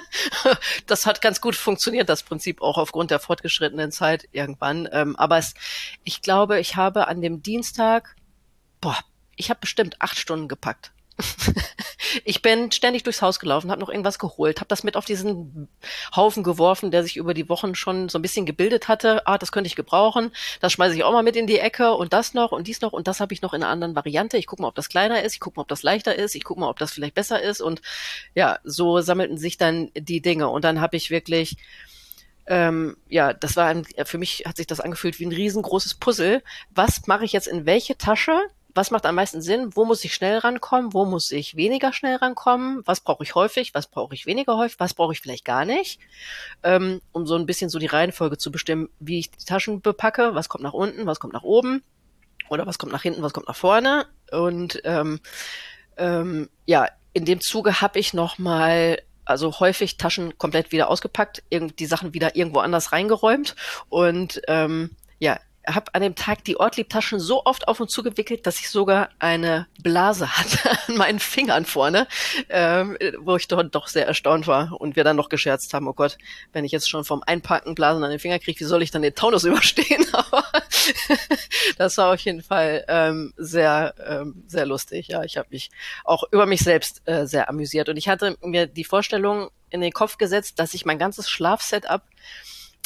das 0.87 1.07
hat 1.07 1.21
ganz 1.21 1.41
gut 1.41 1.57
funktioniert, 1.57 2.09
das 2.09 2.23
Prinzip 2.23 2.61
auch 2.63 2.79
aufgrund 2.79 3.11
der 3.11 3.21
fortgeschrittenen 3.21 3.91
Zeit 3.93 4.29
irgendwann. 4.33 4.89
Ähm, 4.93 5.17
aber 5.17 5.39
es, 5.39 5.55
ich 6.05 6.23
glaube, 6.23 6.61
ich 6.61 6.77
habe 6.77 7.09
an 7.09 7.21
dem 7.21 7.43
Dienstag, 7.43 8.17
boah, 8.81 8.99
ich 9.37 9.51
habe 9.51 9.61
bestimmt 9.61 9.97
acht 10.01 10.19
Stunden 10.19 10.49
gepackt. 10.49 10.93
ich 12.25 12.43
bin 12.43 12.71
ständig 12.71 13.03
durchs 13.03 13.23
Haus 13.23 13.39
gelaufen, 13.39 13.71
habe 13.71 13.81
noch 13.81 13.89
irgendwas 13.89 14.19
geholt, 14.19 14.61
habe 14.61 14.69
das 14.69 14.85
mit 14.85 14.97
auf 14.97 15.05
diesen 15.05 15.69
Haufen 16.15 16.43
geworfen, 16.43 16.91
der 16.91 17.03
sich 17.03 17.17
über 17.17 17.35
die 17.35 17.49
Wochen 17.49 17.75
schon 17.75 18.09
so 18.09 18.19
ein 18.19 18.23
bisschen 18.23 18.47
gebildet 18.47 18.89
hatte. 18.89 19.27
Ah, 19.27 19.39
das 19.39 19.53
könnte 19.53 19.67
ich 19.67 19.77
gebrauchen. 19.77 20.31
Das 20.61 20.73
schmeiße 20.73 20.95
ich 20.95 21.05
auch 21.05 21.13
mal 21.13 21.23
mit 21.23 21.37
in 21.37 21.47
die 21.47 21.59
Ecke 21.59 21.95
und 21.95 22.13
das 22.13 22.35
noch 22.35 22.53
und 22.53 22.67
dies 22.67 22.81
noch 22.81 22.93
und 22.93 23.09
das 23.09 23.21
habe 23.21 23.35
ich 23.35 23.43
noch 23.43 23.55
in 23.55 23.63
einer 23.63 23.73
anderen 23.73 23.97
Variante. 23.97 24.37
Ich 24.39 24.47
gucke 24.47 24.63
mal, 24.63 24.69
ob 24.69 24.75
das 24.75 24.89
kleiner 24.89 25.23
ist, 25.23 25.35
ich 25.35 25.41
gucke 25.41 25.57
mal, 25.57 25.63
ob 25.63 25.69
das 25.69 25.83
leichter 25.83 26.15
ist, 26.15 26.35
ich 26.35 26.45
gucke 26.45 26.61
mal, 26.61 26.69
ob 26.69 26.79
das 26.79 26.93
vielleicht 26.93 27.15
besser 27.15 27.43
ist 27.43 27.61
und 27.61 27.83
ja, 28.35 28.59
so 28.65 29.01
sammelten 29.01 29.39
sich 29.39 29.57
dann 29.57 29.91
die 29.95 30.21
Dinge 30.21 30.49
und 30.49 30.65
dann 30.65 30.81
habe 30.81 30.97
ich 30.97 31.11
wirklich 31.11 31.57
ähm, 32.47 32.97
ja, 33.09 33.35
das 33.35 33.57
war 33.57 33.67
ein, 33.67 33.85
für 34.05 34.17
mich 34.17 34.45
hat 34.47 34.57
sich 34.57 34.67
das 34.67 34.81
angefühlt 34.81 35.19
wie 35.19 35.27
ein 35.27 35.33
riesengroßes 35.33 35.97
Puzzle. 35.97 36.43
Was 36.71 37.07
mache 37.07 37.27
ich 37.27 37.33
jetzt 37.33 37.47
in 37.47 37.67
welche 37.67 37.99
Tasche? 37.99 38.41
Was 38.75 38.91
macht 38.91 39.07
am 39.07 39.15
meisten 39.15 39.43
Sinn? 39.43 39.75
Wo 39.75 39.85
muss 39.85 40.05
ich 40.05 40.15
schnell 40.15 40.39
rankommen? 40.39 40.93
Wo 40.93 41.05
muss 41.05 41.31
ich 41.31 41.57
weniger 41.57 41.93
schnell 41.93 42.17
rankommen? 42.17 42.83
Was 42.85 43.01
brauche 43.01 43.25
ich 43.25 43.35
häufig? 43.35 43.75
Was 43.75 43.87
brauche 43.87 44.15
ich 44.15 44.27
weniger 44.27 44.57
häufig? 44.57 44.79
Was 44.79 44.95
brauche 44.95 45.13
ich 45.13 45.21
vielleicht 45.21 45.45
gar 45.45 45.65
nicht? 45.65 46.01
Ähm, 46.63 47.01
um 47.13 47.27
so 47.27 47.35
ein 47.37 47.47
bisschen 47.47 47.71
so 47.71 47.79
die 47.79 47.87
Reihenfolge 47.87 48.39
zu 48.39 48.53
bestimmen, 48.53 48.89
wie 49.01 49.21
ich 49.21 49.31
die 49.31 49.45
Taschen 49.45 49.81
bepacke. 49.81 50.35
Was 50.35 50.49
kommt 50.49 50.65
nach 50.65 50.75
unten? 50.75 51.07
Was 51.07 51.21
kommt 51.21 51.33
nach 51.33 51.43
oben? 51.43 51.83
Oder 52.49 52.67
was 52.67 52.79
kommt 52.79 52.93
nach 52.93 53.03
hinten? 53.03 53.23
Was 53.23 53.33
kommt 53.33 53.49
nach 53.49 53.57
vorne? 53.57 54.07
Und 54.31 54.81
ähm, 54.85 55.21
ähm, 55.97 56.49
ja, 56.67 56.89
in 57.13 57.25
dem 57.25 57.41
Zuge 57.41 57.81
habe 57.81 57.99
ich 57.99 58.15
noch 58.15 58.39
mal 58.39 58.99
also 59.25 59.61
häufig 59.61 59.99
Taschen 59.99 60.39
komplett 60.39 60.73
wieder 60.73 60.89
ausgepackt, 60.89 61.43
die 61.53 61.87
Sachen 61.87 62.15
wieder 62.15 62.35
irgendwo 62.35 62.61
anders 62.61 62.93
reingeräumt 62.93 63.57
und 63.91 64.41
ähm, 64.49 64.97
ja, 65.19 65.39
habe 65.69 65.95
an 65.95 66.03
dem 66.03 66.15
Tag 66.15 66.45
die 66.45 66.59
Ortliebtaschen 66.59 67.21
so 67.21 67.45
oft 67.45 67.69
auf 67.69 67.81
und 67.81 67.91
zu 67.91 68.03
gewickelt, 68.03 68.47
dass 68.47 68.59
ich 68.59 68.71
sogar 68.71 69.11
eine 69.19 69.67
Blase 69.83 70.29
hatte 70.37 70.71
an 70.89 70.97
meinen 70.97 71.19
Fingern 71.19 71.65
vorne, 71.65 72.07
ähm, 72.49 72.97
wo 73.19 73.37
ich 73.37 73.49
dort 73.49 73.75
doch 73.75 73.89
sehr 73.89 74.07
erstaunt 74.07 74.47
war 74.47 74.81
und 74.81 74.97
wir 74.97 75.05
dann 75.05 75.17
noch 75.17 75.29
gescherzt 75.29 75.75
haben, 75.75 75.89
oh 75.89 75.93
Gott, 75.93 76.19
wenn 76.53 76.65
ich 76.65 76.73
jetzt 76.73 76.89
schon 76.89 77.05
vom 77.05 77.23
Einpacken 77.27 77.75
Blasen 77.75 78.03
an 78.05 78.11
den 78.11 78.19
Finger 78.19 78.39
kriege, 78.39 78.59
wie 78.61 78.65
soll 78.65 78.83
ich 78.83 78.91
dann 78.91 79.03
den 79.03 79.15
Taunus 79.15 79.45
überstehen? 79.45 80.07
Aber 80.13 80.45
das 81.79 81.97
war 81.99 82.15
auf 82.15 82.21
jeden 82.21 82.43
Fall 82.43 82.85
ähm, 82.89 83.35
sehr, 83.37 83.95
ähm, 84.07 84.43
sehr 84.47 84.67
lustig. 84.67 85.09
Ja, 85.09 85.25
ich 85.25 85.37
habe 85.37 85.49
mich 85.51 85.71
auch 86.05 86.25
über 86.33 86.47
mich 86.47 86.61
selbst 86.61 87.03
äh, 87.07 87.27
sehr 87.27 87.49
amüsiert 87.49 87.89
und 87.89 87.97
ich 87.97 88.09
hatte 88.09 88.37
mir 88.43 88.67
die 88.67 88.85
Vorstellung 88.85 89.51
in 89.71 89.81
den 89.81 89.93
Kopf 89.93 90.17
gesetzt, 90.17 90.59
dass 90.59 90.75
ich 90.75 90.87
mein 90.87 90.99
ganzes 90.99 91.29
Schlafsetup 91.29 92.03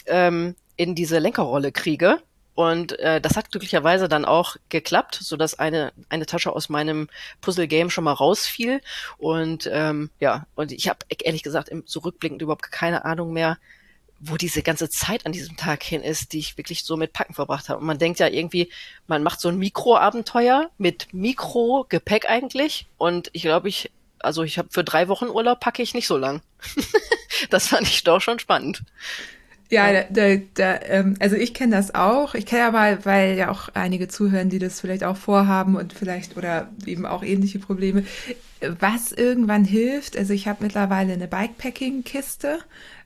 ähm, 0.06 0.56
in 0.76 0.94
diese 0.94 1.18
Lenkerrolle 1.18 1.70
kriege 1.70 2.20
und 2.54 2.98
äh, 2.98 3.20
das 3.20 3.36
hat 3.36 3.50
glücklicherweise 3.50 4.08
dann 4.08 4.24
auch 4.24 4.56
geklappt, 4.68 5.18
so 5.20 5.36
dass 5.36 5.58
eine 5.58 5.92
eine 6.08 6.26
Tasche 6.26 6.52
aus 6.52 6.68
meinem 6.68 7.08
Puzzle 7.40 7.66
Game 7.66 7.88
schon 7.88 8.04
mal 8.04 8.12
rausfiel. 8.12 8.80
Und 9.18 9.68
ähm, 9.72 10.10
ja, 10.20 10.46
und 10.54 10.72
ich 10.72 10.88
habe 10.88 11.00
ehrlich 11.08 11.42
gesagt 11.42 11.68
im 11.70 11.86
zurückblickend 11.86 12.42
überhaupt 12.42 12.70
keine 12.70 13.04
Ahnung 13.04 13.32
mehr, 13.32 13.58
wo 14.20 14.36
diese 14.36 14.62
ganze 14.62 14.88
Zeit 14.90 15.24
an 15.26 15.32
diesem 15.32 15.56
Tag 15.56 15.82
hin 15.82 16.02
ist, 16.02 16.32
die 16.32 16.38
ich 16.38 16.58
wirklich 16.58 16.84
so 16.84 16.96
mit 16.96 17.12
Packen 17.12 17.34
verbracht 17.34 17.68
habe. 17.68 17.80
Und 17.80 17.86
man 17.86 17.98
denkt 17.98 18.20
ja 18.20 18.28
irgendwie, 18.28 18.70
man 19.06 19.22
macht 19.22 19.40
so 19.40 19.48
ein 19.48 19.58
Mikroabenteuer 19.58 20.70
mit 20.78 21.08
Mikro-Gepäck 21.12 22.28
eigentlich. 22.28 22.86
Und 22.98 23.30
ich 23.32 23.42
glaube, 23.42 23.68
ich 23.68 23.90
also 24.20 24.42
ich 24.42 24.58
habe 24.58 24.68
für 24.70 24.84
drei 24.84 25.08
Wochen 25.08 25.26
Urlaub 25.26 25.58
packe 25.58 25.82
ich 25.82 25.94
nicht 25.94 26.06
so 26.06 26.16
lang. 26.16 26.42
das 27.50 27.68
fand 27.68 27.88
ich 27.88 28.04
doch 28.04 28.20
schon 28.20 28.38
spannend. 28.38 28.84
Ja, 29.72 29.90
da, 29.90 30.02
da, 30.10 30.36
da, 30.52 30.80
ähm, 30.82 31.14
also 31.18 31.34
ich 31.34 31.54
kenne 31.54 31.74
das 31.74 31.94
auch. 31.94 32.34
Ich 32.34 32.44
kenne 32.44 32.64
aber, 32.66 33.06
weil 33.06 33.38
ja 33.38 33.50
auch 33.50 33.70
einige 33.72 34.06
zuhören, 34.06 34.50
die 34.50 34.58
das 34.58 34.82
vielleicht 34.82 35.02
auch 35.02 35.16
vorhaben 35.16 35.76
und 35.76 35.94
vielleicht 35.94 36.36
oder 36.36 36.68
eben 36.84 37.06
auch 37.06 37.22
ähnliche 37.22 37.58
Probleme. 37.58 38.04
Was 38.80 39.12
irgendwann 39.12 39.64
hilft, 39.64 40.18
also 40.18 40.34
ich 40.34 40.46
habe 40.46 40.62
mittlerweile 40.62 41.14
eine 41.14 41.26
Bikepacking-Kiste. 41.26 42.58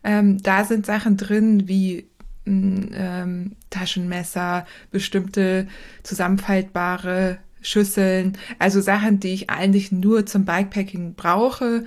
Ähm, 0.03 0.43
da 0.43 0.65
sind 0.65 0.87
Sachen 0.87 1.17
drin 1.17 1.69
wie 1.69 2.09
mm, 2.47 2.83
ähm, 2.95 3.53
Taschenmesser, 3.71 4.67
bestimmte 4.91 5.69
zusammenfaltbare 6.03 7.39
Schüsseln, 7.63 8.37
also 8.59 8.81
Sachen, 8.81 9.21
die 9.21 9.35
ich 9.35 9.51
eigentlich 9.51 9.93
nur 9.93 10.27
zum 10.27 10.45
Bikepacking 10.45 11.15
brauche 11.15 11.85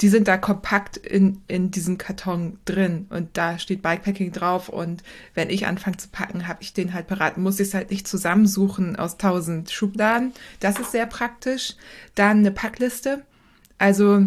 die 0.00 0.08
sind 0.08 0.28
da 0.28 0.36
kompakt 0.36 0.96
in, 0.96 1.40
in 1.48 1.70
diesem 1.70 1.96
Karton 1.96 2.58
drin 2.64 3.06
und 3.08 3.36
da 3.36 3.58
steht 3.58 3.82
Bikepacking 3.82 4.32
drauf 4.32 4.68
und 4.68 5.02
wenn 5.34 5.48
ich 5.48 5.66
anfange 5.66 5.96
zu 5.96 6.08
packen, 6.08 6.46
habe 6.46 6.62
ich 6.62 6.74
den 6.74 6.92
halt 6.92 7.06
parat. 7.06 7.38
Muss 7.38 7.60
ich 7.60 7.68
es 7.68 7.74
halt 7.74 7.90
nicht 7.90 8.06
zusammensuchen 8.06 8.96
aus 8.96 9.16
tausend 9.16 9.70
Schubladen. 9.70 10.32
Das 10.60 10.78
ist 10.78 10.92
sehr 10.92 11.06
praktisch. 11.06 11.76
Dann 12.14 12.38
eine 12.38 12.50
Packliste. 12.50 13.24
Also 13.78 14.26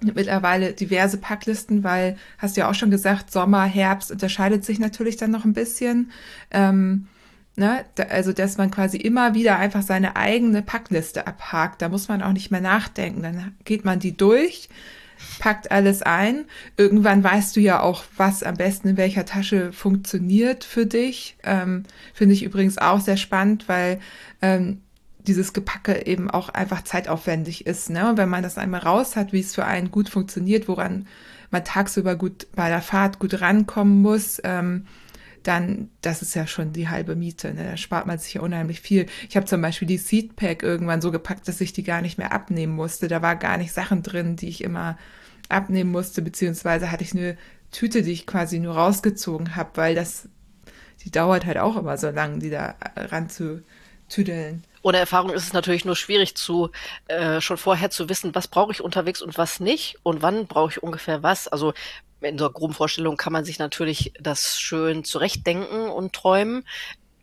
mittlerweile 0.00 0.72
diverse 0.72 1.18
Packlisten, 1.18 1.84
weil 1.84 2.16
hast 2.38 2.56
du 2.56 2.62
ja 2.62 2.70
auch 2.70 2.74
schon 2.74 2.90
gesagt, 2.90 3.30
Sommer, 3.30 3.64
Herbst 3.64 4.10
unterscheidet 4.10 4.64
sich 4.64 4.78
natürlich 4.78 5.16
dann 5.16 5.30
noch 5.30 5.44
ein 5.44 5.52
bisschen. 5.52 6.10
Ähm, 6.50 7.06
Ne? 7.54 7.84
Also, 8.08 8.32
dass 8.32 8.56
man 8.56 8.70
quasi 8.70 8.96
immer 8.96 9.34
wieder 9.34 9.58
einfach 9.58 9.82
seine 9.82 10.16
eigene 10.16 10.62
Packliste 10.62 11.26
abhakt. 11.26 11.82
Da 11.82 11.88
muss 11.88 12.08
man 12.08 12.22
auch 12.22 12.32
nicht 12.32 12.50
mehr 12.50 12.62
nachdenken. 12.62 13.22
Dann 13.22 13.54
geht 13.64 13.84
man 13.84 13.98
die 13.98 14.16
durch, 14.16 14.70
packt 15.38 15.70
alles 15.70 16.02
ein. 16.02 16.46
Irgendwann 16.78 17.22
weißt 17.22 17.54
du 17.56 17.60
ja 17.60 17.80
auch, 17.80 18.04
was 18.16 18.42
am 18.42 18.56
besten 18.56 18.88
in 18.88 18.96
welcher 18.96 19.26
Tasche 19.26 19.72
funktioniert 19.72 20.64
für 20.64 20.86
dich. 20.86 21.36
Ähm, 21.42 21.84
Finde 22.14 22.34
ich 22.34 22.42
übrigens 22.42 22.78
auch 22.78 23.00
sehr 23.00 23.18
spannend, 23.18 23.68
weil 23.68 24.00
ähm, 24.40 24.80
dieses 25.26 25.52
Gepacke 25.52 26.06
eben 26.06 26.30
auch 26.30 26.48
einfach 26.48 26.82
zeitaufwendig 26.84 27.66
ist. 27.66 27.90
Ne? 27.90 28.08
Und 28.08 28.16
wenn 28.16 28.28
man 28.30 28.42
das 28.42 28.58
einmal 28.58 28.80
raus 28.80 29.14
hat, 29.14 29.32
wie 29.32 29.40
es 29.40 29.54
für 29.54 29.66
einen 29.66 29.90
gut 29.90 30.08
funktioniert, 30.08 30.68
woran 30.68 31.06
man 31.50 31.64
tagsüber 31.64 32.16
gut 32.16 32.46
bei 32.56 32.70
der 32.70 32.80
Fahrt 32.80 33.18
gut 33.18 33.40
rankommen 33.40 34.00
muss, 34.00 34.40
ähm, 34.42 34.86
dann, 35.42 35.90
das 36.00 36.22
ist 36.22 36.34
ja 36.34 36.46
schon 36.46 36.72
die 36.72 36.88
halbe 36.88 37.16
Miete. 37.16 37.54
Ne? 37.54 37.64
Da 37.64 37.76
spart 37.76 38.06
man 38.06 38.18
sich 38.18 38.34
ja 38.34 38.40
unheimlich 38.40 38.80
viel. 38.80 39.06
Ich 39.28 39.36
habe 39.36 39.46
zum 39.46 39.60
Beispiel 39.60 39.88
die 39.88 39.98
Seedpack 39.98 40.62
irgendwann 40.62 41.00
so 41.00 41.10
gepackt, 41.10 41.48
dass 41.48 41.60
ich 41.60 41.72
die 41.72 41.82
gar 41.82 42.02
nicht 42.02 42.18
mehr 42.18 42.32
abnehmen 42.32 42.74
musste. 42.74 43.08
Da 43.08 43.22
war 43.22 43.36
gar 43.36 43.56
nicht 43.56 43.72
Sachen 43.72 44.02
drin, 44.02 44.36
die 44.36 44.48
ich 44.48 44.62
immer 44.62 44.98
abnehmen 45.48 45.90
musste, 45.90 46.22
beziehungsweise 46.22 46.90
hatte 46.90 47.04
ich 47.04 47.12
eine 47.12 47.36
Tüte, 47.70 48.02
die 48.02 48.12
ich 48.12 48.26
quasi 48.26 48.58
nur 48.58 48.74
rausgezogen 48.74 49.56
habe, 49.56 49.70
weil 49.74 49.94
das, 49.94 50.28
die 51.04 51.10
dauert 51.10 51.46
halt 51.46 51.58
auch 51.58 51.76
immer 51.76 51.96
so 51.96 52.10
lang, 52.10 52.40
die 52.40 52.50
da 52.50 52.74
ranzutüdeln. 52.96 54.64
Ohne 54.82 54.98
Erfahrung 54.98 55.30
ist 55.30 55.44
es 55.44 55.52
natürlich 55.52 55.84
nur 55.84 55.96
schwierig 55.96 56.34
zu 56.34 56.70
äh, 57.06 57.40
schon 57.40 57.56
vorher 57.56 57.90
zu 57.90 58.08
wissen, 58.08 58.34
was 58.34 58.48
brauche 58.48 58.72
ich 58.72 58.82
unterwegs 58.82 59.22
und 59.22 59.38
was 59.38 59.60
nicht 59.60 59.96
und 60.02 60.22
wann 60.22 60.46
brauche 60.46 60.72
ich 60.72 60.82
ungefähr 60.82 61.22
was. 61.22 61.48
Also 61.48 61.72
in 62.22 62.38
so 62.38 62.46
einer 62.46 62.54
groben 62.54 62.74
Vorstellung 62.74 63.16
kann 63.16 63.32
man 63.32 63.44
sich 63.44 63.58
natürlich 63.58 64.12
das 64.20 64.60
schön 64.60 65.04
zurechtdenken 65.04 65.88
und 65.88 66.12
träumen. 66.12 66.66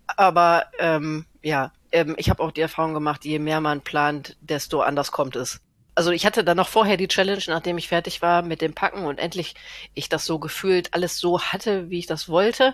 Aber 0.08 0.66
ähm, 0.80 1.26
ja, 1.41 1.72
ähm, 1.91 2.16
ich 2.18 2.30
habe 2.30 2.43
auch 2.43 2.52
die 2.52 2.62
Erfahrung 2.62 2.93
gemacht, 2.93 3.26
je 3.26 3.39
mehr 3.39 3.62
man 3.62 3.82
plant, 3.82 4.38
desto 4.41 4.82
anders 4.82 5.12
kommt 5.12 5.36
es. 5.36 5.62
Also 5.95 6.12
ich 6.12 6.26
hatte 6.26 6.43
dann 6.43 6.58
noch 6.58 6.70
vorher 6.70 6.95
die 6.95 7.10
Challenge, 7.10 7.43
nachdem 7.47 7.78
ich 7.78 7.89
fertig 7.89 8.22
war 8.22 8.41
mit 8.41 8.62
dem 8.62 8.74
Packen 8.74 9.06
und 9.06 9.20
endlich 9.20 9.56
ich 9.93 10.08
das 10.08 10.26
so 10.26 10.39
gefühlt 10.39 10.93
alles 10.93 11.20
so 11.20 11.41
hatte, 11.41 11.89
wie 11.89 12.00
ich 12.00 12.06
das 12.06 12.30
wollte, 12.30 12.74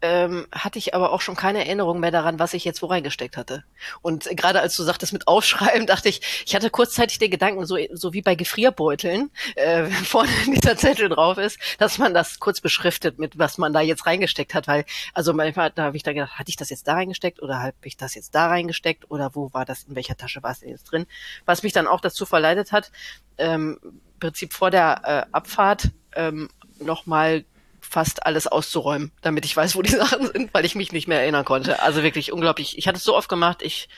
ähm, 0.00 0.46
hatte 0.52 0.78
ich 0.78 0.94
aber 0.94 1.12
auch 1.12 1.20
schon 1.20 1.34
keine 1.34 1.64
Erinnerung 1.64 2.00
mehr 2.00 2.10
daran, 2.10 2.38
was 2.38 2.54
ich 2.54 2.64
jetzt 2.64 2.82
wo 2.82 2.86
reingesteckt 2.86 3.36
hatte. 3.36 3.64
Und 4.00 4.24
gerade 4.36 4.60
als 4.60 4.76
du 4.76 4.82
sagtest 4.82 5.12
mit 5.12 5.26
Aufschreiben, 5.26 5.86
dachte 5.88 6.08
ich, 6.08 6.44
ich 6.46 6.54
hatte 6.54 6.70
kurzzeitig 6.70 7.18
den 7.18 7.30
Gedanken, 7.30 7.66
so, 7.66 7.76
so 7.92 8.12
wie 8.12 8.22
bei 8.22 8.34
Gefrierbeuteln, 8.34 9.30
äh, 9.56 9.86
vorne 10.04 10.30
dieser 10.46 10.76
Zettel 10.76 11.08
drauf 11.08 11.38
ist, 11.38 11.58
dass 11.78 11.98
man 11.98 12.14
das 12.14 12.38
kurz 12.38 12.60
beschriftet, 12.60 13.18
mit 13.18 13.38
was 13.38 13.58
man 13.58 13.72
da 13.72 13.80
jetzt 13.80 14.06
reingesteckt 14.06 14.54
hat, 14.54 14.68
weil, 14.68 14.84
also 15.14 15.32
manchmal, 15.32 15.70
da 15.70 15.84
habe 15.84 15.96
ich 15.96 16.02
da 16.02 16.12
gedacht, 16.12 16.38
hatte 16.38 16.50
ich 16.50 16.56
das 16.56 16.70
jetzt 16.70 16.86
da 16.86 16.94
reingesteckt 16.94 17.42
oder 17.42 17.62
habe 17.62 17.74
ich 17.82 17.96
das 17.96 18.14
jetzt 18.14 18.34
da 18.34 18.46
reingesteckt 18.46 19.10
oder 19.10 19.34
wo 19.34 19.52
war 19.52 19.64
das, 19.64 19.84
in 19.84 19.96
welcher 19.96 20.16
Tasche 20.16 20.42
war 20.42 20.52
es 20.52 20.60
denn 20.60 20.70
jetzt 20.70 20.84
drin? 20.84 21.06
Was 21.44 21.62
mich 21.62 21.72
dann 21.72 21.86
auch 21.86 22.00
dazu 22.00 22.24
verleitet 22.26 22.72
hat, 22.72 22.92
ähm, 23.36 23.78
im 23.82 24.00
Prinzip 24.20 24.52
vor 24.52 24.70
der 24.70 25.00
äh, 25.04 25.32
Abfahrt 25.32 25.90
ähm, 26.14 26.48
nochmal 26.80 27.44
fast 27.88 28.26
alles 28.26 28.46
auszuräumen, 28.46 29.12
damit 29.22 29.44
ich 29.44 29.56
weiß, 29.56 29.76
wo 29.76 29.82
die 29.82 29.90
Sachen 29.96 30.26
sind, 30.26 30.52
weil 30.52 30.64
ich 30.64 30.74
mich 30.74 30.92
nicht 30.92 31.08
mehr 31.08 31.20
erinnern 31.20 31.44
konnte. 31.44 31.82
Also 31.82 32.02
wirklich 32.02 32.32
unglaublich. 32.32 32.78
Ich 32.78 32.88
hatte 32.88 32.98
es 32.98 33.04
so 33.04 33.16
oft 33.16 33.28
gemacht, 33.28 33.62
ich 33.62 33.88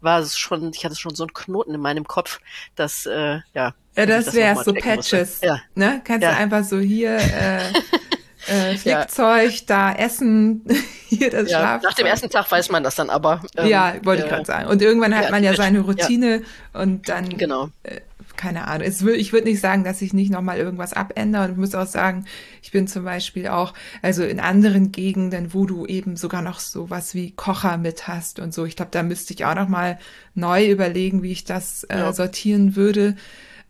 war 0.00 0.24
schon, 0.24 0.72
ich 0.74 0.84
hatte 0.84 0.96
schon 0.96 1.14
so 1.14 1.24
einen 1.24 1.34
Knoten 1.34 1.74
in 1.74 1.80
meinem 1.80 2.06
Kopf, 2.06 2.40
dass 2.74 3.06
äh, 3.06 3.40
ja. 3.54 3.74
Ja, 3.96 4.06
das, 4.06 4.26
das 4.26 4.34
wäre 4.34 4.62
so 4.62 4.72
Patches. 4.72 5.40
Ja. 5.40 5.60
Ne? 5.74 6.00
Kannst 6.04 6.24
ja. 6.24 6.32
du 6.32 6.36
einfach 6.36 6.64
so 6.64 6.80
hier 6.80 7.16
äh, 7.16 7.60
äh, 8.46 8.76
Flickzeug, 8.76 9.52
ja. 9.52 9.60
da 9.66 9.92
Essen, 9.92 10.64
hier 11.08 11.30
das 11.30 11.50
ja, 11.50 11.58
Schlafzeug. 11.58 11.90
Nach 11.90 11.94
dem 11.94 12.06
ersten 12.06 12.30
Tag 12.30 12.50
weiß 12.50 12.70
man 12.70 12.82
das 12.82 12.96
dann 12.96 13.10
aber. 13.10 13.40
Ähm, 13.56 13.68
ja, 13.68 13.94
wollte 14.02 14.22
ich 14.22 14.26
äh, 14.26 14.30
gerade 14.30 14.44
sagen. 14.44 14.68
Und 14.68 14.82
irgendwann 14.82 15.14
hat 15.14 15.30
man 15.30 15.44
ja 15.44 15.54
seine 15.54 15.80
Routine 15.80 16.42
und 16.72 17.08
dann 17.08 17.36
genau. 17.36 17.68
Äh, 17.82 18.00
keine 18.44 18.68
Ahnung. 18.68 18.86
Es 18.86 19.02
will, 19.04 19.14
ich 19.14 19.32
würde 19.32 19.48
nicht 19.48 19.60
sagen, 19.60 19.84
dass 19.84 20.02
ich 20.02 20.12
nicht 20.12 20.30
nochmal 20.30 20.58
irgendwas 20.58 20.92
abändere. 20.92 21.44
Und 21.44 21.52
ich 21.52 21.56
muss 21.56 21.74
auch 21.74 21.86
sagen, 21.86 22.26
ich 22.62 22.72
bin 22.72 22.86
zum 22.86 23.02
Beispiel 23.02 23.48
auch, 23.48 23.72
also 24.02 24.22
in 24.22 24.38
anderen 24.38 24.92
Gegenden, 24.92 25.54
wo 25.54 25.64
du 25.64 25.86
eben 25.86 26.16
sogar 26.16 26.42
noch 26.42 26.60
sowas 26.60 27.14
wie 27.14 27.30
Kocher 27.30 27.78
mit 27.78 28.06
hast 28.06 28.40
und 28.40 28.52
so. 28.52 28.66
Ich 28.66 28.76
glaube, 28.76 28.90
da 28.90 29.02
müsste 29.02 29.32
ich 29.32 29.46
auch 29.46 29.54
nochmal 29.54 29.98
neu 30.34 30.70
überlegen, 30.70 31.22
wie 31.22 31.32
ich 31.32 31.44
das 31.44 31.84
äh, 31.84 31.96
ja. 31.98 32.12
sortieren 32.12 32.76
würde. 32.76 33.16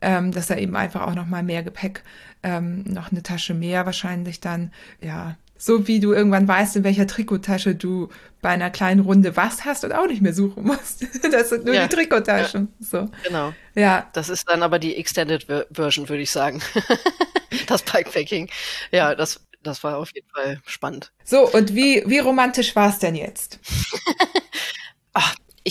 Ähm, 0.00 0.32
dass 0.32 0.48
da 0.48 0.56
eben 0.56 0.74
einfach 0.74 1.02
auch 1.02 1.14
nochmal 1.14 1.44
mehr 1.44 1.62
Gepäck, 1.62 2.02
ähm, 2.42 2.82
noch 2.82 3.10
eine 3.10 3.22
Tasche 3.22 3.54
mehr 3.54 3.86
wahrscheinlich 3.86 4.40
dann, 4.40 4.70
ja, 5.00 5.36
so 5.64 5.88
wie 5.88 5.98
du 5.98 6.12
irgendwann 6.12 6.46
weißt, 6.46 6.76
in 6.76 6.84
welcher 6.84 7.06
Trikottasche 7.06 7.74
du 7.74 8.10
bei 8.42 8.50
einer 8.50 8.68
kleinen 8.68 9.00
Runde 9.00 9.34
was 9.34 9.64
hast 9.64 9.82
und 9.82 9.92
auch 9.92 10.06
nicht 10.06 10.20
mehr 10.20 10.34
suchen 10.34 10.64
musst. 10.64 11.06
Das 11.32 11.48
sind 11.48 11.64
nur 11.64 11.74
ja. 11.74 11.86
die 11.86 11.94
Trikottaschen. 11.96 12.68
Ja. 12.78 12.86
So. 12.86 13.10
Genau. 13.24 13.54
Ja. 13.74 14.10
Das 14.12 14.28
ist 14.28 14.46
dann 14.46 14.62
aber 14.62 14.78
die 14.78 14.94
Extended 14.96 15.46
Version, 15.70 16.06
würde 16.10 16.22
ich 16.22 16.30
sagen. 16.30 16.60
das 17.66 17.82
Bikepacking. 17.82 18.50
Ja, 18.92 19.14
das, 19.14 19.40
das 19.62 19.82
war 19.82 19.96
auf 19.96 20.10
jeden 20.14 20.28
Fall 20.28 20.60
spannend. 20.66 21.12
So, 21.24 21.50
und 21.50 21.74
wie, 21.74 22.02
wie 22.04 22.18
romantisch 22.18 22.76
war 22.76 22.90
es 22.90 22.98
denn 22.98 23.14
jetzt? 23.14 23.58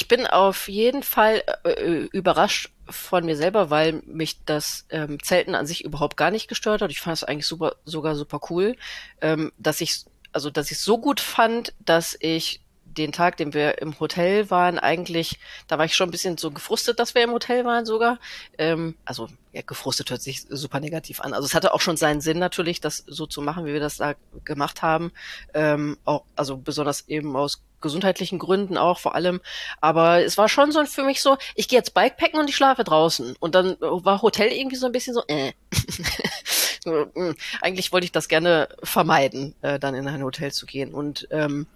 Ich 0.03 0.09
bin 0.09 0.27
auf 0.27 0.67
jeden 0.67 1.01
Fall 1.01 1.43
äh, 1.63 1.69
äh, 1.69 2.09
überrascht 2.11 2.73
von 2.89 3.23
mir 3.23 3.37
selber, 3.37 3.69
weil 3.69 4.01
mich 4.05 4.43
das 4.43 4.85
ähm, 4.89 5.23
Zelten 5.23 5.55
an 5.55 5.65
sich 5.65 5.85
überhaupt 5.85 6.17
gar 6.17 6.29
nicht 6.29 6.49
gestört 6.49 6.81
hat. 6.81 6.91
Ich 6.91 6.99
fand 6.99 7.15
es 7.15 7.23
eigentlich 7.23 7.47
super, 7.47 7.77
sogar 7.85 8.13
super 8.17 8.41
cool, 8.49 8.75
ähm, 9.21 9.53
dass 9.57 9.79
ich 9.79 10.03
also 10.33 10.49
dass 10.49 10.71
ich 10.71 10.79
so 10.81 10.97
gut 10.97 11.21
fand, 11.21 11.73
dass 11.79 12.17
ich 12.19 12.59
den 12.97 13.11
Tag, 13.11 13.37
den 13.37 13.53
wir 13.53 13.81
im 13.81 13.99
Hotel 13.99 14.49
waren, 14.49 14.79
eigentlich, 14.79 15.39
da 15.67 15.77
war 15.77 15.85
ich 15.85 15.95
schon 15.95 16.09
ein 16.09 16.11
bisschen 16.11 16.37
so 16.37 16.51
gefrustet, 16.51 16.99
dass 16.99 17.15
wir 17.15 17.23
im 17.23 17.31
Hotel 17.31 17.65
waren 17.65 17.85
sogar. 17.85 18.19
Ähm, 18.57 18.95
also 19.05 19.29
ja, 19.51 19.61
gefrustet 19.61 20.09
hört 20.09 20.21
sich 20.21 20.45
super 20.49 20.79
negativ 20.79 21.21
an. 21.21 21.33
Also 21.33 21.45
es 21.45 21.53
hatte 21.53 21.73
auch 21.73 21.81
schon 21.81 21.97
seinen 21.97 22.21
Sinn 22.21 22.39
natürlich, 22.39 22.81
das 22.81 23.03
so 23.07 23.25
zu 23.25 23.41
machen, 23.41 23.65
wie 23.65 23.73
wir 23.73 23.79
das 23.79 23.97
da 23.97 24.15
gemacht 24.43 24.81
haben. 24.81 25.11
Ähm, 25.53 25.97
auch, 26.05 26.23
also 26.35 26.57
besonders 26.57 27.07
eben 27.07 27.35
aus 27.35 27.61
gesundheitlichen 27.81 28.39
Gründen 28.39 28.77
auch 28.77 28.97
vor 28.97 29.13
allem. 29.13 29.41
Aber 29.79 30.23
es 30.23 30.37
war 30.37 30.49
schon 30.49 30.71
so 30.71 30.83
für 30.85 31.03
mich 31.03 31.21
so, 31.21 31.37
ich 31.53 31.67
gehe 31.67 31.77
jetzt 31.77 31.93
Bikepacken 31.93 32.39
und 32.39 32.49
ich 32.49 32.55
schlafe 32.55 32.83
draußen. 32.83 33.35
Und 33.39 33.53
dann 33.53 33.77
war 33.79 34.23
Hotel 34.23 34.51
irgendwie 34.51 34.77
so 34.77 34.87
ein 34.87 34.91
bisschen 34.91 35.13
so, 35.13 35.23
äh. 35.27 35.53
Hm, 36.85 37.35
eigentlich 37.61 37.91
wollte 37.91 38.05
ich 38.05 38.11
das 38.11 38.27
gerne 38.27 38.69
vermeiden, 38.83 39.55
äh, 39.61 39.79
dann 39.79 39.95
in 39.95 40.07
ein 40.07 40.23
Hotel 40.23 40.51
zu 40.51 40.65
gehen. 40.65 40.93
Und 40.93 41.27
ähm, 41.31 41.67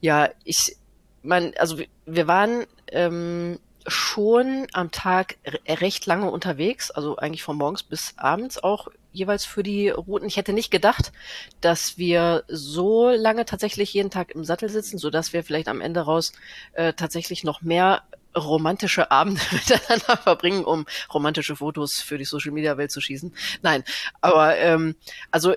ja, 0.00 0.28
ich, 0.44 0.76
mein, 1.22 1.56
also 1.58 1.78
wir 2.06 2.26
waren 2.26 2.64
ähm, 2.88 3.58
schon 3.86 4.66
am 4.72 4.90
Tag 4.90 5.36
recht 5.66 6.06
lange 6.06 6.30
unterwegs, 6.30 6.90
also 6.90 7.16
eigentlich 7.16 7.42
von 7.42 7.56
morgens 7.56 7.82
bis 7.82 8.14
abends 8.16 8.62
auch 8.62 8.88
jeweils 9.12 9.44
für 9.44 9.62
die 9.62 9.88
Routen. 9.88 10.28
Ich 10.28 10.36
hätte 10.36 10.52
nicht 10.52 10.70
gedacht, 10.70 11.12
dass 11.60 11.98
wir 11.98 12.44
so 12.48 13.10
lange 13.10 13.44
tatsächlich 13.44 13.92
jeden 13.92 14.10
Tag 14.10 14.32
im 14.32 14.44
Sattel 14.44 14.68
sitzen, 14.68 14.98
so 14.98 15.10
dass 15.10 15.32
wir 15.32 15.42
vielleicht 15.42 15.68
am 15.68 15.80
Ende 15.80 16.00
raus 16.00 16.32
äh, 16.74 16.92
tatsächlich 16.92 17.42
noch 17.42 17.62
mehr 17.62 18.02
romantische 18.36 19.10
Abende 19.10 19.40
miteinander 19.52 20.16
verbringen, 20.16 20.64
um 20.64 20.86
romantische 21.12 21.56
Fotos 21.56 22.00
für 22.00 22.18
die 22.18 22.24
Social 22.24 22.52
Media 22.52 22.76
Welt 22.76 22.90
zu 22.90 23.00
schießen. 23.00 23.34
Nein, 23.62 23.84
aber 24.20 24.56
ähm, 24.56 24.96
also 25.30 25.54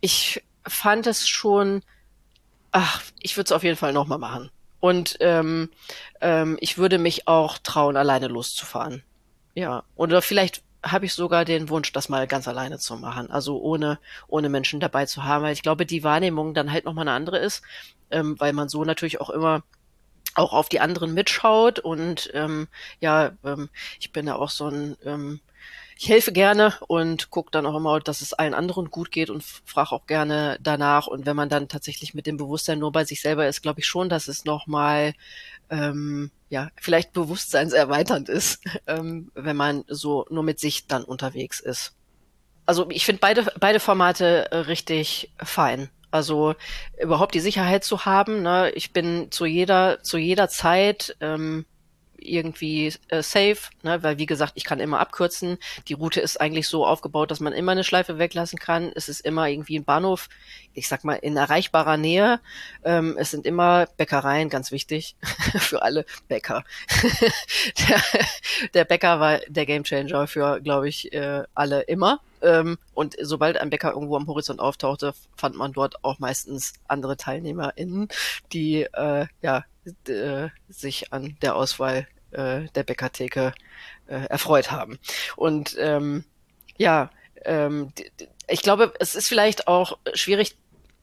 ich 0.00 0.42
fand 0.66 1.06
es 1.06 1.28
schon, 1.28 1.82
ach, 2.72 3.02
ich 3.20 3.36
würde 3.36 3.46
es 3.46 3.52
auf 3.52 3.62
jeden 3.62 3.76
Fall 3.76 3.92
nochmal 3.92 4.18
machen. 4.18 4.50
Und 4.80 5.18
ähm, 5.20 5.68
ähm, 6.20 6.56
ich 6.60 6.78
würde 6.78 6.98
mich 6.98 7.28
auch 7.28 7.58
trauen, 7.58 7.96
alleine 7.96 8.28
loszufahren. 8.28 9.02
Ja, 9.54 9.82
oder 9.94 10.22
vielleicht 10.22 10.62
habe 10.82 11.04
ich 11.04 11.12
sogar 11.12 11.44
den 11.44 11.68
Wunsch, 11.68 11.92
das 11.92 12.08
mal 12.08 12.26
ganz 12.26 12.48
alleine 12.48 12.78
zu 12.78 12.96
machen, 12.96 13.30
also 13.30 13.60
ohne 13.60 13.98
ohne 14.28 14.48
Menschen 14.48 14.80
dabei 14.80 15.04
zu 15.04 15.24
haben, 15.24 15.44
weil 15.44 15.52
ich 15.52 15.62
glaube, 15.62 15.84
die 15.84 16.02
Wahrnehmung 16.02 16.54
dann 16.54 16.72
halt 16.72 16.86
noch 16.86 16.94
mal 16.94 17.02
eine 17.02 17.12
andere 17.12 17.38
ist, 17.38 17.62
ähm, 18.10 18.40
weil 18.40 18.54
man 18.54 18.70
so 18.70 18.84
natürlich 18.84 19.20
auch 19.20 19.28
immer 19.28 19.62
auch 20.34 20.52
auf 20.52 20.68
die 20.68 20.80
anderen 20.80 21.14
mitschaut 21.14 21.78
und 21.78 22.30
ähm, 22.34 22.68
ja, 23.00 23.32
ähm, 23.44 23.68
ich 23.98 24.12
bin 24.12 24.26
ja 24.26 24.36
auch 24.36 24.50
so 24.50 24.68
ein 24.68 24.96
ähm, 25.04 25.40
ich 26.02 26.08
helfe 26.08 26.32
gerne 26.32 26.72
und 26.88 27.28
gucke 27.28 27.50
dann 27.50 27.66
auch 27.66 27.76
immer, 27.76 28.00
dass 28.00 28.22
es 28.22 28.32
allen 28.32 28.54
anderen 28.54 28.90
gut 28.90 29.12
geht 29.12 29.28
und 29.28 29.42
frage 29.42 29.92
auch 29.92 30.06
gerne 30.06 30.56
danach. 30.62 31.06
Und 31.06 31.26
wenn 31.26 31.36
man 31.36 31.50
dann 31.50 31.68
tatsächlich 31.68 32.14
mit 32.14 32.26
dem 32.26 32.38
Bewusstsein 32.38 32.78
nur 32.78 32.90
bei 32.90 33.04
sich 33.04 33.20
selber 33.20 33.46
ist, 33.46 33.60
glaube 33.60 33.80
ich 33.80 33.86
schon, 33.86 34.08
dass 34.08 34.26
es 34.26 34.46
nochmal 34.46 35.12
ähm, 35.68 36.30
ja, 36.48 36.70
vielleicht 36.80 37.12
bewusstseinserweiternd 37.12 38.30
ist, 38.30 38.64
ähm, 38.86 39.30
wenn 39.34 39.56
man 39.56 39.84
so 39.88 40.24
nur 40.30 40.42
mit 40.42 40.58
sich 40.58 40.86
dann 40.86 41.04
unterwegs 41.04 41.60
ist. 41.60 41.92
Also 42.64 42.88
ich 42.88 43.04
finde 43.04 43.20
beide, 43.20 43.52
beide 43.60 43.78
Formate 43.78 44.50
äh, 44.52 44.56
richtig 44.56 45.30
fein. 45.36 45.90
Also 46.10 46.54
überhaupt 47.00 47.34
die 47.34 47.40
Sicherheit 47.40 47.84
zu 47.84 48.04
haben. 48.04 48.42
Ne? 48.42 48.70
Ich 48.74 48.92
bin 48.92 49.30
zu 49.30 49.46
jeder, 49.46 50.02
zu 50.02 50.18
jeder 50.18 50.48
Zeit 50.48 51.16
ähm, 51.20 51.64
irgendwie 52.22 52.92
äh, 53.08 53.22
safe, 53.22 53.58
ne? 53.82 54.02
weil 54.02 54.18
wie 54.18 54.26
gesagt, 54.26 54.52
ich 54.56 54.64
kann 54.64 54.80
immer 54.80 55.00
abkürzen. 55.00 55.58
Die 55.88 55.94
Route 55.94 56.20
ist 56.20 56.40
eigentlich 56.40 56.68
so 56.68 56.86
aufgebaut, 56.86 57.30
dass 57.30 57.40
man 57.40 57.52
immer 57.52 57.72
eine 57.72 57.84
Schleife 57.84 58.18
weglassen 58.18 58.58
kann. 58.58 58.92
Es 58.94 59.08
ist 59.08 59.20
immer 59.20 59.48
irgendwie 59.48 59.78
ein 59.78 59.84
Bahnhof, 59.84 60.28
ich 60.74 60.88
sag 60.88 61.04
mal, 61.04 61.14
in 61.14 61.36
erreichbarer 61.36 61.96
Nähe. 61.96 62.40
Ähm, 62.84 63.16
es 63.18 63.30
sind 63.30 63.46
immer 63.46 63.86
Bäckereien, 63.96 64.48
ganz 64.48 64.70
wichtig 64.70 65.16
für 65.58 65.82
alle 65.82 66.04
Bäcker. 66.28 66.64
der, 67.88 68.02
der 68.74 68.84
Bäcker 68.84 69.20
war 69.20 69.38
der 69.48 69.66
Gamechanger 69.66 70.26
für, 70.26 70.60
glaube 70.60 70.88
ich, 70.88 71.12
äh, 71.12 71.44
alle 71.54 71.82
immer. 71.82 72.20
Ähm, 72.42 72.78
und 72.94 73.16
sobald 73.20 73.56
ein 73.58 73.70
Bäcker 73.70 73.92
irgendwo 73.92 74.16
am 74.16 74.26
Horizont 74.26 74.60
auftauchte, 74.60 75.14
fand 75.36 75.56
man 75.56 75.72
dort 75.72 76.04
auch 76.04 76.18
meistens 76.18 76.74
andere 76.88 77.16
TeilnehmerInnen, 77.16 78.08
die 78.52 78.82
äh, 78.82 79.26
ja 79.42 79.64
äh, 80.08 80.48
sich 80.68 81.12
an 81.12 81.36
der 81.42 81.56
Auswahl 81.56 82.06
äh, 82.32 82.62
der 82.74 82.82
Bäckertheke 82.82 83.52
äh, 84.06 84.26
erfreut 84.26 84.70
haben. 84.70 84.98
Und 85.36 85.76
ähm, 85.78 86.24
ja, 86.76 87.10
ähm, 87.44 87.92
ich 88.48 88.62
glaube, 88.62 88.92
es 88.98 89.14
ist 89.14 89.28
vielleicht 89.28 89.68
auch 89.68 89.98
schwierig, 90.14 90.56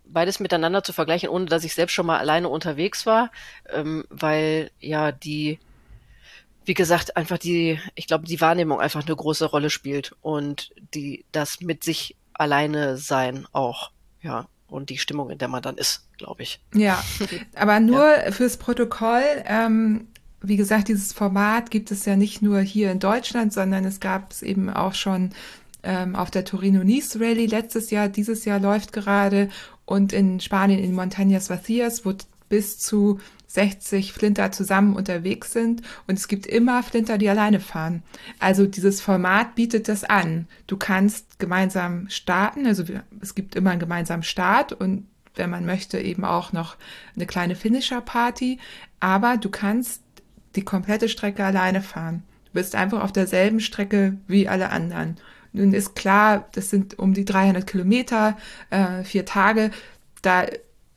beides 0.06 0.40
miteinander 0.40 0.84
zu 0.84 0.94
vergleichen, 0.94 1.30
ohne 1.30 1.46
dass 1.46 1.64
ich 1.64 1.74
selbst 1.74 1.94
schon 1.94 2.06
mal 2.06 2.20
alleine 2.20 2.50
unterwegs 2.50 3.06
war, 3.06 3.32
ähm, 3.70 4.06
weil 4.10 4.72
ja 4.80 5.12
die, 5.12 5.60
wie 6.68 6.74
gesagt, 6.74 7.16
einfach 7.16 7.38
die, 7.38 7.80
ich 7.96 8.08
glaube, 8.08 8.26
die 8.26 8.42
Wahrnehmung 8.42 8.82
einfach 8.82 9.06
eine 9.06 9.16
große 9.16 9.46
Rolle 9.46 9.70
spielt 9.70 10.14
und 10.22 10.72
die 10.94 11.24
das 11.32 11.62
mit 11.62 11.84
sich 11.84 12.18
alleine 12.34 12.98
sein 12.98 13.48
auch, 13.54 13.92
ja, 14.22 14.48
und 14.68 14.90
die 14.90 14.98
Stimmung, 14.98 15.30
in 15.30 15.38
der 15.38 15.48
man 15.48 15.62
dann 15.62 15.78
ist, 15.78 16.10
glaube 16.18 16.44
ich. 16.44 16.60
Ja, 16.74 17.02
aber 17.56 17.80
nur 17.80 18.06
ja. 18.06 18.32
fürs 18.32 18.58
Protokoll. 18.58 19.24
Ähm, 19.46 20.08
wie 20.42 20.58
gesagt, 20.58 20.90
dieses 20.90 21.14
Format 21.14 21.72
gibt 21.72 21.90
es 21.90 22.04
ja 22.06 22.18
nicht 22.18 22.42
nur 22.42 22.60
hier 22.60 22.92
in 22.92 23.00
Deutschland, 23.00 23.54
sondern 23.54 23.86
es 23.86 24.02
gab 24.02 24.34
es 24.34 24.44
eben 24.44 24.70
auch 24.70 24.94
schon 24.94 25.32
ähm, 25.84 26.16
auf 26.18 26.32
der 26.32 26.44
Torino 26.44 26.84
Nice 26.84 27.18
Rally 27.18 27.46
letztes 27.46 27.92
Jahr. 27.92 28.10
Dieses 28.10 28.44
Jahr 28.44 28.60
läuft 28.60 28.92
gerade 28.92 29.50
und 29.86 30.12
in 30.12 30.42
Spanien 30.42 30.80
in 30.80 30.94
Montañas 30.94 31.50
Vacías, 31.50 32.04
wo 32.04 32.14
bis 32.50 32.80
zu 32.80 33.20
60 33.48 34.14
Flinter 34.14 34.52
zusammen 34.52 34.96
unterwegs 34.96 35.54
sind 35.54 35.82
und 36.06 36.18
es 36.18 36.28
gibt 36.28 36.46
immer 36.46 36.84
Flinter, 36.84 37.18
die 37.18 37.30
alleine 37.30 37.60
fahren. 37.60 38.04
Also 38.40 38.66
dieses 38.66 39.02
Format 39.02 39.56
bietet 39.56 39.88
das 39.88 40.04
an. 40.04 40.48
Du 40.68 40.78
kannst 40.78 41.40
gemeinsam 41.40 42.10
starten, 42.10 42.68
also 42.68 42.84
es 43.22 43.36
gibt 43.36 43.56
immer 43.56 43.72
einen 43.72 43.80
gemeinsamen 43.80 44.24
Start 44.24 44.74
und 44.74 45.08
wenn 45.36 45.50
man 45.50 45.66
möchte 45.66 46.00
eben 46.00 46.26
auch 46.26 46.52
noch 46.52 46.76
eine 47.16 47.26
kleine 47.26 47.56
Finisher-Party, 47.56 48.60
aber 49.00 49.38
du 49.38 49.50
kannst 49.50 50.02
die 50.56 50.64
komplette 50.64 51.10
Strecke 51.10 51.46
alleine 51.46 51.82
fahren. 51.82 52.24
Du 52.46 52.54
bist 52.54 52.76
einfach 52.76 53.04
auf 53.04 53.12
derselben 53.12 53.60
Strecke 53.60 54.18
wie 54.28 54.48
alle 54.48 54.72
anderen. 54.72 55.18
Nun 55.54 55.74
ist 55.74 55.96
klar, 55.96 56.48
das 56.54 56.70
sind 56.70 57.00
um 57.00 57.14
die 57.14 57.26
300 57.26 57.66
Kilometer, 57.66 58.38
äh, 58.70 59.04
vier 59.04 59.26
Tage. 59.26 59.72
Da 60.22 60.46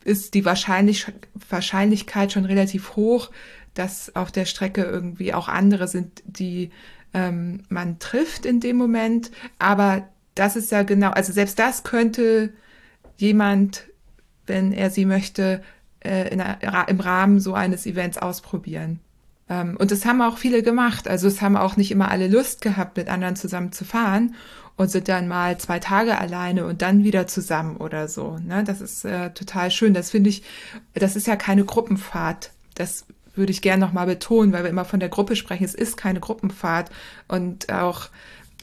ist 0.03 0.33
die 0.33 0.45
Wahrscheinlich 0.45 1.05
Wahrscheinlichkeit 1.49 2.31
schon 2.31 2.45
relativ 2.45 2.95
hoch, 2.95 3.31
dass 3.73 4.15
auf 4.15 4.31
der 4.31 4.45
Strecke 4.45 4.83
irgendwie 4.83 5.33
auch 5.33 5.47
andere 5.47 5.87
sind, 5.87 6.23
die 6.25 6.71
ähm, 7.13 7.63
man 7.69 7.99
trifft 7.99 8.45
in 8.45 8.59
dem 8.59 8.77
Moment. 8.77 9.31
Aber 9.59 10.07
das 10.35 10.55
ist 10.55 10.71
ja 10.71 10.83
genau, 10.83 11.11
also 11.11 11.31
selbst 11.33 11.59
das 11.59 11.83
könnte 11.83 12.53
jemand, 13.17 13.85
wenn 14.47 14.71
er 14.71 14.89
sie 14.89 15.05
möchte, 15.05 15.61
äh, 16.03 16.29
in, 16.29 16.43
im 16.87 16.99
Rahmen 16.99 17.39
so 17.39 17.53
eines 17.53 17.85
Events 17.85 18.17
ausprobieren. 18.17 18.99
Ähm, 19.49 19.77
und 19.77 19.91
das 19.91 20.05
haben 20.05 20.21
auch 20.21 20.37
viele 20.37 20.63
gemacht. 20.63 21.07
Also 21.07 21.27
es 21.27 21.41
haben 21.41 21.57
auch 21.57 21.77
nicht 21.77 21.91
immer 21.91 22.09
alle 22.09 22.27
Lust 22.27 22.61
gehabt, 22.61 22.97
mit 22.97 23.09
anderen 23.09 23.35
zusammen 23.35 23.71
zu 23.71 23.85
fahren 23.85 24.35
und 24.81 24.89
sind 24.89 25.07
dann 25.07 25.27
mal 25.27 25.59
zwei 25.59 25.77
Tage 25.77 26.17
alleine 26.17 26.65
und 26.65 26.81
dann 26.81 27.03
wieder 27.03 27.27
zusammen 27.27 27.77
oder 27.77 28.07
so. 28.07 28.39
Ne? 28.39 28.63
Das 28.63 28.81
ist 28.81 29.05
äh, 29.05 29.29
total 29.31 29.69
schön. 29.69 29.93
Das 29.93 30.09
finde 30.09 30.31
ich, 30.31 30.43
das 30.95 31.15
ist 31.15 31.27
ja 31.27 31.35
keine 31.35 31.63
Gruppenfahrt. 31.63 32.51
Das 32.73 33.05
würde 33.35 33.51
ich 33.51 33.61
gerne 33.61 33.85
nochmal 33.85 34.07
betonen, 34.07 34.51
weil 34.53 34.63
wir 34.63 34.71
immer 34.71 34.85
von 34.85 34.99
der 34.99 35.09
Gruppe 35.09 35.35
sprechen. 35.35 35.63
Es 35.63 35.75
ist 35.75 35.97
keine 35.97 36.19
Gruppenfahrt 36.19 36.89
und 37.27 37.71
auch 37.71 38.09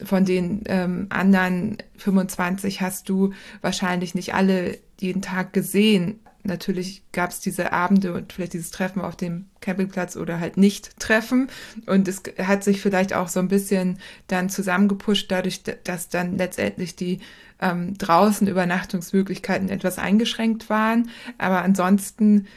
von 0.03 0.25
den 0.25 0.63
ähm, 0.65 1.07
anderen 1.09 1.77
25 1.97 2.81
hast 2.81 3.07
du 3.07 3.31
wahrscheinlich 3.61 4.13
nicht 4.13 4.33
alle 4.33 4.77
jeden 4.99 5.21
Tag 5.21 5.53
gesehen 5.53 6.19
natürlich 6.49 7.03
gab 7.11 7.29
es 7.29 7.39
diese 7.39 7.71
Abende 7.71 8.13
und 8.13 8.33
vielleicht 8.33 8.53
dieses 8.53 8.71
Treffen 8.71 9.01
auf 9.01 9.15
dem 9.15 9.45
Campingplatz 9.61 10.15
oder 10.17 10.39
halt 10.39 10.57
nicht 10.57 10.99
Treffen. 10.99 11.49
Und 11.85 12.07
es 12.07 12.23
hat 12.37 12.63
sich 12.63 12.81
vielleicht 12.81 13.13
auch 13.13 13.29
so 13.29 13.39
ein 13.39 13.47
bisschen 13.47 13.99
dann 14.27 14.49
zusammengepusht, 14.49 15.31
dadurch, 15.31 15.63
dass 15.83 16.09
dann 16.09 16.37
letztendlich 16.37 16.95
die 16.95 17.19
ähm, 17.61 17.97
draußen 17.97 18.47
Übernachtungsmöglichkeiten 18.47 19.69
etwas 19.69 19.97
eingeschränkt 19.97 20.69
waren. 20.69 21.09
Aber 21.37 21.61
ansonsten 21.61 22.47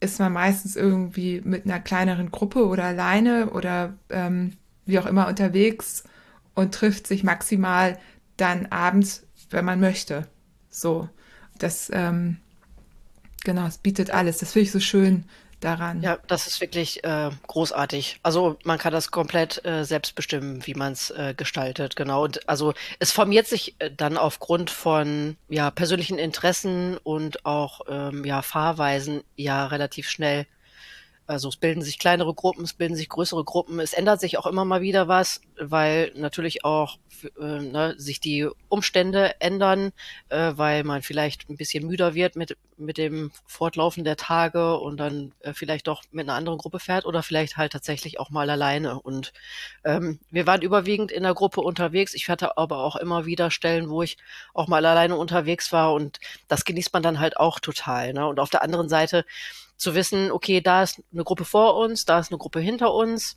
ist 0.00 0.18
man 0.18 0.32
meistens 0.32 0.74
irgendwie 0.74 1.40
mit 1.44 1.64
einer 1.64 1.78
kleineren 1.78 2.32
Gruppe 2.32 2.66
oder 2.66 2.84
alleine 2.84 3.50
oder 3.50 3.94
ähm, 4.10 4.54
wie 4.84 4.98
auch 4.98 5.06
immer 5.06 5.28
unterwegs 5.28 6.04
und 6.54 6.74
trifft 6.74 7.06
sich 7.06 7.22
maximal 7.22 7.98
dann 8.36 8.66
abends, 8.66 9.24
wenn 9.50 9.64
man 9.64 9.78
möchte. 9.78 10.26
So, 10.70 11.08
das 11.58 11.90
ähm, 11.92 12.38
Genau, 13.44 13.66
es 13.66 13.78
bietet 13.78 14.10
alles. 14.10 14.38
Das 14.38 14.52
finde 14.52 14.64
ich 14.64 14.72
so 14.72 14.80
schön 14.80 15.24
daran. 15.62 16.02
Ja, 16.02 16.18
das 16.26 16.46
ist 16.46 16.60
wirklich 16.60 17.04
äh, 17.04 17.30
großartig. 17.46 18.18
Also 18.22 18.56
man 18.64 18.78
kann 18.78 18.92
das 18.92 19.10
komplett 19.10 19.64
äh, 19.64 19.84
selbst 19.84 20.14
bestimmen, 20.14 20.66
wie 20.66 20.74
man 20.74 20.92
es 20.92 21.10
äh, 21.10 21.34
gestaltet. 21.36 21.96
Genau. 21.96 22.24
Und 22.24 22.48
also 22.48 22.74
es 22.98 23.12
formiert 23.12 23.46
sich 23.46 23.74
äh, 23.78 23.90
dann 23.90 24.16
aufgrund 24.16 24.70
von 24.70 25.36
ja 25.48 25.70
persönlichen 25.70 26.18
Interessen 26.18 26.98
und 26.98 27.44
auch 27.46 27.82
ähm, 27.88 28.24
ja 28.24 28.42
Fahrweisen 28.42 29.22
ja 29.36 29.66
relativ 29.66 30.08
schnell 30.08 30.46
also 31.32 31.48
es 31.48 31.56
bilden 31.56 31.82
sich 31.82 31.98
kleinere 31.98 32.34
Gruppen, 32.34 32.64
es 32.64 32.74
bilden 32.74 32.94
sich 32.94 33.08
größere 33.08 33.42
Gruppen. 33.44 33.80
Es 33.80 33.94
ändert 33.94 34.20
sich 34.20 34.38
auch 34.38 34.46
immer 34.46 34.64
mal 34.64 34.82
wieder 34.82 35.08
was, 35.08 35.40
weil 35.58 36.12
natürlich 36.14 36.64
auch 36.64 36.98
äh, 37.40 37.60
ne, 37.60 37.94
sich 37.96 38.20
die 38.20 38.48
Umstände 38.68 39.40
ändern, 39.40 39.92
äh, 40.28 40.52
weil 40.56 40.84
man 40.84 41.02
vielleicht 41.02 41.48
ein 41.48 41.56
bisschen 41.56 41.86
müder 41.86 42.14
wird 42.14 42.36
mit, 42.36 42.56
mit 42.76 42.98
dem 42.98 43.32
Fortlaufen 43.46 44.04
der 44.04 44.16
Tage 44.16 44.78
und 44.78 44.98
dann 44.98 45.32
äh, 45.40 45.54
vielleicht 45.54 45.86
doch 45.86 46.02
mit 46.10 46.28
einer 46.28 46.36
anderen 46.36 46.58
Gruppe 46.58 46.80
fährt 46.80 47.06
oder 47.06 47.22
vielleicht 47.22 47.56
halt 47.56 47.72
tatsächlich 47.72 48.20
auch 48.20 48.30
mal 48.30 48.50
alleine. 48.50 49.00
Und 49.00 49.32
ähm, 49.84 50.18
wir 50.30 50.46
waren 50.46 50.62
überwiegend 50.62 51.10
in 51.12 51.22
der 51.22 51.34
Gruppe 51.34 51.62
unterwegs. 51.62 52.14
Ich 52.14 52.28
hatte 52.28 52.58
aber 52.58 52.78
auch 52.78 52.96
immer 52.96 53.24
wieder 53.24 53.50
Stellen, 53.50 53.88
wo 53.88 54.02
ich 54.02 54.18
auch 54.52 54.68
mal 54.68 54.84
alleine 54.84 55.16
unterwegs 55.16 55.72
war 55.72 55.94
und 55.94 56.20
das 56.48 56.64
genießt 56.64 56.92
man 56.92 57.02
dann 57.02 57.20
halt 57.20 57.38
auch 57.38 57.58
total. 57.58 58.12
Ne? 58.12 58.26
Und 58.26 58.38
auf 58.38 58.50
der 58.50 58.62
anderen 58.62 58.88
Seite 58.88 59.24
zu 59.82 59.94
wissen, 59.94 60.30
okay, 60.30 60.60
da 60.60 60.84
ist 60.84 61.02
eine 61.12 61.24
Gruppe 61.24 61.44
vor 61.44 61.76
uns, 61.76 62.04
da 62.04 62.18
ist 62.18 62.30
eine 62.30 62.38
Gruppe 62.38 62.60
hinter 62.60 62.94
uns. 62.94 63.36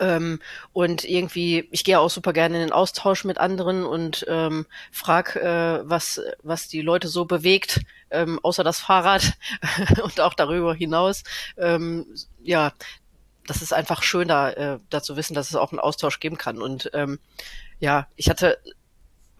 Ähm, 0.00 0.40
und 0.72 1.04
irgendwie, 1.04 1.68
ich 1.70 1.84
gehe 1.84 2.00
auch 2.00 2.10
super 2.10 2.32
gerne 2.32 2.56
in 2.56 2.62
den 2.62 2.72
Austausch 2.72 3.24
mit 3.24 3.38
anderen 3.38 3.84
und 3.84 4.24
ähm, 4.28 4.66
frag, 4.90 5.36
äh, 5.36 5.88
was, 5.88 6.20
was 6.42 6.66
die 6.66 6.80
Leute 6.80 7.06
so 7.06 7.24
bewegt, 7.24 7.80
ähm, 8.10 8.40
außer 8.42 8.64
das 8.64 8.80
Fahrrad 8.80 9.34
und 10.02 10.20
auch 10.20 10.34
darüber 10.34 10.74
hinaus. 10.74 11.22
Ähm, 11.56 12.06
ja, 12.42 12.72
das 13.46 13.62
ist 13.62 13.72
einfach 13.72 14.02
schön, 14.02 14.26
da, 14.28 14.50
äh, 14.50 14.78
da 14.90 15.02
zu 15.02 15.16
wissen, 15.16 15.34
dass 15.34 15.50
es 15.50 15.56
auch 15.56 15.70
einen 15.70 15.80
Austausch 15.80 16.18
geben 16.18 16.38
kann. 16.38 16.60
Und 16.60 16.90
ähm, 16.94 17.20
ja, 17.78 18.08
ich 18.16 18.28
hatte 18.28 18.58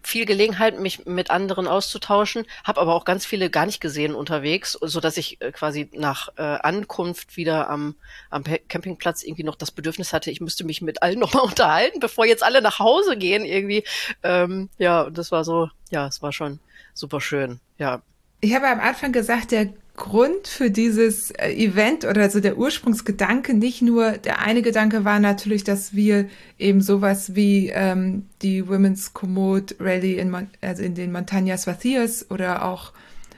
viel 0.02 0.26
Gelegenheit, 0.26 0.78
mich 0.78 1.06
mit 1.06 1.30
anderen 1.30 1.66
auszutauschen, 1.66 2.46
habe 2.64 2.80
aber 2.80 2.94
auch 2.94 3.04
ganz 3.04 3.26
viele 3.26 3.50
gar 3.50 3.66
nicht 3.66 3.80
gesehen 3.80 4.14
unterwegs, 4.14 4.78
so 4.80 5.00
dass 5.00 5.16
ich 5.16 5.40
äh, 5.40 5.52
quasi 5.52 5.88
nach 5.92 6.28
äh, 6.36 6.42
Ankunft 6.42 7.36
wieder 7.36 7.68
am, 7.70 7.94
am 8.30 8.44
Campingplatz 8.44 9.22
irgendwie 9.22 9.44
noch 9.44 9.56
das 9.56 9.70
Bedürfnis 9.70 10.12
hatte, 10.12 10.30
ich 10.30 10.40
müsste 10.40 10.64
mich 10.64 10.82
mit 10.82 11.02
allen 11.02 11.18
nochmal 11.20 11.44
unterhalten, 11.44 12.00
bevor 12.00 12.26
jetzt 12.26 12.42
alle 12.42 12.62
nach 12.62 12.78
Hause 12.78 13.16
gehen 13.16 13.44
irgendwie. 13.44 13.84
Ähm, 14.22 14.68
ja, 14.78 15.10
das 15.10 15.32
war 15.32 15.44
so, 15.44 15.68
ja, 15.90 16.06
es 16.06 16.22
war 16.22 16.32
schon 16.32 16.60
super 16.94 17.20
schön, 17.20 17.60
ja. 17.78 18.02
Ich 18.40 18.54
habe 18.54 18.66
am 18.66 18.80
Anfang 18.80 19.12
gesagt, 19.12 19.52
der 19.52 19.72
Grund 19.94 20.48
für 20.48 20.70
dieses 20.70 21.32
äh, 21.32 21.50
Event 21.52 22.06
oder 22.06 22.30
so 22.30 22.40
der 22.40 22.56
Ursprungsgedanke 22.56 23.52
nicht 23.52 23.82
nur, 23.82 24.12
der 24.12 24.40
eine 24.40 24.62
Gedanke 24.62 25.04
war 25.04 25.20
natürlich, 25.20 25.64
dass 25.64 25.94
wir 25.94 26.28
eben 26.58 26.80
sowas 26.80 27.34
wie 27.34 27.68
ähm, 27.68 28.26
die 28.40 28.66
Women's 28.66 29.12
Komoot 29.12 29.76
Rally 29.78 30.18
in, 30.18 30.34
also 30.62 30.82
in 30.82 30.94
den 30.94 31.14
Montañas 31.14 31.66
Vacías 31.66 32.30
oder 32.30 32.64
auch 32.64 32.92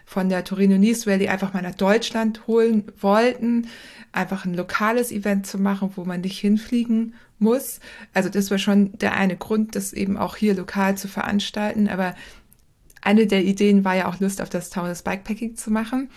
von 0.07 0.29
der 0.29 0.45
Torino 0.45 0.79
Nice 0.79 1.09
Rally 1.09 1.29
einfach 1.29 1.55
mal 1.55 1.63
nach 1.63 1.75
Deutschland 1.75 2.47
holen 2.47 2.85
wollten, 3.01 3.67
einfach 4.13 4.45
ein 4.45 4.55
lokales 4.55 5.11
Event 5.11 5.47
zu 5.47 5.59
machen, 5.59 5.91
wo 5.97 6.05
man 6.05 6.21
nicht 6.21 6.39
hinfliegen 6.39 7.15
muss. 7.41 7.81
Also 8.13 8.29
das 8.29 8.51
war 8.53 8.59
schon 8.59 8.97
der 8.99 9.15
eine 9.15 9.37
Grund, 9.37 9.75
das 9.75 9.93
eben 9.93 10.17
auch 10.17 10.37
hier 10.37 10.55
lokal 10.55 10.97
zu 10.97 11.09
veranstalten, 11.09 11.89
aber 11.89 12.15
eine 13.05 13.27
der 13.27 13.45
Ideen 13.45 13.85
war 13.85 13.95
ja 13.95 14.09
auch 14.09 14.19
Lust 14.19 14.41
auf 14.41 14.49
das 14.49 14.71
Taunus 14.71 15.03
Bikepacking 15.03 15.57
zu 15.57 15.71
machen. 15.71 16.09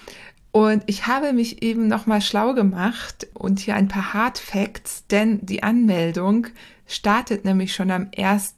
Und 0.58 0.82
ich 0.88 1.06
habe 1.06 1.34
mich 1.34 1.62
eben 1.62 1.88
nochmal 1.88 2.20
schlau 2.20 2.56
gemacht 2.56 3.28
und 3.36 3.60
hier 3.60 3.76
ein 3.76 3.88
paar 3.88 4.16
Hard 4.16 4.40
Facts, 4.40 5.06
denn 5.06 5.46
die 5.46 5.62
Anmeldung 5.62 6.48
startet 6.88 7.46
nämlich 7.46 7.76
schon 7.76 7.92
am 7.92 8.10
1. 8.18 8.56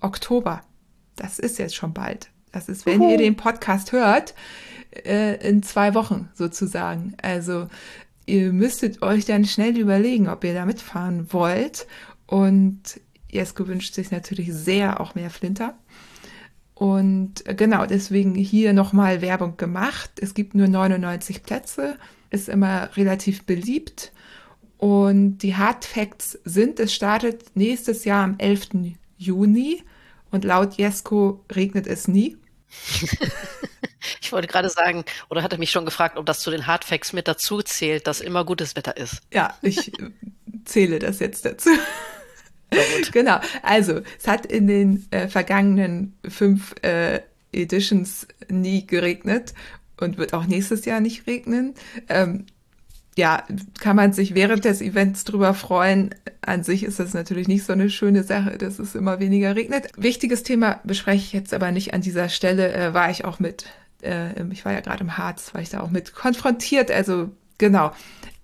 Oktober. 0.00 0.62
Das 1.14 1.38
ist 1.38 1.60
jetzt 1.60 1.76
schon 1.76 1.94
bald. 1.94 2.30
Das 2.50 2.68
ist, 2.68 2.86
wenn 2.86 3.00
Uhu. 3.00 3.12
ihr 3.12 3.18
den 3.18 3.36
Podcast 3.36 3.92
hört, 3.92 4.34
äh, 5.04 5.36
in 5.48 5.62
zwei 5.62 5.94
Wochen 5.94 6.28
sozusagen. 6.34 7.14
Also 7.22 7.68
ihr 8.26 8.52
müsstet 8.52 9.00
euch 9.02 9.24
dann 9.24 9.44
schnell 9.44 9.78
überlegen, 9.78 10.28
ob 10.28 10.42
ihr 10.42 10.54
da 10.54 10.66
mitfahren 10.66 11.32
wollt. 11.32 11.86
Und 12.26 13.00
Jesko 13.30 13.68
wünscht 13.68 13.94
sich 13.94 14.10
natürlich 14.10 14.52
sehr 14.52 15.00
auch 15.00 15.14
mehr 15.14 15.30
Flinter. 15.30 15.78
Und 16.78 17.44
äh, 17.44 17.56
genau, 17.56 17.86
deswegen 17.86 18.36
hier 18.36 18.72
nochmal 18.72 19.20
Werbung 19.20 19.56
gemacht. 19.56 20.12
Es 20.20 20.32
gibt 20.32 20.54
nur 20.54 20.68
99 20.68 21.42
Plätze, 21.42 21.98
ist 22.30 22.48
immer 22.48 22.96
relativ 22.96 23.42
beliebt. 23.42 24.12
Und 24.76 25.38
die 25.38 25.56
Hard 25.56 25.84
Facts 25.84 26.38
sind, 26.44 26.78
es 26.78 26.94
startet 26.94 27.56
nächstes 27.56 28.04
Jahr 28.04 28.22
am 28.22 28.36
11. 28.38 28.94
Juni 29.16 29.82
und 30.30 30.44
laut 30.44 30.74
Jesko 30.74 31.44
regnet 31.52 31.88
es 31.88 32.06
nie. 32.06 32.36
ich 34.20 34.30
wollte 34.30 34.46
gerade 34.46 34.70
sagen, 34.70 35.04
oder 35.30 35.42
hat 35.42 35.52
er 35.52 35.58
mich 35.58 35.72
schon 35.72 35.84
gefragt, 35.84 36.16
ob 36.16 36.26
das 36.26 36.38
zu 36.38 36.52
den 36.52 36.68
Hard 36.68 36.84
Facts 36.84 37.12
mit 37.12 37.26
dazu 37.26 37.60
zählt, 37.60 38.06
dass 38.06 38.20
immer 38.20 38.44
gutes 38.44 38.76
Wetter 38.76 38.96
ist? 38.96 39.20
Ja, 39.32 39.58
ich 39.62 39.90
zähle 40.64 41.00
das 41.00 41.18
jetzt 41.18 41.44
dazu. 41.44 41.70
genau. 43.12 43.38
Also, 43.62 44.00
es 44.18 44.26
hat 44.26 44.46
in 44.46 44.66
den 44.66 45.06
äh, 45.10 45.28
vergangenen 45.28 46.14
fünf 46.28 46.74
äh, 46.82 47.20
Editions 47.52 48.26
nie 48.48 48.86
geregnet 48.86 49.54
und 50.00 50.18
wird 50.18 50.34
auch 50.34 50.46
nächstes 50.46 50.84
Jahr 50.84 51.00
nicht 51.00 51.26
regnen. 51.26 51.74
Ähm, 52.08 52.46
ja, 53.16 53.42
kann 53.80 53.96
man 53.96 54.12
sich 54.12 54.36
während 54.36 54.64
des 54.64 54.80
Events 54.80 55.24
drüber 55.24 55.52
freuen. 55.52 56.14
An 56.40 56.62
sich 56.62 56.84
ist 56.84 57.00
das 57.00 57.14
natürlich 57.14 57.48
nicht 57.48 57.64
so 57.64 57.72
eine 57.72 57.90
schöne 57.90 58.22
Sache, 58.22 58.56
dass 58.58 58.78
es 58.78 58.94
immer 58.94 59.18
weniger 59.18 59.56
regnet. 59.56 59.88
Wichtiges 59.96 60.44
Thema 60.44 60.80
bespreche 60.84 61.24
ich 61.24 61.32
jetzt 61.32 61.52
aber 61.52 61.72
nicht 61.72 61.94
an 61.94 62.00
dieser 62.00 62.28
Stelle. 62.28 62.72
Äh, 62.72 62.94
war 62.94 63.10
ich 63.10 63.24
auch 63.24 63.40
mit, 63.40 63.64
äh, 64.02 64.40
ich 64.52 64.64
war 64.64 64.72
ja 64.72 64.80
gerade 64.80 65.02
im 65.02 65.18
Harz, 65.18 65.52
war 65.52 65.60
ich 65.60 65.70
da 65.70 65.80
auch 65.80 65.90
mit 65.90 66.14
konfrontiert. 66.14 66.92
Also 66.92 67.30
genau. 67.58 67.90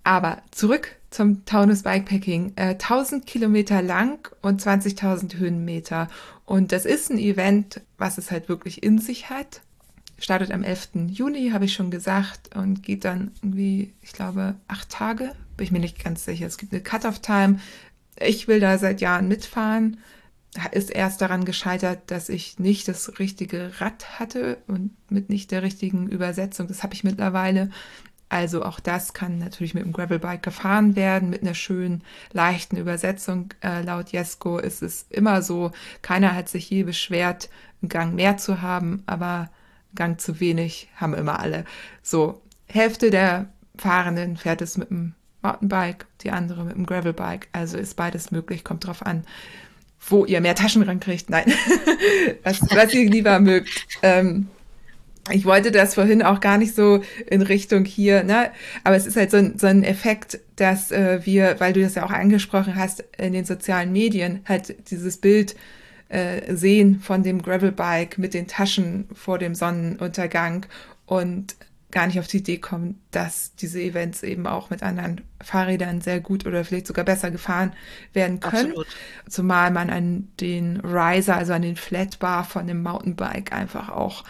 Aber 0.03 0.39
zurück 0.51 0.97
zum 1.15 1.45
Taunus 1.45 1.83
Bikepacking. 1.83 2.53
Äh, 2.57 2.71
1000 2.71 3.25
Kilometer 3.25 3.81
lang 3.81 4.29
und 4.41 4.61
20.000 4.61 5.37
Höhenmeter. 5.37 6.09
Und 6.45 6.71
das 6.71 6.85
ist 6.85 7.09
ein 7.09 7.17
Event, 7.17 7.81
was 7.97 8.17
es 8.17 8.31
halt 8.31 8.49
wirklich 8.49 8.83
in 8.83 8.99
sich 8.99 9.29
hat. 9.29 9.61
Startet 10.17 10.51
am 10.51 10.63
11. 10.63 11.07
Juni, 11.07 11.51
habe 11.51 11.65
ich 11.65 11.73
schon 11.73 11.89
gesagt, 11.89 12.55
und 12.55 12.83
geht 12.83 13.05
dann 13.05 13.31
irgendwie, 13.41 13.93
ich 14.01 14.11
glaube, 14.11 14.55
acht 14.67 14.89
Tage. 14.89 15.31
Bin 15.57 15.65
ich 15.65 15.71
mir 15.71 15.79
nicht 15.79 16.03
ganz 16.03 16.25
sicher. 16.25 16.47
Es 16.47 16.57
gibt 16.57 16.73
eine 16.73 16.81
Cut-off-Time. 16.81 17.59
Ich 18.19 18.47
will 18.47 18.59
da 18.59 18.77
seit 18.77 18.99
Jahren 18.99 19.27
mitfahren. 19.27 19.97
Ist 20.71 20.89
erst 20.89 21.21
daran 21.21 21.43
gescheitert, 21.43 21.99
dass 22.07 22.29
ich 22.29 22.59
nicht 22.59 22.87
das 22.87 23.19
richtige 23.19 23.71
Rad 23.79 24.19
hatte 24.19 24.57
und 24.67 24.91
mit 25.09 25.29
nicht 25.29 25.51
der 25.51 25.63
richtigen 25.63 26.07
Übersetzung. 26.07 26.67
Das 26.67 26.83
habe 26.83 26.93
ich 26.93 27.03
mittlerweile. 27.03 27.69
Also 28.29 28.63
auch 28.63 28.79
das 28.79 29.13
kann 29.13 29.37
natürlich 29.37 29.73
mit 29.73 29.83
dem 29.83 29.93
Gravelbike 29.93 30.41
gefahren 30.41 30.95
werden, 30.95 31.29
mit 31.29 31.41
einer 31.41 31.53
schönen, 31.53 32.03
leichten 32.33 32.75
Übersetzung. 32.75 33.53
Äh, 33.61 33.81
laut 33.81 34.09
Jesko 34.09 34.57
ist 34.57 34.81
es 34.81 35.05
immer 35.09 35.41
so, 35.41 35.71
keiner 36.01 36.35
hat 36.35 36.49
sich 36.49 36.69
je 36.69 36.83
beschwert, 36.83 37.49
einen 37.81 37.89
Gang 37.89 38.15
mehr 38.15 38.37
zu 38.37 38.61
haben, 38.61 39.03
aber 39.05 39.35
einen 39.35 39.49
Gang 39.95 40.21
zu 40.21 40.39
wenig 40.39 40.89
haben 40.95 41.13
immer 41.13 41.39
alle. 41.39 41.65
So, 42.01 42.41
Hälfte 42.67 43.11
der 43.11 43.47
Fahrenden 43.77 44.37
fährt 44.37 44.61
es 44.61 44.77
mit 44.77 44.89
dem 44.89 45.13
Mountainbike, 45.43 46.07
die 46.21 46.31
andere 46.31 46.63
mit 46.63 46.75
dem 46.75 46.85
Gravelbike. 46.85 47.49
Also 47.51 47.77
ist 47.77 47.95
beides 47.95 48.31
möglich, 48.31 48.63
kommt 48.63 48.87
drauf 48.87 49.05
an, 49.05 49.23
wo 50.09 50.25
ihr 50.25 50.41
mehr 50.41 50.55
Taschen 50.55 50.81
rankriegt. 50.81 51.29
Nein, 51.29 51.53
was, 52.43 52.61
was 52.61 52.93
ihr 52.93 53.09
lieber 53.09 53.39
mögt. 53.39 53.87
Ähm, 54.01 54.47
ich 55.31 55.45
wollte 55.45 55.71
das 55.71 55.95
vorhin 55.95 56.21
auch 56.21 56.39
gar 56.39 56.57
nicht 56.57 56.75
so 56.75 57.01
in 57.27 57.41
Richtung 57.41 57.83
hier, 57.85 58.23
ne? 58.23 58.51
Aber 58.83 58.95
es 58.95 59.07
ist 59.07 59.17
halt 59.17 59.31
so 59.31 59.37
ein, 59.37 59.57
so 59.57 59.67
ein 59.67 59.83
Effekt, 59.83 60.39
dass 60.55 60.91
äh, 60.91 61.25
wir, 61.25 61.59
weil 61.59 61.73
du 61.73 61.81
das 61.81 61.95
ja 61.95 62.05
auch 62.05 62.11
angesprochen 62.11 62.75
hast, 62.75 63.03
in 63.17 63.33
den 63.33 63.45
sozialen 63.45 63.91
Medien 63.91 64.41
halt 64.45 64.89
dieses 64.91 65.17
Bild 65.17 65.55
äh, 66.09 66.53
sehen 66.55 66.99
von 66.99 67.23
dem 67.23 67.41
Gravelbike 67.41 68.19
mit 68.19 68.33
den 68.33 68.47
Taschen 68.47 69.07
vor 69.13 69.39
dem 69.39 69.55
Sonnenuntergang 69.55 70.67
und 71.07 71.55
gar 71.91 72.07
nicht 72.07 72.19
auf 72.19 72.27
die 72.27 72.37
Idee 72.37 72.57
kommen, 72.57 73.01
dass 73.11 73.55
diese 73.55 73.81
Events 73.81 74.21
eben 74.21 74.47
auch 74.47 74.69
mit 74.69 74.83
anderen 74.83 75.21
Fahrrädern 75.41 76.01
sehr 76.01 76.19
gut 76.19 76.45
oder 76.45 76.65
vielleicht 76.65 76.87
sogar 76.87 77.05
besser 77.05 77.31
gefahren 77.31 77.73
werden 78.13 78.41
können. 78.41 78.67
Absolut. 78.67 78.87
Zumal 79.29 79.71
man 79.71 79.89
an 79.89 80.27
den 80.41 80.81
Riser, 80.81 81.37
also 81.37 81.53
an 81.53 81.61
den 81.61 81.77
Flatbar 81.77 82.43
von 82.43 82.67
dem 82.67 82.83
Mountainbike 82.83 83.53
einfach 83.53 83.89
auch 83.89 84.25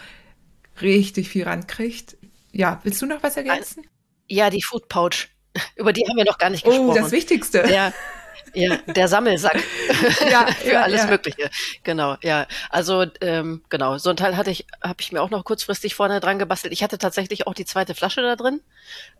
richtig 0.82 1.30
viel 1.30 1.44
rankriegt. 1.44 2.18
Ja, 2.52 2.80
willst 2.84 3.02
du 3.02 3.06
noch 3.06 3.22
was 3.24 3.38
ergänzen? 3.38 3.86
Ja, 4.28 4.50
die 4.50 4.62
Food 4.62 4.88
Pouch. 4.88 5.28
Über 5.76 5.94
die 5.94 6.06
haben 6.08 6.18
wir 6.18 6.26
noch 6.26 6.38
gar 6.38 6.50
nicht 6.50 6.64
gesprochen. 6.64 6.90
Oh, 6.90 6.94
das 6.94 7.12
Wichtigste. 7.12 7.64
Der, 7.64 7.94
ja, 8.54 8.78
der 8.88 9.08
Sammelsack 9.08 9.62
ja, 10.30 10.48
für 10.60 10.74
ja, 10.74 10.82
alles 10.84 11.04
ja. 11.04 11.08
Mögliche. 11.08 11.50
Genau, 11.84 12.16
ja. 12.22 12.48
Also 12.70 13.06
ähm, 13.22 13.64
genau, 13.70 13.98
so 13.98 14.10
ein 14.10 14.18
Teil 14.18 14.38
hatte 14.38 14.52
ich, 14.52 14.66
habe 14.82 15.02
ich 15.02 15.12
mir 15.12 15.22
auch 15.22 15.30
noch 15.30 15.44
kurzfristig 15.44 15.96
vorne 15.96 16.20
dran 16.20 16.40
gebastelt. 16.40 16.74
Ich 16.74 16.84
hatte 16.84 16.98
tatsächlich 16.98 17.48
auch 17.48 17.54
die 17.54 17.66
zweite 17.66 17.96
Flasche 17.96 18.22
da 18.22 18.36
drin. 18.36 18.62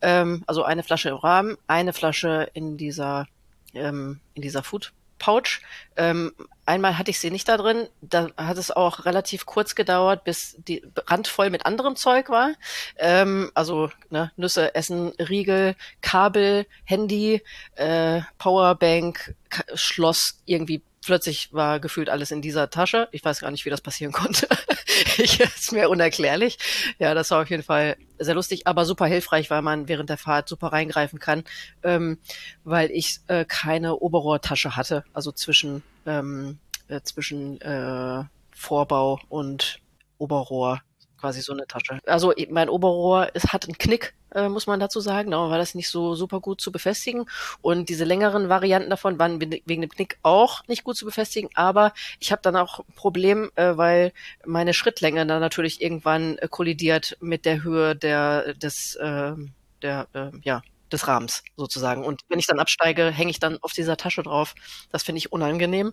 Ähm, 0.02 0.44
also 0.48 0.64
eine 0.64 0.84
Flasche 0.84 1.10
im 1.10 1.16
Rahmen, 1.16 1.58
eine 1.68 1.94
Flasche 1.94 2.50
in 2.54 2.78
dieser 2.78 3.28
ähm, 3.74 4.22
in 4.34 4.42
dieser 4.42 4.64
Food 4.64 4.94
Pouch. 5.20 5.62
Ähm, 5.96 6.34
einmal 6.66 6.98
hatte 6.98 7.12
ich 7.12 7.20
sie 7.20 7.32
nicht 7.32 7.48
da 7.48 7.58
drin. 7.58 7.88
Da 8.02 8.30
hat 8.38 8.58
es 8.58 8.72
auch 8.72 9.06
relativ 9.06 9.46
kurz 9.46 9.76
gedauert, 9.76 10.24
bis 10.24 10.56
die 10.68 10.84
randvoll 11.08 11.50
mit 11.50 11.66
anderem 11.66 11.96
Zeug 11.96 12.30
war. 12.30 12.52
Ähm, 12.98 13.52
also 13.54 13.92
ne, 14.10 14.32
Nüsse, 14.36 14.76
Essen, 14.76 15.14
Riegel, 15.20 15.76
Kabel, 16.02 16.66
Handy, 16.84 17.42
äh, 17.76 18.22
Powerbank, 18.38 19.36
Schloss, 19.74 20.42
irgendwie 20.46 20.82
plötzlich 21.06 21.54
war 21.54 21.80
gefühlt 21.80 22.10
alles 22.10 22.32
in 22.32 22.42
dieser 22.42 22.70
Tasche. 22.70 23.08
Ich 23.12 23.24
weiß 23.24 23.40
gar 23.40 23.52
nicht, 23.52 23.66
wie 23.66 23.70
das 23.70 23.82
passieren 23.82 24.12
konnte. 24.14 24.48
ich, 25.18 25.40
ist 25.40 25.72
mir 25.72 25.90
unerklärlich. 25.90 26.58
Ja, 27.00 27.14
das 27.14 27.32
war 27.32 27.42
auf 27.42 27.50
jeden 27.50 27.64
Fall 27.64 27.98
sehr 28.20 28.36
lustig, 28.36 28.68
aber 28.68 28.86
super 28.86 29.06
hilfreich, 29.06 29.50
weil 29.50 29.62
man 29.62 29.88
während 29.88 30.10
der 30.10 30.18
Fahrt 30.18 30.48
super 30.48 30.68
reingreifen 30.68 31.20
kann, 31.20 31.44
ähm, 31.84 32.18
weil 32.64 32.92
ich 32.92 33.20
äh, 33.28 33.46
keine 33.46 33.96
Oberrohrtasche 33.98 34.76
hatte, 34.76 35.04
also 35.14 35.32
zwischen 35.32 35.84
ähm, 36.06 36.60
äh, 36.88 37.02
zwischen 37.02 37.60
äh, 37.62 38.24
Vorbau 38.56 39.20
und 39.30 39.80
Oberrohr 40.18 40.82
quasi 41.26 41.42
so 41.42 41.54
eine 41.54 41.66
Tasche. 41.66 42.00
Also 42.06 42.34
mein 42.52 42.70
Oberrohr 42.70 43.32
es 43.34 43.52
hat 43.52 43.66
einen 43.66 43.80
Knick, 43.80 44.14
äh, 44.36 44.48
muss 44.48 44.68
man 44.68 44.80
dazu 44.80 45.00
sagen. 45.00 45.32
Da 45.32 45.50
war 45.50 45.58
das 45.58 45.74
nicht 45.74 45.90
so 45.90 46.14
super 46.14 46.40
gut 46.40 46.62
zu 46.62 46.72
befestigen. 46.72 47.26
Und 47.64 47.90
diese 47.90 48.04
längeren 48.04 48.48
Varianten 48.48 48.92
davon 48.92 49.18
waren 49.18 49.42
wegen 49.42 49.82
dem 49.82 49.90
Knick 49.90 50.20
auch 50.22 50.62
nicht 50.68 50.84
gut 50.84 50.98
zu 50.98 51.06
befestigen. 51.06 51.50
Aber 51.56 51.94
ich 52.20 52.32
habe 52.32 52.44
dann 52.44 52.56
auch 52.56 52.82
ein 52.82 52.94
Problem, 52.96 53.50
äh, 53.56 53.76
weil 53.76 54.14
meine 54.46 54.76
Schrittlänge 54.76 55.26
dann 55.26 55.42
natürlich 55.42 55.82
irgendwann 55.82 56.38
äh, 56.38 56.48
kollidiert 56.48 57.18
mit 57.22 57.46
der 57.46 57.64
Höhe 57.64 57.96
der 57.96 58.54
des 58.54 58.96
äh, 58.98 59.34
der 59.82 60.08
äh, 60.14 60.30
ja 60.44 60.62
des 60.92 61.08
Rahmens 61.08 61.44
sozusagen. 61.58 62.06
Und 62.06 62.22
wenn 62.30 62.38
ich 62.38 62.46
dann 62.46 62.60
absteige, 62.60 63.10
hänge 63.10 63.32
ich 63.32 63.40
dann 63.40 63.58
auf 63.64 63.72
dieser 63.72 63.98
Tasche 63.98 64.22
drauf. 64.22 64.54
Das 64.92 65.02
finde 65.02 65.18
ich 65.18 65.32
unangenehm. 65.32 65.92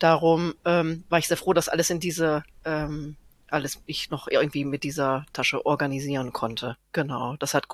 Darum 0.00 0.54
ähm, 0.64 1.04
war 1.08 1.20
ich 1.20 1.28
sehr 1.28 1.36
froh, 1.36 1.52
dass 1.52 1.68
alles 1.68 1.88
in 1.90 2.00
diese 2.00 2.42
ähm, 2.64 3.16
alles 3.52 3.80
ich 3.86 4.10
noch 4.10 4.28
irgendwie 4.28 4.64
mit 4.64 4.82
dieser 4.84 5.26
Tasche 5.32 5.64
organisieren 5.66 6.32
konnte. 6.32 6.76
Genau, 6.92 7.36
das 7.36 7.54
hat 7.54 7.66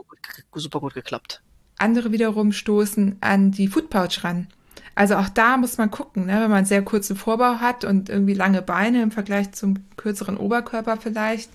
super 0.55 0.81
gut 0.81 0.95
geklappt. 0.95 1.43
Andere 1.79 2.13
wiederum 2.13 2.53
stoßen 2.53 3.19
an 3.21 3.53
die 3.53 3.69
Foodpouch 3.69 4.25
ran. 4.25 4.49
Also 4.95 5.15
auch 5.15 5.29
da 5.29 5.57
muss 5.57 5.79
man 5.79 5.91
gucken, 5.91 6.27
ne? 6.27 6.41
wenn 6.41 6.51
man 6.51 6.65
sehr 6.65 6.83
kurzen 6.83 7.15
Vorbau 7.15 7.61
hat 7.61 7.85
und 7.85 8.09
irgendwie 8.09 8.35
lange 8.35 8.63
Beine 8.63 9.03
im 9.03 9.13
Vergleich 9.13 9.53
zum 9.53 9.77
kürzeren 9.97 10.37
Oberkörper 10.37 10.97
vielleicht, 10.97 11.51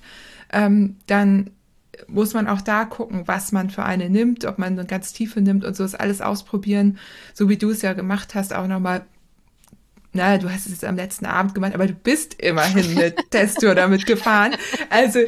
ähm, 0.52 0.96
dann 1.08 1.50
muss 2.08 2.34
man 2.34 2.48
auch 2.48 2.62
da 2.62 2.86
gucken, 2.86 3.28
was 3.28 3.52
man 3.52 3.70
für 3.70 3.84
eine 3.84 4.10
nimmt, 4.10 4.46
ob 4.46 4.60
man 4.60 4.74
eine 4.74 4.86
ganz 4.86 5.14
tiefe 5.14 5.42
nimmt 5.42 5.66
und 5.66 5.76
so 5.76 5.84
ist 5.84 6.00
alles 6.00 6.22
ausprobieren, 6.22 6.98
so 7.34 7.50
wie 7.50 7.58
du 7.58 7.70
es 7.70 7.82
ja 7.82 7.94
gemacht 7.94 8.36
hast, 8.36 8.54
auch 8.54 8.68
nochmal. 8.68 9.06
Na, 10.14 10.38
du 10.38 10.50
hast 10.50 10.68
es 10.68 10.72
jetzt 10.72 10.86
am 10.86 10.96
letzten 10.96 11.26
Abend 11.26 11.54
gemacht, 11.56 11.74
aber 11.74 11.88
du 11.88 11.94
bist 11.94 12.42
immerhin 12.42 12.98
eine 12.98 13.14
Testtour 13.32 13.74
damit 13.74 14.06
gefahren. 14.06 14.56
Also 14.90 15.20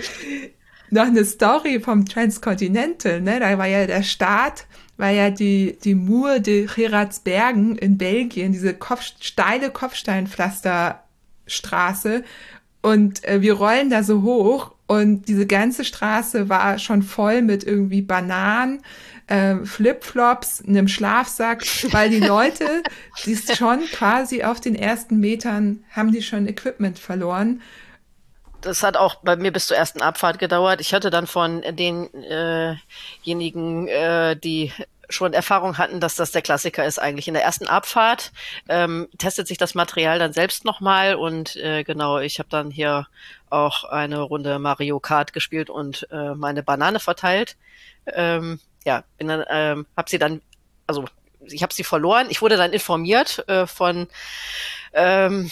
noch 0.92 1.08
eine 1.08 1.26
Story 1.26 1.80
vom 1.80 2.06
Transcontinental, 2.06 3.22
ne? 3.22 3.40
Da 3.40 3.58
war 3.58 3.66
ja 3.66 3.88
der 3.88 4.04
Start, 4.04 4.68
war 4.98 5.10
ja 5.10 5.32
die, 5.32 5.80
die 5.84 5.96
Mur 5.96 6.38
de 6.40 6.68
Geraardsbergen 6.68 7.76
in 7.78 7.98
Belgien, 7.98 8.52
diese 8.52 8.76
Kopf, 8.76 9.02
steile 9.20 9.72
Kopfsteinpflasterstraße. 9.72 12.24
Und 12.82 13.26
äh, 13.26 13.42
wir 13.42 13.54
rollen 13.54 13.90
da 13.90 14.04
so 14.04 14.22
hoch 14.22 14.76
und 14.86 15.28
diese 15.28 15.48
ganze 15.48 15.84
Straße 15.84 16.50
war 16.50 16.78
schon 16.78 17.02
voll 17.02 17.42
mit 17.42 17.64
irgendwie 17.64 18.04
Bananen, 18.04 18.84
äh, 19.28 19.56
Flipflops, 19.64 20.64
einem 20.66 20.88
Schlafsack, 20.88 21.64
weil 21.92 22.10
die 22.10 22.20
Leute, 22.20 22.84
die 23.26 23.36
schon 23.36 23.86
quasi 23.92 24.44
auf 24.44 24.62
den 24.62 24.76
ersten 24.76 25.20
Metern, 25.20 25.84
haben 25.92 26.12
die 26.12 26.22
schon 26.22 26.48
Equipment 26.48 27.00
verloren. 27.00 27.62
Das 28.62 28.84
hat 28.84 28.98
auch 28.98 29.16
bei 29.16 29.36
mir 29.36 29.52
bis 29.52 29.68
zur 29.68 29.78
ersten 29.78 30.02
Abfahrt 30.02 30.40
gedauert. 30.40 30.82
Ich 30.82 30.94
hatte 30.94 31.12
dann 31.12 31.28
von 31.28 31.62
denjenigen, 31.62 32.80
äh, 33.88 34.36
die 34.36 34.72
schon 35.10 35.34
Erfahrung 35.34 35.78
hatten, 35.78 36.00
dass 36.00 36.16
das 36.16 36.32
der 36.32 36.42
Klassiker 36.42 36.86
ist 36.86 37.00
eigentlich. 37.00 37.28
In 37.28 37.36
der 37.36 37.44
ersten 37.44 37.68
Abfahrt 37.68 38.32
ähm, 38.68 39.08
testet 39.18 39.48
sich 39.48 39.60
das 39.60 39.76
Material 39.76 40.20
dann 40.20 40.34
selbst 40.34 40.66
nochmal 40.66 41.16
und 41.16 41.56
äh, 41.58 41.84
genau, 41.84 42.20
ich 42.20 42.40
habe 42.40 42.50
dann 42.50 42.72
hier 42.72 43.08
auch 43.50 43.84
eine 43.84 44.22
Runde 44.22 44.58
Mario 44.60 45.00
Kart 45.00 45.34
gespielt 45.34 45.70
und 45.70 46.08
äh, 46.12 46.34
meine 46.34 46.64
Banane 46.64 47.00
verteilt. 47.00 47.58
Ähm, 48.08 48.60
ja, 48.86 49.04
bin 49.18 49.28
dann, 49.28 49.44
ähm, 49.50 49.86
habe 49.98 50.10
sie 50.10 50.20
dann, 50.20 50.42
also 50.88 51.06
ich 51.42 51.64
habe 51.64 51.74
sie 51.74 51.84
verloren. 51.84 52.28
Ich 52.30 52.42
wurde 52.42 52.58
dann 52.58 52.74
informiert 52.74 53.48
äh, 53.50 53.68
von 53.68 54.08
ähm, 54.94 55.52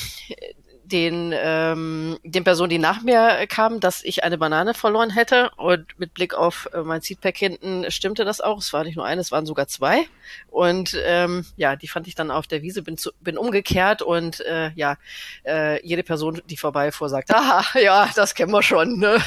den, 0.83 1.33
ähm, 1.35 2.17
den 2.23 2.43
Personen, 2.43 2.69
die 2.69 2.77
nach 2.77 3.01
mir 3.01 3.45
kamen, 3.47 3.79
dass 3.79 4.03
ich 4.03 4.23
eine 4.23 4.37
Banane 4.37 4.73
verloren 4.73 5.09
hätte. 5.09 5.49
Und 5.57 5.97
mit 5.97 6.13
Blick 6.13 6.33
auf 6.33 6.69
äh, 6.73 6.81
mein 6.81 7.01
Seatpack 7.01 7.37
hinten 7.37 7.89
stimmte 7.89 8.25
das 8.25 8.41
auch. 8.41 8.59
Es 8.59 8.73
war 8.73 8.83
nicht 8.83 8.95
nur 8.95 9.05
eine, 9.05 9.21
es 9.21 9.31
waren 9.31 9.45
sogar 9.45 9.67
zwei. 9.67 10.05
Und 10.49 10.97
ähm, 11.05 11.45
ja, 11.55 11.75
die 11.75 11.87
fand 11.87 12.07
ich 12.07 12.15
dann 12.15 12.31
auf 12.31 12.47
der 12.47 12.61
Wiese, 12.61 12.81
bin, 12.81 12.97
zu, 12.97 13.11
bin 13.21 13.37
umgekehrt 13.37 14.01
und 14.01 14.41
äh, 14.41 14.71
ja, 14.75 14.97
äh, 15.45 15.85
jede 15.85 16.03
Person, 16.03 16.41
die 16.49 16.57
vorbeifuhr, 16.57 17.09
sagt, 17.09 17.31
aha, 17.33 17.79
ja, 17.79 18.09
das 18.15 18.35
kennen 18.35 18.51
wir 18.51 18.63
schon. 18.63 18.99
Ne? 18.99 19.17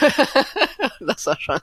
das 1.00 1.26
war 1.26 1.40
schon, 1.40 1.60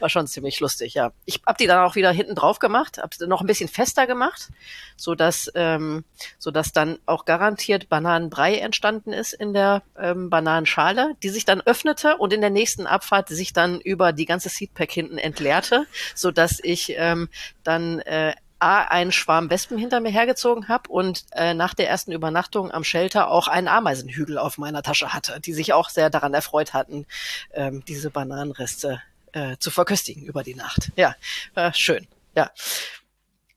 war 0.00 0.08
schon 0.08 0.26
ziemlich 0.26 0.60
lustig, 0.60 0.94
ja. 0.94 1.12
Ich 1.26 1.42
habe 1.46 1.58
die 1.58 1.66
dann 1.66 1.84
auch 1.84 1.96
wieder 1.96 2.10
hinten 2.10 2.34
drauf 2.34 2.58
gemacht, 2.58 2.98
habe 2.98 3.14
sie 3.14 3.26
noch 3.26 3.40
ein 3.40 3.46
bisschen 3.46 3.68
fester 3.68 4.06
gemacht, 4.06 4.48
so 4.96 5.14
dass 5.14 5.50
ähm, 5.54 6.04
so 6.38 6.50
dass 6.50 6.72
dann 6.72 6.98
auch 7.06 7.24
garantiert 7.24 7.88
Bananenbrei 7.88 8.56
entstanden 8.56 9.12
ist 9.12 9.33
in 9.34 9.52
der 9.52 9.82
ähm, 9.98 10.30
Bananenschale, 10.30 11.16
die 11.22 11.28
sich 11.28 11.44
dann 11.44 11.60
öffnete 11.60 12.16
und 12.16 12.32
in 12.32 12.40
der 12.40 12.50
nächsten 12.50 12.86
Abfahrt 12.86 13.28
sich 13.28 13.52
dann 13.52 13.80
über 13.80 14.12
die 14.12 14.24
ganze 14.24 14.48
Seatpack 14.48 14.90
hinten 14.90 15.18
entleerte, 15.18 15.86
so 16.14 16.30
dass 16.30 16.60
ich 16.62 16.94
ähm, 16.96 17.28
dann 17.62 18.00
äh, 18.00 18.34
A, 18.58 18.82
einen 18.84 19.12
Schwarm 19.12 19.50
Wespen 19.50 19.76
hinter 19.76 20.00
mir 20.00 20.10
hergezogen 20.10 20.68
habe 20.68 20.88
und 20.88 21.26
äh, 21.32 21.52
nach 21.52 21.74
der 21.74 21.88
ersten 21.88 22.12
Übernachtung 22.12 22.70
am 22.70 22.82
Shelter 22.82 23.30
auch 23.30 23.46
einen 23.46 23.68
Ameisenhügel 23.68 24.38
auf 24.38 24.56
meiner 24.56 24.82
Tasche 24.82 25.12
hatte, 25.12 25.38
die 25.40 25.52
sich 25.52 25.74
auch 25.74 25.90
sehr 25.90 26.08
daran 26.08 26.32
erfreut 26.32 26.72
hatten, 26.72 27.06
ähm, 27.52 27.84
diese 27.86 28.10
Bananenreste 28.10 29.02
äh, 29.32 29.58
zu 29.58 29.70
verköstigen 29.70 30.24
über 30.24 30.42
die 30.42 30.54
Nacht. 30.54 30.92
Ja, 30.96 31.14
äh, 31.56 31.72
schön. 31.74 32.06
Ja. 32.34 32.50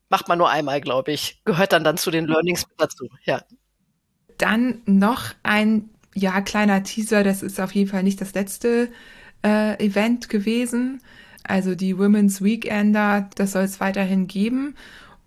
Macht 0.09 0.27
man 0.27 0.37
nur 0.37 0.49
einmal, 0.49 0.81
glaube 0.81 1.11
ich. 1.11 1.39
Gehört 1.45 1.73
dann 1.73 1.83
dann 1.83 1.97
zu 1.97 2.11
den 2.11 2.27
Learnings 2.27 2.65
dazu. 2.77 3.09
Ja. 3.23 3.43
Dann 4.37 4.81
noch 4.85 5.33
ein 5.43 5.89
ja 6.13 6.41
kleiner 6.41 6.83
Teaser. 6.83 7.23
Das 7.23 7.43
ist 7.43 7.59
auf 7.59 7.73
jeden 7.73 7.89
Fall 7.89 8.03
nicht 8.03 8.21
das 8.21 8.33
letzte 8.33 8.89
äh, 9.43 9.83
Event 9.83 10.29
gewesen. 10.29 11.01
Also 11.43 11.75
die 11.75 11.97
Women's 11.97 12.43
Weekender, 12.43 13.29
das 13.35 13.53
soll 13.53 13.63
es 13.63 13.79
weiterhin 13.79 14.27
geben. 14.27 14.75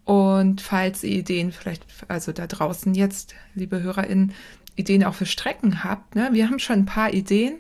Und 0.05 0.61
falls 0.61 1.05
ihr 1.05 1.19
Ideen 1.19 1.53
vielleicht, 1.53 1.85
also 2.09 2.32
da 2.32 2.47
draußen 2.47 2.95
jetzt, 2.95 3.35
liebe 3.55 3.81
HörerInnen, 3.82 4.32
Ideen 4.77 5.05
auch 5.05 5.15
für 5.15 5.27
Strecken 5.27 5.85
habt, 5.85 6.15
ne? 6.15 6.31
wir 6.32 6.49
haben 6.49 6.59
schon 6.59 6.81
ein 6.81 6.87
paar 6.87 7.12
Ideen. 7.12 7.55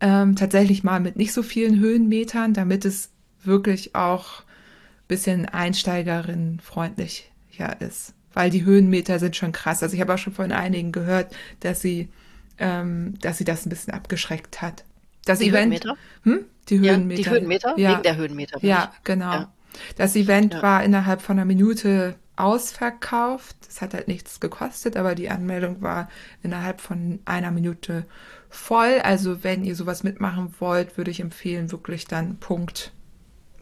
Ähm, 0.00 0.36
tatsächlich 0.36 0.84
mal 0.84 1.00
mit 1.00 1.16
nicht 1.16 1.32
so 1.32 1.42
vielen 1.42 1.78
Höhenmetern, 1.80 2.52
damit 2.52 2.84
es 2.84 3.10
wirklich 3.42 3.94
auch 3.94 4.40
ein 4.40 5.08
bisschen 5.08 5.46
einsteigerinnenfreundlich 5.46 7.32
ja, 7.52 7.72
ist. 7.72 8.12
Weil 8.36 8.50
die 8.50 8.66
Höhenmeter 8.66 9.18
sind 9.18 9.34
schon 9.34 9.52
krass. 9.52 9.82
Also 9.82 9.94
ich 9.94 10.00
habe 10.02 10.12
auch 10.12 10.18
schon 10.18 10.34
von 10.34 10.52
einigen 10.52 10.92
gehört, 10.92 11.34
dass 11.60 11.80
sie, 11.80 12.10
ähm, 12.58 13.14
dass 13.22 13.38
sie 13.38 13.44
das 13.44 13.64
ein 13.64 13.70
bisschen 13.70 13.94
abgeschreckt 13.94 14.60
hat. 14.60 14.84
Das 15.24 15.38
die 15.38 15.48
Event. 15.48 15.72
Höhenmeter? 15.72 15.96
Hm? 16.24 16.44
Die 16.68 16.80
Höhenmeter. 16.80 17.22
Ja, 17.22 17.24
die 17.24 17.30
Höhenmeter? 17.30 17.74
Ja. 17.78 17.90
Wegen 17.92 18.02
der 18.02 18.16
Höhenmeter. 18.16 18.58
Ja, 18.60 18.92
genau. 19.04 19.32
Ja. 19.32 19.52
Das 19.96 20.14
Event 20.16 20.52
Ja. 20.52 20.62
war 20.62 20.84
innerhalb 20.84 21.22
von 21.22 21.38
einer 21.38 21.46
Minute 21.46 22.16
ausverkauft. 22.36 23.56
Es 23.66 23.80
hat 23.80 23.94
halt 23.94 24.06
nichts 24.06 24.38
gekostet, 24.38 24.98
aber 24.98 25.14
die 25.14 25.30
Anmeldung 25.30 25.80
war 25.80 26.10
innerhalb 26.42 26.82
von 26.82 27.20
einer 27.24 27.50
Minute 27.50 28.04
voll. 28.50 29.00
Also 29.02 29.44
wenn 29.44 29.64
ihr 29.64 29.76
sowas 29.76 30.02
mitmachen 30.02 30.52
wollt, 30.58 30.98
würde 30.98 31.10
ich 31.10 31.20
empfehlen, 31.20 31.72
wirklich 31.72 32.06
dann 32.06 32.36
Punkt, 32.36 32.92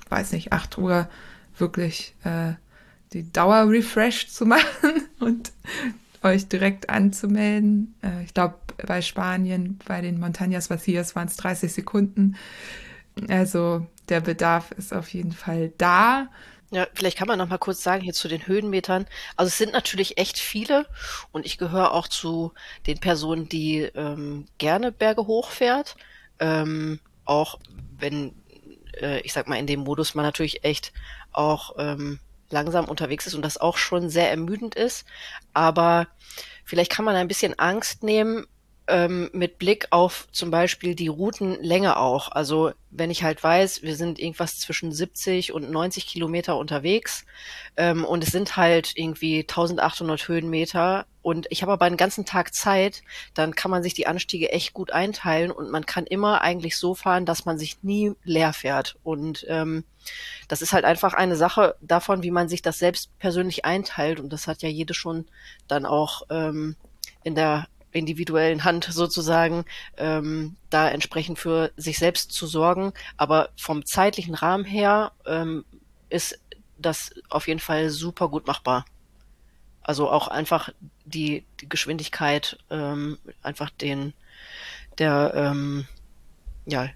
weiß 0.08 0.32
nicht, 0.32 0.52
8 0.52 0.78
Uhr 0.78 1.08
wirklich 1.56 2.16
äh, 2.24 2.54
die 3.14 3.32
Dauer 3.32 3.70
refresh 3.70 4.28
zu 4.28 4.44
machen 4.44 5.08
und 5.20 5.52
euch 6.22 6.48
direkt 6.48 6.90
anzumelden. 6.90 7.94
Äh, 8.02 8.24
ich 8.24 8.34
glaube, 8.34 8.56
bei 8.84 9.00
Spanien, 9.02 9.78
bei 9.86 10.00
den 10.00 10.22
Montañas 10.22 10.70
Vacías 10.70 11.14
waren 11.14 11.28
es 11.28 11.36
30 11.36 11.72
Sekunden. 11.72 12.36
Also 13.28 13.86
der 14.08 14.20
Bedarf 14.20 14.72
ist 14.72 14.92
auf 14.92 15.08
jeden 15.10 15.32
Fall 15.32 15.72
da. 15.78 16.28
Ja, 16.70 16.88
vielleicht 16.94 17.16
kann 17.16 17.28
man 17.28 17.38
noch 17.38 17.48
mal 17.48 17.58
kurz 17.58 17.82
sagen 17.82 18.02
hier 18.02 18.14
zu 18.14 18.26
den 18.26 18.48
Höhenmetern. 18.48 19.06
Also 19.36 19.48
es 19.48 19.58
sind 19.58 19.72
natürlich 19.72 20.18
echt 20.18 20.38
viele 20.38 20.86
und 21.30 21.46
ich 21.46 21.56
gehöre 21.56 21.92
auch 21.92 22.08
zu 22.08 22.52
den 22.88 22.98
Personen, 22.98 23.48
die 23.48 23.82
ähm, 23.94 24.46
gerne 24.58 24.90
Berge 24.90 25.26
hochfährt. 25.26 25.96
Ähm, 26.40 26.98
auch 27.24 27.60
wenn, 27.96 28.34
äh, 29.00 29.20
ich 29.20 29.32
sag 29.32 29.46
mal, 29.46 29.58
in 29.58 29.68
dem 29.68 29.80
Modus 29.80 30.16
man 30.16 30.24
natürlich 30.24 30.64
echt 30.64 30.92
auch 31.30 31.76
ähm, 31.78 32.18
langsam 32.54 32.86
unterwegs 32.88 33.26
ist 33.26 33.34
und 33.34 33.42
das 33.42 33.58
auch 33.58 33.76
schon 33.76 34.08
sehr 34.08 34.30
ermüdend 34.30 34.74
ist. 34.74 35.04
Aber 35.52 36.08
vielleicht 36.64 36.90
kann 36.90 37.04
man 37.04 37.16
ein 37.16 37.28
bisschen 37.28 37.58
Angst 37.58 38.02
nehmen, 38.02 38.46
ähm, 38.86 39.30
mit 39.32 39.58
Blick 39.58 39.88
auf 39.90 40.28
zum 40.30 40.50
Beispiel 40.50 40.94
die 40.94 41.08
Routenlänge 41.08 41.96
auch. 41.96 42.30
Also 42.30 42.72
wenn 42.90 43.10
ich 43.10 43.24
halt 43.24 43.42
weiß, 43.42 43.82
wir 43.82 43.96
sind 43.96 44.18
irgendwas 44.18 44.58
zwischen 44.58 44.92
70 44.92 45.52
und 45.52 45.70
90 45.70 46.06
Kilometer 46.06 46.56
unterwegs 46.56 47.24
ähm, 47.76 48.04
und 48.04 48.22
es 48.22 48.30
sind 48.30 48.56
halt 48.56 48.92
irgendwie 48.96 49.40
1800 49.40 50.28
Höhenmeter 50.28 51.06
und 51.22 51.46
ich 51.48 51.62
habe 51.62 51.72
aber 51.72 51.86
einen 51.86 51.96
ganzen 51.96 52.26
Tag 52.26 52.54
Zeit, 52.54 53.02
dann 53.32 53.54
kann 53.54 53.70
man 53.70 53.82
sich 53.82 53.94
die 53.94 54.06
Anstiege 54.06 54.52
echt 54.52 54.74
gut 54.74 54.92
einteilen 54.92 55.50
und 55.50 55.70
man 55.70 55.86
kann 55.86 56.06
immer 56.06 56.42
eigentlich 56.42 56.76
so 56.76 56.94
fahren, 56.94 57.24
dass 57.24 57.46
man 57.46 57.58
sich 57.58 57.82
nie 57.82 58.12
leer 58.24 58.52
fährt. 58.52 58.96
Und 59.02 59.46
ähm, 59.48 59.84
das 60.48 60.60
ist 60.60 60.74
halt 60.74 60.84
einfach 60.84 61.14
eine 61.14 61.36
Sache 61.36 61.76
davon, 61.80 62.22
wie 62.22 62.30
man 62.30 62.50
sich 62.50 62.60
das 62.60 62.78
selbst 62.78 63.18
persönlich 63.18 63.64
einteilt 63.64 64.20
und 64.20 64.32
das 64.34 64.46
hat 64.46 64.60
ja 64.60 64.68
jede 64.68 64.92
schon 64.92 65.24
dann 65.66 65.86
auch 65.86 66.22
ähm, 66.28 66.76
in 67.22 67.34
der 67.34 67.66
individuellen 67.94 68.64
Hand 68.64 68.84
sozusagen, 68.90 69.64
ähm, 69.96 70.56
da 70.68 70.90
entsprechend 70.90 71.38
für 71.38 71.70
sich 71.76 71.98
selbst 71.98 72.32
zu 72.32 72.46
sorgen. 72.46 72.92
Aber 73.16 73.48
vom 73.56 73.86
zeitlichen 73.86 74.34
Rahmen 74.34 74.64
her 74.64 75.12
ähm, 75.26 75.64
ist 76.10 76.38
das 76.76 77.14
auf 77.30 77.48
jeden 77.48 77.60
Fall 77.60 77.88
super 77.88 78.28
gut 78.28 78.46
machbar. 78.46 78.84
Also 79.82 80.10
auch 80.10 80.28
einfach 80.28 80.70
die, 81.04 81.44
die 81.60 81.68
Geschwindigkeit, 81.68 82.58
ähm, 82.70 83.18
einfach 83.42 83.70
den, 83.70 84.12
der, 84.98 85.32
ähm, 85.34 85.86
ja, 86.66 86.88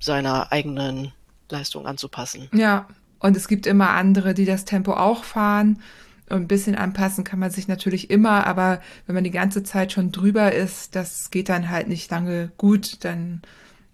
seiner 0.00 0.52
eigenen 0.52 1.12
Leistung 1.50 1.86
anzupassen. 1.86 2.48
Ja, 2.52 2.86
Und 3.20 3.36
es 3.36 3.48
gibt 3.48 3.66
immer 3.66 3.90
andere, 3.90 4.34
die 4.34 4.44
das 4.44 4.64
Tempo 4.64 4.92
auch 4.92 5.24
fahren. 5.24 5.82
Ein 6.30 6.48
bisschen 6.48 6.74
anpassen 6.74 7.24
kann 7.24 7.38
man 7.38 7.50
sich 7.50 7.68
natürlich 7.68 8.10
immer, 8.10 8.46
aber 8.46 8.80
wenn 9.06 9.14
man 9.14 9.24
die 9.24 9.30
ganze 9.30 9.62
Zeit 9.62 9.92
schon 9.92 10.12
drüber 10.12 10.52
ist, 10.52 10.94
das 10.94 11.30
geht 11.30 11.48
dann 11.48 11.70
halt 11.70 11.88
nicht 11.88 12.10
lange 12.10 12.50
gut. 12.56 13.04
Dann 13.04 13.42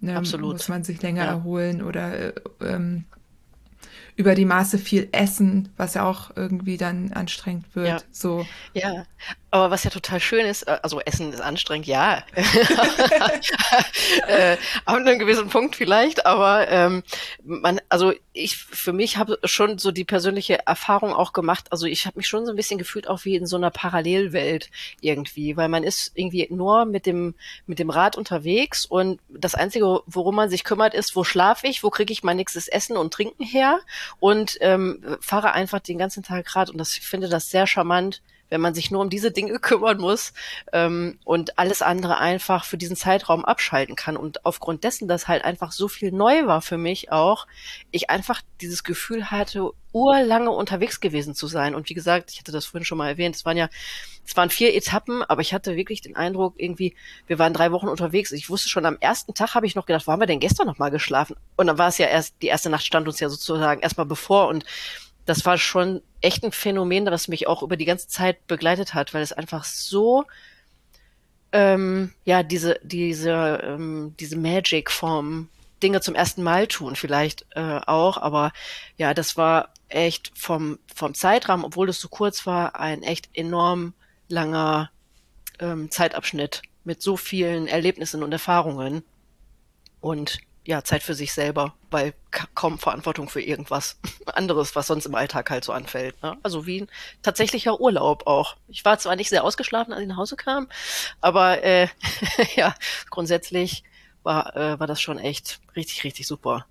ne, 0.01 0.21
muss 0.21 0.69
man 0.69 0.85
sich 0.85 1.01
länger 1.03 1.25
ja. 1.25 1.31
erholen 1.31 1.83
oder 1.83 2.19
äh, 2.19 2.33
ähm, 2.61 3.05
über 4.17 4.35
die 4.35 4.45
Maße 4.45 4.79
viel 4.79 5.09
essen, 5.13 5.71
was 5.77 5.95
ja 5.95 6.05
auch 6.05 6.37
irgendwie 6.37 6.77
dann 6.77 7.13
anstrengend 7.13 7.75
wird. 7.75 7.89
Ja. 7.89 7.99
So. 8.13 8.47
Ja, 8.73 9.07
aber 9.55 9.71
was 9.71 9.85
ja 9.85 9.91
total 9.91 10.19
schön 10.19 10.47
ist, 10.47 10.65
äh, 10.65 10.81
also 10.83 11.01
Essen 11.01 11.33
ist 11.33 11.41
anstrengend, 11.41 11.87
ja. 11.87 12.25
äh, 14.27 14.57
an 14.85 15.07
einem 15.07 15.21
gewissen 15.21 15.49
Punkt 15.49 15.77
vielleicht, 15.77 16.27
aber 16.27 16.67
ähm, 16.69 17.05
man, 17.45 17.81
also 17.89 18.13
ich 18.33 18.57
für 18.57 18.93
mich 18.93 19.17
habe 19.17 19.39
schon 19.45 19.79
so 19.79 19.93
die 19.93 20.03
persönliche 20.03 20.67
Erfahrung 20.67 21.13
auch 21.13 21.33
gemacht. 21.33 21.67
Also 21.71 21.87
ich 21.87 22.05
habe 22.05 22.19
mich 22.19 22.27
schon 22.27 22.47
so 22.47 22.53
ein 22.53 22.57
bisschen 22.57 22.79
gefühlt 22.79 23.07
auch 23.07 23.25
wie 23.25 23.37
in 23.37 23.47
so 23.47 23.57
einer 23.57 23.71
Parallelwelt 23.71 24.71
irgendwie, 25.01 25.57
weil 25.57 25.69
man 25.69 25.85
ist 25.85 26.11
irgendwie 26.17 26.49
nur 26.51 26.85
mit 26.85 27.07
dem 27.07 27.37
mit 27.67 27.79
dem 27.79 27.91
Rad 27.91 28.17
unterwegs 28.17 28.85
und 28.85 29.21
das 29.29 29.55
einzige, 29.55 30.01
worum 30.07 30.35
man 30.35 30.51
sich 30.51 30.65
kümmert, 30.65 30.95
ist, 30.95 31.15
wo 31.15 31.23
schlafe 31.23 31.69
ich, 31.69 31.85
wo 31.85 31.91
kriege 31.91 32.13
ich 32.13 32.25
mein 32.25 32.39
nächstes 32.39 32.67
Essen 32.67 32.97
und 32.97 33.15
Trinken 33.15 33.45
her 33.45 33.79
und 34.19 34.59
ähm, 34.63 35.17
fahre 35.21 35.53
einfach 35.53 35.79
den 35.79 35.99
ganzen 35.99 36.25
Tag 36.25 36.57
Rad 36.57 36.71
und 36.71 36.79
das 36.79 36.97
ich 36.97 37.07
finde 37.07 37.29
das 37.29 37.51
sehr 37.51 37.69
charmant, 37.69 38.21
wenn 38.51 38.61
man 38.61 38.75
sich 38.75 38.91
nur 38.91 39.01
um 39.01 39.11
diese 39.11 39.31
Dinge 39.31 39.59
kümmern 39.61 39.99
muss 39.99 40.33
ähm, 40.73 41.19
und 41.25 41.59
alles 41.59 41.83
andere 41.83 42.19
einfach 42.19 42.65
für 42.65 42.77
diesen 42.77 42.97
Zeitraum 42.97 43.45
abschalten 43.45 43.97
kann. 43.97 44.17
Und 44.17 44.45
aufgrund 44.45 44.85
dessen, 44.85 45.09
dass 45.09 45.29
halt 45.29 45.45
einfach 45.45 45.73
so 45.73 45.89
viel 45.89 46.13
neu 46.13 46.47
war 46.47 46.63
für 46.63 46.79
mich 46.79 47.11
auch, 47.11 47.47
ich 47.91 48.11
einfach 48.11 48.43
dieses 48.61 48.85
Gefühl 48.85 49.31
hatte, 49.31 49.71
urlange 49.93 50.51
unterwegs 50.51 51.01
gewesen 51.01 51.35
zu 51.35 51.47
sein. 51.47 51.75
Und 51.75 51.89
wie 51.89 51.95
gesagt, 51.95 52.33
ich 52.33 52.41
hatte 52.41 52.53
das 52.53 52.67
vorhin 52.67 52.85
schon 52.85 52.99
mal 52.99 53.09
erwähnt, 53.09 53.37
es 53.37 53.45
waren 53.45 53.57
ja, 53.57 53.69
es 54.27 54.37
waren 54.37 54.51
vier 54.51 54.75
Etappen, 54.75 55.23
aber 55.23 55.41
ich 55.41 55.55
hatte 55.55 55.77
wirklich 55.77 56.01
den 56.01 56.17
Eindruck, 56.17 56.55
irgendwie, 56.57 56.97
wir 57.27 57.39
waren 57.39 57.53
drei 57.53 57.71
Wochen 57.71 57.89
unterwegs. 57.89 58.33
Ich 58.33 58.51
wusste 58.51 58.69
schon, 58.69 58.87
am 58.87 58.99
ersten 59.01 59.35
Tag 59.35 59.55
habe 59.55 59.67
ich 59.67 59.77
noch 59.77 59.87
gedacht, 59.87 60.07
wo 60.07 60.13
haben 60.13 60.21
wir 60.21 60.27
denn 60.27 60.41
gestern 60.41 60.67
noch 60.67 60.79
mal 60.79 60.91
geschlafen? 60.91 61.37
Und 61.57 61.69
dann 61.69 61.79
war 61.79 61.89
es 61.89 61.99
ja 61.99 62.07
erst, 62.07 62.35
die 62.43 62.49
erste 62.49 62.71
Nacht 62.71 62.85
stand 62.85 63.07
uns 63.07 63.21
ja 63.21 63.29
sozusagen 63.29 63.83
erstmal 63.83 64.07
bevor 64.07 64.49
und 64.49 64.65
das 65.27 65.45
war 65.47 65.59
schon 65.59 66.03
echt 66.21 66.45
ein 66.45 66.53
Phänomen, 66.53 67.05
das 67.07 67.29
mich 67.29 67.47
auch 67.47 67.63
über 67.63 67.77
die 67.77 67.85
ganze 67.85 68.09
Zeit 68.09 68.47
begleitet 68.47 68.95
hat, 68.95 69.15
weil 69.15 69.23
es 69.23 69.33
einfach 69.33 69.65
so 69.65 70.25
ähm, 71.53 72.13
ja 72.25 72.43
diese 72.43 72.79
diese 72.83 73.61
ähm, 73.63 74.15
diese 74.19 74.37
Magic 74.37 74.91
vom 74.91 75.49
Dinge 75.83 76.01
zum 76.01 76.15
ersten 76.15 76.43
Mal 76.43 76.67
tun 76.67 76.97
vielleicht 76.97 77.47
äh, 77.55 77.81
auch, 77.87 78.17
aber 78.17 78.53
ja, 78.97 79.15
das 79.15 79.37
war 79.37 79.71
echt 79.89 80.33
vom 80.35 80.79
vom 80.95 81.15
Zeitrahmen, 81.15 81.65
obwohl 81.65 81.89
es 81.89 82.01
so 82.01 82.09
kurz 82.09 82.47
war, 82.47 82.79
ein 82.79 83.03
echt 83.03 83.29
enorm 83.35 83.95
langer 84.29 84.91
ähm, 85.61 85.91
Zeitabschnitt 85.91 86.63
mit 86.85 87.03
so 87.03 87.17
vielen 87.17 87.67
Erlebnissen 87.67 88.23
und 88.23 88.33
Erfahrungen. 88.33 89.03
Und 90.01 90.39
ja, 90.67 90.83
Zeit 90.83 91.03
für 91.03 91.15
sich 91.15 91.33
selber, 91.33 91.75
weil 91.91 92.15
kaum 92.55 92.79
Verantwortung 92.79 93.29
für 93.29 93.43
irgendwas 93.43 93.99
anderes, 94.27 94.75
was 94.75 94.87
sonst 94.87 95.07
im 95.07 95.15
Alltag 95.15 95.51
halt 95.51 95.65
so 95.65 95.73
anfällt. 95.73 96.21
Ne? 96.23 96.37
Also 96.43 96.67
wie 96.67 96.83
ein 96.83 96.89
tatsächlicher 97.23 97.81
Urlaub 97.81 98.27
auch. 98.27 98.57
Ich 98.69 98.85
war 98.85 98.99
zwar 98.99 99.17
nicht 99.17 99.29
sehr 99.29 99.45
ausgeschlafen, 99.45 99.93
als 99.93 100.03
ich 100.03 100.09
nach 100.09 100.17
Hause 100.17 100.37
kam, 100.37 100.69
aber 101.21 101.63
äh, 101.63 101.89
ja, 102.57 102.75
grundsätzlich 103.11 103.85
war, 104.23 104.57
äh, 104.57 104.81
war 104.81 104.87
das 104.87 105.01
schon 105.01 105.19
echt 105.19 105.61
richtig, 105.77 106.05
richtig 106.05 106.27
super. 106.27 106.67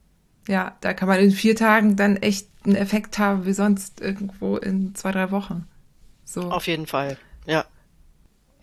Ja, 0.48 0.76
da 0.82 0.94
kann 0.94 1.08
man 1.08 1.20
in 1.20 1.32
vier 1.32 1.56
Tagen 1.56 1.96
dann 1.96 2.18
echt 2.18 2.50
einen 2.66 2.76
Effekt 2.76 3.18
haben, 3.18 3.46
wie 3.46 3.54
sonst 3.54 4.02
irgendwo 4.02 4.58
in 4.58 4.94
zwei, 4.96 5.12
drei 5.12 5.32
Wochen. 5.32 5.68
So. 6.26 6.52
Auf 6.52 6.68
jeden 6.68 6.88
Fall, 6.88 7.18
ja. 7.46 7.66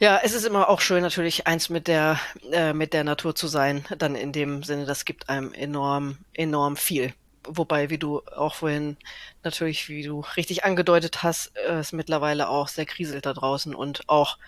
Ja, 0.03 0.19
es 0.23 0.33
ist 0.33 0.47
immer 0.47 0.71
auch 0.71 0.81
schön, 0.81 1.03
natürlich 1.03 1.47
eins 1.47 1.69
mit 1.69 1.87
der, 1.87 2.19
äh, 2.53 2.73
mit 2.73 2.95
der 2.95 3.05
Natur 3.05 3.35
zu 3.35 3.49
sein. 3.49 3.85
Dann 3.99 4.15
in 4.15 4.33
dem 4.33 4.63
Sinne, 4.63 4.87
das 4.87 5.05
gibt 5.05 5.29
einem 5.29 5.53
enorm, 5.53 6.17
enorm 6.33 6.77
viel. 6.79 7.13
Wobei, 7.45 7.91
wie 7.91 7.99
du 7.99 8.23
auch 8.35 8.55
vorhin 8.55 8.97
natürlich, 9.43 9.91
wie 9.91 10.03
du 10.03 10.25
richtig 10.39 10.65
angedeutet 10.65 11.23
hast, 11.23 11.55
äh, 11.55 11.81
es 11.81 11.93
mittlerweile 11.93 12.49
auch 12.49 12.69
sehr 12.69 12.87
kriselt 12.87 13.27
da 13.27 13.35
draußen 13.35 13.75
und 13.75 14.09
auch 14.09 14.39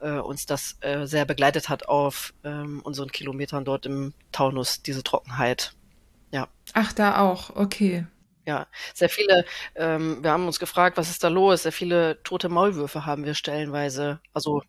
äh, 0.00 0.10
uns 0.18 0.44
das 0.44 0.76
äh, 0.80 1.06
sehr 1.06 1.24
begleitet 1.24 1.68
hat 1.68 1.88
auf 1.88 2.34
ähm, 2.42 2.80
unseren 2.82 3.12
Kilometern 3.12 3.64
dort 3.64 3.86
im 3.86 4.12
Taunus, 4.32 4.82
diese 4.82 5.04
Trockenheit. 5.04 5.74
Ja. 6.32 6.48
Ach, 6.72 6.92
da 6.92 7.20
auch, 7.20 7.54
okay. 7.54 8.06
Ja, 8.44 8.66
sehr 8.92 9.08
viele, 9.08 9.44
ähm, 9.76 10.22
wir 10.24 10.32
haben 10.32 10.46
uns 10.46 10.58
gefragt, 10.58 10.96
was 10.96 11.10
ist 11.10 11.22
da 11.22 11.28
los? 11.28 11.62
Sehr 11.62 11.72
viele 11.72 12.22
tote 12.24 12.48
Maulwürfe 12.48 13.06
haben 13.06 13.24
wir 13.24 13.34
stellenweise, 13.34 14.20
also 14.32 14.62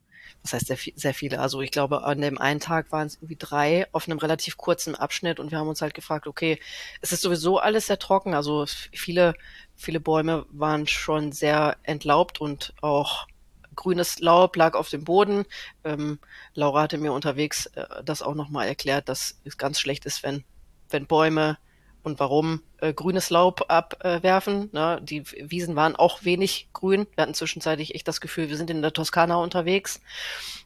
was 0.43 0.53
heißt 0.53 0.67
sehr, 0.67 0.77
sehr 0.95 1.13
viele, 1.13 1.39
also 1.39 1.61
ich 1.61 1.71
glaube, 1.71 2.03
an 2.03 2.21
dem 2.21 2.37
einen 2.37 2.59
Tag 2.59 2.91
waren 2.91 3.07
es 3.07 3.15
irgendwie 3.15 3.35
drei 3.37 3.87
auf 3.91 4.07
einem 4.07 4.19
relativ 4.19 4.57
kurzen 4.57 4.95
Abschnitt 4.95 5.39
und 5.39 5.51
wir 5.51 5.57
haben 5.57 5.67
uns 5.67 5.81
halt 5.81 5.93
gefragt, 5.93 6.27
okay, 6.27 6.59
es 7.01 7.11
ist 7.11 7.21
sowieso 7.21 7.59
alles 7.59 7.87
sehr 7.87 7.99
trocken, 7.99 8.33
also 8.33 8.65
viele, 8.93 9.33
viele 9.75 9.99
Bäume 9.99 10.45
waren 10.49 10.87
schon 10.87 11.31
sehr 11.31 11.77
entlaubt 11.83 12.39
und 12.41 12.73
auch 12.81 13.27
grünes 13.75 14.19
Laub 14.19 14.55
lag 14.57 14.73
auf 14.73 14.89
dem 14.89 15.05
Boden. 15.05 15.45
Ähm, 15.85 16.19
Laura 16.53 16.81
hatte 16.81 16.97
mir 16.97 17.13
unterwegs 17.13 17.67
äh, 17.67 17.85
das 18.03 18.21
auch 18.21 18.35
nochmal 18.35 18.67
erklärt, 18.67 19.07
dass 19.07 19.39
es 19.45 19.57
ganz 19.57 19.79
schlecht 19.79 20.05
ist, 20.05 20.23
wenn, 20.23 20.43
wenn 20.89 21.05
Bäume 21.05 21.57
und 22.03 22.19
warum 22.19 22.61
äh, 22.79 22.93
grünes 22.93 23.29
Laub 23.29 23.65
abwerfen. 23.67 24.69
Ne? 24.71 24.99
Die 25.01 25.23
Wiesen 25.25 25.75
waren 25.75 25.95
auch 25.95 26.23
wenig 26.23 26.69
grün. 26.73 27.07
Wir 27.15 27.23
hatten 27.23 27.33
zwischenzeitlich 27.33 27.95
echt 27.95 28.07
das 28.07 28.21
Gefühl, 28.21 28.49
wir 28.49 28.57
sind 28.57 28.69
in 28.69 28.81
der 28.81 28.93
Toskana 28.93 29.37
unterwegs. 29.37 29.99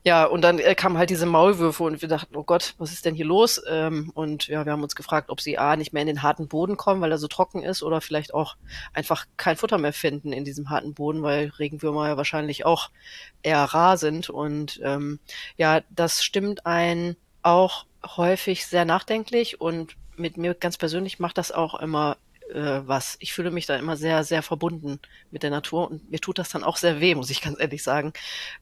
Ja, 0.04 0.26
und 0.26 0.42
dann 0.42 0.60
äh, 0.60 0.76
kamen 0.76 0.98
halt 0.98 1.10
diese 1.10 1.26
Maulwürfe 1.26 1.84
und 1.84 2.02
wir 2.02 2.10
dachten, 2.10 2.36
oh 2.36 2.44
Gott, 2.44 2.74
was 2.78 2.92
ist 2.92 3.06
denn 3.06 3.16
hier 3.16 3.26
los? 3.26 3.62
Ähm, 3.70 4.12
und 4.14 4.48
ja, 4.48 4.66
wir 4.66 4.72
haben 4.72 4.84
uns 4.84 4.96
gefragt, 4.96 5.30
ob 5.30 5.42
sie 5.42 5.58
A, 5.58 5.76
nicht 5.76 5.94
mehr 5.94 6.02
in 6.02 6.08
den 6.08 6.24
harten 6.24 6.48
Boden 6.48 6.76
kommen, 6.76 7.02
weil 7.02 7.12
er 7.12 7.18
so 7.18 7.28
trocken 7.28 7.62
ist, 7.62 7.84
oder 7.84 8.02
vielleicht 8.02 8.34
auch 8.34 8.56
einfach 8.94 9.26
kein 9.38 9.58
Futter 9.58 9.78
mehr 9.78 9.94
finden 9.94 10.34
in 10.34 10.44
diesem 10.44 10.70
harten 10.70 10.94
Boden, 10.94 11.22
weil 11.22 11.50
Regenwürmer 11.60 12.08
ja 12.08 12.18
wahrscheinlich 12.18 12.66
auch 12.66 12.90
eher 13.44 13.64
rar 13.64 13.98
sind. 13.98 14.30
Und 14.30 14.80
ähm, 14.84 15.20
ja, 15.58 15.82
das 15.90 16.24
stimmt 16.24 16.66
ein 16.66 17.16
auch 17.44 17.86
häufig 18.06 18.66
sehr 18.66 18.86
nachdenklich 18.86 19.62
und 19.62 19.96
mit 20.18 20.38
mir 20.38 20.54
ganz 20.54 20.78
persönlich 20.78 21.20
macht 21.20 21.38
das 21.38 21.52
auch 21.52 21.76
immer 21.80 22.18
äh, 22.52 22.82
was. 22.86 23.18
Ich 23.20 23.34
fühle 23.34 23.52
mich 23.52 23.66
da 23.66 23.76
immer 23.76 23.98
sehr, 23.98 24.24
sehr 24.24 24.44
verbunden 24.44 25.00
mit 25.32 25.44
der 25.44 25.50
Natur 25.50 25.90
und 25.90 26.12
mir 26.12 26.20
tut 26.20 26.38
das 26.38 26.50
dann 26.50 26.64
auch 26.64 26.78
sehr 26.78 27.00
weh, 27.00 27.16
muss 27.16 27.30
ich 27.30 27.42
ganz 27.42 27.60
ehrlich 27.60 27.84
sagen, 27.84 28.14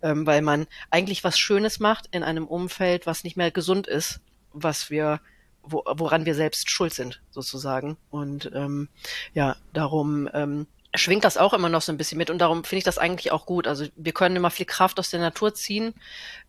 ähm, 0.02 0.26
weil 0.26 0.42
man 0.42 0.68
eigentlich 0.90 1.24
was 1.24 1.40
Schönes 1.40 1.80
macht 1.80 2.08
in 2.12 2.24
einem 2.24 2.48
Umfeld, 2.48 3.06
was 3.06 3.24
nicht 3.24 3.38
mehr 3.38 3.52
gesund 3.52 3.88
ist, 3.88 4.22
was 4.54 4.90
wir 4.90 5.20
wo, 5.64 5.84
woran 5.86 6.26
wir 6.26 6.36
selbst 6.36 6.70
schuld 6.70 6.94
sind, 6.94 7.22
sozusagen. 7.32 7.98
Und 8.10 8.52
ähm, 8.54 8.90
ja, 9.34 9.56
darum 9.74 10.30
ähm, 10.34 10.68
schwingt 10.96 11.24
das 11.24 11.38
auch 11.38 11.54
immer 11.54 11.70
noch 11.70 11.82
so 11.82 11.92
ein 11.92 11.98
bisschen 11.98 12.18
mit 12.18 12.30
und 12.30 12.40
darum 12.40 12.64
finde 12.64 12.80
ich 12.80 12.84
das 12.84 12.98
eigentlich 12.98 13.32
auch 13.32 13.46
gut. 13.46 13.68
Also 13.68 13.86
wir 13.96 14.12
können 14.12 14.36
immer 14.36 14.50
viel 14.50 14.66
Kraft 14.66 15.00
aus 15.00 15.12
der 15.12 15.20
Natur 15.20 15.54
ziehen. 15.54 15.94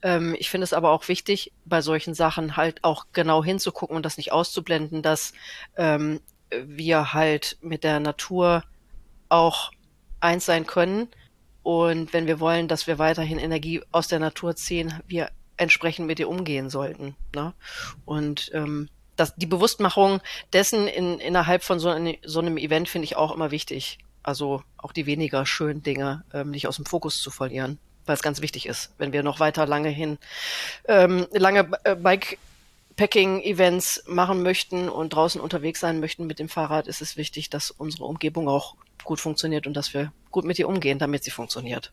Ähm, 0.03 0.35
ich 0.39 0.49
finde 0.49 0.65
es 0.65 0.73
aber 0.73 0.91
auch 0.91 1.09
wichtig, 1.09 1.53
bei 1.65 1.83
solchen 1.83 2.15
Sachen 2.15 2.57
halt 2.57 2.83
auch 2.83 3.07
genau 3.12 3.45
hinzugucken 3.45 3.97
und 3.97 4.05
das 4.05 4.17
nicht 4.17 4.33
auszublenden, 4.33 5.03
dass 5.03 5.33
ähm, 5.77 6.21
wir 6.51 7.12
halt 7.12 7.59
mit 7.61 7.85
der 7.85 8.01
Natur 8.01 8.65
auch 9.29 9.73
eins 10.21 10.47
sein 10.47 10.67
können. 10.67 11.09
Und 11.62 12.15
wenn 12.15 12.27
wir 12.27 12.41
wollen, 12.41 12.67
dass 12.67 12.87
wir 12.87 12.99
weiterhin 12.99 13.39
Energie 13.39 13.83
aus 13.93 14.09
der 14.09 14.19
Natur 14.19 14.57
ziehen, 14.57 14.95
wir 15.07 15.31
entsprechend 15.59 16.07
mit 16.07 16.19
ihr 16.19 16.29
umgehen 16.29 16.71
sollten. 16.71 17.15
Ne? 17.35 17.53
Und 18.07 18.51
ähm, 18.55 18.89
das, 19.17 19.35
die 19.37 19.47
Bewusstmachung 19.47 20.23
dessen 20.55 20.89
in, 20.89 21.19
innerhalb 21.19 21.62
von 21.62 21.79
so, 21.79 21.95
so 22.25 22.41
einem 22.41 22.57
Event 22.57 22.89
finde 22.89 23.05
ich 23.05 23.17
auch 23.17 23.35
immer 23.35 23.51
wichtig 23.51 23.99
also 24.23 24.63
auch 24.77 24.93
die 24.93 25.07
weniger 25.07 25.47
schönen 25.47 25.83
Dinge 25.83 26.25
ähm, 26.33 26.51
nicht 26.51 26.67
aus 26.67 26.77
dem 26.77 26.87
Fokus 26.87 27.21
zu 27.21 27.31
verlieren, 27.31 27.79
weil 28.07 28.15
es 28.15 28.23
ganz 28.23 28.41
wichtig 28.41 28.67
ist, 28.67 28.93
wenn 28.99 29.13
wir 29.13 29.23
noch 29.23 29.41
weiter 29.41 29.67
lange 29.67 29.89
hin 29.89 30.19
ähm, 30.89 31.27
lange 31.33 31.71
äh, 31.85 31.97
Bikepacking-Events 31.97 34.05
machen 34.07 34.43
möchten 34.43 34.89
und 34.89 35.15
draußen 35.15 35.41
unterwegs 35.41 35.81
sein 35.81 36.01
möchten 36.01 36.27
mit 36.27 36.39
dem 36.39 36.49
Fahrrad, 36.49 36.87
ist 36.87 37.03
es 37.03 37.17
wichtig, 37.17 37.51
dass 37.51 37.71
unsere 37.71 38.05
Umgebung 38.05 38.49
auch 38.49 38.77
gut 39.05 39.21
funktioniert 39.21 39.67
und 39.67 39.75
dass 39.75 39.95
wir 39.95 40.13
gut 40.31 40.45
mit 40.45 40.59
ihr 40.59 40.69
umgehen, 40.69 40.99
damit 40.99 41.25
sie 41.25 41.31
funktioniert. 41.31 41.93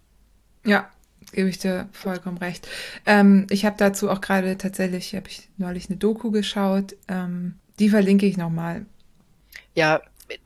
Ja, 0.65 0.89
gebe 1.31 1.49
ich 1.49 1.59
dir 1.59 1.89
vollkommen 1.91 2.37
recht. 2.37 2.67
Ähm, 3.05 3.47
ich 3.49 3.65
habe 3.65 3.75
dazu 3.77 4.09
auch 4.09 4.21
gerade 4.21 4.57
tatsächlich, 4.57 5.15
habe 5.15 5.27
ich 5.27 5.49
neulich 5.57 5.89
eine 5.89 5.97
Doku 5.97 6.31
geschaut, 6.31 6.95
ähm, 7.07 7.55
die 7.79 7.89
verlinke 7.89 8.25
ich 8.25 8.37
nochmal. 8.37 8.85
Ja, 9.75 10.01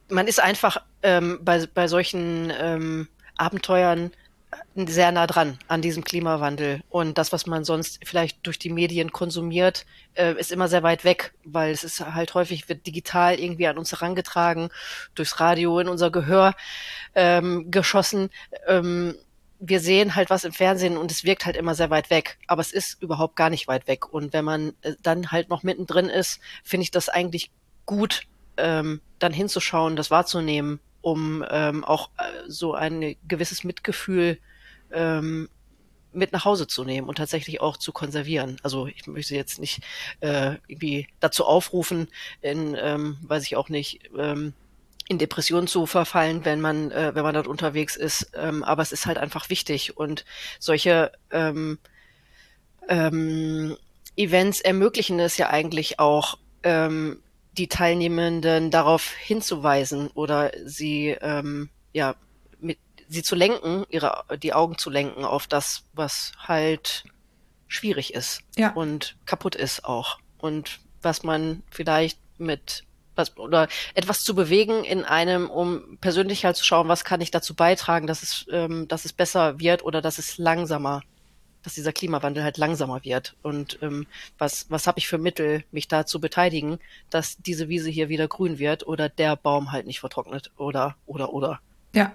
man 0.09 0.27
ist 0.27 0.39
einfach 0.39 0.77
ähm, 1.03 1.39
bei, 1.41 1.65
bei 1.73 1.87
solchen 1.87 2.51
ähm, 2.57 3.07
Abenteuern 3.37 4.11
sehr 4.75 5.11
nah 5.11 5.27
dran 5.27 5.57
an 5.67 5.81
diesem 5.81 6.03
Klimawandel. 6.03 6.81
Und 6.89 7.17
das, 7.17 7.31
was 7.31 7.45
man 7.45 7.63
sonst 7.63 7.99
vielleicht 8.03 8.45
durch 8.45 8.59
die 8.59 8.71
Medien 8.71 9.11
konsumiert, 9.11 9.85
äh, 10.15 10.33
ist 10.33 10.51
immer 10.51 10.67
sehr 10.67 10.83
weit 10.83 11.03
weg, 11.03 11.33
weil 11.43 11.71
es 11.71 11.83
ist 11.83 11.99
halt 11.99 12.33
häufig, 12.33 12.69
wird 12.69 12.85
digital 12.85 13.39
irgendwie 13.39 13.67
an 13.67 13.77
uns 13.77 13.91
herangetragen, 13.91 14.69
durchs 15.15 15.39
Radio 15.39 15.79
in 15.79 15.87
unser 15.87 16.11
Gehör 16.11 16.53
ähm, 17.15 17.71
geschossen. 17.71 18.29
Ähm, 18.67 19.15
wir 19.59 19.79
sehen 19.79 20.15
halt 20.15 20.29
was 20.29 20.43
im 20.43 20.53
Fernsehen 20.53 20.97
und 20.97 21.11
es 21.11 21.23
wirkt 21.23 21.45
halt 21.45 21.55
immer 21.55 21.75
sehr 21.75 21.91
weit 21.91 22.09
weg, 22.09 22.37
aber 22.47 22.61
es 22.61 22.71
ist 22.71 23.01
überhaupt 23.01 23.35
gar 23.35 23.49
nicht 23.49 23.67
weit 23.67 23.87
weg. 23.87 24.11
Und 24.11 24.33
wenn 24.33 24.45
man 24.45 24.73
äh, 24.81 24.95
dann 25.01 25.31
halt 25.31 25.49
noch 25.49 25.63
mittendrin 25.63 26.09
ist, 26.09 26.39
finde 26.63 26.83
ich 26.83 26.91
das 26.91 27.09
eigentlich 27.09 27.51
gut, 27.85 28.23
ähm, 28.57 29.01
dann 29.19 29.33
hinzuschauen, 29.33 29.95
das 29.95 30.11
wahrzunehmen, 30.11 30.79
um 31.01 31.43
ähm, 31.49 31.83
auch 31.83 32.09
äh, 32.17 32.23
so 32.47 32.73
ein 32.73 33.15
gewisses 33.27 33.63
Mitgefühl 33.63 34.37
ähm, 34.91 35.49
mit 36.13 36.33
nach 36.33 36.45
Hause 36.45 36.67
zu 36.67 36.83
nehmen 36.83 37.07
und 37.07 37.17
tatsächlich 37.17 37.61
auch 37.61 37.77
zu 37.77 37.91
konservieren. 37.91 38.57
Also 38.63 38.87
ich 38.87 39.07
möchte 39.07 39.35
jetzt 39.35 39.59
nicht 39.59 39.81
äh, 40.19 40.55
irgendwie 40.67 41.07
dazu 41.19 41.45
aufrufen, 41.45 42.07
in, 42.41 42.75
ähm, 42.79 43.17
weiß 43.21 43.43
ich 43.43 43.55
auch 43.55 43.69
nicht, 43.69 44.01
ähm, 44.17 44.53
in 45.07 45.17
Depressionen 45.17 45.67
zu 45.67 45.85
verfallen, 45.85 46.45
wenn 46.45 46.61
man, 46.61 46.91
äh, 46.91 47.13
wenn 47.13 47.23
man 47.23 47.33
dort 47.33 47.47
unterwegs 47.47 47.95
ist. 47.95 48.31
Ähm, 48.33 48.63
aber 48.63 48.81
es 48.81 48.91
ist 48.91 49.05
halt 49.05 49.17
einfach 49.17 49.49
wichtig 49.49 49.97
und 49.97 50.25
solche 50.59 51.11
ähm, 51.31 51.79
ähm, 52.87 53.77
Events 54.15 54.61
ermöglichen 54.61 55.19
es 55.19 55.37
ja 55.37 55.49
eigentlich 55.49 55.99
auch, 55.99 56.37
ähm, 56.63 57.19
die 57.57 57.67
Teilnehmenden 57.67 58.71
darauf 58.71 59.11
hinzuweisen 59.11 60.07
oder 60.13 60.51
sie 60.65 61.09
ähm, 61.21 61.69
ja 61.93 62.15
sie 63.11 63.23
zu 63.23 63.35
lenken, 63.35 63.85
ihre, 63.89 64.23
die 64.41 64.53
Augen 64.53 64.77
zu 64.77 64.89
lenken 64.89 65.25
auf 65.25 65.45
das, 65.45 65.83
was 65.93 66.31
halt 66.39 67.03
schwierig 67.67 68.13
ist 68.13 68.41
ja. 68.57 68.71
und 68.71 69.17
kaputt 69.25 69.55
ist 69.55 69.83
auch. 69.83 70.19
Und 70.37 70.79
was 71.01 71.23
man 71.23 71.61
vielleicht 71.69 72.19
mit 72.37 72.83
was, 73.15 73.37
oder 73.37 73.67
etwas 73.93 74.23
zu 74.23 74.33
bewegen 74.33 74.85
in 74.85 75.03
einem, 75.03 75.49
um 75.49 75.97
persönlich 75.99 76.45
halt 76.45 76.55
zu 76.55 76.63
schauen, 76.63 76.87
was 76.87 77.03
kann 77.03 77.19
ich 77.19 77.31
dazu 77.31 77.53
beitragen, 77.53 78.07
dass 78.07 78.23
es, 78.23 78.45
ähm, 78.49 78.87
dass 78.87 79.03
es 79.03 79.11
besser 79.11 79.59
wird 79.59 79.83
oder 79.83 80.01
dass 80.01 80.17
es 80.17 80.37
langsamer, 80.37 81.01
dass 81.63 81.75
dieser 81.75 81.93
Klimawandel 81.93 82.43
halt 82.43 82.57
langsamer 82.57 83.03
wird. 83.03 83.35
Und 83.41 83.79
ähm, 83.81 84.07
was, 84.37 84.65
was 84.69 84.87
habe 84.87 84.99
ich 84.99 85.07
für 85.07 85.17
Mittel, 85.17 85.63
mich 85.71 85.87
da 85.87 86.05
zu 86.05 86.19
beteiligen, 86.19 86.79
dass 87.09 87.37
diese 87.37 87.69
Wiese 87.69 87.89
hier 87.89 88.09
wieder 88.09 88.27
grün 88.27 88.59
wird 88.59 88.87
oder 88.87 89.09
der 89.09 89.35
Baum 89.35 89.71
halt 89.71 89.85
nicht 89.87 89.99
vertrocknet 89.99 90.51
oder 90.57 90.95
oder 91.05 91.33
oder. 91.33 91.59
Ja 91.93 92.13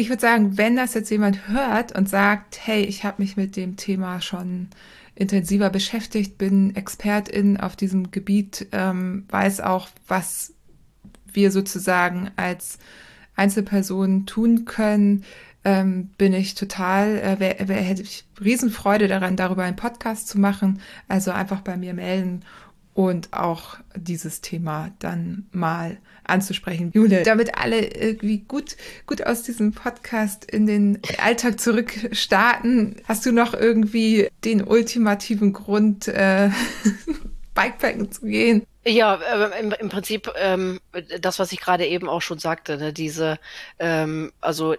ich 0.00 0.08
würde 0.08 0.20
sagen, 0.20 0.56
wenn 0.56 0.76
das 0.76 0.94
jetzt 0.94 1.10
jemand 1.10 1.48
hört 1.48 1.96
und 1.96 2.08
sagt, 2.08 2.58
hey, 2.66 2.82
ich 2.82 3.04
habe 3.04 3.22
mich 3.22 3.36
mit 3.36 3.56
dem 3.56 3.76
Thema 3.76 4.20
schon 4.20 4.68
intensiver 5.14 5.68
beschäftigt, 5.68 6.38
bin 6.38 6.74
Expertin 6.74 7.58
auf 7.58 7.76
diesem 7.76 8.10
Gebiet, 8.10 8.68
ähm, 8.72 9.26
weiß 9.28 9.60
auch, 9.60 9.88
was 10.08 10.54
wir 11.30 11.50
sozusagen 11.50 12.30
als 12.36 12.78
Einzelpersonen 13.36 14.26
tun 14.26 14.64
können, 14.64 15.24
ähm, 15.64 16.10
bin 16.16 16.32
ich 16.32 16.54
total, 16.54 17.18
äh, 17.18 17.40
wär, 17.40 17.68
wär, 17.68 17.76
hätte 17.76 18.02
ich 18.02 18.24
Riesenfreude 18.42 19.08
daran, 19.08 19.36
darüber 19.36 19.64
einen 19.64 19.76
Podcast 19.76 20.28
zu 20.28 20.38
machen. 20.38 20.80
Also 21.08 21.30
einfach 21.30 21.60
bei 21.60 21.76
mir 21.76 21.94
melden 21.94 22.44
und 22.94 23.32
auch 23.32 23.76
dieses 23.94 24.40
Thema 24.40 24.90
dann 24.98 25.46
mal 25.52 25.98
anzusprechen. 26.24 26.90
Jule, 26.94 27.22
damit 27.22 27.56
alle 27.56 27.86
irgendwie 27.86 28.38
gut, 28.38 28.76
gut 29.06 29.26
aus 29.26 29.42
diesem 29.42 29.72
Podcast 29.72 30.44
in 30.44 30.66
den 30.66 31.00
Alltag 31.18 31.60
zurück 31.60 31.92
starten, 32.12 32.96
hast 33.04 33.26
du 33.26 33.32
noch 33.32 33.54
irgendwie 33.54 34.28
den 34.44 34.62
ultimativen 34.62 35.52
Grund, 35.52 36.08
äh, 36.08 36.50
Bikepacken 37.54 38.10
zu 38.12 38.26
gehen? 38.26 38.66
Ja, 38.84 39.16
äh, 39.16 39.60
im, 39.60 39.72
im, 39.72 39.88
Prinzip 39.88 40.30
ähm, 40.36 40.80
das, 41.20 41.38
was 41.38 41.52
ich 41.52 41.60
gerade 41.60 41.86
eben 41.86 42.08
auch 42.08 42.22
schon 42.22 42.38
sagte, 42.38 42.78
ne, 42.78 42.92
diese, 42.92 43.38
ähm, 43.78 44.32
also 44.40 44.74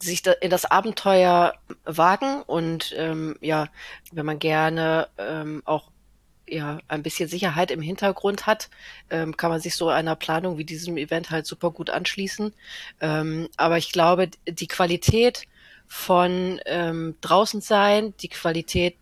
sich 0.00 0.22
da 0.22 0.32
in 0.32 0.50
das 0.50 0.64
Abenteuer 0.64 1.54
wagen 1.84 2.42
und 2.42 2.94
ähm, 2.96 3.36
ja, 3.40 3.68
wenn 4.12 4.26
man 4.26 4.38
gerne 4.38 5.08
ähm, 5.18 5.62
auch 5.64 5.90
ja 6.48 6.78
ein 6.88 7.02
bisschen 7.02 7.28
Sicherheit 7.28 7.70
im 7.70 7.82
Hintergrund 7.82 8.46
hat, 8.46 8.70
ähm, 9.10 9.36
kann 9.36 9.50
man 9.50 9.60
sich 9.60 9.74
so 9.74 9.88
einer 9.88 10.16
Planung 10.16 10.58
wie 10.58 10.64
diesem 10.64 10.96
Event 10.96 11.30
halt 11.30 11.46
super 11.46 11.70
gut 11.70 11.90
anschließen. 11.90 12.54
Ähm, 13.00 13.48
aber 13.56 13.78
ich 13.78 13.92
glaube, 13.92 14.30
die 14.46 14.68
Qualität 14.68 15.44
von 15.86 16.60
ähm, 16.66 17.16
draußen 17.20 17.60
sein, 17.60 18.14
die 18.20 18.28
Qualität 18.28 18.96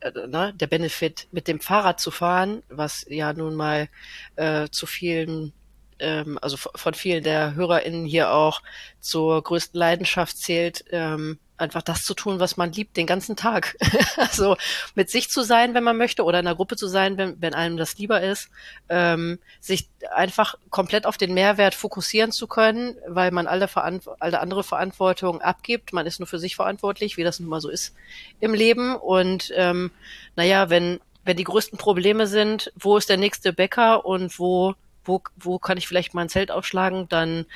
äh, 0.00 0.10
ne, 0.26 0.54
der 0.54 0.66
Benefit 0.66 1.28
mit 1.32 1.48
dem 1.48 1.60
Fahrrad 1.60 2.00
zu 2.00 2.10
fahren, 2.10 2.62
was 2.68 3.04
ja 3.08 3.32
nun 3.32 3.54
mal 3.54 3.88
äh, 4.36 4.68
zu 4.70 4.86
vielen 4.86 5.52
ähm, 5.98 6.38
also 6.40 6.56
von 6.56 6.94
vielen 6.94 7.24
der 7.24 7.54
HörerInnen 7.54 8.04
hier 8.04 8.32
auch 8.32 8.62
zur 9.00 9.42
größten 9.42 9.78
Leidenschaft 9.78 10.36
zählt, 10.38 10.84
ähm, 10.90 11.38
einfach 11.58 11.82
das 11.82 12.04
zu 12.04 12.14
tun, 12.14 12.40
was 12.40 12.56
man 12.56 12.72
liebt, 12.72 12.96
den 12.96 13.06
ganzen 13.06 13.36
Tag. 13.36 13.76
also 14.16 14.56
mit 14.94 15.10
sich 15.10 15.28
zu 15.30 15.42
sein, 15.42 15.74
wenn 15.74 15.84
man 15.84 15.96
möchte, 15.96 16.24
oder 16.24 16.40
in 16.40 16.46
einer 16.46 16.56
Gruppe 16.56 16.76
zu 16.76 16.86
sein, 16.86 17.18
wenn, 17.18 17.40
wenn 17.40 17.54
einem 17.54 17.76
das 17.76 17.98
lieber 17.98 18.22
ist, 18.22 18.48
ähm, 18.88 19.38
sich 19.60 19.88
einfach 20.14 20.54
komplett 20.70 21.04
auf 21.06 21.18
den 21.18 21.34
Mehrwert 21.34 21.74
fokussieren 21.74 22.32
zu 22.32 22.46
können, 22.46 22.96
weil 23.06 23.30
man 23.30 23.46
alle, 23.46 23.68
alle 23.74 24.40
andere 24.40 24.64
Verantwortung 24.64 25.40
abgibt. 25.40 25.92
Man 25.92 26.06
ist 26.06 26.20
nur 26.20 26.26
für 26.26 26.38
sich 26.38 26.56
verantwortlich, 26.56 27.16
wie 27.16 27.24
das 27.24 27.40
nun 27.40 27.48
mal 27.48 27.60
so 27.60 27.68
ist 27.68 27.94
im 28.40 28.54
Leben. 28.54 28.96
Und 28.96 29.52
ähm, 29.56 29.90
naja, 30.36 30.70
wenn, 30.70 31.00
wenn 31.24 31.36
die 31.36 31.44
größten 31.44 31.78
Probleme 31.78 32.26
sind, 32.26 32.72
wo 32.76 32.96
ist 32.96 33.08
der 33.08 33.16
nächste 33.16 33.52
Bäcker 33.52 34.06
und 34.06 34.38
wo 34.38 34.74
wo, 35.08 35.22
wo 35.36 35.58
kann 35.58 35.78
ich 35.78 35.88
vielleicht 35.88 36.14
mal 36.14 36.22
ein 36.22 36.28
Zelt 36.28 36.50
aufschlagen, 36.50 37.08
dann 37.08 37.46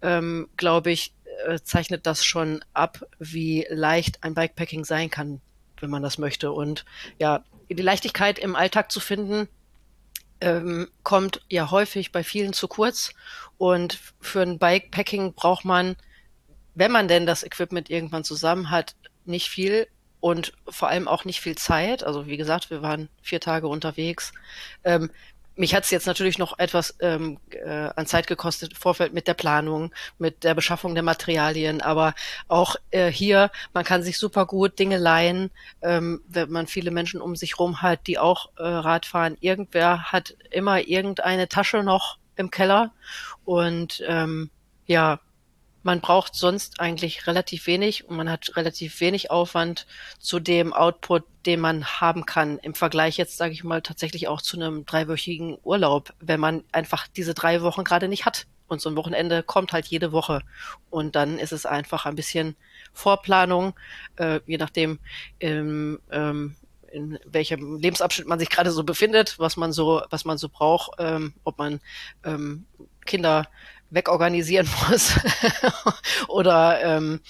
ähm, 0.00 0.48
glaube 0.56 0.90
ich, 0.90 1.14
äh, 1.46 1.60
zeichnet 1.62 2.06
das 2.06 2.24
schon 2.24 2.64
ab, 2.72 3.04
wie 3.18 3.66
leicht 3.70 4.24
ein 4.24 4.34
Bikepacking 4.34 4.84
sein 4.84 5.10
kann, 5.10 5.40
wenn 5.80 5.90
man 5.90 6.02
das 6.02 6.18
möchte. 6.18 6.52
Und 6.52 6.84
ja, 7.18 7.44
die 7.70 7.82
Leichtigkeit 7.82 8.38
im 8.38 8.56
Alltag 8.56 8.90
zu 8.90 9.00
finden, 9.00 9.48
ähm, 10.40 10.88
kommt 11.04 11.40
ja 11.48 11.70
häufig 11.70 12.12
bei 12.12 12.24
vielen 12.24 12.52
zu 12.52 12.68
kurz. 12.68 13.12
Und 13.58 13.98
für 14.20 14.42
ein 14.42 14.58
Bikepacking 14.58 15.34
braucht 15.34 15.64
man, 15.64 15.96
wenn 16.74 16.90
man 16.90 17.08
denn 17.08 17.26
das 17.26 17.44
Equipment 17.44 17.90
irgendwann 17.90 18.24
zusammen 18.24 18.70
hat, 18.70 18.96
nicht 19.24 19.48
viel 19.48 19.86
und 20.20 20.52
vor 20.68 20.88
allem 20.88 21.08
auch 21.08 21.24
nicht 21.24 21.40
viel 21.40 21.56
Zeit. 21.56 22.04
Also 22.04 22.26
wie 22.26 22.36
gesagt, 22.36 22.70
wir 22.70 22.82
waren 22.82 23.08
vier 23.22 23.40
Tage 23.40 23.68
unterwegs. 23.68 24.32
Ähm, 24.84 25.10
mich 25.56 25.74
hat 25.74 25.84
es 25.84 25.90
jetzt 25.90 26.06
natürlich 26.06 26.38
noch 26.38 26.58
etwas 26.58 26.96
ähm, 27.00 27.38
äh, 27.50 27.68
an 27.94 28.06
Zeit 28.06 28.26
gekostet, 28.26 28.76
Vorfeld 28.76 29.12
mit 29.12 29.28
der 29.28 29.34
Planung, 29.34 29.92
mit 30.18 30.44
der 30.44 30.54
Beschaffung 30.54 30.94
der 30.94 31.02
Materialien, 31.02 31.80
aber 31.80 32.14
auch 32.48 32.76
äh, 32.90 33.10
hier, 33.10 33.50
man 33.74 33.84
kann 33.84 34.02
sich 34.02 34.18
super 34.18 34.46
gut 34.46 34.78
Dinge 34.78 34.98
leihen, 34.98 35.50
ähm, 35.82 36.22
wenn 36.28 36.50
man 36.50 36.66
viele 36.66 36.90
Menschen 36.90 37.20
um 37.20 37.36
sich 37.36 37.58
rum 37.58 37.82
hat, 37.82 38.06
die 38.06 38.18
auch 38.18 38.50
äh, 38.56 38.62
Radfahren. 38.62 39.36
Irgendwer 39.40 40.12
hat 40.12 40.34
immer 40.50 40.80
irgendeine 40.80 41.48
Tasche 41.48 41.82
noch 41.82 42.18
im 42.36 42.50
Keller 42.50 42.92
und 43.44 44.02
ähm, 44.06 44.50
ja, 44.86 45.20
man 45.82 46.00
braucht 46.00 46.34
sonst 46.34 46.80
eigentlich 46.80 47.26
relativ 47.26 47.66
wenig 47.66 48.08
und 48.08 48.16
man 48.16 48.30
hat 48.30 48.56
relativ 48.56 49.00
wenig 49.00 49.30
Aufwand 49.30 49.86
zu 50.18 50.40
dem 50.40 50.72
Output, 50.72 51.24
den 51.46 51.60
man 51.60 51.84
haben 51.84 52.26
kann 52.26 52.58
im 52.58 52.74
Vergleich 52.74 53.16
jetzt, 53.16 53.36
sage 53.36 53.52
ich 53.52 53.64
mal, 53.64 53.82
tatsächlich 53.82 54.28
auch 54.28 54.42
zu 54.42 54.56
einem 54.56 54.86
dreiwöchigen 54.86 55.58
Urlaub, 55.62 56.12
wenn 56.20 56.40
man 56.40 56.64
einfach 56.72 57.08
diese 57.08 57.34
drei 57.34 57.62
Wochen 57.62 57.84
gerade 57.84 58.08
nicht 58.08 58.24
hat. 58.24 58.46
Und 58.68 58.80
so 58.80 58.88
ein 58.88 58.96
Wochenende 58.96 59.42
kommt 59.42 59.74
halt 59.74 59.86
jede 59.86 60.12
Woche. 60.12 60.40
Und 60.88 61.14
dann 61.14 61.38
ist 61.38 61.52
es 61.52 61.66
einfach 61.66 62.06
ein 62.06 62.14
bisschen 62.14 62.56
Vorplanung, 62.94 63.74
äh, 64.16 64.40
je 64.46 64.56
nachdem, 64.56 64.98
ähm, 65.40 66.00
ähm, 66.10 66.56
in 66.90 67.18
welchem 67.24 67.78
Lebensabschnitt 67.78 68.26
man 68.26 68.38
sich 68.38 68.50
gerade 68.50 68.70
so 68.70 68.84
befindet, 68.84 69.38
was 69.38 69.56
man 69.56 69.72
so, 69.72 70.02
was 70.10 70.24
man 70.24 70.38
so 70.38 70.48
braucht, 70.48 70.92
ähm, 70.98 71.34
ob 71.44 71.58
man 71.58 71.80
ähm, 72.24 72.66
Kinder 73.04 73.48
wegorganisieren 73.92 74.68
muss 74.88 75.12
oder 76.28 76.82
ähm, 76.82 77.20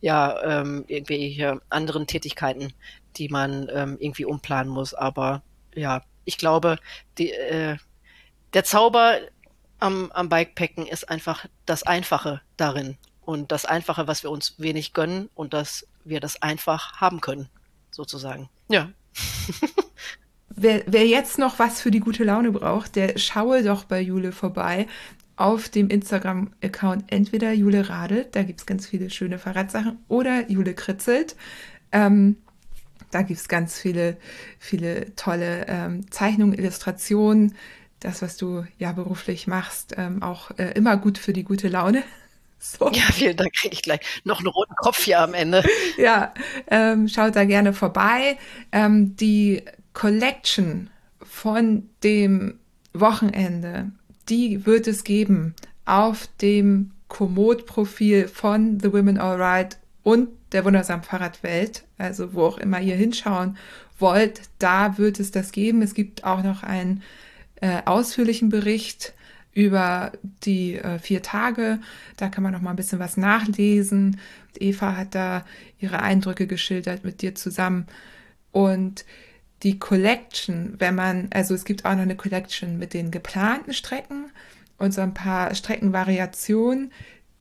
ja 0.00 0.60
ähm, 0.60 0.84
irgendwelche 0.88 1.60
anderen 1.68 2.06
Tätigkeiten, 2.06 2.72
die 3.16 3.28
man 3.28 3.68
ähm, 3.72 3.96
irgendwie 4.00 4.24
umplanen 4.24 4.72
muss. 4.72 4.94
Aber 4.94 5.42
ja, 5.74 6.02
ich 6.24 6.38
glaube, 6.38 6.78
die, 7.18 7.30
äh, 7.30 7.76
der 8.54 8.64
Zauber 8.64 9.18
am, 9.78 10.10
am 10.12 10.28
Bikepacken 10.28 10.86
ist 10.86 11.08
einfach 11.08 11.46
das 11.66 11.82
Einfache 11.82 12.40
darin 12.56 12.96
und 13.24 13.52
das 13.52 13.66
Einfache, 13.66 14.06
was 14.06 14.22
wir 14.22 14.30
uns 14.30 14.54
wenig 14.58 14.94
gönnen 14.94 15.28
und 15.34 15.52
dass 15.52 15.86
wir 16.04 16.20
das 16.20 16.40
einfach 16.42 16.94
haben 17.00 17.20
können, 17.20 17.48
sozusagen. 17.90 18.48
Ja. 18.68 18.90
Wer, 20.58 20.84
wer, 20.86 21.06
jetzt 21.06 21.38
noch 21.38 21.58
was 21.58 21.82
für 21.82 21.90
die 21.90 22.00
gute 22.00 22.24
Laune 22.24 22.50
braucht, 22.50 22.96
der 22.96 23.18
schaue 23.18 23.62
doch 23.62 23.84
bei 23.84 24.00
Jule 24.00 24.32
vorbei 24.32 24.86
auf 25.36 25.68
dem 25.68 25.88
Instagram-Account 25.88 27.04
entweder 27.08 27.52
Jule 27.52 27.88
Radelt, 27.88 28.34
da 28.34 28.42
gibt 28.42 28.60
es 28.60 28.66
ganz 28.66 28.86
viele 28.86 29.10
schöne 29.10 29.38
Fahrradsachen, 29.38 29.98
oder 30.08 30.50
Jule 30.50 30.74
Kritzelt. 30.74 31.36
Ähm, 31.92 32.36
da 33.10 33.22
gibt 33.22 33.38
es 33.40 33.48
ganz 33.48 33.78
viele, 33.78 34.16
viele 34.58 35.14
tolle 35.14 35.66
ähm, 35.68 36.10
Zeichnungen, 36.10 36.58
Illustrationen. 36.58 37.54
Das, 38.00 38.22
was 38.22 38.36
du 38.36 38.64
ja 38.78 38.92
beruflich 38.92 39.46
machst, 39.46 39.94
ähm, 39.96 40.22
auch 40.22 40.50
äh, 40.58 40.72
immer 40.72 40.96
gut 40.96 41.18
für 41.18 41.32
die 41.32 41.44
gute 41.44 41.68
Laune. 41.68 42.02
So. 42.58 42.90
Ja, 42.90 43.02
vielen 43.12 43.36
Dank. 43.36 43.52
Kriege 43.52 43.74
ich 43.74 43.82
gleich 43.82 44.00
noch 44.24 44.38
einen 44.38 44.48
roten 44.48 44.74
Kopf 44.76 45.04
hier 45.04 45.20
am 45.20 45.34
Ende. 45.34 45.62
ja, 45.98 46.32
ähm, 46.68 47.06
schaut 47.06 47.36
da 47.36 47.44
gerne 47.44 47.74
vorbei. 47.74 48.38
Ähm, 48.72 49.14
die 49.14 49.62
Collection 49.92 50.88
von 51.22 51.90
dem 52.02 52.58
Wochenende, 52.94 53.92
die 54.28 54.66
wird 54.66 54.86
es 54.86 55.04
geben 55.04 55.54
auf 55.84 56.28
dem 56.40 56.92
Komoot-Profil 57.08 58.28
von 58.28 58.80
The 58.80 58.92
Women 58.92 59.18
Alright 59.18 59.78
und 60.02 60.28
der 60.52 60.64
wundersamen 60.64 61.04
Fahrradwelt, 61.04 61.84
also 61.98 62.34
wo 62.34 62.44
auch 62.44 62.58
immer 62.58 62.80
ihr 62.80 62.96
hinschauen 62.96 63.56
wollt, 63.98 64.42
da 64.58 64.98
wird 64.98 65.20
es 65.20 65.30
das 65.30 65.52
geben. 65.52 65.82
Es 65.82 65.94
gibt 65.94 66.24
auch 66.24 66.42
noch 66.42 66.62
einen 66.62 67.02
äh, 67.60 67.82
ausführlichen 67.84 68.48
Bericht 68.48 69.14
über 69.52 70.12
die 70.44 70.74
äh, 70.76 70.98
vier 70.98 71.22
Tage. 71.22 71.80
Da 72.16 72.28
kann 72.28 72.42
man 72.44 72.52
noch 72.52 72.60
mal 72.60 72.70
ein 72.70 72.76
bisschen 72.76 72.98
was 72.98 73.16
nachlesen. 73.16 74.20
Eva 74.58 74.96
hat 74.96 75.14
da 75.14 75.44
ihre 75.78 76.02
Eindrücke 76.02 76.46
geschildert 76.46 77.04
mit 77.04 77.22
dir 77.22 77.34
zusammen. 77.34 77.86
Und 78.52 79.04
die 79.62 79.78
Collection, 79.78 80.74
wenn 80.78 80.94
man, 80.94 81.28
also 81.32 81.54
es 81.54 81.64
gibt 81.64 81.84
auch 81.84 81.94
noch 81.94 82.02
eine 82.02 82.16
Collection 82.16 82.78
mit 82.78 82.94
den 82.94 83.10
geplanten 83.10 83.72
Strecken 83.72 84.30
und 84.78 84.92
so 84.92 85.00
ein 85.00 85.14
paar 85.14 85.54
Streckenvariationen, 85.54 86.92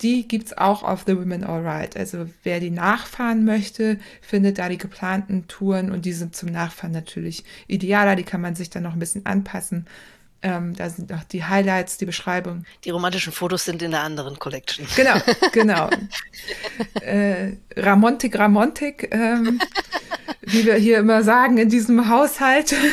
die 0.01 0.27
gibt 0.27 0.47
es 0.47 0.57
auch 0.57 0.83
auf 0.83 1.03
The 1.07 1.15
Women 1.15 1.43
Alright. 1.43 1.95
Also 1.95 2.29
wer 2.43 2.59
die 2.59 2.71
nachfahren 2.71 3.45
möchte, 3.45 3.97
findet 4.21 4.59
da 4.59 4.67
die 4.67 4.77
geplanten 4.77 5.47
Touren 5.47 5.91
und 5.91 6.05
die 6.05 6.11
sind 6.13 6.35
zum 6.35 6.49
Nachfahren 6.49 6.91
natürlich 6.91 7.45
idealer. 7.67 8.15
Die 8.15 8.23
kann 8.23 8.41
man 8.41 8.55
sich 8.55 8.69
dann 8.69 8.83
noch 8.83 8.93
ein 8.93 8.99
bisschen 8.99 9.25
anpassen. 9.25 9.85
Ähm, 10.45 10.75
da 10.75 10.91
sind 10.91 11.11
auch 11.11 11.23
die 11.23 11.43
Highlights, 11.43 11.97
die 11.97 12.05
Beschreibung. 12.05 12.65
Die 12.83 12.91
romantischen 12.91 13.33
Fotos 13.33 13.65
sind 13.65 13.81
in 13.81 13.89
der 13.89 14.01
anderen 14.01 14.37
Collection. 14.37 14.85
Genau, 14.95 15.15
genau. 15.53 15.89
äh, 17.01 17.53
Ramontik, 17.75 18.37
Ramontik, 18.37 19.09
ähm, 19.09 19.59
wie 20.43 20.67
wir 20.67 20.75
hier 20.75 20.99
immer 20.99 21.23
sagen 21.23 21.57
in 21.57 21.69
diesem 21.69 22.09
Haushalt. 22.09 22.75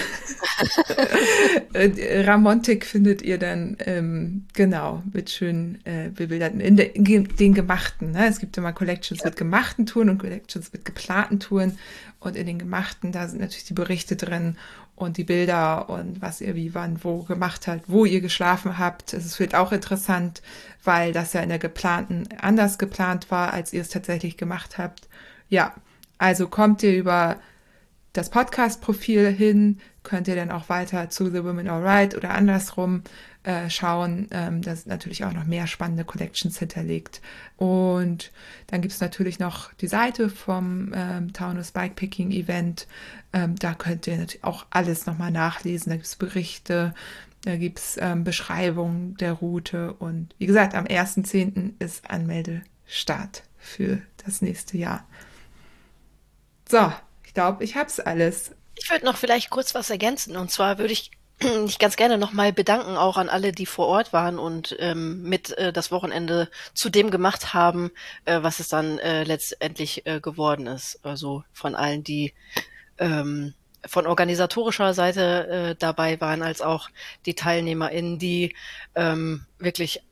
Äh, 1.73 2.23
Ramontik 2.24 2.85
findet 2.85 3.23
ihr 3.23 3.39
dann 3.39 3.77
ähm, 3.87 4.47
genau 4.53 5.03
mit 5.12 5.31
schön 5.31 5.79
äh, 5.85 6.11
bebilderten 6.11 6.61
in, 6.61 6.77
de, 6.77 6.91
in, 6.93 7.05
den 7.05 7.55
gemachten. 7.55 8.12
Ne? 8.12 8.27
Es 8.29 8.39
gibt 8.39 8.57
immer 8.59 8.73
Collections 8.73 9.20
ja. 9.20 9.27
mit 9.27 9.37
gemachten 9.37 9.87
Touren 9.87 10.11
und 10.11 10.19
Collections 10.19 10.73
mit 10.73 10.85
geplanten 10.85 11.41
Touren. 11.41 11.79
Und 12.20 12.37
in 12.37 12.47
den 12.47 12.59
gemachten, 12.59 13.11
da 13.11 13.27
sind 13.27 13.41
natürlich 13.41 13.65
die 13.65 13.74
Berichte 13.74 14.15
drin 14.15 14.57
und 15.03 15.16
die 15.16 15.24
Bilder 15.24 15.89
und 15.89 16.23
was 16.23 16.41
ihr 16.41 16.55
wie 16.55 16.74
wann 16.74 17.03
wo 17.05 17.23
gemacht 17.23 17.66
habt, 17.66 17.83
wo 17.89 18.05
ihr 18.05 18.20
geschlafen 18.20 18.79
habt. 18.79 19.12
Es 19.12 19.39
wird 19.39 19.55
auch 19.55 19.73
interessant, 19.73 20.43
weil 20.85 21.12
das 21.12 21.33
ja 21.33 21.41
in 21.41 21.49
der 21.49 21.59
geplanten 21.59 22.29
anders 22.41 22.79
geplant 22.79 23.31
war, 23.31 23.53
als 23.53 23.73
ihr 23.73 23.83
es 23.83 23.89
tatsächlich 23.89 24.37
gemacht 24.37 24.79
habt. 24.79 25.09
Ja, 25.49 25.74
also 26.19 26.49
kommt 26.49 26.83
ihr 26.83 26.97
über 26.97 27.37
das 28.12 28.28
Podcast-Profil 28.28 29.28
hin, 29.28 29.80
könnt 30.02 30.28
ihr 30.28 30.36
dann 30.36 30.51
auch 30.51 30.68
weiter 30.68 31.09
zu 31.09 31.30
The 31.30 31.44
Women 31.44 31.68
Alright 31.68 32.14
oder 32.14 32.34
andersrum 32.34 33.02
äh, 33.43 33.70
schauen. 33.70 34.28
Ähm, 34.30 34.62
da 34.62 34.76
sind 34.76 34.89
natürlich 34.89 35.24
auch 35.24 35.32
noch 35.32 35.47
mehr 35.47 35.66
spannende 35.66 36.05
Collections 36.05 36.59
hinterlegt. 36.59 37.22
Und 37.56 38.30
dann 38.66 38.82
gibt 38.82 38.93
es 38.93 39.01
natürlich 39.01 39.39
noch 39.39 39.72
die 39.74 39.86
Seite 39.86 40.28
vom 40.28 40.93
ähm, 40.94 41.32
Taunus 41.32 41.72
Bikepicking 41.72 42.32
Event. 42.32 42.86
Ähm, 43.32 43.56
da 43.56 43.74
könnt 43.74 44.06
ihr 44.06 44.18
natürlich 44.18 44.44
auch 44.44 44.66
alles 44.70 45.06
nochmal 45.06 45.30
nachlesen. 45.30 45.90
Da 45.90 45.97
gibt 45.97 46.06
es 46.06 46.16
Berichte, 46.16 46.94
da 47.44 47.56
gibt 47.56 47.78
es 47.78 47.97
ähm, 47.98 48.24
Beschreibungen 48.24 49.16
der 49.16 49.32
Route. 49.32 49.94
Und 49.94 50.34
wie 50.39 50.47
gesagt, 50.47 50.74
am 50.74 50.84
1.10. 50.84 51.72
ist 51.78 52.10
Anmeldestart 52.10 53.44
für 53.56 54.02
das 54.24 54.43
nächste 54.43 54.76
Jahr. 54.76 55.06
So, 56.68 56.93
ich 57.33 57.35
glaube, 57.35 57.65
ich 57.65 57.77
habe 57.77 57.87
es 57.87 57.99
alles. 57.99 58.51
Ich 58.75 58.91
würde 58.91 59.07
noch 59.07 59.17
vielleicht 59.17 59.49
kurz 59.49 59.75
was 59.75 59.89
ergänzen. 59.89 60.37
Und 60.37 60.51
zwar 60.51 60.77
würde 60.77 60.93
ich 60.93 61.13
mich 61.65 61.79
ganz 61.79 61.97
gerne 61.97 62.19
nochmal 62.19 62.53
bedanken, 62.53 62.99
auch 62.99 63.17
an 63.17 63.31
alle, 63.31 63.53
die 63.53 63.65
vor 63.65 63.87
Ort 63.87 64.13
waren 64.13 64.39
und 64.39 64.77
ähm, 64.81 65.23
mit 65.23 65.57
äh, 65.57 65.73
das 65.73 65.91
Wochenende 65.91 66.51
zu 66.75 66.91
dem 66.91 67.11
gemacht 67.11 67.55
haben, 67.55 67.91
äh, 68.27 68.43
was 68.43 68.61
es 68.61 68.69
dann 68.69 68.99
äh, 68.99 69.25
letztendlich 69.25 70.05
äh, 70.05 70.21
geworden 70.21 70.67
ist. 70.67 71.01
Also 71.05 71.43
von 71.55 71.75
allen, 71.75 72.05
die 72.05 72.35
ähm, 72.99 73.55
von 73.87 74.07
organisatorischer 74.07 74.93
Seite 74.93 75.49
äh, 75.71 75.75
dabei 75.75 76.21
waren, 76.21 76.43
als 76.43 76.61
auch 76.61 76.91
die 77.25 77.35
TeilnehmerInnen, 77.35 78.19
die 78.19 78.55
ähm, 78.95 79.47
wirklich 79.59 80.03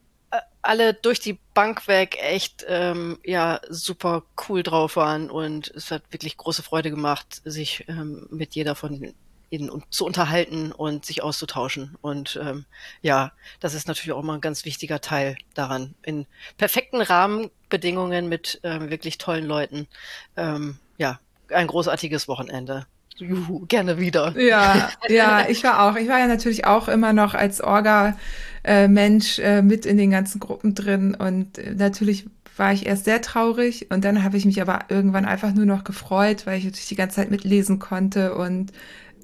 alle 0.62 0.94
durch 0.94 1.20
die 1.20 1.38
Bank 1.54 1.88
weg 1.88 2.18
echt 2.20 2.64
ähm, 2.68 3.18
ja 3.24 3.60
super 3.68 4.24
cool 4.48 4.62
drauf 4.62 4.96
waren 4.96 5.30
und 5.30 5.68
es 5.68 5.90
hat 5.90 6.02
wirklich 6.10 6.36
große 6.36 6.62
Freude 6.62 6.90
gemacht, 6.90 7.40
sich 7.44 7.84
ähm, 7.88 8.26
mit 8.30 8.54
jeder 8.54 8.74
von 8.74 9.14
ihnen 9.50 9.82
zu 9.90 10.06
unterhalten 10.06 10.72
und 10.72 11.04
sich 11.04 11.22
auszutauschen. 11.22 11.96
Und 12.00 12.38
ähm, 12.40 12.64
ja, 13.02 13.32
das 13.58 13.74
ist 13.74 13.88
natürlich 13.88 14.12
auch 14.12 14.22
immer 14.22 14.34
ein 14.34 14.40
ganz 14.40 14.64
wichtiger 14.64 15.00
Teil 15.00 15.36
daran. 15.54 15.94
In 16.02 16.26
perfekten 16.56 17.02
Rahmenbedingungen 17.02 18.28
mit 18.28 18.60
ähm, 18.62 18.90
wirklich 18.90 19.18
tollen 19.18 19.44
Leuten. 19.44 19.88
Ähm, 20.36 20.78
ja, 20.98 21.18
ein 21.48 21.66
großartiges 21.66 22.28
Wochenende. 22.28 22.86
Juhu, 23.20 23.66
gerne 23.66 23.98
wieder. 23.98 24.34
Ja, 24.38 24.90
ja, 25.08 25.48
ich 25.48 25.62
war 25.64 25.82
auch. 25.82 25.96
Ich 25.96 26.08
war 26.08 26.18
ja 26.18 26.26
natürlich 26.26 26.66
auch 26.66 26.88
immer 26.88 27.12
noch 27.12 27.34
als 27.34 27.60
Orga-Mensch 27.60 29.38
äh, 29.38 29.62
mit 29.62 29.86
in 29.86 29.96
den 29.96 30.10
ganzen 30.10 30.40
Gruppen 30.40 30.74
drin 30.74 31.14
und 31.14 31.58
äh, 31.58 31.74
natürlich 31.74 32.26
war 32.56 32.72
ich 32.72 32.86
erst 32.86 33.06
sehr 33.06 33.22
traurig 33.22 33.90
und 33.90 34.04
dann 34.04 34.22
habe 34.22 34.36
ich 34.36 34.44
mich 34.44 34.60
aber 34.60 34.80
irgendwann 34.88 35.24
einfach 35.24 35.52
nur 35.52 35.64
noch 35.66 35.84
gefreut, 35.84 36.46
weil 36.46 36.58
ich 36.58 36.64
natürlich 36.64 36.88
die 36.88 36.96
ganze 36.96 37.16
Zeit 37.16 37.30
mitlesen 37.30 37.78
konnte 37.78 38.34
und 38.34 38.72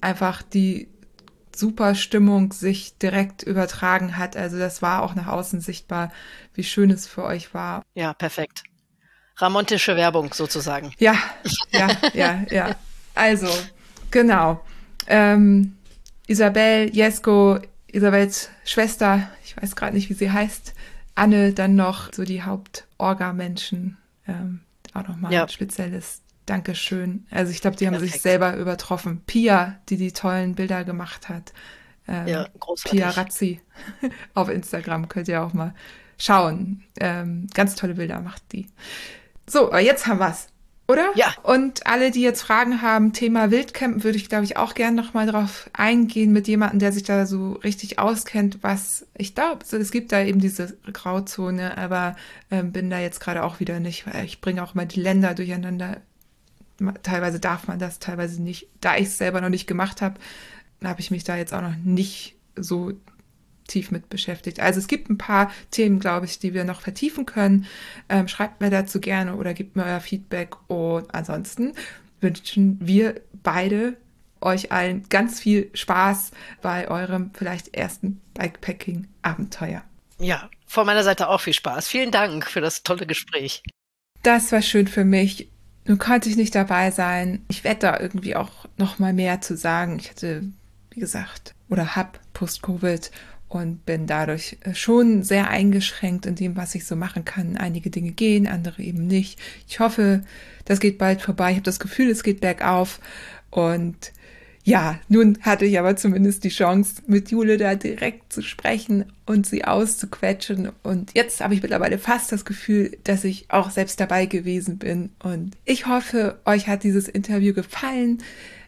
einfach 0.01 0.43
die 0.43 0.89
super 1.55 1.95
Stimmung 1.95 2.53
sich 2.53 2.99
direkt 2.99 3.43
übertragen 3.43 4.17
hat. 4.17 4.37
Also 4.37 4.59
das 4.59 4.83
war 4.83 5.03
auch 5.03 5.15
nach 5.15 5.27
außen 5.27 5.61
sichtbar, 5.61 6.13
wie 6.55 6.65
schön 6.65 6.91
es 6.91 7.07
für 7.07 7.25
euch 7.25 7.55
war. 7.55 7.83
Ja, 7.95 8.15
perfekt. 8.15 8.65
Ramontische 9.37 9.97
Werbung 9.97 10.33
sozusagen. 10.33 10.93
Ja, 10.99 11.17
ja, 11.71 11.89
ja, 12.15 12.43
ja. 12.51 12.77
Also, 13.15 13.49
Genau. 14.17 14.65
Ähm, 15.09 15.77
Isabel, 16.27 16.89
Jesko, 16.91 17.59
Isabels 17.93 18.49
Schwester, 18.65 19.31
ich 19.45 19.55
weiß 19.61 19.77
gerade 19.77 19.95
nicht, 19.95 20.09
wie 20.09 20.15
sie 20.15 20.31
heißt, 20.31 20.73
Anne, 21.15 21.53
dann 21.53 21.75
noch 21.75 22.15
so 22.15 22.25
die 22.25 22.43
Hauptorga-Menschen. 22.43 23.99
Ähm, 24.27 24.61
auch 24.95 25.07
nochmal 25.07 25.35
ja. 25.35 25.43
ein 25.43 25.51
spezielles 25.51 26.23
Dankeschön. 26.47 27.27
Also 27.31 27.53
ich 27.53 27.61
glaube, 27.61 27.77
die 27.77 27.87
haben 27.87 27.93
Perfekt. 27.93 28.15
sich 28.15 28.23
selber 28.23 28.57
übertroffen. 28.57 29.21
Pia, 29.27 29.77
die 29.91 29.99
die 29.99 30.13
tollen 30.13 30.55
Bilder 30.55 30.85
gemacht 30.85 31.29
hat. 31.29 31.53
Ähm, 32.09 32.27
ja, 32.27 32.49
großartig. 32.59 32.99
Pia 32.99 33.11
Razzi 33.11 33.61
auf 34.35 34.49
Instagram 34.49 35.11
könnt 35.11 35.29
ihr 35.29 35.43
auch 35.43 35.53
mal 35.53 35.75
schauen. 36.17 36.85
Ähm, 37.01 37.49
ganz 37.53 37.75
tolle 37.75 37.97
Bilder 37.97 38.23
macht 38.23 38.51
die. 38.53 38.67
So, 39.47 39.67
aber 39.67 39.81
jetzt 39.81 40.07
haben 40.07 40.21
wir's. 40.21 40.49
Oder? 40.89 41.11
Ja. 41.17 41.35
Und 41.43 41.87
alle, 41.87 42.13
die 42.13 42.23
jetzt 42.23 42.43
Fragen 42.43 42.81
haben, 42.81 43.13
Thema 43.13 43.51
Wildcampen, 43.51 44.05
würde 44.05 44.19
ich, 44.19 44.29
glaube 44.29 44.45
ich, 44.45 44.57
auch 44.57 44.75
gerne 44.75 44.97
nochmal 44.97 45.27
drauf 45.27 45.69
eingehen 45.73 46.33
mit 46.33 46.47
jemandem, 46.47 46.79
der 46.79 46.93
sich 46.93 47.03
da 47.03 47.27
so 47.27 47.55
richtig 47.55 47.99
auskennt, 47.99 48.59
was 48.63 49.05
ich 49.17 49.35
glaube, 49.35 49.65
es 49.69 49.91
gibt 49.91 50.13
da 50.13 50.23
eben 50.23 50.41
diese 50.41 50.77
Grauzone, 50.93 51.77
aber 51.77 52.15
ähm, 52.53 52.71
bin 52.71 52.89
da 52.89 53.01
jetzt 53.01 53.19
gerade 53.19 53.43
auch 53.43 53.59
wieder 53.59 53.81
nicht, 53.81 54.07
weil 54.07 54.25
ich 54.25 54.41
bringe 54.41 54.63
auch 54.63 54.75
mal 54.75 54.87
die 54.87 55.01
Länder 55.01 55.35
durcheinander. 55.35 56.01
Teilweise 57.03 57.41
darf 57.41 57.67
man 57.67 57.79
das, 57.79 57.99
teilweise 57.99 58.41
nicht. 58.41 58.69
Da 58.81 58.97
ich 58.97 59.07
es 59.07 59.19
selber 59.19 59.41
noch 59.41 59.49
nicht 59.49 59.67
gemacht 59.67 60.03
habe, 60.03 60.21
habe 60.85 61.01
ich 61.01 61.11
mich 61.11 61.25
da 61.25 61.37
jetzt 61.37 61.53
auch 61.53 61.63
noch 61.63 61.77
nicht 61.83 62.37
so 62.55 62.93
tief 63.67 63.91
mit 63.91 64.09
beschäftigt. 64.09 64.61
Also 64.61 64.79
es 64.79 64.89
gibt 64.89 65.11
ein 65.11 65.19
paar 65.19 65.51
Themen, 65.71 65.99
glaube 65.99 66.27
ich, 66.27 66.39
die 66.39 66.55
wir 66.55 66.65
noch 66.65 66.81
vertiefen 66.81 67.27
können. 67.27 67.67
Ähm, 68.09 68.29
schreibt 68.29 68.61
mir 68.61 68.71
dazu 68.71 69.01
gerne 69.01 69.37
oder 69.37 69.55
gebt 69.55 69.77
mir 69.77 69.85
euer 69.85 70.01
Feedback. 70.01 70.57
Und 70.69 71.15
ansonsten 71.15 71.73
wünschen 72.21 72.79
wir 72.81 73.21
beide 73.43 73.97
euch 74.41 74.73
allen 74.73 75.09
ganz 75.09 75.41
viel 75.41 75.71
Spaß 75.75 76.31
bei 76.63 76.89
eurem 76.89 77.31
vielleicht 77.35 77.75
ersten 77.75 78.21
Bikepacking-Abenteuer. 78.35 79.83
Ja, 80.19 80.49
von 80.67 80.87
meiner 80.87 81.05
Seite 81.05 81.29
auch 81.29 81.41
viel 81.41 81.53
Spaß. 81.53 81.89
Vielen 81.89 82.11
Dank 82.11 82.47
für 82.47 82.61
das 82.61 82.83
tolle 82.83 83.07
Gespräch. 83.07 83.63
Das 84.23 84.51
war 84.53 84.63
schön 84.63 84.89
für 84.89 85.05
mich. 85.05 85.49
Nun 85.85 85.99
konnte 85.99 86.29
ich 86.29 86.37
nicht 86.37 86.55
dabei 86.55 86.91
sein. 86.91 87.45
Ich 87.49 87.63
werde 87.65 87.81
da 87.81 88.01
irgendwie 88.01 88.35
auch 88.35 88.51
noch 88.77 88.99
mal 88.99 89.13
mehr 89.13 89.41
zu 89.41 89.57
sagen. 89.57 89.99
Ich 90.01 90.11
hatte, 90.11 90.43
wie 90.91 91.01
gesagt, 91.01 91.55
oder 91.69 91.95
hab 91.95 92.19
Post-Covid 92.33 93.11
und 93.49 93.87
bin 93.87 94.07
dadurch 94.07 94.59
äh, 94.63 94.75
schon 94.75 95.23
sehr 95.23 95.49
eingeschränkt 95.51 96.27
in 96.27 96.35
dem, 96.35 96.57
was 96.57 96.75
ich 96.75 96.85
so 96.85 96.97
machen 96.97 97.25
kann. 97.25 97.57
Einige 97.57 97.91
Dinge 97.91 98.13
gehen, 98.13 98.47
andere 98.47 98.83
eben 98.83 99.07
nicht. 99.07 99.39
Ich 99.69 99.81
hoffe, 99.81 100.23
das 100.65 100.81
geht 100.81 100.99
bald 100.99 101.23
vorbei. 101.23 101.51
Ich 101.51 101.57
habe 101.57 101.65
das 101.65 101.81
Gefühl, 101.81 102.11
es 102.11 102.23
geht 102.23 102.41
bergauf 102.41 103.01
und 103.51 104.13
ja, 104.67 104.99
nun 105.09 105.39
hatte 105.43 105.65
ich 105.65 105.79
aber 105.79 105.95
zumindest 105.95 106.43
die 106.43 106.49
Chance, 106.49 107.01
mit 107.07 107.31
Jule 107.31 107.57
da 107.57 107.77
direkt 107.77 108.33
zu 108.33 108.43
sprechen 108.43 109.05
und 109.25 109.47
sie 109.47 109.65
auszuquetschen. 109.65 110.73
Und 110.83 111.13
jetzt 111.15 111.41
habe 111.41 111.55
ich 111.55 111.63
mittlerweile 111.63 111.99
fast 111.99 112.33
das 112.33 112.45
Gefühl, 112.45 112.99
dass 113.05 113.23
ich 113.23 113.47
auch 113.49 113.71
selbst 113.71 114.01
dabei 114.01 114.27
gewesen 114.27 114.79
bin. 114.79 115.11
Und 115.21 115.57
ich 115.65 115.87
hoffe, 115.87 116.41
euch 116.45 116.67
hat 116.67 116.83
dieses 116.83 117.07
Interview 117.07 117.55
gefallen. 117.55 118.19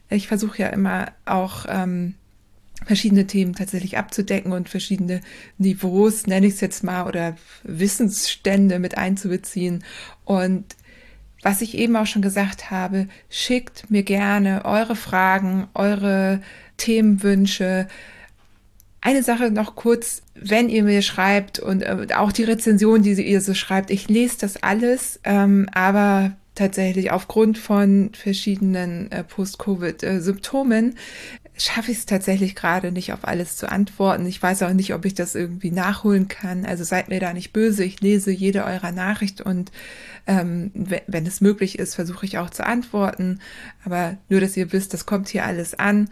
Ich 0.09 0.29
versuche 0.29 0.63
ja 0.63 0.69
immer 0.69 1.11
auch 1.25 1.67
ähm, 1.69 2.15
verschiedene 2.85 3.27
Themen 3.27 3.55
tatsächlich 3.55 3.99
abzudecken 3.99 4.53
und 4.53 4.69
verschiedene 4.69 5.21
Niveaus, 5.59 6.27
nenne 6.27 6.47
ich 6.47 6.55
es 6.55 6.61
jetzt 6.61 6.85
mal, 6.85 7.07
oder 7.07 7.37
Wissensstände 7.65 8.79
mit 8.79 8.97
einzubeziehen. 8.97 9.85
Und 10.25 10.77
was 11.43 11.61
ich 11.61 11.77
eben 11.77 11.97
auch 11.97 12.07
schon 12.07 12.23
gesagt 12.23 12.71
habe, 12.71 13.09
schickt 13.31 13.91
mir 13.91 14.03
gerne 14.03 14.65
eure 14.65 14.97
Fragen, 14.97 15.69
eure 15.75 16.41
Themenwünsche. 16.77 17.89
Eine 19.01 19.23
Sache 19.23 19.51
noch 19.51 19.77
kurz, 19.77 20.23
wenn 20.35 20.69
ihr 20.69 20.83
mir 20.83 21.03
schreibt 21.03 21.59
und 21.59 21.83
äh, 21.83 22.09
auch 22.15 22.33
die 22.33 22.45
Rezension, 22.45 23.03
die 23.03 23.13
ihr 23.13 23.41
so 23.41 23.55
schreibt, 23.55 23.91
ich 23.91 24.09
lese 24.09 24.39
das 24.41 24.63
alles, 24.63 25.21
ähm, 25.25 25.69
aber 25.73 26.33
tatsächlich 26.57 27.13
aufgrund 27.13 27.57
von 27.57 28.11
verschiedenen 28.15 29.13
äh, 29.13 29.23
Post-Covid-Symptomen 29.23 30.97
schaffe 31.59 31.91
ich 31.91 31.99
es 31.99 32.07
tatsächlich 32.07 32.55
gerade 32.55 32.93
nicht 32.93 33.13
auf 33.13 33.27
alles 33.27 33.57
zu 33.57 33.71
antworten. 33.71 34.27
Ich 34.27 34.43
weiß 34.43 34.63
auch 34.63 34.73
nicht, 34.73 34.95
ob 34.95 35.05
ich 35.05 35.15
das 35.15 35.35
irgendwie 35.35 35.71
nachholen 35.71 36.29
kann. 36.29 36.65
Also 36.65 36.85
seid 36.85 37.09
mir 37.09 37.21
da 37.21 37.33
nicht 37.33 37.53
böse. 37.53 37.85
Ich 37.85 38.01
lese 38.01 38.31
jede 38.31 38.65
eurer 38.65 38.93
Nachricht 38.93 39.41
und 39.41 39.73
ähm, 40.27 40.71
wenn 40.75 41.27
es 41.27 41.41
möglich 41.41 41.79
ist, 41.79 41.97
versuche 41.97 42.27
ich 42.27 42.39
auch 42.39 42.51
zu 42.51 42.65
antworten. 42.65 43.41
Aber 43.85 44.17
nur, 44.29 44.41
dass 44.41 44.57
ihr 44.57 44.73
wisst, 44.73 44.95
das 44.95 45.07
kommt 45.07 45.29
hier 45.29 45.45
alles 45.45 45.79
an 45.79 46.11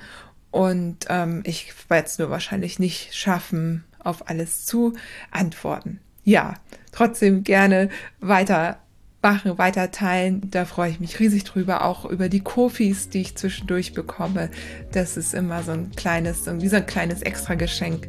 und 0.50 1.06
ähm, 1.08 1.42
ich 1.44 1.72
werde 1.88 2.06
es 2.06 2.18
nur 2.18 2.30
wahrscheinlich 2.30 2.78
nicht 2.78 3.14
schaffen, 3.14 3.84
auf 3.98 4.28
alles 4.28 4.64
zu 4.64 4.94
antworten. 5.30 6.00
Ja, 6.24 6.54
trotzdem 6.92 7.44
gerne 7.44 7.88
weiter 8.20 8.80
machen, 9.26 9.58
weiter 9.58 9.90
teilen. 9.90 10.40
Da 10.52 10.64
freue 10.64 10.88
ich 10.88 11.00
mich 11.00 11.18
riesig 11.18 11.42
drüber. 11.42 11.84
Auch 11.84 12.04
über 12.04 12.28
die 12.28 12.38
Kofis, 12.38 13.08
die 13.08 13.22
ich 13.22 13.34
zwischendurch 13.34 13.92
bekomme. 13.92 14.50
Das 14.92 15.16
ist 15.16 15.34
immer 15.34 15.64
so 15.64 15.72
ein 15.72 15.90
kleines, 15.96 16.46
wie 16.46 16.68
so 16.68 16.76
ein 16.76 16.86
kleines 16.86 17.22
Extra-Geschenk. 17.22 18.06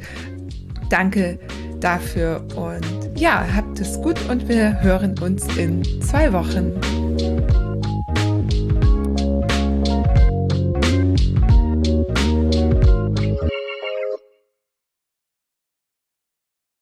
Danke 0.92 1.40
dafür 1.80 2.46
und 2.56 2.86
ja, 3.16 3.44
habt 3.56 3.80
es 3.80 4.00
gut 4.00 4.20
und 4.30 4.48
wir 4.48 4.80
hören 4.82 5.18
uns 5.18 5.44
in 5.58 5.84
zwei 6.04 6.32
Wochen. 6.34 7.67